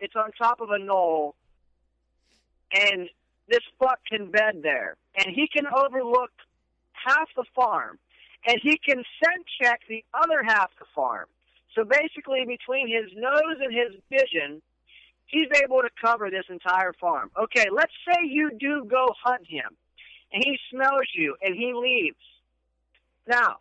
it's 0.00 0.16
on 0.16 0.32
top 0.32 0.60
of 0.60 0.70
a 0.70 0.78
knoll, 0.78 1.34
and 2.72 3.08
this 3.48 3.60
buck 3.78 3.98
can 4.08 4.30
bed 4.30 4.60
there, 4.62 4.96
and 5.16 5.26
he 5.34 5.48
can 5.48 5.66
overlook 5.66 6.30
half 6.92 7.28
the 7.36 7.44
farm, 7.54 7.98
and 8.46 8.58
he 8.62 8.78
can 8.78 9.02
scent 9.22 9.46
check 9.62 9.80
the 9.88 10.04
other 10.14 10.42
half 10.42 10.70
the 10.78 10.86
farm. 10.94 11.26
So 11.74 11.84
basically, 11.84 12.44
between 12.46 12.88
his 12.88 13.10
nose 13.14 13.58
and 13.60 13.72
his 13.72 14.00
vision, 14.10 14.62
he's 15.26 15.48
able 15.62 15.82
to 15.82 15.90
cover 16.02 16.30
this 16.30 16.46
entire 16.48 16.92
farm. 16.94 17.30
Okay, 17.40 17.66
let's 17.72 17.92
say 18.06 18.26
you 18.26 18.50
do 18.58 18.84
go 18.84 19.08
hunt 19.22 19.46
him, 19.46 19.76
and 20.32 20.42
he 20.44 20.58
smells 20.70 21.08
you, 21.14 21.36
and 21.42 21.54
he 21.54 21.72
leaves. 21.74 22.16
Now, 23.26 23.58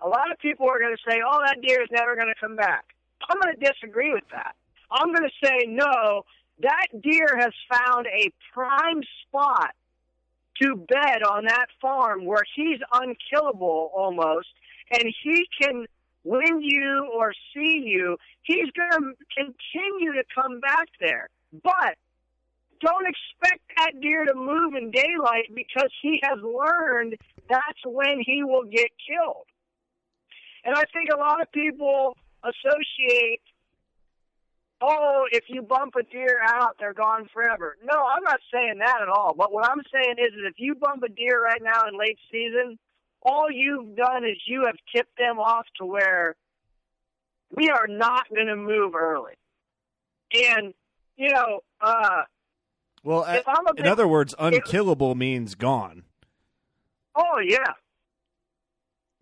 a 0.00 0.08
lot 0.08 0.30
of 0.30 0.38
people 0.38 0.68
are 0.68 0.78
going 0.78 0.94
to 0.94 1.10
say, 1.10 1.20
"Oh, 1.24 1.40
that 1.44 1.60
deer 1.60 1.82
is 1.82 1.88
never 1.90 2.14
going 2.14 2.28
to 2.28 2.40
come 2.40 2.56
back." 2.56 2.84
I'm 3.28 3.40
going 3.40 3.54
to 3.54 3.60
disagree 3.60 4.12
with 4.12 4.24
that. 4.32 4.54
I'm 4.90 5.12
going 5.12 5.28
to 5.28 5.46
say, 5.46 5.66
no, 5.66 6.24
that 6.60 6.86
deer 7.02 7.36
has 7.38 7.52
found 7.70 8.06
a 8.06 8.32
prime 8.52 9.02
spot 9.22 9.74
to 10.62 10.76
bed 10.76 11.22
on 11.22 11.44
that 11.44 11.66
farm 11.80 12.24
where 12.24 12.42
he's 12.56 12.80
unkillable 12.92 13.92
almost, 13.94 14.48
and 14.90 15.04
he 15.22 15.46
can, 15.60 15.86
win 16.24 16.60
you 16.60 17.10
or 17.16 17.32
see 17.54 17.82
you, 17.84 18.16
he's 18.42 18.66
going 18.72 18.90
to 18.90 19.24
continue 19.36 20.12
to 20.12 20.22
come 20.34 20.60
back 20.60 20.88
there. 21.00 21.28
But 21.62 21.96
don't 22.80 23.06
expect 23.06 23.62
that 23.76 24.00
deer 24.00 24.24
to 24.26 24.34
move 24.34 24.74
in 24.74 24.90
daylight 24.90 25.54
because 25.54 25.90
he 26.02 26.20
has 26.22 26.38
learned 26.42 27.16
that's 27.48 27.80
when 27.84 28.20
he 28.24 28.44
will 28.44 28.64
get 28.64 28.90
killed. 29.08 29.46
And 30.64 30.74
I 30.74 30.84
think 30.92 31.08
a 31.12 31.18
lot 31.18 31.40
of 31.40 31.50
people 31.52 32.16
associate, 32.44 33.40
oh, 34.80 35.24
if 35.32 35.44
you 35.48 35.62
bump 35.62 35.94
a 35.96 36.02
deer 36.04 36.38
out, 36.46 36.76
they're 36.78 36.94
gone 36.94 37.28
forever. 37.32 37.76
No, 37.84 37.94
I'm 37.94 38.22
not 38.22 38.40
saying 38.52 38.78
that 38.78 39.00
at 39.02 39.08
all. 39.08 39.34
But 39.36 39.52
what 39.52 39.68
I'm 39.68 39.82
saying 39.92 40.16
is 40.18 40.32
that 40.34 40.46
if 40.48 40.54
you 40.58 40.74
bump 40.74 41.02
a 41.02 41.08
deer 41.08 41.42
right 41.42 41.62
now 41.62 41.86
in 41.88 41.98
late 41.98 42.18
season, 42.30 42.78
all 43.22 43.50
you've 43.50 43.96
done 43.96 44.24
is 44.24 44.36
you 44.46 44.64
have 44.66 44.76
tipped 44.94 45.18
them 45.18 45.38
off 45.38 45.66
to 45.78 45.84
where 45.86 46.36
we 47.54 47.70
are 47.70 47.86
not 47.88 48.28
going 48.32 48.46
to 48.46 48.56
move 48.56 48.94
early. 48.94 49.32
And, 50.34 50.74
you 51.16 51.30
know, 51.30 51.60
uh, 51.80 52.22
Well, 53.02 53.24
a 53.24 53.42
in 53.76 53.86
other 53.86 54.06
words, 54.06 54.34
unkillable 54.38 55.14
means 55.14 55.54
gone. 55.54 56.04
oh, 57.16 57.40
yeah. 57.42 57.72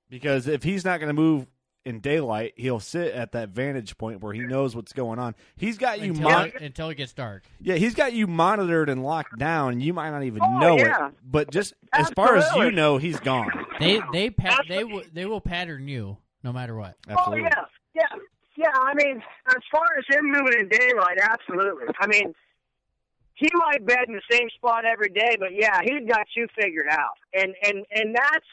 Because 0.09 0.47
if 0.47 0.63
he's 0.63 0.85
not 0.85 1.01
going 1.01 1.09
to 1.09 1.15
move 1.15 1.47
in 1.87 2.01
daylight, 2.01 2.55
he'll 2.57 2.81
sit 2.81 3.13
at 3.15 3.33
that 3.33 3.51
vantage 3.51 3.97
point 3.97 4.21
where 4.21 4.33
he 4.35 4.41
knows 4.41 4.75
what's 4.77 4.93
going 4.93 5.19
on. 5.19 5.35
He's 5.57 5.79
got 5.79 6.01
you 6.01 6.11
until, 6.11 6.23
mon- 6.31 6.49
it, 6.49 6.61
until 6.61 6.89
it 6.91 6.97
gets 6.97 7.13
dark. 7.13 7.45
yeah, 7.61 7.77
he's 7.77 7.95
got 7.95 8.13
you 8.13 8.27
monitored 8.27 8.89
and 8.89 9.03
locked 9.03 9.39
down, 9.39 9.73
and 9.73 9.83
you 9.83 9.93
might 9.95 10.11
not 10.11 10.23
even 10.25 10.43
Oh, 10.43 10.59
know 10.59 10.77
yeah. 10.77 11.09
it. 11.09 11.15
But 11.25 11.51
just 11.51 11.75
as 11.93 12.11
far 12.11 12.37
as 12.37 12.45
you 12.57 12.71
know, 12.73 12.99
he's 12.99 13.19
gone. 13.21 13.51
They 13.81 14.01
they 14.13 14.31
pa- 14.31 14.63
they 14.69 14.85
will 14.85 15.03
they 15.13 15.25
will 15.27 15.41
pattern 15.41 15.89
you 15.89 16.19
no 16.43 16.53
matter 16.53 16.75
what. 16.75 16.97
Absolutely. 17.09 17.45
Oh 17.45 17.49
yeah, 17.55 17.63
yeah, 17.95 18.19
yeah. 18.57 18.79
I 18.83 18.93
mean, 18.95 19.23
as 19.49 19.63
far 19.71 19.85
as 19.99 20.05
him 20.15 20.25
moving 20.31 20.59
in 20.61 20.69
daylight, 20.69 21.19
absolutely. 21.23 21.87
I 22.01 22.07
mean, 22.07 22.35
he 23.35 23.49
might 23.55 23.85
bed 23.87 24.05
in 24.09 24.15
the 24.15 24.23
same 24.31 24.49
spot 24.57 24.85
every 24.85 25.11
day, 25.11 25.37
but 25.39 25.53
yeah, 25.53 25.81
he's 25.83 26.09
got 26.09 26.27
you 26.37 26.47
figured 26.61 26.87
out. 26.91 27.19
And 27.35 27.55
and 27.63 27.85
and 27.91 28.15
that's 28.15 28.47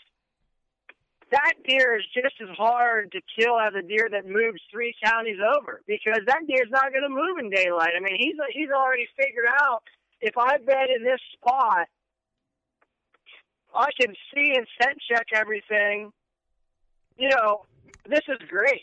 that 1.33 1.53
deer 1.67 1.97
is 1.97 2.05
just 2.13 2.35
as 2.41 2.55
hard 2.55 3.11
to 3.11 3.21
kill 3.37 3.59
as 3.59 3.73
a 3.75 3.81
deer 3.81 4.07
that 4.11 4.25
moves 4.25 4.61
three 4.71 4.93
counties 5.03 5.39
over 5.57 5.81
because 5.87 6.19
that 6.27 6.41
deer's 6.47 6.69
not 6.71 6.91
going 6.91 7.03
to 7.03 7.09
move 7.09 7.37
in 7.39 7.49
daylight. 7.49 7.91
I 7.97 7.99
mean, 7.99 8.15
he's 8.17 8.35
he's 8.53 8.69
already 8.69 9.07
figured 9.17 9.45
out 9.61 9.83
if 10.21 10.37
I 10.37 10.57
bed 10.57 10.87
in 10.95 11.03
this 11.03 11.19
spot, 11.33 11.87
I 13.75 13.87
can 13.99 14.13
see 14.33 14.53
and 14.55 14.65
scent 14.81 14.97
check 15.09 15.27
everything. 15.35 16.11
You 17.17 17.29
know, 17.29 17.65
this 18.07 18.21
is 18.27 18.37
great. 18.47 18.81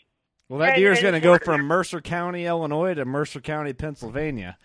Well, 0.48 0.58
that 0.60 0.74
deer 0.76 0.90
is 0.92 1.00
going 1.00 1.14
to 1.14 1.20
go 1.20 1.38
from 1.38 1.62
Mercer 1.62 2.00
County, 2.00 2.44
Illinois, 2.44 2.94
to 2.94 3.04
Mercer 3.04 3.40
County, 3.40 3.72
Pennsylvania. 3.72 4.58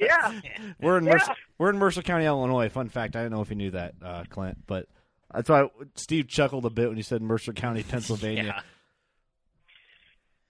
Yeah. 0.00 0.40
We're 0.82 0.98
in 0.98 1.04
Yeah. 1.04 1.12
Mercer, 1.12 1.34
we're 1.58 1.70
in 1.70 1.78
Mercer 1.78 2.02
County, 2.02 2.24
Illinois. 2.24 2.68
Fun 2.68 2.88
fact: 2.88 3.14
I 3.14 3.22
don't 3.22 3.30
know 3.30 3.40
if 3.40 3.48
you 3.50 3.54
knew 3.54 3.70
that, 3.70 3.94
uh, 4.04 4.24
Clint, 4.28 4.58
but 4.66 4.88
that's 5.34 5.48
why 5.48 5.68
Steve 5.94 6.28
chuckled 6.28 6.64
a 6.66 6.70
bit 6.70 6.88
when 6.88 6.96
you 6.96 7.02
said 7.02 7.22
Mercer 7.22 7.52
County, 7.52 7.82
Pennsylvania. 7.88 8.62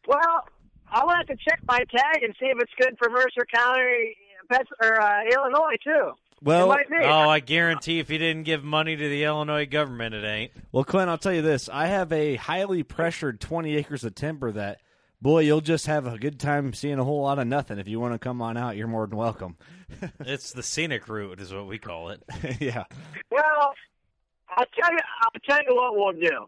Well, 0.06 0.46
I'll 0.90 1.08
have 1.08 1.26
to 1.26 1.36
check 1.48 1.60
my 1.66 1.78
tag 1.78 2.22
and 2.22 2.34
see 2.38 2.46
if 2.46 2.58
it's 2.60 2.72
good 2.78 2.96
for 2.98 3.08
Mercer 3.10 3.46
County, 3.54 4.16
Pens- 4.50 4.68
or 4.82 5.00
uh, 5.00 5.22
Illinois 5.32 5.76
too. 5.82 6.12
Well- 6.42 6.66
it 6.72 6.74
might 6.76 6.90
be. 6.90 6.96
Oh, 7.04 7.28
I 7.28 7.40
guarantee 7.40 8.00
if 8.00 8.10
you 8.10 8.18
didn't 8.18 8.42
give 8.42 8.64
money 8.64 8.96
to 8.96 9.08
the 9.08 9.24
Illinois 9.24 9.66
government, 9.66 10.14
it 10.14 10.24
ain't. 10.24 10.52
Well, 10.72 10.84
Clint, 10.84 11.08
I'll 11.08 11.18
tell 11.18 11.32
you 11.32 11.42
this: 11.42 11.68
I 11.72 11.86
have 11.86 12.12
a 12.12 12.34
highly 12.36 12.82
pressured 12.82 13.40
twenty 13.40 13.76
acres 13.76 14.02
of 14.04 14.14
timber 14.16 14.50
that, 14.52 14.80
boy, 15.20 15.40
you'll 15.42 15.60
just 15.60 15.86
have 15.86 16.06
a 16.06 16.18
good 16.18 16.40
time 16.40 16.72
seeing 16.74 16.98
a 16.98 17.04
whole 17.04 17.22
lot 17.22 17.38
of 17.38 17.46
nothing. 17.46 17.78
If 17.78 17.86
you 17.86 18.00
want 18.00 18.14
to 18.14 18.18
come 18.18 18.42
on 18.42 18.56
out, 18.56 18.76
you're 18.76 18.88
more 18.88 19.06
than 19.06 19.16
welcome. 19.16 19.56
It's 20.20 20.52
the 20.52 20.62
scenic 20.62 21.06
route, 21.06 21.38
is 21.38 21.52
what 21.52 21.66
we 21.66 21.78
call 21.78 22.08
it. 22.08 22.22
yeah. 22.60 22.84
Well, 23.30 23.74
I'll 24.56 24.66
tell 24.80 24.92
you. 24.92 24.98
I'll 25.22 25.40
tell 25.48 25.58
you 25.68 25.74
what 25.74 25.96
we'll 25.96 26.12
do. 26.30 26.46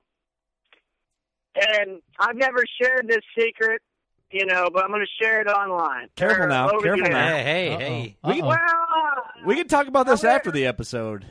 And 1.57 2.01
I've 2.19 2.37
never 2.37 2.65
shared 2.81 3.07
this 3.09 3.23
secret, 3.39 3.81
you 4.31 4.45
know, 4.47 4.69
but 4.73 4.85
I'm 4.85 4.91
going 4.91 5.05
to 5.07 5.25
share 5.25 5.41
it 5.41 5.47
online. 5.47 6.09
Careful 6.17 6.49
now, 6.49 6.69
careful 6.81 7.09
now. 7.09 7.29
Hey, 7.29 7.43
hey, 7.45 7.73
Uh-oh. 7.73 7.79
hey. 7.79 8.17
We 8.25 8.35
can- 8.37 8.47
Well, 8.47 8.59
uh, 8.59 9.21
We 9.47 9.55
can 9.57 9.69
talk 9.69 9.87
about 9.87 10.07
this 10.07 10.25
after 10.25 10.51
the 10.51 10.67
episode. 10.67 11.25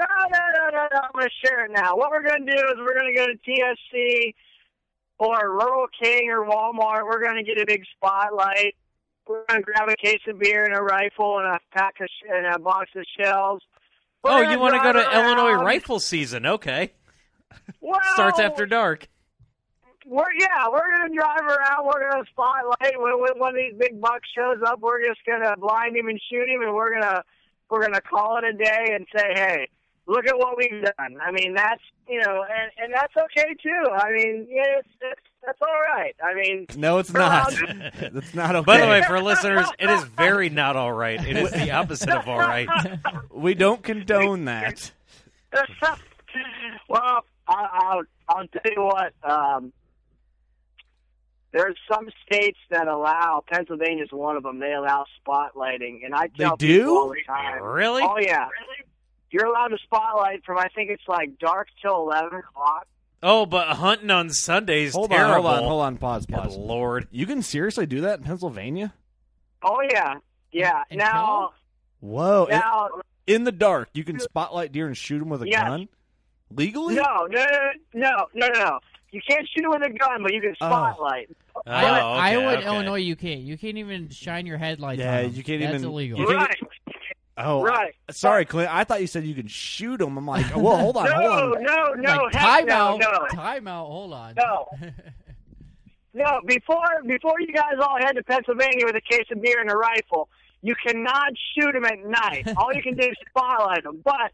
No, 0.00 0.06
no, 0.06 0.38
no, 0.56 0.68
no, 0.70 0.88
no. 0.92 1.00
I'm 1.02 1.10
going 1.12 1.28
to 1.28 1.46
share 1.46 1.64
it 1.66 1.72
now. 1.72 1.96
What 1.96 2.10
we're 2.10 2.22
going 2.22 2.46
to 2.46 2.52
do 2.52 2.58
is 2.58 2.74
we're 2.78 2.94
going 2.98 3.12
to 3.12 3.18
go 3.18 3.26
to 3.26 3.36
TSC 3.50 4.34
or 5.18 5.50
Rural 5.50 5.86
King 6.00 6.30
or 6.30 6.46
Walmart. 6.46 7.04
We're 7.04 7.22
going 7.22 7.36
to 7.36 7.42
get 7.42 7.60
a 7.60 7.66
big 7.66 7.82
spotlight. 7.96 8.76
We're 9.26 9.44
going 9.48 9.60
to 9.60 9.64
grab 9.64 9.88
a 9.88 9.96
case 9.96 10.20
of 10.28 10.38
beer 10.38 10.64
and 10.64 10.74
a 10.74 10.80
rifle 10.80 11.38
and 11.38 11.48
a 11.48 11.58
pack 11.76 11.94
of 12.00 12.06
sh- 12.06 12.28
and 12.32 12.46
a 12.46 12.58
box 12.60 12.90
of 12.96 13.04
shells. 13.20 13.60
Oh, 14.24 14.40
you 14.40 14.58
want 14.58 14.74
to 14.74 14.80
go 14.80 14.92
to 14.92 15.02
drive 15.02 15.14
Illinois 15.14 15.62
rifle 15.62 16.00
season? 16.00 16.46
Okay. 16.46 16.92
Well, 17.80 18.00
Starts 18.14 18.38
after 18.40 18.66
dark. 18.66 19.08
We're 20.06 20.24
yeah, 20.40 20.66
we're 20.72 20.90
gonna 20.96 21.14
drive 21.14 21.42
around. 21.44 21.84
We're 21.84 22.10
gonna 22.10 22.24
spotlight 22.30 22.98
when, 22.98 23.20
when 23.20 23.38
one 23.38 23.50
of 23.50 23.56
these 23.56 23.78
big 23.78 24.00
bucks 24.00 24.26
shows 24.34 24.56
up. 24.66 24.80
We're 24.80 25.06
just 25.06 25.20
gonna 25.26 25.54
blind 25.58 25.96
him 25.96 26.08
and 26.08 26.18
shoot 26.30 26.48
him, 26.48 26.62
and 26.62 26.74
we're 26.74 26.98
gonna 26.98 27.22
we're 27.68 27.82
gonna 27.82 28.00
call 28.00 28.38
it 28.38 28.44
a 28.44 28.52
day 28.54 28.94
and 28.94 29.06
say, 29.14 29.32
hey, 29.34 29.68
look 30.06 30.26
at 30.26 30.38
what 30.38 30.56
we've 30.56 30.82
done. 30.82 31.18
I 31.20 31.30
mean, 31.30 31.52
that's 31.54 31.82
you 32.08 32.20
know, 32.20 32.42
and 32.42 32.70
and 32.78 32.94
that's 32.94 33.12
okay 33.16 33.54
too. 33.62 33.84
I 33.92 34.10
mean, 34.12 34.46
yeah, 34.48 34.78
it's, 34.78 34.88
it's 35.02 35.27
that's 35.44 35.58
all 35.62 35.80
right. 35.80 36.14
I 36.22 36.34
mean, 36.34 36.66
no, 36.76 36.98
it's 36.98 37.12
not. 37.12 37.52
that's 38.12 38.34
not 38.34 38.56
okay. 38.56 38.64
By 38.64 38.80
the 38.80 38.86
way, 38.86 39.02
for 39.06 39.20
listeners, 39.20 39.66
it 39.78 39.88
is 39.88 40.02
very 40.04 40.50
not 40.50 40.76
all 40.76 40.92
right. 40.92 41.24
It 41.26 41.36
is 41.36 41.50
the 41.50 41.70
opposite 41.70 42.10
of 42.10 42.28
all 42.28 42.38
right. 42.38 42.68
we 43.30 43.54
don't 43.54 43.82
condone 43.82 44.46
that. 44.46 44.90
well, 46.88 47.24
I, 47.46 47.68
I'll 47.72 48.02
I'll 48.28 48.48
tell 48.48 48.72
you 48.72 48.82
what. 48.82 49.12
Um, 49.22 49.72
there's 51.52 51.76
some 51.90 52.08
states 52.26 52.58
that 52.70 52.88
allow. 52.88 53.42
Pennsylvania's 53.50 54.12
one 54.12 54.36
of 54.36 54.42
them. 54.42 54.58
They 54.58 54.72
allow 54.74 55.06
spotlighting, 55.26 56.04
and 56.04 56.14
I 56.14 56.28
tell 56.28 56.56
they 56.56 56.66
do? 56.66 56.78
people 56.78 56.96
all 56.98 57.08
the 57.08 57.22
time. 57.26 57.62
Really? 57.62 58.02
Oh 58.02 58.18
yeah. 58.18 58.48
Really? 58.48 58.84
You're 59.30 59.46
allowed 59.46 59.68
to 59.68 59.78
spotlight 59.84 60.44
from 60.44 60.58
I 60.58 60.68
think 60.74 60.90
it's 60.90 61.06
like 61.06 61.38
dark 61.38 61.68
till 61.80 61.96
eleven 61.96 62.38
o'clock. 62.40 62.86
Oh, 63.22 63.46
but 63.46 63.68
hunting 63.68 64.10
on 64.10 64.30
Sundays 64.30 64.94
hold 64.94 65.10
terrible. 65.10 65.46
on, 65.48 65.54
hold 65.54 65.56
on, 65.56 65.64
hold 65.64 65.82
on, 65.82 65.96
pause, 65.96 66.26
pause. 66.26 66.56
Good 66.56 66.62
Lord, 66.62 67.08
you 67.10 67.26
can 67.26 67.42
seriously 67.42 67.86
do 67.86 68.02
that 68.02 68.20
in 68.20 68.24
Pennsylvania? 68.24 68.94
Oh 69.62 69.80
yeah, 69.90 70.14
yeah. 70.52 70.82
And 70.90 70.98
now, 70.98 71.52
whoa, 72.00 72.46
now, 72.48 72.90
in, 73.26 73.36
in, 73.36 73.44
the 73.44 73.52
dark, 73.52 73.88
you 73.92 74.04
can 74.04 74.20
spotlight 74.20 74.70
deer 74.70 74.86
and 74.86 74.96
shoot 74.96 75.18
them 75.18 75.30
with 75.30 75.42
a 75.42 75.48
yes. 75.48 75.62
gun 75.62 75.88
legally? 76.54 76.94
No, 76.94 77.26
no, 77.28 77.44
no, 77.44 77.70
no, 77.94 78.26
no, 78.34 78.48
no. 78.48 78.78
You 79.10 79.20
can't 79.26 79.48
shoot 79.48 79.64
it 79.64 79.70
with 79.70 79.82
a 79.82 79.90
gun, 79.90 80.22
but 80.22 80.32
you 80.32 80.40
can 80.40 80.54
oh. 80.60 80.66
spotlight. 80.66 81.30
Oh. 81.56 81.62
Iowa, 81.66 81.88
okay, 81.88 82.20
Iowa 82.20 82.48
and 82.48 82.58
okay. 82.58 82.66
Illinois, 82.66 83.00
you 83.00 83.16
can't. 83.16 83.40
You 83.40 83.56
can't 83.56 83.78
even 83.78 84.10
shine 84.10 84.46
your 84.46 84.58
headlights. 84.58 85.00
Yeah, 85.00 85.16
on 85.16 85.22
them. 85.24 85.34
you 85.34 85.42
can't 85.42 85.62
That's 85.62 85.74
even- 85.76 85.84
illegal. 85.88 86.20
you 86.20 86.26
can't- 86.26 86.38
Right. 86.38 86.58
Oh, 87.38 87.62
Right. 87.62 87.94
Sorry, 88.10 88.44
Clint. 88.44 88.74
I 88.74 88.84
thought 88.84 89.00
you 89.00 89.06
said 89.06 89.24
you 89.24 89.34
can 89.34 89.46
shoot 89.46 89.98
them. 89.98 90.16
I'm 90.16 90.26
like, 90.26 90.56
oh, 90.56 90.60
well, 90.60 90.76
hold 90.76 90.96
on, 90.96 91.04
no, 91.08 91.12
hold 91.12 91.56
on. 91.56 91.62
no, 91.62 91.92
no, 91.94 92.16
like 92.24 92.34
heck 92.34 92.66
timeout, 92.66 92.98
no, 92.98 93.10
no. 93.10 93.26
timeout. 93.32 93.86
Hold 93.86 94.12
on. 94.12 94.34
No. 94.34 94.68
No, 96.14 96.40
before 96.46 97.02
before 97.06 97.40
you 97.40 97.52
guys 97.52 97.74
all 97.80 97.96
head 98.00 98.12
to 98.14 98.22
Pennsylvania 98.24 98.84
with 98.86 98.96
a 98.96 99.00
case 99.00 99.26
of 99.30 99.40
beer 99.40 99.60
and 99.60 99.70
a 99.70 99.76
rifle, 99.76 100.28
you 100.62 100.74
cannot 100.84 101.32
shoot 101.54 101.72
them 101.72 101.84
at 101.84 101.98
night. 102.04 102.48
all 102.56 102.72
you 102.72 102.82
can 102.82 102.94
do 102.96 103.06
is 103.06 103.16
spotlight 103.28 103.84
them. 103.84 104.00
But 104.02 104.32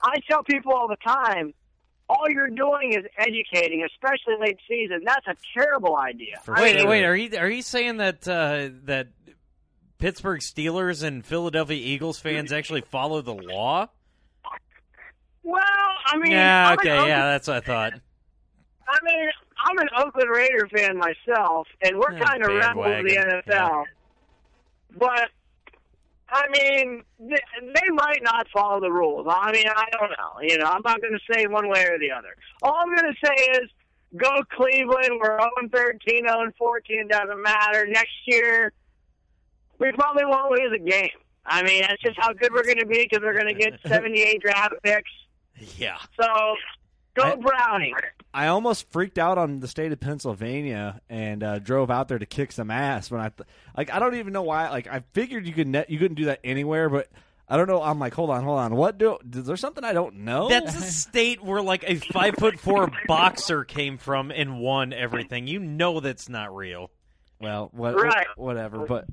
I 0.00 0.14
tell 0.30 0.42
people 0.42 0.72
all 0.72 0.88
the 0.88 0.96
time, 0.96 1.52
all 2.08 2.24
you're 2.30 2.48
doing 2.48 2.92
is 2.94 3.04
educating, 3.18 3.84
especially 3.84 4.34
late 4.40 4.58
season. 4.66 5.02
That's 5.04 5.26
a 5.26 5.36
terrible 5.52 5.96
idea. 5.96 6.40
I 6.48 6.62
wait, 6.62 6.76
mean, 6.76 6.88
wait. 6.88 7.04
Are 7.04 7.16
you 7.16 7.36
are 7.38 7.50
you 7.50 7.62
saying 7.62 7.98
that 7.98 8.26
uh, 8.26 8.70
that 8.84 9.08
Pittsburgh 10.00 10.40
Steelers 10.40 11.02
and 11.04 11.24
Philadelphia 11.24 11.76
Eagles 11.76 12.18
fans 12.18 12.52
actually 12.52 12.80
follow 12.80 13.20
the 13.22 13.34
law? 13.34 13.88
Well, 15.42 15.62
I 16.06 16.16
mean, 16.18 16.32
Yeah, 16.32 16.74
okay, 16.78 16.90
Oakland- 16.90 17.08
yeah, 17.08 17.26
that's 17.30 17.46
what 17.48 17.56
I 17.58 17.60
thought. 17.60 17.92
I 18.88 18.98
mean, 19.04 19.30
I'm 19.64 19.78
an 19.78 19.88
Oakland 19.98 20.30
Raider 20.34 20.68
fan 20.74 20.96
myself, 20.96 21.68
and 21.82 21.96
we're 21.98 22.18
kind 22.18 22.42
of 22.42 22.48
rebels 22.48 22.86
in 22.86 23.04
the 23.06 23.42
NFL. 23.46 23.84
But 24.98 25.30
I 26.32 26.46
mean, 26.50 27.02
they, 27.18 27.38
they 27.60 27.88
might 27.92 28.22
not 28.22 28.46
follow 28.52 28.80
the 28.80 28.90
rules. 28.90 29.26
I 29.28 29.52
mean, 29.52 29.66
I 29.68 29.84
don't 29.92 30.10
know. 30.10 30.40
You 30.42 30.58
know, 30.58 30.66
I'm 30.66 30.82
not 30.84 31.00
going 31.00 31.12
to 31.12 31.32
say 31.34 31.46
one 31.46 31.68
way 31.68 31.84
or 31.84 31.98
the 31.98 32.10
other. 32.12 32.34
All 32.62 32.74
I'm 32.74 32.88
going 32.94 33.12
to 33.12 33.26
say 33.26 33.34
is, 33.60 33.70
go 34.16 34.30
Cleveland. 34.56 35.20
We're 35.20 35.38
0 35.38 35.50
13, 35.72 36.26
0 36.26 36.52
14. 36.58 37.08
Doesn't 37.08 37.42
matter. 37.42 37.86
Next 37.86 38.12
year, 38.26 38.72
we 39.80 39.90
probably 39.92 40.24
won't 40.24 40.50
lose 40.52 40.72
a 40.74 40.78
game. 40.78 41.08
I 41.46 41.62
mean, 41.62 41.82
that's 41.82 42.00
just 42.02 42.18
how 42.20 42.32
good 42.32 42.52
we're 42.52 42.64
going 42.64 42.78
to 42.78 42.86
be 42.86 43.02
because 43.10 43.20
we're 43.22 43.32
going 43.38 43.52
to 43.52 43.54
get 43.54 43.80
78 43.86 44.40
draft 44.42 44.74
picks. 44.84 45.10
Yeah. 45.78 45.96
So, 46.20 46.26
go 47.14 47.22
I- 47.24 47.36
Brownie. 47.36 47.94
I 48.32 48.46
almost 48.46 48.88
freaked 48.92 49.18
out 49.18 49.38
on 49.38 49.58
the 49.58 49.66
state 49.66 49.90
of 49.90 49.98
Pennsylvania 49.98 51.00
and 51.08 51.42
uh, 51.42 51.58
drove 51.58 51.90
out 51.90 52.06
there 52.06 52.18
to 52.20 52.26
kick 52.26 52.52
some 52.52 52.70
ass 52.70 53.10
when 53.10 53.20
I 53.20 53.30
th- 53.30 53.48
like 53.76 53.92
I 53.92 53.98
don't 53.98 54.14
even 54.14 54.32
know 54.32 54.42
why 54.42 54.70
like 54.70 54.86
I 54.86 55.02
figured 55.14 55.46
you 55.48 55.52
could 55.52 55.66
ne- 55.66 55.86
you 55.88 55.98
couldn't 55.98 56.14
do 56.14 56.26
that 56.26 56.38
anywhere 56.44 56.88
but 56.88 57.08
I 57.48 57.56
don't 57.56 57.66
know 57.66 57.82
I'm 57.82 57.98
like 57.98 58.14
hold 58.14 58.30
on 58.30 58.44
hold 58.44 58.60
on 58.60 58.76
what 58.76 58.98
do 58.98 59.18
is 59.34 59.46
there 59.46 59.56
something 59.56 59.82
I 59.82 59.92
don't 59.92 60.18
know 60.18 60.48
That's 60.48 60.76
a 60.76 60.82
state 60.82 61.42
where 61.42 61.60
like 61.60 61.82
a 61.90 61.96
five 61.96 62.36
foot 62.36 62.60
four 62.60 62.92
boxer 63.08 63.64
came 63.64 63.98
from 63.98 64.30
and 64.30 64.60
won 64.60 64.92
everything. 64.92 65.48
You 65.48 65.58
know 65.58 65.98
that's 65.98 66.28
not 66.28 66.54
real. 66.54 66.92
well 67.40 67.70
what, 67.72 67.96
Right. 67.96 68.28
whatever 68.36 68.86
but 68.86 69.06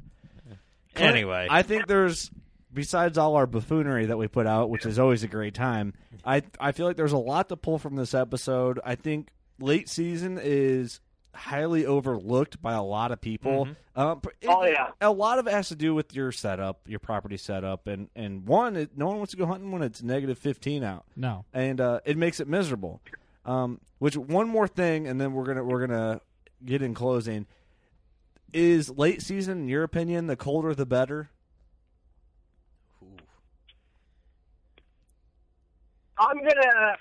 Anyway, 0.99 1.47
I 1.49 1.61
think 1.63 1.87
there's 1.87 2.31
besides 2.73 3.17
all 3.17 3.35
our 3.35 3.47
buffoonery 3.47 4.07
that 4.07 4.17
we 4.17 4.27
put 4.27 4.45
out, 4.47 4.69
which 4.69 4.85
is 4.85 4.99
always 4.99 5.23
a 5.23 5.27
great 5.27 5.53
time. 5.53 5.93
I 6.25 6.43
I 6.59 6.71
feel 6.71 6.85
like 6.85 6.97
there's 6.97 7.11
a 7.13 7.17
lot 7.17 7.49
to 7.49 7.57
pull 7.57 7.77
from 7.79 7.95
this 7.95 8.13
episode. 8.13 8.79
I 8.83 8.95
think 8.95 9.29
late 9.59 9.89
season 9.89 10.39
is 10.41 10.99
highly 11.33 11.85
overlooked 11.85 12.59
by 12.61 12.73
a 12.73 12.81
lot 12.81 13.11
of 13.11 13.21
people. 13.21 13.67
Um, 13.95 14.21
it- 14.41 14.47
Oh, 14.49 14.65
yeah. 14.65 14.89
a 15.01 15.11
lot 15.11 15.37
of 15.39 15.45
it 15.47 15.51
has 15.53 15.69
to 15.69 15.75
do 15.75 15.93
with 15.93 16.15
your 16.15 16.31
setup, 16.31 16.81
your 16.87 16.99
property 16.99 17.37
setup, 17.37 17.87
and 17.87 18.09
and 18.15 18.47
one, 18.47 18.75
it, 18.75 18.97
no 18.97 19.07
one 19.07 19.17
wants 19.17 19.31
to 19.31 19.37
go 19.37 19.45
hunting 19.45 19.71
when 19.71 19.83
it's 19.83 20.01
negative 20.01 20.37
fifteen 20.39 20.83
out 20.83 21.05
No. 21.15 21.45
and 21.53 21.79
uh, 21.79 21.99
it 22.05 22.17
makes 22.17 22.39
it 22.39 22.47
miserable. 22.47 23.01
Um, 23.45 23.79
which 23.99 24.17
one 24.17 24.49
more 24.49 24.67
thing, 24.67 25.07
and 25.07 25.21
then 25.21 25.33
we're 25.33 25.45
gonna 25.45 25.63
we're 25.63 25.85
gonna 25.87 26.21
get 26.65 26.81
in 26.81 26.93
closing. 26.93 27.45
Is 28.53 28.89
late 28.89 29.21
season, 29.21 29.59
in 29.59 29.67
your 29.67 29.83
opinion, 29.83 30.27
the 30.27 30.35
colder 30.35 30.73
the 30.73 30.85
better? 30.85 31.29
I'm 36.19 36.37
gonna 36.37 36.95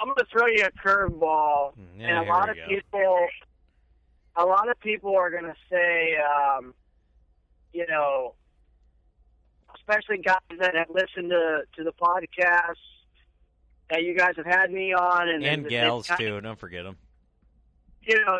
I'm 0.00 0.08
gonna 0.08 0.26
throw 0.32 0.46
you 0.46 0.64
a 0.64 0.70
curveball, 0.86 1.72
Yeah, 1.96 2.20
and 2.20 2.28
a 2.28 2.30
lot 2.32 2.48
of 2.48 2.56
go. 2.56 2.66
people, 2.68 3.26
a 4.36 4.44
lot 4.44 4.68
of 4.68 4.78
people 4.80 5.16
are 5.16 5.30
gonna 5.30 5.54
say, 5.70 6.16
um, 6.16 6.74
you 7.72 7.86
know, 7.88 8.34
especially 9.76 10.18
guys 10.18 10.36
that 10.58 10.74
have 10.74 10.88
listened 10.90 11.30
to 11.30 11.62
to 11.76 11.84
the 11.84 11.92
podcast 11.92 12.76
that 13.90 14.02
you 14.02 14.16
guys 14.16 14.32
have 14.36 14.46
had 14.46 14.70
me 14.72 14.92
on, 14.92 15.28
and 15.28 15.44
and 15.44 15.60
and 15.62 15.68
gals 15.68 16.08
kind 16.08 16.18
too. 16.18 16.40
Don't 16.40 16.58
forget 16.58 16.84
them. 16.84 16.96
you 18.02 18.16
know, 18.24 18.38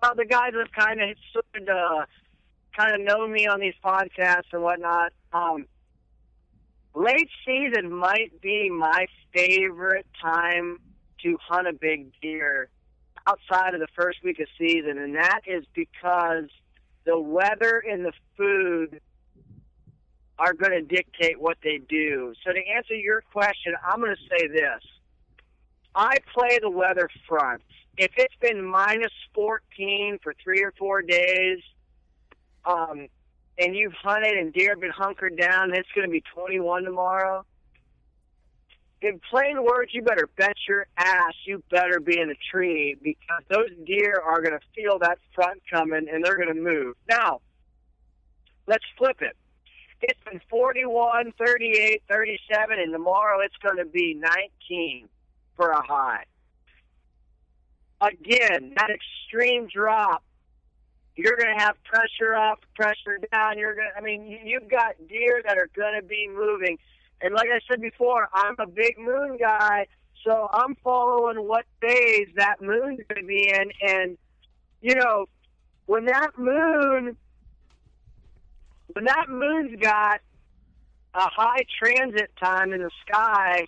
well, 0.00 0.14
the 0.16 0.24
guys 0.24 0.52
that 0.52 0.72
kind 0.72 1.00
of 1.00 1.16
sort 1.32 1.68
of 1.68 2.06
kind 2.76 2.94
of 2.94 3.00
know 3.00 3.26
me 3.26 3.46
on 3.46 3.60
these 3.60 3.74
podcasts 3.84 4.52
and 4.52 4.62
whatnot. 4.62 5.12
Um, 5.32 5.66
late 6.94 7.28
season 7.46 7.92
might 7.92 8.40
be 8.40 8.70
my 8.70 9.06
favorite 9.34 10.06
time 10.20 10.78
to 11.22 11.38
hunt 11.48 11.68
a 11.68 11.72
big 11.72 12.12
deer 12.20 12.68
outside 13.26 13.74
of 13.74 13.80
the 13.80 13.88
first 13.94 14.18
week 14.24 14.40
of 14.40 14.46
season, 14.58 14.98
and 14.98 15.14
that 15.14 15.40
is 15.46 15.64
because 15.74 16.48
the 17.04 17.18
weather 17.18 17.82
and 17.88 18.04
the 18.04 18.12
food 18.36 19.00
are 20.38 20.54
going 20.54 20.72
to 20.72 20.82
dictate 20.82 21.40
what 21.40 21.58
they 21.62 21.78
do. 21.88 22.34
So 22.44 22.52
to 22.52 22.58
answer 22.74 22.94
your 22.94 23.22
question, 23.32 23.74
I'm 23.84 24.00
going 24.00 24.16
to 24.16 24.22
say 24.36 24.48
this. 24.48 24.82
I 25.94 26.16
play 26.34 26.58
the 26.60 26.70
weather 26.70 27.08
front. 27.28 27.62
If 27.96 28.12
it's 28.16 28.34
been 28.40 28.64
minus 28.64 29.12
14 29.34 30.18
for 30.22 30.34
three 30.42 30.62
or 30.62 30.72
four 30.78 31.02
days, 31.02 31.58
um, 32.64 33.08
and 33.58 33.76
you've 33.76 33.92
hunted 33.92 34.32
and 34.32 34.52
deer 34.52 34.70
have 34.70 34.80
been 34.80 34.90
hunkered 34.90 35.36
down, 35.36 35.74
it's 35.74 35.88
going 35.94 36.06
to 36.06 36.10
be 36.10 36.22
21 36.34 36.84
tomorrow. 36.84 37.44
In 39.02 39.20
plain 39.30 39.62
words, 39.62 39.92
you 39.92 40.02
better 40.02 40.28
bet 40.36 40.54
your 40.68 40.86
ass 40.96 41.34
you 41.44 41.62
better 41.70 41.98
be 41.98 42.18
in 42.20 42.30
a 42.30 42.34
tree 42.50 42.96
because 43.02 43.42
those 43.48 43.68
deer 43.84 44.22
are 44.24 44.40
going 44.40 44.58
to 44.58 44.66
feel 44.74 44.98
that 45.00 45.18
front 45.34 45.60
coming 45.70 46.06
and 46.10 46.24
they're 46.24 46.36
going 46.36 46.54
to 46.54 46.60
move. 46.60 46.94
Now, 47.08 47.40
let's 48.66 48.84
flip 48.96 49.20
it. 49.20 49.36
It's 50.02 50.18
been 50.24 50.40
41, 50.48 51.32
38, 51.36 52.02
37, 52.08 52.78
and 52.78 52.92
tomorrow 52.92 53.40
it's 53.40 53.56
going 53.56 53.76
to 53.76 53.84
be 53.84 54.14
19 54.14 55.08
for 55.56 55.70
a 55.70 55.82
high. 55.82 56.24
Again, 58.02 58.72
that 58.76 58.90
extreme 58.90 59.68
drop, 59.72 60.24
you're 61.14 61.36
going 61.36 61.56
to 61.56 61.62
have 61.62 61.76
pressure 61.84 62.34
up, 62.34 62.58
pressure 62.74 63.20
down. 63.32 63.58
You're 63.58 63.74
going 63.74 63.90
I 63.96 64.00
mean, 64.00 64.26
you- 64.26 64.40
you've 64.44 64.68
got 64.68 64.96
deer 65.08 65.40
that 65.46 65.56
are 65.56 65.68
going 65.76 65.94
to 65.94 66.02
be 66.02 66.28
moving. 66.28 66.78
And 67.20 67.32
like 67.32 67.48
I 67.48 67.60
said 67.70 67.80
before, 67.80 68.28
I'm 68.34 68.56
a 68.58 68.66
big 68.66 68.98
moon 68.98 69.36
guy, 69.38 69.86
so 70.24 70.48
I'm 70.52 70.74
following 70.82 71.46
what 71.46 71.64
phase 71.80 72.28
that 72.36 72.60
moon's 72.60 73.00
going 73.08 73.22
to 73.22 73.26
be 73.26 73.48
in. 73.48 73.70
And, 73.80 74.18
you 74.80 74.96
know, 74.96 75.26
when 75.86 76.06
that 76.06 76.30
moon, 76.36 77.16
when 78.94 79.04
that 79.04 79.28
moon's 79.28 79.78
got 79.80 80.20
a 81.14 81.28
high 81.30 81.64
transit 81.78 82.30
time 82.42 82.72
in 82.72 82.82
the 82.82 82.90
sky, 83.06 83.66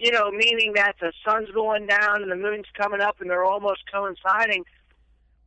you 0.00 0.10
know, 0.10 0.30
meaning 0.30 0.72
that 0.74 0.96
the 0.98 1.12
sun's 1.24 1.50
going 1.50 1.86
down 1.86 2.22
and 2.22 2.30
the 2.30 2.36
moon's 2.36 2.66
coming 2.74 3.02
up 3.02 3.20
and 3.20 3.28
they're 3.28 3.44
almost 3.44 3.82
coinciding. 3.92 4.64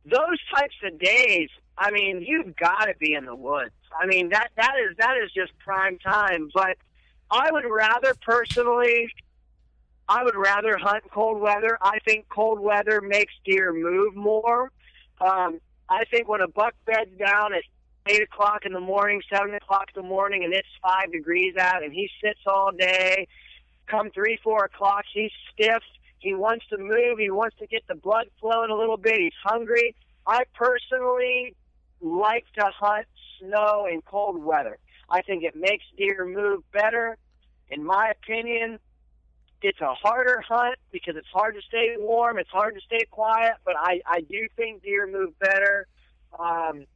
Those 0.04 0.38
types 0.54 0.76
of 0.84 0.98
days, 0.98 1.48
I 1.76 1.90
mean, 1.90 2.24
you've 2.26 2.54
got 2.54 2.84
to 2.84 2.94
be 3.00 3.14
in 3.14 3.24
the 3.24 3.34
woods. 3.34 3.72
I 4.00 4.06
mean, 4.06 4.28
that 4.28 4.50
that 4.56 4.74
is 4.88 4.96
that 4.98 5.16
is 5.22 5.32
just 5.32 5.52
prime 5.58 5.98
time. 5.98 6.50
But 6.54 6.76
I 7.30 7.50
would 7.50 7.64
rather 7.64 8.14
personally, 8.22 9.08
I 10.08 10.22
would 10.22 10.36
rather 10.36 10.76
hunt 10.78 11.04
cold 11.10 11.40
weather. 11.40 11.76
I 11.82 11.98
think 12.04 12.28
cold 12.28 12.60
weather 12.60 13.00
makes 13.00 13.32
deer 13.44 13.72
move 13.72 14.14
more. 14.14 14.70
Um, 15.20 15.60
I 15.88 16.04
think 16.04 16.28
when 16.28 16.42
a 16.42 16.48
buck 16.48 16.74
beds 16.86 17.10
down 17.18 17.54
at 17.54 17.62
eight 18.06 18.22
o'clock 18.22 18.64
in 18.66 18.72
the 18.72 18.80
morning, 18.80 19.20
seven 19.32 19.54
o'clock 19.54 19.88
in 19.96 20.02
the 20.02 20.08
morning, 20.08 20.44
and 20.44 20.52
it's 20.54 20.68
five 20.80 21.10
degrees 21.10 21.56
out, 21.56 21.82
and 21.82 21.92
he 21.92 22.08
sits 22.22 22.40
all 22.46 22.70
day. 22.70 23.26
Come 23.86 24.10
three, 24.10 24.38
four 24.42 24.64
o'clock, 24.64 25.04
he's 25.12 25.32
stiff. 25.52 25.82
He 26.18 26.34
wants 26.34 26.66
to 26.70 26.78
move. 26.78 27.18
He 27.18 27.30
wants 27.30 27.56
to 27.58 27.66
get 27.66 27.86
the 27.86 27.94
blood 27.94 28.26
flowing 28.40 28.70
a 28.70 28.74
little 28.74 28.96
bit. 28.96 29.18
He's 29.18 29.32
hungry. 29.44 29.94
I 30.26 30.44
personally 30.54 31.54
like 32.00 32.46
to 32.58 32.64
hunt 32.64 33.06
snow 33.38 33.86
in 33.90 34.00
cold 34.02 34.42
weather. 34.42 34.78
I 35.10 35.20
think 35.22 35.44
it 35.44 35.54
makes 35.54 35.84
deer 35.98 36.24
move 36.24 36.62
better. 36.72 37.18
In 37.68 37.84
my 37.84 38.10
opinion, 38.10 38.78
it's 39.60 39.80
a 39.80 39.94
harder 39.94 40.42
hunt 40.46 40.76
because 40.92 41.16
it's 41.16 41.28
hard 41.32 41.54
to 41.54 41.62
stay 41.62 41.94
warm. 41.98 42.38
It's 42.38 42.50
hard 42.50 42.74
to 42.74 42.80
stay 42.80 43.04
quiet, 43.10 43.54
but 43.64 43.74
I, 43.76 44.00
I 44.06 44.20
do 44.20 44.46
think 44.56 44.82
deer 44.82 45.06
move 45.06 45.38
better. 45.38 45.86
Um, 46.38 46.86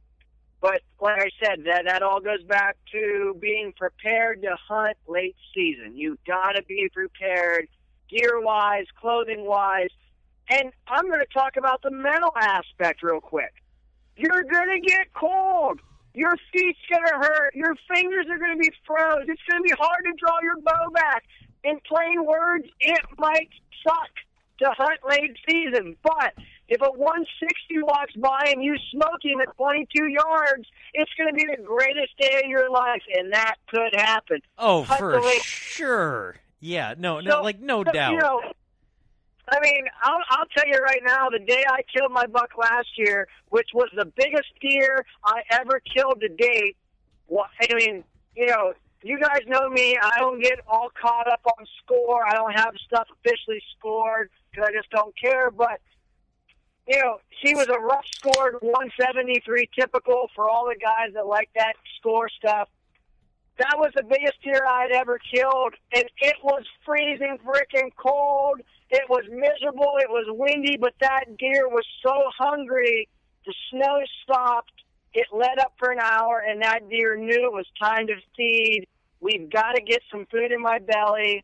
but 0.61 0.81
like 0.99 1.21
I 1.21 1.29
said, 1.43 1.63
that 1.65 1.85
that 1.85 2.01
all 2.01 2.19
goes 2.19 2.43
back 2.43 2.77
to 2.91 3.35
being 3.39 3.73
prepared 3.77 4.41
to 4.43 4.55
hunt 4.67 4.97
late 5.07 5.35
season. 5.53 5.97
You 5.97 6.17
gotta 6.27 6.63
be 6.63 6.89
prepared, 6.93 7.67
gear 8.09 8.41
wise, 8.41 8.85
clothing 8.99 9.45
wise, 9.45 9.89
and 10.49 10.71
I'm 10.87 11.07
going 11.07 11.19
to 11.19 11.33
talk 11.33 11.57
about 11.57 11.81
the 11.83 11.91
mental 11.91 12.31
aspect 12.35 13.03
real 13.03 13.21
quick. 13.21 13.53
You're 14.17 14.43
going 14.43 14.69
to 14.69 14.79
get 14.81 15.13
cold. 15.13 15.79
Your 16.15 16.35
feet's 16.51 16.79
going 16.89 17.05
to 17.05 17.17
hurt. 17.17 17.53
Your 17.53 17.75
fingers 17.93 18.25
are 18.29 18.37
going 18.37 18.57
to 18.57 18.57
be 18.57 18.71
froze. 18.85 19.25
It's 19.27 19.41
going 19.49 19.61
to 19.61 19.63
be 19.63 19.75
hard 19.79 20.03
to 20.05 20.13
draw 20.17 20.39
your 20.41 20.59
bow 20.61 20.89
back. 20.93 21.23
In 21.63 21.79
plain 21.87 22.25
words, 22.25 22.65
it 22.79 22.99
might 23.17 23.49
suck 23.85 24.09
to 24.59 24.71
hunt 24.77 24.99
late 25.07 25.37
season, 25.47 25.95
but 26.03 26.33
if 26.69 26.81
a 26.81 26.91
160 26.91 27.81
walks 27.83 28.13
by 28.15 28.51
and 28.53 28.63
you 28.63 28.75
smoke 28.91 29.19
him 29.23 29.41
at 29.41 29.55
22 29.57 30.07
yards, 30.07 30.67
it's 30.93 31.11
going 31.17 31.29
to 31.29 31.33
be 31.35 31.45
the 31.45 31.61
greatest 31.63 32.15
day 32.17 32.41
of 32.43 32.49
your 32.49 32.69
life, 32.69 33.01
and 33.17 33.33
that 33.33 33.55
could 33.67 33.93
happen. 33.95 34.39
Oh, 34.57 34.83
for 34.83 35.19
sure. 35.41 36.35
Yeah, 36.59 36.93
no, 36.97 37.19
no, 37.19 37.31
So- 37.31 37.41
like 37.41 37.59
no 37.59 37.83
so, 37.83 37.91
doubt. 37.91 38.11
You 38.13 38.19
know, 38.19 38.41
I 39.51 39.59
mean, 39.61 39.85
I'll, 40.03 40.21
I'll 40.29 40.45
tell 40.55 40.67
you 40.67 40.77
right 40.77 41.01
now, 41.03 41.29
the 41.29 41.39
day 41.39 41.63
I 41.67 41.81
killed 41.95 42.11
my 42.11 42.27
buck 42.27 42.51
last 42.57 42.89
year, 42.97 43.27
which 43.49 43.69
was 43.73 43.89
the 43.95 44.05
biggest 44.05 44.49
deer 44.61 45.03
I 45.25 45.41
ever 45.51 45.81
killed 45.95 46.21
to 46.21 46.29
date. 46.29 46.77
Well, 47.27 47.47
I 47.59 47.73
mean, 47.73 48.03
you 48.35 48.45
know, 48.45 48.73
you 49.01 49.19
guys 49.19 49.41
know 49.47 49.67
me. 49.69 49.97
I 49.99 50.19
don't 50.19 50.41
get 50.41 50.59
all 50.67 50.89
caught 51.01 51.27
up 51.31 51.41
on 51.57 51.65
score. 51.83 52.23
I 52.27 52.33
don't 52.33 52.53
have 52.53 52.73
stuff 52.85 53.07
officially 53.23 53.61
scored 53.77 54.29
because 54.51 54.69
I 54.69 54.77
just 54.77 54.89
don't 54.91 55.17
care. 55.19 55.49
But 55.49 55.79
you 56.89 56.97
know, 56.97 57.19
she 57.43 57.53
was 57.53 57.67
a 57.67 57.79
rough 57.79 58.05
scored 58.15 58.55
173 58.61 59.69
typical 59.79 60.27
for 60.35 60.49
all 60.49 60.65
the 60.65 60.75
guys 60.75 61.13
that 61.13 61.27
like 61.27 61.49
that 61.55 61.73
score 61.99 62.27
stuff. 62.29 62.67
That 63.59 63.75
was 63.77 63.91
the 63.95 64.03
biggest 64.03 64.41
deer 64.43 64.65
I'd 64.67 64.91
ever 64.91 65.19
killed, 65.19 65.75
and 65.93 66.05
it 66.19 66.35
was 66.43 66.63
freezing 66.85 67.37
freaking 67.45 67.91
cold. 67.95 68.61
It 68.89 69.03
was 69.07 69.23
miserable. 69.29 69.97
It 69.99 70.09
was 70.09 70.25
windy, 70.29 70.77
but 70.77 70.93
that 71.01 71.37
deer 71.37 71.69
was 71.69 71.85
so 72.01 72.23
hungry. 72.37 73.07
The 73.45 73.53
snow 73.69 73.99
stopped. 74.23 74.73
It 75.13 75.27
let 75.31 75.59
up 75.59 75.73
for 75.77 75.91
an 75.91 75.99
hour, 75.99 76.43
and 76.47 76.63
that 76.63 76.89
deer 76.89 77.15
knew 77.17 77.45
it 77.45 77.53
was 77.53 77.67
time 77.79 78.07
to 78.07 78.15
feed. 78.35 78.87
We've 79.19 79.49
got 79.49 79.73
to 79.73 79.81
get 79.83 80.01
some 80.11 80.25
food 80.31 80.51
in 80.51 80.61
my 80.61 80.79
belly. 80.79 81.43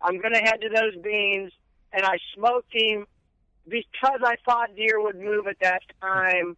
I'm 0.00 0.20
going 0.20 0.34
to 0.34 0.40
head 0.40 0.60
to 0.60 0.68
those 0.68 1.02
beans, 1.02 1.50
and 1.92 2.04
I 2.04 2.18
smoked 2.36 2.72
him 2.72 3.06
because 3.68 4.20
I 4.22 4.36
thought 4.44 4.76
deer 4.76 5.00
would 5.00 5.18
move 5.18 5.46
at 5.46 5.56
that 5.60 5.82
time. 6.00 6.56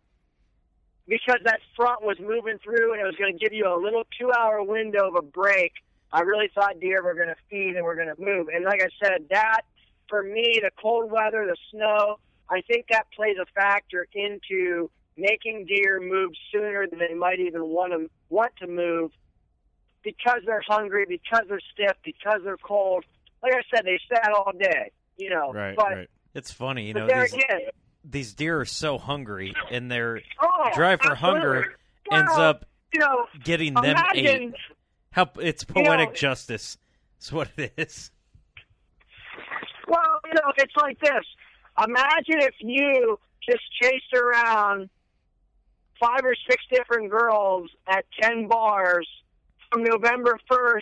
Because 1.09 1.39
that 1.45 1.61
front 1.77 2.03
was 2.03 2.19
moving 2.19 2.59
through, 2.65 2.93
and 2.93 3.01
it 3.01 3.05
was 3.05 3.15
going 3.15 3.33
to 3.33 3.39
give 3.39 3.53
you 3.53 3.65
a 3.65 3.79
little 3.81 4.03
two-hour 4.19 4.65
window 4.65 5.07
of 5.07 5.15
a 5.15 5.23
break. 5.23 5.71
I 6.13 6.23
really 6.23 6.51
thought 6.53 6.81
deer 6.81 7.01
were 7.01 7.15
going 7.15 7.29
to 7.29 7.37
feed 7.49 7.77
and 7.77 7.85
were 7.85 7.95
going 7.95 8.13
to 8.13 8.21
move. 8.21 8.49
And 8.53 8.65
like 8.65 8.83
I 8.83 8.89
said, 9.01 9.27
that 9.31 9.61
for 10.09 10.25
me, 10.25 10.59
the 10.61 10.73
cold 10.83 11.13
weather, 11.13 11.47
the 11.47 11.57
snow, 11.71 12.19
I 12.51 12.61
think 12.63 12.87
that 12.91 13.07
plays 13.15 13.37
a 13.41 13.47
factor 13.55 14.09
into 14.15 14.91
making 15.17 15.67
deer 15.67 16.01
move 16.01 16.33
sooner 16.51 16.89
than 16.89 16.99
they 16.99 17.15
might 17.15 17.39
even 17.39 17.63
want 17.67 17.93
to 17.93 18.11
want 18.29 18.57
to 18.57 18.67
move 18.67 19.13
because 20.03 20.41
they're 20.45 20.65
hungry, 20.67 21.07
because 21.09 21.45
they're 21.49 21.61
stiff, 21.73 21.97
because 22.05 22.41
they're 22.43 22.57
cold. 22.57 23.05
Like 23.45 23.53
I 23.53 23.63
said, 23.73 23.85
they 23.85 24.01
sat 24.13 24.33
all 24.33 24.53
day, 24.59 24.91
you 25.19 25.31
know. 25.31 25.53
Right, 25.53 25.77
but, 25.77 25.93
right. 25.93 26.11
It's 26.37 26.53
funny, 26.53 26.89
you 26.89 26.95
but 26.95 27.07
know. 27.07 27.23
These, 27.23 27.33
again, 27.33 27.61
these 28.05 28.35
deer 28.35 28.61
are 28.61 28.67
so 28.67 28.99
hungry, 28.99 29.55
and 29.71 29.91
their 29.91 30.21
oh, 30.43 30.71
drive 30.75 31.01
for 31.01 31.13
absolutely. 31.13 31.41
hunger 31.41 31.77
ends 32.13 32.33
up 32.33 32.67
you 32.93 33.01
know, 33.01 33.27
getting 33.43 33.73
them 33.73 33.97
ate. 34.15 34.55
How 35.11 35.31
it's 35.41 35.65
You 35.75 35.83
know- 35.83 35.89
poetic 35.89 36.15
justice. 36.15 36.77
That's 37.15 37.33
what 37.33 37.49
it 37.57 37.73
is. 37.79 38.11
Well, 39.89 40.21
you 40.27 40.35
know, 40.35 40.53
it's 40.59 40.77
like 40.77 40.99
this. 41.01 41.25
Imagine 41.83 42.41
if 42.41 42.55
you 42.61 43.19
just 43.49 43.63
chased 43.81 44.13
around 44.15 44.91
five 45.99 46.21
or 46.23 46.35
six 46.49 46.63
different 46.71 47.11
girls 47.11 47.71
at 47.87 48.05
10 48.21 48.49
bars 48.49 49.09
from 49.71 49.85
November 49.85 50.39
1st 50.51 50.81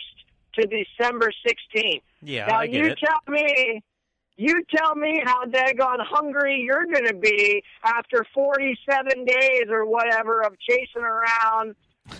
to 0.55 0.67
December 0.67 1.31
16th. 1.47 2.01
Yeah, 2.21 2.47
now, 2.47 2.59
I 2.59 2.67
get 2.67 2.83
you 2.83 2.91
it. 2.91 2.99
tell 2.99 3.33
me. 3.33 3.83
You 4.37 4.63
tell 4.75 4.95
me 4.95 5.21
how 5.23 5.45
daggone 5.45 6.05
hungry 6.05 6.61
you're 6.61 6.85
going 6.85 7.07
to 7.07 7.13
be 7.15 7.63
after 7.83 8.25
47 8.33 9.25
days 9.25 9.67
or 9.69 9.85
whatever 9.85 10.41
of 10.41 10.55
chasing 10.59 11.03
around 11.03 11.75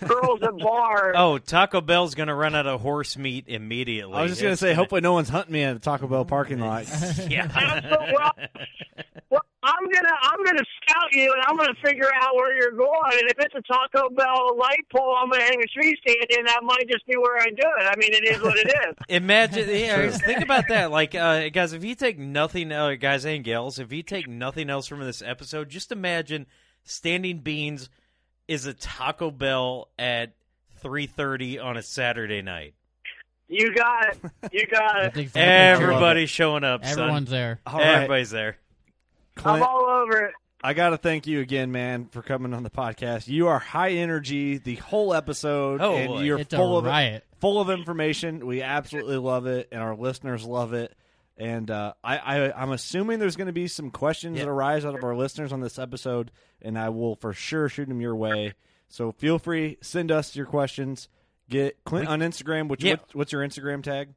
girls 0.07 0.41
at 0.41 0.57
bars. 0.57 1.15
Oh, 1.17 1.37
Taco 1.37 1.81
Bell's 1.81 2.15
gonna 2.15 2.35
run 2.35 2.55
out 2.55 2.67
of 2.67 2.81
horse 2.81 3.17
meat 3.17 3.45
immediately. 3.47 4.13
I 4.13 4.23
was 4.23 4.31
just 4.31 4.41
gonna 4.41 4.57
say, 4.57 4.73
hopefully 4.73 5.01
no 5.01 5.13
one's 5.13 5.29
hunting 5.29 5.53
me 5.53 5.63
at 5.63 5.73
the 5.73 5.79
Taco 5.79 6.07
Bell 6.07 6.25
parking 6.25 6.59
lot. 6.59 6.85
yeah. 7.29 8.11
well, 8.11 8.33
well, 9.29 9.44
I'm 9.65 9.83
gonna 9.91 10.15
I'm 10.21 10.43
gonna 10.45 10.63
scout 10.81 11.11
you, 11.11 11.33
and 11.33 11.41
I'm 11.47 11.57
gonna 11.57 11.73
figure 11.83 12.09
out 12.21 12.35
where 12.35 12.55
you're 12.55 12.71
going. 12.71 13.11
And 13.13 13.29
if 13.29 13.39
it's 13.39 13.55
a 13.55 13.61
Taco 13.61 14.09
Bell 14.09 14.55
light 14.57 14.85
pole, 14.95 15.15
I'm 15.19 15.29
gonna 15.29 15.43
hang 15.43 15.59
a 15.61 15.65
tree 15.67 15.97
stand 16.01 16.27
in. 16.37 16.45
That 16.45 16.61
might 16.63 16.87
just 16.87 17.05
be 17.07 17.17
where 17.17 17.37
I 17.41 17.47
do 17.47 17.55
it. 17.79 17.83
I 17.83 17.95
mean, 17.97 18.13
it 18.13 18.27
is 18.29 18.41
what 18.43 18.57
it 18.57 18.67
is. 18.67 18.95
Imagine, 19.09 19.67
yeah, 19.69 20.03
just 20.03 20.23
think 20.23 20.41
about 20.41 20.65
that. 20.69 20.91
Like, 20.91 21.15
uh, 21.15 21.49
guys, 21.49 21.73
if 21.73 21.83
you 21.83 21.95
take 21.95 22.19
nothing, 22.19 22.71
uh, 22.71 22.93
guys 22.99 23.25
and 23.25 23.43
gals, 23.43 23.79
if 23.79 23.91
you 23.91 24.03
take 24.03 24.27
nothing 24.27 24.69
else 24.69 24.85
from 24.87 24.99
this 24.99 25.21
episode, 25.23 25.69
just 25.69 25.91
imagine 25.91 26.45
standing 26.83 27.39
beans 27.39 27.89
is 28.47 28.67
a 28.67 28.73
Taco 28.75 29.31
Bell 29.31 29.89
at 29.97 30.33
three 30.77 31.07
thirty 31.07 31.57
on 31.57 31.75
a 31.75 31.81
Saturday 31.81 32.43
night. 32.43 32.75
You 33.47 33.73
got 33.75 34.05
it. 34.09 34.31
You 34.51 34.65
got 34.67 35.05
it. 35.05 35.17
exactly 35.17 35.41
what 35.41 35.47
I 35.47 35.71
love. 35.73 35.81
Everybody's 35.81 36.29
showing 36.29 36.63
up. 36.63 36.83
son. 36.83 36.99
Everyone's 36.99 37.29
there. 37.29 37.59
All 37.65 37.79
right. 37.79 37.87
Everybody's 37.95 38.31
there. 39.43 39.53
I'm 39.53 39.63
all 39.63 39.85
over 39.85 40.25
it. 40.25 40.33
I 40.63 40.73
got 40.73 40.89
to 40.91 40.97
thank 40.97 41.27
you 41.27 41.41
again, 41.41 41.71
man, 41.71 42.07
for 42.11 42.21
coming 42.23 42.53
on 42.53 42.63
the 42.63 42.69
podcast. 42.71 43.27
You 43.27 43.47
are 43.49 43.59
high 43.59 43.91
energy 43.91 44.57
the 44.57 44.75
whole 44.75 45.13
episode, 45.13 45.79
Oh, 45.81 45.93
and 45.95 46.07
boy. 46.07 46.21
you're 46.21 46.39
It's 46.39 46.53
a 46.53 46.57
full 46.57 46.77
of 46.77 46.85
riot. 46.85 47.23
full 47.39 47.61
of 47.61 47.69
information. 47.69 48.45
We 48.47 48.61
absolutely 48.63 49.17
love 49.17 49.45
it, 49.45 49.67
and 49.71 49.81
our 49.81 49.95
listeners 49.95 50.43
love 50.43 50.73
it. 50.73 50.95
And 51.37 51.69
uh, 51.69 51.93
I, 52.03 52.17
I, 52.17 52.61
I'm 52.61 52.71
assuming 52.71 53.19
there's 53.19 53.35
going 53.35 53.47
to 53.47 53.53
be 53.53 53.67
some 53.67 53.91
questions 53.91 54.37
Yeah. 54.39 54.45
that 54.45 54.49
arise 54.51 54.85
out 54.85 54.95
of 54.95 55.03
our 55.03 55.15
listeners 55.15 55.51
on 55.53 55.59
this 55.59 55.77
episode, 55.77 56.31
and 56.61 56.79
I 56.79 56.89
will 56.89 57.15
for 57.17 57.33
sure 57.33 57.69
shoot 57.69 57.87
them 57.89 58.01
your 58.01 58.15
way. 58.15 58.53
So 58.87 59.11
feel 59.11 59.37
free, 59.37 59.77
send 59.81 60.11
us 60.11 60.35
your 60.35 60.45
questions. 60.45 61.09
Get 61.49 61.83
Clint 61.83 62.07
on 62.07 62.21
Instagram. 62.21 62.69
Which 62.69 62.83
Yeah. 62.83 62.93
what, 62.93 63.15
what's 63.15 63.31
your 63.33 63.45
Instagram 63.47 63.83
tag? 63.83 64.13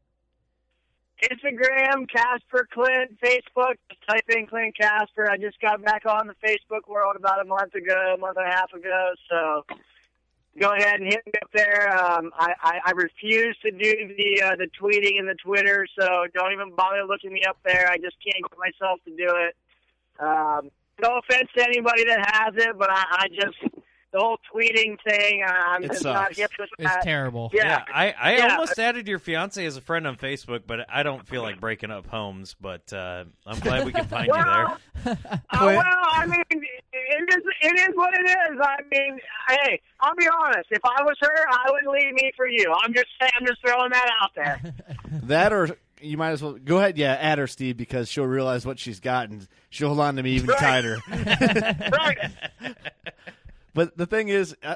Instagram, 1.22 2.08
Casper 2.08 2.68
Clint, 2.72 3.18
Facebook, 3.20 3.74
just 3.90 4.02
type 4.08 4.24
in 4.28 4.46
Clint 4.46 4.76
Casper. 4.76 5.30
I 5.30 5.36
just 5.36 5.60
got 5.60 5.82
back 5.82 6.06
on 6.06 6.26
the 6.26 6.34
Facebook 6.46 6.88
world 6.88 7.16
about 7.16 7.40
a 7.40 7.44
month 7.44 7.74
ago, 7.74 8.14
a 8.14 8.18
month 8.18 8.36
and 8.36 8.46
a 8.46 8.54
half 8.54 8.72
ago, 8.72 9.12
so 9.28 9.64
go 10.60 10.72
ahead 10.74 11.00
and 11.00 11.04
hit 11.04 11.24
me 11.26 11.32
up 11.42 11.50
there. 11.52 11.96
Um, 11.96 12.30
I, 12.38 12.52
I, 12.62 12.80
I 12.86 12.90
refuse 12.92 13.56
to 13.62 13.70
do 13.70 14.14
the 14.16 14.42
uh, 14.44 14.56
the 14.56 14.68
tweeting 14.80 15.18
and 15.18 15.28
the 15.28 15.34
Twitter, 15.34 15.86
so 15.98 16.26
don't 16.34 16.52
even 16.52 16.74
bother 16.74 17.04
looking 17.04 17.32
me 17.32 17.42
up 17.48 17.58
there. 17.64 17.88
I 17.90 17.96
just 17.96 18.16
can't 18.22 18.44
get 18.48 18.58
myself 18.58 19.00
to 19.04 19.10
do 19.10 19.34
it. 19.46 19.56
Um, 20.20 20.70
no 21.00 21.18
offense 21.18 21.48
to 21.56 21.64
anybody 21.64 22.04
that 22.04 22.18
has 22.34 22.54
it, 22.56 22.76
but 22.78 22.90
I, 22.90 23.04
I 23.10 23.28
just 23.28 23.58
the 24.12 24.18
whole 24.18 24.38
tweeting 24.54 24.96
thing. 25.08 25.42
I'm 25.46 25.84
It 25.84 25.92
just 25.92 26.04
not 26.04 26.28
sucks. 26.28 26.38
hip 26.38 26.50
with 26.58 26.68
It's 26.78 26.88
that. 26.94 27.02
terrible. 27.02 27.50
Yeah. 27.52 27.64
Yeah, 27.66 27.84
I, 27.94 28.14
I 28.20 28.36
Yeah. 28.36 28.52
almost 28.54 28.78
added 28.78 29.06
your 29.08 29.18
fiance 29.18 29.64
as 29.64 29.76
a 29.76 29.80
friend 29.80 30.06
on 30.06 30.16
Facebook, 30.16 30.62
but 30.66 30.86
I 30.88 31.02
don't 31.02 31.26
feel 31.26 31.42
like 31.42 31.60
breaking 31.60 31.90
up 31.90 32.06
homes. 32.06 32.56
But 32.60 32.92
uh, 32.92 33.24
I'm 33.46 33.58
glad 33.60 33.84
we 33.84 33.92
can 33.92 34.06
find 34.06 34.26
you 34.26 34.32
there. 34.32 34.44
Well, 34.44 34.78
uh, 35.04 35.38
well, 35.52 35.82
I 36.12 36.26
mean, 36.26 36.42
in 36.50 37.26
this 37.26 37.36
is. 37.36 37.42
It 37.60 37.90
is 37.90 37.96
what 37.96 38.14
it 38.14 38.24
is. 38.28 38.58
I 38.62 38.76
mean, 38.90 39.18
hey, 39.48 39.80
I'll 40.00 40.14
be 40.14 40.28
honest. 40.28 40.68
If 40.70 40.84
I 40.84 41.02
was 41.02 41.16
her, 41.20 41.46
I 41.50 41.70
would 41.70 41.92
leave 41.92 42.12
me 42.14 42.32
for 42.36 42.46
you. 42.46 42.72
I'm 42.82 42.92
just 42.94 43.06
saying. 43.20 43.32
I'm 43.38 43.46
just 43.46 43.60
throwing 43.66 43.90
that 43.90 44.10
out 44.22 44.30
there. 44.34 44.74
that 45.24 45.52
or 45.52 45.76
you 46.00 46.16
might 46.16 46.30
as 46.30 46.42
well 46.42 46.52
go 46.52 46.78
ahead. 46.78 46.96
Yeah, 46.98 47.14
add 47.14 47.38
her, 47.38 47.46
Steve, 47.46 47.76
because 47.76 48.08
she'll 48.08 48.24
realize 48.26 48.64
what 48.64 48.78
she's 48.78 49.00
got 49.00 49.28
and 49.30 49.46
she'll 49.70 49.88
hold 49.88 50.00
on 50.00 50.16
to 50.16 50.22
me 50.22 50.32
even 50.32 50.48
right. 50.48 50.58
tighter. 50.58 50.98
right. 51.10 52.18
But 53.78 53.96
the 53.96 54.06
thing 54.06 54.28
is. 54.28 54.56
Uh, 54.60 54.74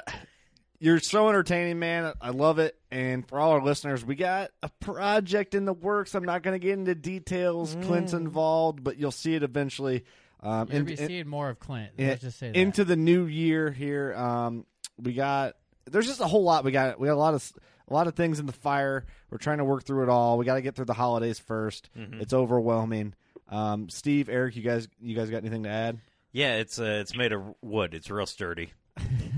you're 0.79 0.99
so 0.99 1.29
entertaining, 1.29 1.79
man. 1.79 2.13
I 2.21 2.31
love 2.31 2.59
it. 2.59 2.77
And 2.91 3.25
for 3.25 3.39
all 3.39 3.51
our 3.51 3.61
listeners, 3.61 4.03
we 4.03 4.15
got 4.15 4.51
a 4.61 4.69
project 4.81 5.55
in 5.55 5.63
the 5.63 5.73
works. 5.73 6.13
I'm 6.13 6.25
not 6.25 6.43
going 6.43 6.59
to 6.59 6.59
get 6.59 6.77
into 6.77 6.93
details. 6.93 7.73
Mm. 7.73 7.85
Clint's 7.85 8.13
involved, 8.13 8.83
but 8.83 8.97
you'll 8.97 9.11
see 9.11 9.33
it 9.33 9.43
eventually. 9.43 10.03
Um, 10.41 10.69
You'll 10.71 10.83
be 10.83 10.97
seeing 10.97 11.27
more 11.27 11.49
of 11.49 11.59
Clint. 11.59 11.91
Let's 11.97 12.21
just 12.21 12.37
say 12.37 12.47
that. 12.51 12.57
into 12.57 12.83
the 12.83 12.97
new 12.97 13.25
year 13.25 13.71
here. 13.71 14.13
Um, 14.13 14.65
we 14.97 15.13
got 15.13 15.55
there's 15.85 16.07
just 16.07 16.19
a 16.19 16.27
whole 16.27 16.43
lot. 16.43 16.65
We 16.65 16.71
got 16.71 16.99
we 16.99 17.07
got 17.07 17.13
a 17.13 17.15
lot 17.15 17.33
of 17.33 17.53
a 17.89 17.93
lot 17.93 18.07
of 18.07 18.15
things 18.15 18.39
in 18.39 18.45
the 18.45 18.51
fire. 18.51 19.05
We're 19.29 19.37
trying 19.37 19.59
to 19.59 19.65
work 19.65 19.83
through 19.83 20.03
it 20.03 20.09
all. 20.09 20.37
We 20.37 20.45
got 20.45 20.55
to 20.55 20.61
get 20.61 20.75
through 20.75 20.85
the 20.85 20.93
holidays 20.93 21.41
1st 21.45 21.81
mm-hmm. 21.97 22.21
It's 22.21 22.33
overwhelming. 22.33 23.15
Um, 23.49 23.89
Steve, 23.89 24.27
Eric, 24.27 24.57
you 24.57 24.63
guys, 24.63 24.87
you 25.01 25.15
guys 25.15 25.29
got 25.29 25.37
anything 25.37 25.63
to 25.63 25.69
add? 25.69 25.99
Yeah, 26.33 26.55
it's 26.55 26.79
uh, 26.79 26.99
it's 27.01 27.15
made 27.15 27.31
of 27.31 27.41
wood. 27.61 27.93
It's 27.93 28.09
real 28.09 28.25
sturdy. 28.25 28.73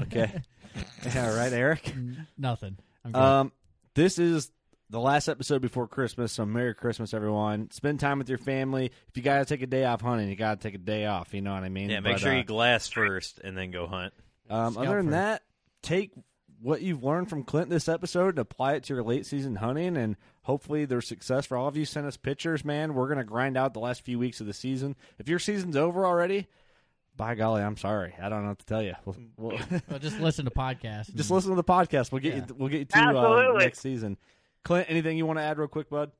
Okay. 0.03 0.31
All 1.15 1.35
right, 1.35 1.53
Eric. 1.53 1.93
Nothing. 2.37 2.77
Um, 3.13 3.51
this 3.93 4.19
is 4.19 4.51
the 4.89 4.99
last 4.99 5.27
episode 5.27 5.61
before 5.61 5.87
Christmas, 5.87 6.33
so 6.33 6.45
Merry 6.45 6.73
Christmas, 6.73 7.13
everyone. 7.13 7.71
Spend 7.71 7.99
time 7.99 8.19
with 8.19 8.29
your 8.29 8.37
family. 8.37 8.91
If 9.07 9.17
you 9.17 9.23
got 9.23 9.39
to 9.39 9.45
take 9.45 9.61
a 9.61 9.67
day 9.67 9.85
off 9.85 10.01
hunting, 10.01 10.29
you 10.29 10.35
got 10.35 10.59
to 10.59 10.67
take 10.67 10.75
a 10.75 10.83
day 10.83 11.05
off. 11.05 11.33
You 11.33 11.41
know 11.41 11.53
what 11.53 11.63
I 11.63 11.69
mean? 11.69 11.89
Yeah, 11.89 11.99
make 11.99 12.15
but, 12.15 12.21
sure 12.21 12.33
uh, 12.33 12.37
you 12.37 12.43
glass 12.43 12.87
first 12.87 13.39
and 13.43 13.57
then 13.57 13.71
go 13.71 13.87
hunt. 13.87 14.13
Um, 14.49 14.77
other 14.77 14.97
than 14.97 15.05
first. 15.05 15.11
that, 15.11 15.41
take 15.81 16.11
what 16.61 16.81
you've 16.81 17.03
learned 17.03 17.29
from 17.29 17.43
Clint 17.43 17.69
this 17.69 17.87
episode 17.87 18.29
and 18.29 18.39
apply 18.39 18.73
it 18.73 18.83
to 18.83 18.93
your 18.93 19.03
late 19.03 19.25
season 19.25 19.55
hunting, 19.55 19.97
and 19.97 20.15
hopefully 20.43 20.85
there's 20.85 21.07
success 21.07 21.45
for 21.45 21.57
all 21.57 21.67
of 21.67 21.77
you. 21.77 21.85
Send 21.85 22.07
us 22.07 22.17
pictures, 22.17 22.63
man. 22.63 22.93
We're 22.93 23.07
going 23.07 23.17
to 23.17 23.23
grind 23.23 23.57
out 23.57 23.73
the 23.73 23.79
last 23.79 24.01
few 24.01 24.19
weeks 24.19 24.39
of 24.39 24.47
the 24.47 24.53
season. 24.53 24.95
If 25.19 25.27
your 25.27 25.39
season's 25.39 25.75
over 25.75 26.05
already, 26.05 26.47
by 27.17 27.35
golly, 27.35 27.61
I'm 27.61 27.77
sorry. 27.77 28.13
I 28.21 28.29
don't 28.29 28.43
know 28.43 28.49
what 28.49 28.59
to 28.59 28.65
tell 28.65 28.81
you. 28.81 28.93
We'll, 29.05 29.15
we'll, 29.37 29.59
well, 29.89 29.99
just 29.99 30.19
listen 30.19 30.45
to 30.45 30.51
podcasts. 30.51 31.13
Just 31.13 31.31
listen 31.31 31.51
to 31.51 31.55
the 31.55 31.63
podcast. 31.63 32.11
We'll 32.11 32.21
get 32.21 32.35
yeah. 32.35 32.45
you. 32.47 32.55
We'll 32.55 32.69
get 32.69 32.79
you 32.79 32.85
to 32.85 33.17
uh, 33.17 33.57
next 33.57 33.79
season. 33.79 34.17
Clint, 34.63 34.87
anything 34.89 35.17
you 35.17 35.25
want 35.25 35.39
to 35.39 35.43
add 35.43 35.57
real 35.57 35.67
quick, 35.67 35.89
bud? 35.89 36.11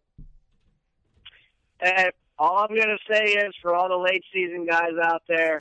Hey, 1.82 2.10
all 2.38 2.58
I'm 2.58 2.76
going 2.76 2.88
to 2.88 3.14
say 3.14 3.24
is 3.24 3.54
for 3.62 3.74
all 3.74 3.90
the 3.90 3.98
late 3.98 4.24
season 4.34 4.66
guys 4.66 4.92
out 5.02 5.24
there, 5.28 5.60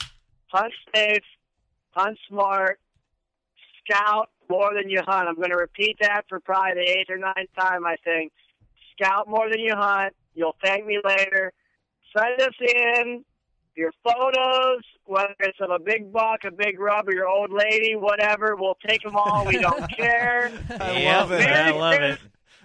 hunt 0.49 0.73
safe, 0.95 1.23
hunt 1.91 2.19
smart, 2.29 2.79
scout 3.85 4.31
more 4.49 4.73
than 4.75 4.89
you 4.91 5.01
hunt. 5.07 5.29
I'm 5.29 5.37
going 5.37 5.51
to 5.51 5.57
repeat 5.57 5.97
that 6.01 6.23
for 6.29 6.41
probably 6.41 6.75
the 6.75 6.91
eighth 6.91 7.11
or 7.11 7.19
ninth 7.19 7.51
time, 7.59 7.87
I 7.87 7.97
think. 8.05 8.33
Scout 8.93 9.29
more 9.29 9.49
than 9.51 9.61
you 9.61 9.75
hunt. 9.75 10.15
You'll 10.35 10.57
thank 10.63 10.87
me 10.87 11.01
later. 11.05 11.53
Send 12.17 12.41
us 12.41 12.55
in 12.61 13.25
your 13.77 13.93
photos, 14.05 14.83
whether 15.07 15.35
it's 15.41 15.61
of 15.61 15.71
a 15.71 15.79
big 15.79 16.13
buck, 16.13 16.45
a 16.45 16.51
big 16.51 16.79
rub, 16.79 17.09
or 17.09 17.13
your 17.13 17.29
old 17.29 17.51
lady, 17.53 17.97
whatever. 17.97 18.57
We'll 18.57 18.79
take 18.87 19.03
them 19.03 19.17
all. 19.17 19.45
We 19.47 19.59
don't 19.59 19.89
care. 19.97 20.53
I 20.81 21.05
love 21.05 21.33
it. 21.33 21.49
I 21.49 21.71
love 21.71 21.95
it. 21.95 22.19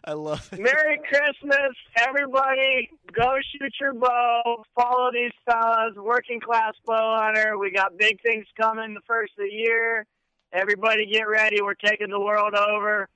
I 0.06 0.14
love 0.14 0.50
it. 0.54 0.60
Merry 0.60 1.00
Christmas, 1.08 1.76
everybody. 1.98 2.90
Go 3.12 3.36
shoot 3.52 3.74
your 3.82 3.94
bow. 3.94 4.64
Follow 4.76 5.12
these 5.12 5.32
fellas. 5.46 5.96
Working 5.96 6.40
class 6.40 6.74
bow 6.86 7.18
hunter. 7.20 7.58
We 7.58 7.72
got 7.72 7.98
big 7.98 8.22
things 8.22 8.46
coming 8.60 8.94
the 8.94 9.02
first 9.06 9.34
of 9.38 9.46
the 9.50 9.54
year. 9.54 10.06
Everybody 10.54 11.06
get 11.06 11.28
ready. 11.28 11.62
We're 11.62 11.74
taking 11.74 12.10
the 12.10 12.20
world 12.20 12.56
over. 12.56 13.08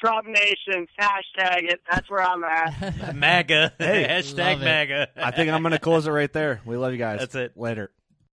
Trump 0.00 0.26
Nation, 0.26 0.86
hashtag 0.98 1.70
it. 1.70 1.80
That's 1.90 2.08
where 2.08 2.22
I'm 2.22 2.42
at. 2.44 3.14
MAGA. 3.14 3.74
Hey, 3.78 4.06
hashtag 4.08 4.60
MAGA. 4.60 5.08
I 5.16 5.30
think 5.30 5.50
I'm 5.50 5.62
going 5.62 5.72
to 5.72 5.78
close 5.78 6.06
it 6.06 6.10
right 6.10 6.32
there. 6.32 6.60
We 6.64 6.76
love 6.76 6.92
you 6.92 6.98
guys. 6.98 7.20
That's 7.20 7.34
it. 7.34 7.56
Later. 7.56 7.90